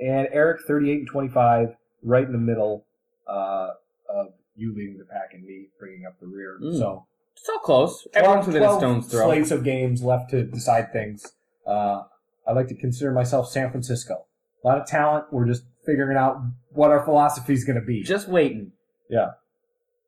And 0.00 0.28
Eric, 0.32 0.60
38 0.66 0.98
and 0.98 1.06
25, 1.08 1.76
right 2.02 2.24
in 2.24 2.32
the 2.32 2.38
middle 2.38 2.84
uh, 3.28 3.70
of 4.08 4.28
you 4.54 4.74
leading 4.74 4.98
the 4.98 5.04
pack 5.04 5.30
and 5.34 5.44
me 5.44 5.68
bringing 5.78 6.06
up 6.06 6.18
the 6.20 6.26
rear. 6.26 6.58
Mm. 6.62 6.78
So 6.78 7.06
It's 7.36 7.48
all 7.48 7.58
close. 7.58 8.06
Everyone's 8.14 8.44
12 8.44 8.46
within 8.46 8.62
a 8.62 8.66
12 8.66 8.80
stone's 8.80 9.08
throw. 9.08 9.26
Slates 9.26 9.50
of 9.50 9.64
games 9.64 10.02
left 10.02 10.30
to 10.30 10.44
decide 10.44 10.92
things. 10.92 11.32
Uh, 11.66 12.02
I 12.46 12.52
like 12.52 12.68
to 12.68 12.74
consider 12.74 13.12
myself 13.12 13.48
San 13.50 13.70
Francisco. 13.70 14.26
A 14.64 14.66
lot 14.66 14.80
of 14.80 14.86
talent. 14.86 15.26
We're 15.30 15.46
just 15.46 15.64
figuring 15.86 16.16
out 16.16 16.38
what 16.70 16.90
our 16.90 17.04
philosophy 17.04 17.52
is 17.52 17.64
going 17.64 17.78
to 17.78 17.84
be. 17.84 18.02
Just 18.02 18.28
waiting. 18.28 18.72
yeah. 19.08 19.30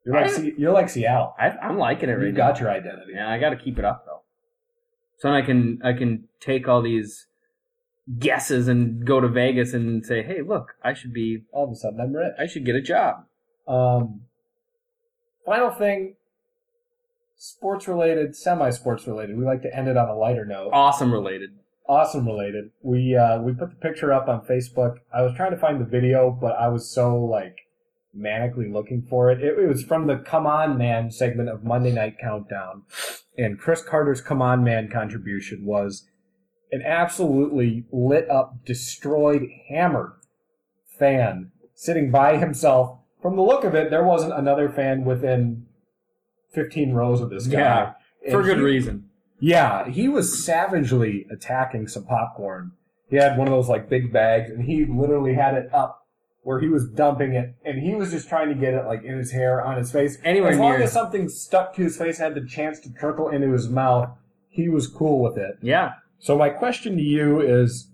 You're 0.05 0.15
like, 0.15 0.25
I- 0.25 0.29
Se- 0.29 0.53
you're 0.57 0.73
like 0.73 0.89
Seattle. 0.89 1.33
I, 1.39 1.49
I'm 1.49 1.77
liking 1.77 2.09
it 2.09 2.13
right 2.13 2.25
You've 2.27 2.35
now. 2.35 2.49
got 2.51 2.59
your 2.59 2.69
identity. 2.71 3.13
Yeah, 3.13 3.29
I 3.29 3.37
got 3.39 3.51
to 3.51 3.55
keep 3.55 3.77
it 3.79 3.85
up 3.85 4.05
though. 4.05 4.21
So 5.19 5.27
then 5.27 5.35
I 5.35 5.41
can 5.45 5.79
I 5.83 5.93
can 5.93 6.27
take 6.39 6.67
all 6.67 6.81
these 6.81 7.27
guesses 8.17 8.67
and 8.67 9.05
go 9.05 9.19
to 9.21 9.27
Vegas 9.27 9.73
and 9.73 10.03
say, 10.05 10.23
hey, 10.23 10.41
look, 10.41 10.73
I 10.83 10.93
should 10.93 11.13
be 11.13 11.43
All 11.51 11.65
of 11.65 11.71
a 11.71 11.75
sudden, 11.75 11.99
I'm 12.01 12.13
rich. 12.13 12.33
I 12.39 12.47
should 12.47 12.65
get 12.65 12.75
a 12.75 12.81
job. 12.81 13.25
Um, 13.67 14.21
final 15.45 15.69
thing, 15.71 16.15
sports 17.37 17.87
related, 17.87 18.35
semi 18.35 18.69
sports 18.71 19.05
related. 19.07 19.37
We 19.37 19.45
like 19.45 19.61
to 19.63 19.75
end 19.75 19.87
it 19.87 19.97
on 19.97 20.09
a 20.09 20.15
lighter 20.15 20.45
note. 20.45 20.71
Awesome 20.73 21.13
related. 21.13 21.51
Awesome 21.87 22.25
related. 22.25 22.71
We 22.81 23.15
uh, 23.15 23.39
we 23.41 23.53
put 23.53 23.69
the 23.69 23.75
picture 23.75 24.11
up 24.13 24.27
on 24.27 24.41
Facebook. 24.45 24.97
I 25.13 25.21
was 25.21 25.33
trying 25.35 25.51
to 25.51 25.57
find 25.57 25.79
the 25.79 25.85
video, 25.85 26.31
but 26.31 26.53
I 26.59 26.69
was 26.69 26.89
so 26.89 27.15
like 27.17 27.57
manically 28.17 28.71
looking 28.71 29.05
for 29.09 29.31
it. 29.31 29.41
It, 29.41 29.57
it 29.57 29.67
was 29.67 29.83
from 29.83 30.07
the 30.07 30.17
Come 30.17 30.45
On 30.45 30.77
Man 30.77 31.11
segment 31.11 31.49
of 31.49 31.63
Monday 31.63 31.91
Night 31.91 32.17
Countdown, 32.19 32.83
and 33.37 33.57
Cris 33.59 33.81
Carter's 33.83 34.21
Come 34.21 34.41
On 34.41 34.63
Man 34.63 34.89
contribution 34.89 35.65
was 35.65 36.07
an 36.71 36.81
absolutely 36.85 37.85
lit 37.91 38.29
up, 38.29 38.65
destroyed, 38.65 39.43
hammered 39.69 40.13
fan 40.99 41.51
sitting 41.73 42.11
by 42.11 42.37
himself. 42.37 42.97
From 43.21 43.35
the 43.35 43.41
look 43.41 43.63
of 43.63 43.75
it, 43.75 43.89
there 43.89 44.03
wasn't 44.03 44.33
another 44.33 44.69
fan 44.69 45.03
within 45.05 45.65
15 46.53 46.93
rows 46.93 47.21
of 47.21 47.29
this 47.29 47.47
guy. 47.47 47.59
Yeah, 47.59 47.93
For 48.31 48.37
And 48.39 48.45
good 48.45 48.57
he- 48.57 48.63
reason. 48.63 49.09
yeah, 49.39 49.87
he 49.89 50.07
was 50.07 50.43
savagely 50.45 51.25
attacking 51.31 51.87
some 51.87 52.05
popcorn. 52.05 52.71
He 53.09 53.17
had 53.17 53.37
one 53.37 53.47
of 53.47 53.51
those 53.53 53.67
like 53.69 53.89
big 53.89 54.11
bags, 54.13 54.49
and 54.49 54.63
he 54.63 54.85
literally 54.85 55.33
had 55.33 55.55
it 55.55 55.73
up 55.73 56.00
where 56.43 56.59
he 56.59 56.67
was 56.67 56.89
dumping 56.89 57.33
it, 57.33 57.53
and 57.63 57.79
he 57.79 57.93
was 57.93 58.11
just 58.11 58.27
trying 58.27 58.49
to 58.49 58.55
get 58.55 58.73
it 58.73 58.85
like 58.85 59.03
in 59.03 59.17
his 59.17 59.31
hair, 59.31 59.63
on 59.63 59.77
his 59.77 59.91
face. 59.91 60.17
Anywhere 60.23 60.51
as 60.51 60.57
long 60.59 60.71
near- 60.73 60.81
as 60.83 60.91
something 60.91 61.29
stuck 61.29 61.75
to 61.75 61.83
his 61.83 61.97
face, 61.97 62.17
had 62.17 62.33
the 62.35 62.45
chance 62.45 62.79
to 62.79 62.91
trickle 62.93 63.29
into 63.29 63.51
his 63.51 63.69
mouth, 63.69 64.09
he 64.49 64.67
was 64.67 64.87
cool 64.87 65.21
with 65.21 65.37
it. 65.37 65.57
Yeah. 65.61 65.93
So 66.19 66.37
my 66.37 66.49
question 66.49 66.95
to 66.97 67.01
you 67.03 67.39
is, 67.41 67.89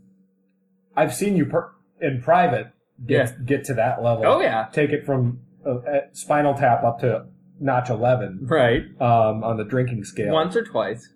I've 0.96 1.14
seen 1.14 1.36
you 1.36 1.46
per- 1.46 1.72
in 2.02 2.22
private 2.22 2.68
get 3.06 3.46
get 3.46 3.64
to 3.66 3.74
that 3.76 4.02
level. 4.02 4.26
Oh, 4.26 4.42
yeah. 4.42 4.68
take 4.72 4.92
it 4.92 5.06
from 5.06 5.40
uh, 5.66 5.76
uh, 5.76 6.00
spinal 6.14 6.54
tap 6.56 6.84
up 6.84 7.00
to 7.00 7.26
notch 7.60 7.90
eleven 7.90 8.40
Right. 8.44 8.84
um, 9.02 9.44
on 9.44 9.58
the 9.58 9.64
drinking 9.64 10.04
scale. 10.06 10.34
Once 10.34 10.56
or 10.56 10.64
twice. 10.64 11.10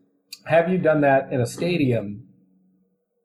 Have 0.46 0.70
you 0.70 0.78
done 0.78 1.02
that 1.02 1.32
in 1.32 1.40
a 1.42 1.46
stadium? 1.46 2.28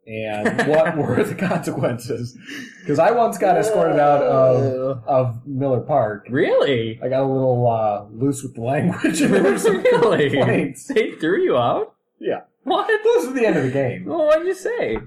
And 0.07 0.69
what 0.69 0.97
were 0.99 1.23
the 1.25 1.35
consequences? 1.35 2.39
Because 2.81 2.99
I 3.01 3.11
once 3.11 3.39
got 3.39 3.57
escorted 3.57 3.99
out 3.99 4.23
of, 4.23 5.03
of 5.07 5.47
Miller 5.47 5.81
Park. 5.81 6.27
Really? 6.31 7.01
I 7.03 7.09
got 7.09 7.23
a 7.23 7.27
little 7.27 7.67
uh, 7.69 8.05
loose 8.13 8.43
with 8.43 8.55
the 8.55 8.61
language, 8.63 9.21
and 9.21 9.35
there 9.35 9.43
were 9.43 9.59
some 9.59 9.79
really? 9.83 10.31
complaints. 10.31 10.87
They 10.87 11.13
threw 11.13 11.43
you 11.43 11.57
out? 11.57 11.95
Yeah, 12.21 12.43
What? 12.63 12.87
this 12.87 13.27
was 13.27 13.35
the 13.35 13.47
end 13.47 13.57
of 13.57 13.65
the 13.65 13.71
game. 13.71 14.05
Well, 14.07 14.27
what'd 14.27 14.47
you 14.47 14.55
say? 14.55 14.99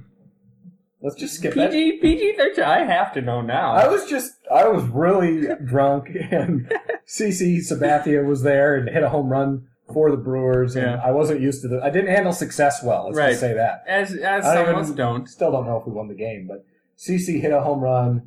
Let's 1.02 1.16
just 1.16 1.36
skip 1.36 1.54
that. 1.54 1.72
PG 1.72 2.00
PG 2.02 2.34
thirteen. 2.36 2.66
I 2.66 2.84
have 2.84 3.14
to 3.14 3.22
know 3.22 3.40
now. 3.42 3.72
I 3.72 3.88
was 3.88 4.06
just, 4.10 4.34
I 4.54 4.68
was 4.68 4.84
really 4.84 5.48
drunk, 5.66 6.10
and 6.30 6.70
CC 7.08 7.60
Sabathia 7.60 8.26
was 8.26 8.44
there 8.44 8.76
and 8.76 8.90
hit 8.90 9.02
a 9.02 9.10
home 9.10 9.30
run 9.30 9.66
for 9.94 10.12
the 10.12 10.18
Brewers, 10.18 10.76
and 10.76 10.86
Yeah. 10.86 11.02
I 11.04 11.12
wasn't 11.12 11.42
used 11.42 11.62
to 11.64 11.68
the. 11.68 11.82
I 11.84 11.90
didn't 11.90 12.10
handle 12.14 12.32
success 12.34 12.84
well. 12.84 13.06
Let's 13.06 13.18
Right. 13.18 13.30
just 13.30 13.40
say 13.42 13.54
that. 13.54 13.84
as 13.88 14.14
as 14.16 14.46
I 14.46 14.56
some 14.56 14.70
of 14.70 14.76
us 14.82 14.88
even- 14.88 14.98
don't. 14.98 15.28
Still 15.28 15.52
don't 15.52 15.66
know 15.66 15.78
if 15.78 15.86
we 15.88 15.94
won 15.94 16.08
the 16.08 16.16
game, 16.16 16.48
but 16.48 16.64
CC 16.96 17.40
hit 17.40 17.52
a 17.52 17.62
home 17.62 17.82
run. 17.82 18.24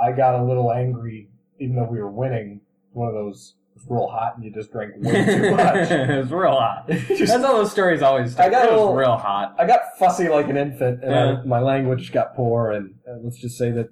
I 0.00 0.12
got 0.12 0.34
a 0.38 0.42
little 0.44 0.72
angry, 0.72 1.28
even 1.58 1.76
though 1.76 1.88
we 1.90 2.00
were 2.00 2.10
winning. 2.10 2.60
One 2.92 3.08
of 3.08 3.14
those 3.14 3.54
was 3.74 3.84
real 3.88 4.06
hot, 4.08 4.36
and 4.36 4.44
you 4.44 4.50
just 4.52 4.70
drank 4.72 4.94
way 4.96 5.24
too 5.24 5.50
much. 5.56 5.90
it 5.90 6.16
was 6.18 6.32
real 6.32 6.52
hot. 6.52 6.84
Just- 6.88 7.18
That's 7.18 7.32
how 7.44 7.52
those 7.56 7.70
stories 7.72 8.02
always 8.02 8.32
start. 8.32 8.48
I 8.48 8.50
got 8.50 8.64
it 8.66 8.70
was 8.72 8.80
little- 8.80 8.94
real 8.96 9.16
hot. 9.16 9.54
I 9.58 9.66
got 9.66 9.80
fussy 9.98 10.28
like 10.28 10.48
an 10.48 10.56
infant, 10.56 11.02
and 11.02 11.10
Yeah. 11.12 11.40
I, 11.42 11.44
my 11.44 11.60
language 11.60 12.12
got 12.12 12.34
poor. 12.36 12.70
And 12.72 12.94
uh, 13.08 13.16
let's 13.22 13.38
just 13.40 13.56
say 13.58 13.70
that 13.72 13.88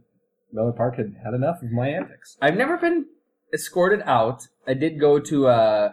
Miller 0.52 0.72
Park 0.72 0.96
had 0.96 1.14
had 1.24 1.34
enough 1.34 1.62
of 1.62 1.70
my 1.72 1.88
antics. 1.88 2.36
I've 2.40 2.56
never 2.56 2.76
been 2.76 3.06
escorted 3.52 4.02
out. 4.06 4.48
I 4.66 4.74
did 4.74 4.98
go 5.00 5.18
to 5.20 5.46
uh 5.48 5.92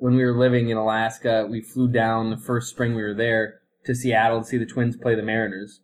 when 0.00 0.16
we 0.16 0.24
were 0.24 0.36
living 0.36 0.68
in 0.70 0.76
Alaska. 0.76 1.46
We 1.48 1.60
flew 1.60 1.86
down 1.88 2.30
the 2.30 2.36
first 2.36 2.70
spring 2.70 2.94
we 2.94 3.02
were 3.02 3.14
there 3.14 3.60
to 3.84 3.94
Seattle 3.94 4.40
to 4.40 4.46
see 4.46 4.56
the 4.58 4.66
Twins 4.66 4.96
play 4.96 5.14
the 5.14 5.22
Mariners. 5.22 5.80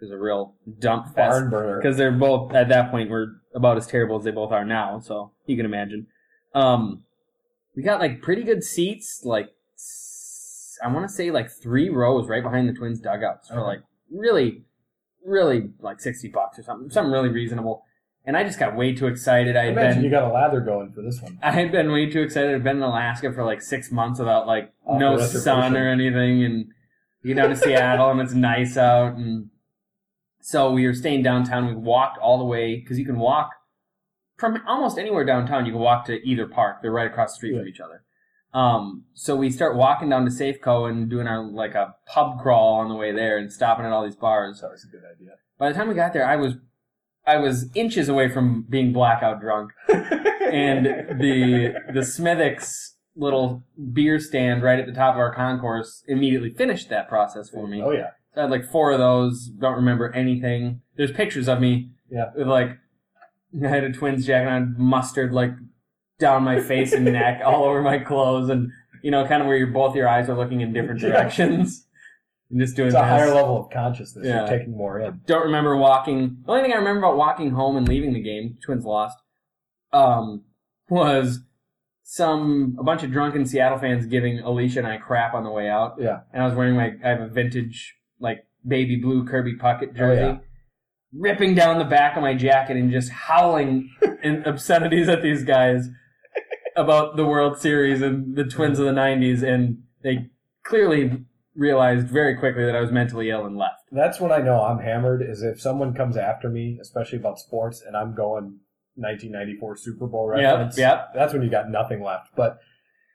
It 0.00 0.04
was 0.04 0.10
a 0.12 0.18
real 0.18 0.54
dump 0.78 1.14
fest 1.14 1.44
because 1.50 1.96
they're 1.96 2.12
both 2.12 2.52
at 2.54 2.68
that 2.68 2.90
point 2.90 3.10
were 3.10 3.40
about 3.54 3.76
as 3.76 3.86
terrible 3.86 4.16
as 4.18 4.24
they 4.24 4.30
both 4.30 4.52
are 4.52 4.64
now. 4.64 5.00
So 5.00 5.32
you 5.46 5.56
can 5.56 5.66
imagine. 5.66 6.06
Um, 6.54 7.04
we 7.74 7.82
got 7.82 8.00
like 8.00 8.20
pretty 8.20 8.42
good 8.42 8.62
seats, 8.62 9.22
like 9.24 9.48
I 10.84 10.88
want 10.88 11.08
to 11.08 11.14
say 11.14 11.30
like 11.30 11.50
three 11.50 11.88
rows 11.88 12.28
right 12.28 12.42
behind 12.42 12.68
the 12.68 12.72
Twins 12.72 13.00
dugouts 13.00 13.48
for 13.48 13.54
Okay. 13.60 13.62
like 13.62 13.82
really, 14.10 14.64
really 15.24 15.70
like 15.80 16.00
sixty 16.00 16.28
bucks 16.28 16.58
or 16.58 16.62
something, 16.64 16.90
something 16.90 17.12
really 17.12 17.28
reasonable. 17.30 17.84
And 18.24 18.36
I 18.36 18.44
just 18.44 18.58
got 18.58 18.76
way 18.76 18.94
too 18.94 19.08
excited. 19.08 19.56
I 19.56 19.64
had 19.64 19.72
imagine 19.72 19.94
been 19.96 20.04
you 20.04 20.10
got 20.10 20.30
a 20.30 20.32
lather 20.32 20.60
going 20.60 20.92
for 20.92 21.02
this 21.02 21.20
one. 21.20 21.38
I 21.42 21.50
had 21.50 21.72
been 21.72 21.90
way 21.90 22.08
too 22.08 22.22
excited. 22.22 22.54
I'd 22.54 22.62
been 22.62 22.76
in 22.76 22.82
Alaska 22.82 23.32
for 23.32 23.44
like 23.44 23.60
six 23.60 23.90
months 23.90 24.20
without 24.20 24.46
like 24.46 24.72
Off 24.86 25.00
no 25.00 25.18
sun 25.18 25.76
or 25.76 25.88
anything, 25.88 26.44
and 26.44 26.66
you 27.22 27.34
get 27.34 27.40
down 27.40 27.50
to 27.50 27.56
Seattle 27.56 28.10
and 28.10 28.20
it's 28.20 28.32
nice 28.32 28.76
out, 28.76 29.16
and 29.16 29.50
so 30.40 30.70
we 30.70 30.86
were 30.86 30.94
staying 30.94 31.22
downtown. 31.22 31.66
We 31.66 31.74
walked 31.74 32.18
all 32.18 32.38
the 32.38 32.44
way 32.44 32.76
because 32.76 32.98
you 32.98 33.04
can 33.04 33.18
walk 33.18 33.50
from 34.36 34.62
almost 34.68 34.98
anywhere 34.98 35.24
downtown. 35.24 35.66
You 35.66 35.72
can 35.72 35.80
walk 35.80 36.04
to 36.06 36.14
either 36.24 36.46
park; 36.46 36.76
they're 36.80 36.92
right 36.92 37.10
across 37.10 37.32
the 37.32 37.36
street 37.36 37.58
from 37.58 37.66
each 37.66 37.80
other. 37.80 38.04
Um, 38.54 39.04
so 39.14 39.34
we 39.34 39.50
start 39.50 39.76
walking 39.76 40.10
down 40.10 40.24
to 40.26 40.30
Safeco 40.30 40.88
and 40.88 41.08
doing 41.08 41.26
our 41.26 41.42
like 41.42 41.74
a 41.74 41.94
pub 42.06 42.40
crawl 42.40 42.80
on 42.80 42.88
the 42.88 42.94
way 42.94 43.12
there, 43.12 43.36
and 43.38 43.52
stopping 43.52 43.84
at 43.84 43.92
all 43.92 44.04
these 44.04 44.14
bars. 44.14 44.60
That's 44.60 44.72
was 44.72 44.84
a 44.84 44.88
good 44.88 45.02
idea. 45.04 45.32
By 45.58 45.70
the 45.70 45.74
time 45.74 45.88
we 45.88 45.94
got 45.94 46.12
there, 46.12 46.26
I 46.26 46.36
was 46.36 46.54
I 47.26 47.36
was 47.36 47.70
inches 47.74 48.08
away 48.08 48.28
from 48.28 48.66
being 48.68 48.92
blackout 48.92 49.40
drunk 49.40 49.70
and 49.88 50.86
the 51.20 51.74
the 51.92 52.04
Smithwick's 52.04 52.96
little 53.14 53.62
beer 53.92 54.18
stand 54.18 54.62
right 54.62 54.78
at 54.80 54.86
the 54.86 54.92
top 54.92 55.14
of 55.14 55.18
our 55.20 55.34
concourse 55.34 56.02
immediately 56.08 56.50
finished 56.50 56.88
that 56.88 57.08
process 57.08 57.50
for 57.50 57.66
me. 57.66 57.82
Oh 57.82 57.90
yeah. 57.90 58.10
So 58.34 58.40
I 58.40 58.44
had 58.44 58.50
like 58.50 58.64
four 58.64 58.92
of 58.92 58.98
those. 58.98 59.46
Don't 59.60 59.74
remember 59.76 60.10
anything. 60.14 60.80
There's 60.96 61.12
pictures 61.12 61.48
of 61.48 61.60
me 61.60 61.90
Yeah. 62.10 62.30
with 62.34 62.48
like 62.48 62.70
I 63.62 63.68
had 63.68 63.84
a 63.84 63.92
twins 63.92 64.26
jacket 64.26 64.48
on, 64.48 64.74
mustard 64.78 65.32
like 65.32 65.52
down 66.18 66.42
my 66.44 66.60
face 66.60 66.92
and 66.92 67.04
neck, 67.04 67.42
all 67.44 67.64
over 67.64 67.82
my 67.82 67.98
clothes, 67.98 68.48
and 68.48 68.70
you 69.02 69.10
know, 69.10 69.26
kind 69.26 69.42
of 69.42 69.48
where 69.48 69.56
your 69.56 69.66
both 69.66 69.94
your 69.94 70.08
eyes 70.08 70.28
are 70.30 70.36
looking 70.36 70.60
in 70.62 70.72
different 70.72 71.00
directions. 71.02 71.86
And 72.52 72.60
just 72.60 72.76
doing 72.76 72.88
It's 72.88 72.94
a 72.96 72.98
this. 72.98 73.08
higher 73.08 73.34
level 73.34 73.58
of 73.64 73.70
consciousness. 73.70 74.26
Yeah. 74.26 74.40
You're 74.46 74.58
taking 74.58 74.76
more 74.76 75.00
in. 75.00 75.20
don't 75.26 75.44
remember 75.46 75.74
walking. 75.76 76.36
The 76.44 76.52
only 76.52 76.62
thing 76.62 76.72
I 76.72 76.76
remember 76.76 76.98
about 77.06 77.16
walking 77.16 77.50
home 77.52 77.76
and 77.78 77.88
leaving 77.88 78.12
the 78.12 78.20
game, 78.22 78.58
Twins 78.64 78.84
lost, 78.84 79.16
um, 79.92 80.44
was 80.90 81.40
some 82.04 82.76
a 82.78 82.82
bunch 82.82 83.02
of 83.02 83.10
drunken 83.10 83.46
Seattle 83.46 83.78
fans 83.78 84.04
giving 84.06 84.38
Alicia 84.40 84.80
and 84.80 84.88
I 84.88 84.98
crap 84.98 85.34
on 85.34 85.44
the 85.44 85.50
way 85.50 85.68
out. 85.68 85.96
Yeah. 85.98 86.20
And 86.32 86.42
I 86.42 86.46
was 86.46 86.54
wearing 86.54 86.76
my 86.76 86.92
I 87.02 87.08
have 87.08 87.20
a 87.22 87.28
vintage 87.28 87.94
like 88.20 88.44
baby 88.66 88.96
blue 88.96 89.24
Kirby 89.26 89.56
Puckett 89.56 89.96
jersey. 89.96 90.22
Oh, 90.22 90.26
yeah. 90.32 90.38
Ripping 91.14 91.54
down 91.54 91.78
the 91.78 91.84
back 91.84 92.16
of 92.16 92.22
my 92.22 92.34
jacket 92.34 92.76
and 92.76 92.90
just 92.90 93.10
howling 93.10 93.90
in 94.22 94.44
obscenities 94.46 95.08
at 95.08 95.22
these 95.22 95.44
guys 95.44 95.88
about 96.76 97.16
the 97.16 97.24
World 97.26 97.58
Series 97.58 98.00
and 98.02 98.34
the 98.36 98.44
Twins 98.44 98.78
of 98.78 98.86
the 98.86 98.92
'90s, 98.92 99.42
and 99.42 99.82
they 100.02 100.30
clearly 100.64 101.24
realized 101.54 102.08
very 102.08 102.36
quickly 102.36 102.64
that 102.64 102.74
I 102.76 102.80
was 102.80 102.90
mentally 102.90 103.30
ill 103.30 103.44
and 103.46 103.56
left. 103.56 103.82
That's 103.90 104.20
when 104.20 104.32
I 104.32 104.38
know 104.38 104.62
I'm 104.62 104.78
hammered. 104.78 105.22
Is 105.22 105.42
if 105.42 105.60
someone 105.60 105.94
comes 105.94 106.16
after 106.16 106.48
me, 106.48 106.78
especially 106.80 107.18
about 107.18 107.38
sports, 107.38 107.82
and 107.86 107.96
I'm 107.96 108.14
going 108.14 108.60
1994 108.96 109.76
Super 109.76 110.06
Bowl 110.06 110.32
Yep, 110.36 110.44
reference. 110.44 110.78
yep. 110.78 111.12
That's 111.14 111.32
when 111.32 111.42
you 111.42 111.50
got 111.50 111.70
nothing 111.70 112.02
left. 112.02 112.28
But 112.36 112.58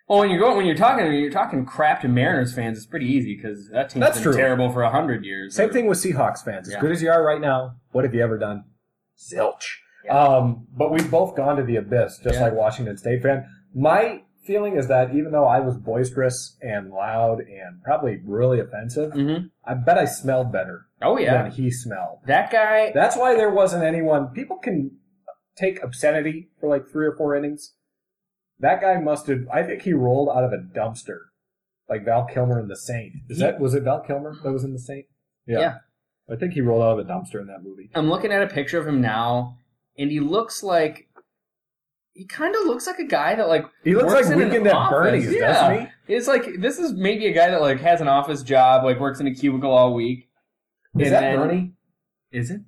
Well, 0.08 0.20
when 0.20 0.30
you're 0.30 0.40
going, 0.40 0.56
when 0.58 0.66
you're 0.66 0.76
talking, 0.76 1.06
when 1.06 1.16
you're 1.16 1.30
talking 1.32 1.66
crap 1.66 2.02
to 2.02 2.08
Mariners 2.08 2.54
fans, 2.56 2.78
it's 2.78 2.88
pretty 2.88 3.08
easy 3.08 3.36
because 3.36 3.70
that 3.72 3.90
team's 3.90 4.06
That's 4.06 4.18
been 4.18 4.24
true. 4.24 4.38
terrible 4.38 4.72
for 4.72 4.82
a 4.84 4.90
hundred 4.90 5.26
years. 5.26 5.54
same 5.56 5.70
thing 5.70 5.86
with 5.88 5.98
Seahawks 5.98 6.44
fans. 6.46 6.68
As 6.68 6.74
Yeah. 6.76 6.80
good 6.80 6.92
as 6.92 7.02
you 7.02 7.12
are 7.12 7.22
right 7.24 7.42
now, 7.42 7.76
what 7.92 8.06
have 8.06 8.14
you 8.16 8.22
ever 8.24 8.38
done? 8.38 8.64
Zilch. 9.18 9.66
Yeah. 10.06 10.18
Um, 10.18 10.68
but 10.76 10.92
we've 10.92 11.12
both 11.12 11.36
gone 11.36 11.58
to 11.58 11.64
the 11.64 11.76
abyss, 11.76 12.20
just 12.20 12.36
Yeah. 12.36 12.44
like 12.46 12.54
Washington 12.54 12.96
State 12.98 13.22
fan. 13.22 13.46
My 13.76 14.22
feeling 14.48 14.76
is 14.78 14.88
that 14.88 15.14
even 15.14 15.32
though 15.32 15.46
I 15.46 15.60
was 15.60 15.78
boisterous 15.78 16.58
and 16.62 16.90
loud 16.90 17.40
and 17.42 17.84
probably 17.84 18.20
really 18.26 18.60
offensive, 18.60 19.12
hmm 19.14 19.48
I 19.66 19.74
bet 19.74 19.98
I 19.98 20.06
smelled 20.06 20.52
better 20.52 20.86
Oh 21.02 21.18
yeah, 21.20 21.44
than 21.44 21.52
he 21.52 21.70
smelled. 21.70 22.20
that 22.26 22.50
guy. 22.52 22.92
That's 22.94 23.16
why 23.18 23.36
there 23.36 23.52
wasn't 23.52 23.84
anyone. 23.84 24.30
People 24.30 24.58
can 24.58 24.98
take 25.56 25.84
obscenity 25.84 26.50
for 26.60 26.68
like 26.70 26.88
three 26.88 27.06
or 27.06 27.16
four 27.16 27.36
innings. 27.36 27.74
That 28.60 28.82
guy 28.82 28.98
must 28.98 29.28
have. 29.28 29.42
I 29.54 29.62
think 29.62 29.84
he 29.84 29.94
rolled 29.94 30.30
out 30.30 30.44
of 30.44 30.52
a 30.54 30.58
dumpster, 30.58 31.18
like 31.88 32.06
Val 32.06 32.26
Kilmer 32.26 32.60
in 32.60 32.68
The 32.68 32.76
Saint. 32.78 33.14
Is 33.30 33.38
that 33.40 33.60
was 33.60 33.76
it 33.76 33.84
Val 33.84 34.00
Kilmer 34.02 34.36
that 34.44 34.52
was 34.52 34.64
in 34.64 34.74
The 34.74 34.80
Saint? 34.80 35.06
Yeah. 35.46 35.80
I 36.30 36.36
think 36.36 36.54
he 36.54 36.62
rolled 36.62 36.82
out 36.84 37.00
of 37.00 37.06
a 37.06 37.10
dumpster 37.10 37.40
in 37.40 37.48
that 37.48 37.64
movie. 37.64 37.90
I'm 37.96 38.10
looking 38.10 38.32
at 38.32 38.42
a 38.42 38.48
picture 38.48 38.80
of 38.80 38.88
him 38.88 39.00
now, 39.00 39.58
and 39.98 40.10
he 40.12 40.20
looks 40.20 40.62
like 40.64 41.07
he 42.18 42.26
kind 42.26 42.56
of 42.56 42.66
looks 42.66 42.88
like 42.88 43.00
a 43.00 43.06
guy 43.06 43.36
that 43.36 43.48
like 43.48 43.66
He 43.84 43.94
looks 43.96 44.14
works 44.14 44.28
like 44.28 44.36
in 44.36 44.42
an 44.42 44.50
Weekend 44.50 44.68
at 44.68 44.74
office. 44.74 44.98
Bernie's, 44.98 45.32
yeah. 45.34 45.40
doesn't 45.54 45.88
he? 46.08 46.14
It's 46.16 46.28
like 46.28 46.46
this 46.60 46.80
is 46.80 46.94
maybe 46.94 47.28
a 47.28 47.34
guy 47.34 47.50
that 47.52 47.62
like 47.62 47.80
has 47.82 48.02
an 48.02 48.08
office 48.08 48.44
job, 48.44 48.84
like 48.84 49.00
works 49.00 49.20
in 49.20 49.28
a 49.28 49.34
cubicle 49.34 49.72
all 49.72 49.94
week. 49.94 50.28
Is 51.00 51.08
And 51.08 51.16
that 51.16 51.22
then- 51.22 51.38
Bernie? 51.38 51.72
Is 52.32 52.52
it? 52.52 52.62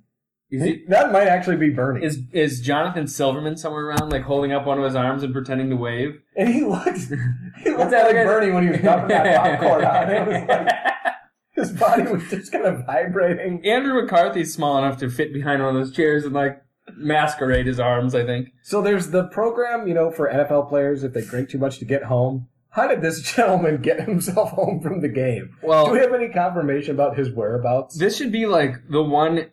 Is 0.52 0.62
it? 0.62 0.88
That 0.88 1.12
might 1.12 1.28
actually 1.28 1.56
be 1.58 1.70
Bernie. 1.70 2.04
Is 2.04 2.22
is 2.32 2.60
Jonathan 2.60 3.06
Silverman 3.06 3.56
somewhere 3.56 3.86
around, 3.86 4.10
like 4.10 4.22
holding 4.22 4.50
up 4.52 4.66
one 4.66 4.78
of 4.78 4.84
his 4.84 4.96
arms 4.96 5.22
and 5.22 5.32
pretending 5.32 5.70
to 5.70 5.76
wave? 5.76 6.20
and 6.36 6.48
he 6.48 6.62
looks 6.62 7.08
he 7.08 7.14
that 7.70 7.90
like 7.92 8.14
Bernie 8.26 8.50
when 8.50 8.64
he 8.64 8.70
was 8.70 8.80
dumping 8.80 9.08
that 9.08 9.36
popcorn 9.60 9.84
out. 9.84 10.10
It 10.10 10.26
was 10.26 10.48
like 10.48 10.74
his 11.52 11.72
body 11.72 12.02
was 12.02 12.28
just 12.30 12.50
kind 12.50 12.64
of 12.64 12.84
vibrating. 12.84 13.64
Andrew 13.64 14.00
McCarthy's 14.02 14.52
small 14.52 14.76
enough 14.78 14.98
to 14.98 15.08
fit 15.10 15.32
behind 15.32 15.62
one 15.62 15.76
of 15.76 15.80
those 15.84 15.94
chairs 15.94 16.24
and 16.24 16.32
like 16.34 16.60
masquerade 16.96 17.66
his 17.66 17.80
arms. 17.80 18.14
I 18.14 18.24
think. 18.24 18.48
So 18.62 18.82
there's 18.82 19.10
the 19.10 19.24
program, 19.24 19.86
you 19.88 19.94
know, 19.94 20.10
for 20.10 20.30
NFL 20.30 20.68
players 20.68 21.02
if 21.04 21.12
they 21.12 21.22
drink 21.22 21.48
too 21.50 21.58
much 21.58 21.78
to 21.78 21.84
get 21.84 22.04
home. 22.04 22.48
How 22.70 22.86
did 22.86 23.02
this 23.02 23.20
gentleman 23.34 23.82
get 23.82 24.02
himself 24.02 24.50
home 24.50 24.80
from 24.80 25.00
the 25.00 25.08
game? 25.08 25.56
Well, 25.62 25.86
Do 25.86 25.92
we 25.92 25.98
have 25.98 26.14
any 26.14 26.28
confirmation 26.28 26.94
about 26.94 27.18
his 27.18 27.30
whereabouts? 27.30 27.98
This 27.98 28.16
should 28.16 28.32
be 28.32 28.46
like 28.46 28.76
the 28.88 29.02
one 29.02 29.50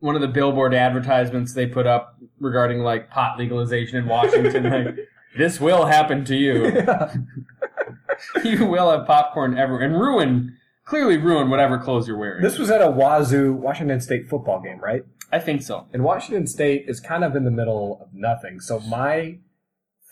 one 0.00 0.14
of 0.14 0.20
the 0.20 0.28
billboard 0.28 0.74
advertisements 0.74 1.54
they 1.54 1.66
put 1.66 1.86
up 1.86 2.16
regarding 2.38 2.80
like 2.80 3.10
pot 3.10 3.38
legalization 3.38 3.98
in 3.98 4.06
Washington. 4.06 4.64
like 4.86 4.96
this 5.36 5.60
will 5.60 5.86
happen 5.86 6.24
to 6.26 6.36
you. 6.36 6.66
you 8.44 8.66
will 8.66 8.90
have 8.90 9.06
popcorn 9.06 9.58
ever 9.58 9.78
and 9.80 9.94
ruin 9.94 10.56
clearly 10.84 11.16
ruin 11.18 11.50
whatever 11.50 11.78
clothes 11.78 12.06
you're 12.08 12.16
wearing. 12.16 12.42
this 12.42 12.58
was 12.58 12.70
at 12.70 12.80
a 12.80 12.90
Wazoo 12.90 13.52
Washington 13.52 14.00
State 14.00 14.28
football 14.28 14.60
game, 14.62 14.78
right? 14.78 15.02
I 15.32 15.38
think 15.38 15.62
so. 15.62 15.86
And 15.92 16.04
Washington 16.04 16.46
State 16.46 16.84
is 16.88 17.00
kind 17.00 17.24
of 17.24 17.34
in 17.36 17.44
the 17.44 17.50
middle 17.50 17.98
of 18.00 18.08
nothing. 18.14 18.60
So 18.60 18.80
my 18.80 19.38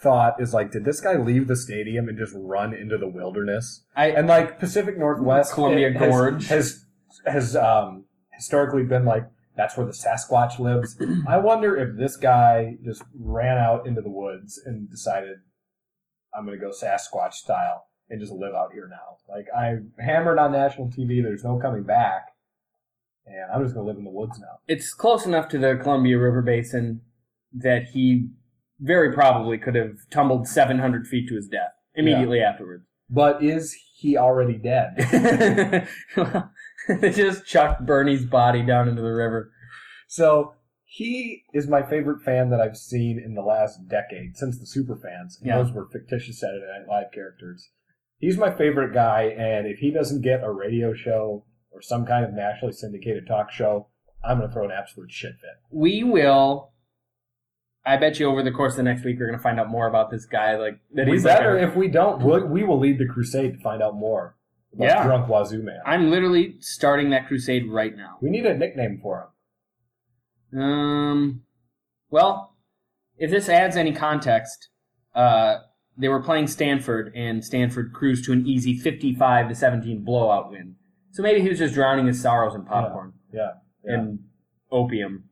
thought 0.03 0.41
is 0.41 0.53
like, 0.53 0.73
did 0.73 0.85
this 0.85 1.01
guy 1.01 1.17
leave 1.17 1.49
the 1.49 1.57
stadium 1.57 2.09
and 2.09 2.19
just 2.19 2.33
run 2.37 2.75
into 2.75 2.99
the 2.99 3.09
wilderness? 3.09 3.85
I 3.97 4.11
And 4.11 4.27
like 4.27 4.59
Pacific 4.59 4.99
Northwest, 4.99 5.53
Columbia 5.55 5.93
has- 5.93 6.01
Gorge. 6.11 6.47
has 6.49 6.85
has 7.27 7.57
um, 7.57 8.05
historically 8.33 8.83
been 8.83 9.05
like 9.05 9.25
that's 9.57 9.77
where 9.77 9.87
the 9.87 9.93
Sasquatch 9.93 10.59
lives. 10.59 10.97
I 11.29 11.39
wonder 11.39 11.77
if 11.77 11.97
this 11.97 12.17
guy 12.17 12.77
just 12.85 13.03
ran 13.19 13.57
out 13.57 13.87
into 13.87 14.01
the 14.01 14.11
woods 14.11 14.61
and 14.65 14.91
decided 14.91 15.37
I'm 16.37 16.45
going 16.45 16.59
to 16.59 16.65
go 16.65 16.73
Sasquatch 16.73 17.35
style 17.35 17.87
and 18.11 18.21
just 18.21 18.33
live 18.33 18.53
out 18.55 18.73
here 18.73 18.89
now. 18.91 19.19
Like 19.33 19.47
I 19.57 19.77
hammered 20.03 20.39
on 20.39 20.51
national 20.53 20.89
TV, 20.89 21.23
there's 21.23 21.45
no 21.45 21.59
coming 21.61 21.85
back, 21.85 22.34
and 23.27 23.51
I'm 23.53 23.63
just 23.63 23.75
going 23.75 23.85
to 23.85 23.89
live 23.89 23.99
in 23.99 24.05
the 24.05 24.11
woods 24.11 24.39
now. 24.39 24.59
it's 24.69 24.93
close 24.95 25.27
enough 25.27 25.49
to 25.51 25.59
the 25.59 25.79
Columbia 25.83 26.19
River 26.19 26.43
Basin 26.43 27.01
that 27.53 27.85
he 27.93 28.29
very 28.81 29.13
probably 29.13 29.57
could 29.59 29.75
have 29.77 29.97
tumbled 30.11 30.49
700 30.49 31.07
feet 31.07 31.29
to 31.29 31.37
his 31.37 31.49
death 31.49 31.73
immediately 31.95 32.41
afterwards. 32.41 32.85
But 33.09 33.43
is 33.43 33.77
he 33.97 34.17
already 34.17 34.59
dead? 34.59 35.89
Well, 36.17 36.51
they 37.01 37.11
just 37.11 37.47
chucked 37.47 37.87
Bernie's 37.87 38.27
body 38.27 38.63
down 38.63 38.89
into 38.89 39.01
the 39.01 39.13
river. 39.13 39.51
So 40.07 40.53
he 40.85 41.45
is 41.55 41.67
my 41.67 41.83
favorite 41.83 42.23
fan 42.23 42.51
that 42.51 42.61
I've 42.61 42.77
seen 42.77 43.19
in 43.25 43.35
the 43.35 43.41
last 43.43 43.89
decade 43.89 44.37
since 44.37 44.59
the 44.59 44.67
super 44.67 44.97
fans. 44.97 45.39
And 45.41 45.49
Yeah. 45.49 45.63
Those 45.63 45.73
were 45.73 45.89
fictitious 45.91 46.41
Saturday 46.41 46.67
Night 46.67 46.89
Live 46.89 47.13
characters. 47.13 47.71
He's 48.19 48.37
my 48.37 48.53
favorite 48.55 48.93
guy, 48.93 49.23
and 49.37 49.67
if 49.67 49.79
he 49.79 49.91
doesn't 49.91 50.23
get 50.23 50.45
a 50.45 50.51
radio 50.53 50.93
show 50.95 51.45
or 51.75 51.83
some 51.83 52.07
kind 52.07 52.25
of 52.25 52.33
nationally 52.33 52.73
syndicated 52.73 53.27
talk 53.27 53.51
show, 53.51 53.89
I'm 54.25 54.39
going 54.39 54.49
to 54.49 54.55
throw 54.55 54.65
an 54.65 54.71
absolute 54.71 55.11
shit 55.13 55.33
fit. 55.33 55.51
We 55.71 56.03
will. 56.05 56.71
I 57.85 57.99
bet 57.99 58.19
you 58.19 58.27
over 58.31 58.43
the 58.43 58.51
course 58.53 58.73
of 58.73 58.77
the 58.79 58.83
next 58.85 59.05
week 59.05 59.19
we're 59.21 59.27
going 59.27 59.39
to 59.39 59.43
find 59.43 59.61
out 59.61 59.69
more 59.69 59.87
about 59.87 60.11
this 60.11 60.25
guy. 60.25 60.57
Like 60.57 60.79
that 60.95 61.07
We 61.07 61.13
he's 61.13 61.25
like 61.25 61.37
better, 61.39 61.59
a- 61.59 61.69
if 61.69 61.77
we 61.77 61.89
don't, 61.89 62.23
we'll, 62.23 62.47
we 62.47 62.65
will 62.65 62.79
lead 62.79 62.99
the 62.99 63.07
crusade 63.07 63.55
to 63.55 63.59
find 63.61 63.83
out 63.83 63.95
more 63.95 64.37
about 64.73 64.87
Yeah. 64.87 65.03
Drunk 65.05 65.29
Wazoo 65.29 65.63
Man. 65.63 65.81
I'm 65.85 66.11
literally 66.11 66.57
starting 66.61 67.11
that 67.11 67.27
crusade 67.29 67.69
right 67.71 67.95
now. 67.95 68.17
we 68.23 68.31
need 68.31 68.47
a 68.47 68.57
nickname 68.57 69.01
for 69.03 69.29
him. 70.53 70.63
Um, 70.63 71.43
well, 72.11 72.57
if 73.19 73.31
this 73.31 73.49
adds 73.49 73.77
any 73.77 73.93
context, 73.93 74.69
uh, 75.15 75.59
they 75.97 76.09
were 76.09 76.23
playing 76.23 76.47
Stanford, 76.49 77.13
and 77.15 77.45
Stanford 77.45 77.93
cruised 77.93 78.25
to 78.25 78.33
an 78.33 78.47
easy 78.47 78.77
55 78.79 79.49
to 79.49 79.55
17 79.55 80.03
blowout 80.05 80.51
win. 80.51 80.77
So 81.15 81.23
maybe 81.23 81.41
he 81.41 81.49
was 81.49 81.59
just 81.59 81.75
drowning 81.75 82.07
his 82.09 82.21
sorrows 82.21 82.55
in 82.57 82.65
popcorn 82.65 83.13
Yeah. 83.33 83.53
yeah. 83.85 83.95
and 83.95 84.19
opium. 84.73 85.25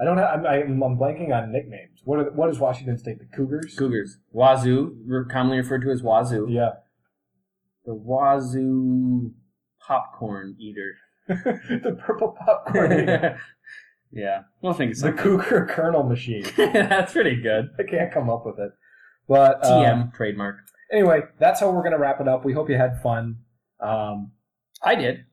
I 0.00 0.04
don't 0.04 0.18
have, 0.18 0.40
I'm, 0.40 0.46
I'm, 0.46 0.82
I'm 0.82 0.96
blanking 0.98 1.32
on 1.32 1.52
nicknames. 1.52 2.00
What, 2.04 2.18
are, 2.18 2.30
what 2.32 2.50
is 2.50 2.58
Washington 2.58 2.98
State? 2.98 3.18
The 3.20 3.36
Cougars? 3.36 3.74
Cougars, 3.78 4.18
Wazoo, 4.32 4.96
re- 5.06 5.24
commonly 5.30 5.58
referred 5.58 5.82
to 5.82 5.90
as 5.90 6.02
Wazoo, 6.02 6.46
Yeah. 6.50 6.70
the 7.86 7.94
Wazoo 7.94 9.32
popcorn 9.80 10.56
eater. 10.58 10.94
the 11.28 11.96
purple 12.04 12.36
popcorn. 12.44 13.06
yeah, 14.12 14.42
we'll 14.62 14.72
think 14.72 14.92
of 14.92 14.96
the 14.98 15.00
something. 15.02 15.22
Cougar 15.22 15.66
Kernel 15.70 16.02
Machine. 16.04 16.44
That's 16.56 17.12
pretty 17.12 17.40
good. 17.40 17.70
I 17.78 17.82
can't 17.84 18.12
come 18.12 18.28
up 18.30 18.44
with 18.46 18.58
it. 18.58 18.72
But 19.28 19.64
uh, 19.64 19.70
TM 19.70 20.14
trademark. 20.14 20.56
anyway, 20.92 21.20
that's 21.38 21.60
how 21.60 21.70
we're 21.70 21.82
going 21.82 21.92
to 21.92 21.98
wrap 21.98 22.20
it 22.20 22.26
up. 22.28 22.44
We 22.44 22.54
hope 22.54 22.68
you 22.70 22.76
had 22.76 23.00
fun. 23.02 23.36
Um, 23.80 24.32
I 24.82 24.94
did. 24.94 25.24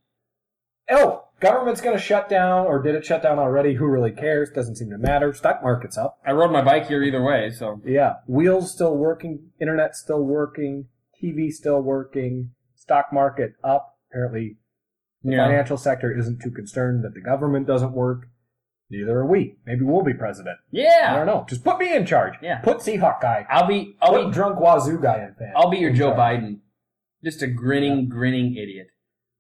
Oh, 0.90 1.26
government's 1.40 1.82
going 1.82 1.96
to 1.98 2.02
shut 2.02 2.30
down, 2.30 2.66
or 2.66 2.82
did 2.82 2.96
it 2.96 3.06
shut 3.06 3.24
down 3.24 3.40
already? 3.40 3.76
Who 3.76 3.86
really 3.86 4.12
cares? 4.12 4.50
Doesn't 4.50 4.76
seem 4.76 4.90
to 4.90 4.98
matter. 4.98 5.34
Stock 5.34 5.62
market's 5.62 5.98
up. 5.98 6.20
I 6.26 6.32
rode 6.32 6.52
my 6.52 6.64
bike 6.64 6.88
here 6.88 7.04
either 7.04 7.24
way, 7.24 7.52
so 7.52 7.82
Yeah, 7.86 8.16
wheels 8.28 8.72
still 8.72 8.96
working, 8.96 9.52
internet 9.60 9.96
still 9.96 10.24
working, 10.24 10.88
TV 11.22 11.52
still 11.52 11.82
working, 11.82 12.52
stock 12.76 13.08
market 13.12 13.54
up. 13.64 13.98
Apparently, 14.12 14.58
the 15.24 15.34
yeah. 15.34 15.46
financial 15.46 15.78
sector 15.78 16.16
isn't 16.18 16.42
too 16.42 16.52
concerned 16.52 17.04
that 17.04 17.14
the 17.14 17.22
government 17.22 17.68
doesn't 17.68 17.94
work. 17.94 18.28
Neither 18.90 19.18
are 19.18 19.26
we. 19.26 19.58
Maybe 19.66 19.84
we'll 19.84 20.04
be 20.04 20.14
president. 20.14 20.58
Yeah. 20.72 21.10
I 21.10 21.16
don't 21.16 21.26
know. 21.26 21.46
Just 21.50 21.64
put 21.64 21.80
me 21.80 21.94
in 21.96 22.06
charge. 22.06 22.36
Yeah. 22.42 22.60
Put 22.60 22.78
Seahawk 22.78 23.20
guy. 23.20 23.46
I'll 23.50 23.68
be 23.68 23.98
I'll 24.00 24.12
Put 24.12 24.28
be 24.28 24.32
drunk 24.32 24.60
Wazoo 24.60 25.02
guy 25.02 25.24
in 25.24 25.34
fan. 25.34 25.54
I'll 25.56 25.72
be 25.72 25.78
your 25.78 25.92
Joe 25.92 26.12
charge. 26.12 26.42
Biden. 26.42 26.60
Just 27.24 27.42
a 27.42 27.48
grinning, 27.48 28.08
grinning 28.08 28.56
idiot. 28.56 28.88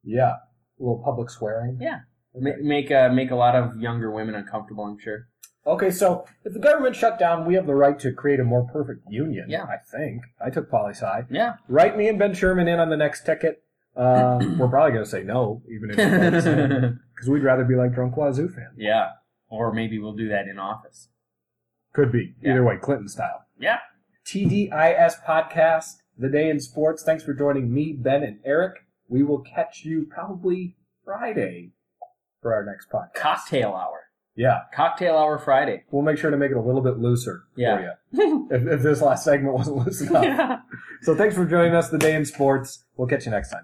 Yeah. 0.03 0.33
A 0.79 0.83
little 0.83 1.01
public 1.03 1.29
swearing. 1.29 1.77
Yeah. 1.81 1.99
Ma- 2.37 2.51
make 2.61 2.91
uh, 2.91 3.09
make 3.09 3.31
a 3.31 3.35
lot 3.35 3.55
of 3.55 3.79
younger 3.79 4.11
women 4.11 4.35
uncomfortable. 4.35 4.83
I'm 4.85 4.99
sure. 4.99 5.27
Okay, 5.67 5.89
so 5.89 6.25
if 6.43 6.53
the 6.53 6.59
government 6.59 6.95
shut 6.95 7.17
down, 7.17 7.45
we 7.45 7.55
have 7.55 7.65
the 7.65 7.73
right 7.73 7.97
to 7.99 8.11
create 8.11 8.39
a 8.39 8.43
more 8.43 8.67
perfect 8.71 9.01
union. 9.09 9.45
Yeah. 9.49 9.63
I 9.63 9.77
think. 9.91 10.21
I 10.39 10.49
took 10.51 10.69
poli 10.69 10.93
sci. 10.93 11.21
Yeah. 11.31 11.53
Write 11.67 11.97
me 11.97 12.07
and 12.07 12.19
Ben 12.19 12.33
Sherman 12.35 12.67
in 12.67 12.79
on 12.79 12.89
the 12.89 12.97
next 12.97 13.25
ticket. 13.25 13.63
Uh, 13.95 14.37
we're 14.59 14.67
probably 14.67 14.91
going 14.91 15.03
to 15.05 15.09
say 15.09 15.23
no, 15.23 15.63
even 15.73 15.89
if 15.89 15.95
because 15.95 17.27
we'd 17.29 17.41
rather 17.43 17.63
be 17.63 17.75
like 17.75 17.93
drunk 17.95 18.15
Wazoo 18.15 18.47
fans. 18.49 18.75
yeah. 18.77 19.11
Or 19.47 19.71
maybe 19.73 19.97
we'll 19.99 20.15
do 20.15 20.27
that 20.29 20.47
in 20.47 20.59
office. 20.59 21.07
Could 21.93 22.11
be 22.11 22.35
Yeah. 22.41 22.51
either 22.51 22.63
way, 22.63 22.77
Clinton 22.81 23.07
style. 23.07 23.45
Yeah. 23.57 23.77
TDIS 24.25 25.23
podcast, 25.25 25.93
the 26.17 26.29
day 26.29 26.49
in 26.49 26.59
sports. 26.59 27.03
Thanks 27.03 27.23
for 27.23 27.33
joining 27.33 27.73
me, 27.73 27.93
Ben, 27.93 28.21
and 28.23 28.39
Eric. 28.43 28.84
We 29.07 29.23
will 29.23 29.39
catch 29.39 29.83
you 29.85 30.07
probably 30.09 30.75
Friday 31.03 31.71
for 32.41 32.53
our 32.53 32.65
next 32.65 32.89
podcast. 32.89 33.13
Cocktail 33.15 33.69
hour. 33.73 34.01
Yeah, 34.37 34.61
Cocktail 34.73 35.15
hour 35.17 35.37
Friday. 35.37 35.83
we'll 35.91 36.01
make 36.03 36.17
sure 36.17 36.29
to 36.29 36.35
make 36.37 36.51
it 36.51 36.57
a 36.57 36.61
little 36.61 36.81
bit 36.81 36.97
looser 36.99 37.43
Yeah. 37.55 37.77
for 37.77 37.97
you. 38.11 38.47
if, 38.51 38.67
if 38.67 38.81
this 38.81 39.01
last 39.01 39.23
segment 39.23 39.53
wasn't 39.53 39.77
loose 39.77 40.01
enough. 40.09 40.59
So 41.03 41.15
thanks 41.15 41.35
for 41.35 41.45
joining 41.45 41.73
us, 41.73 41.89
the 41.89 41.97
day 41.97 42.15
in 42.15 42.25
sports. 42.25 42.83
We'll 42.97 43.07
catch 43.07 43.25
you 43.25 43.31
next 43.31 43.51
time. 43.51 43.63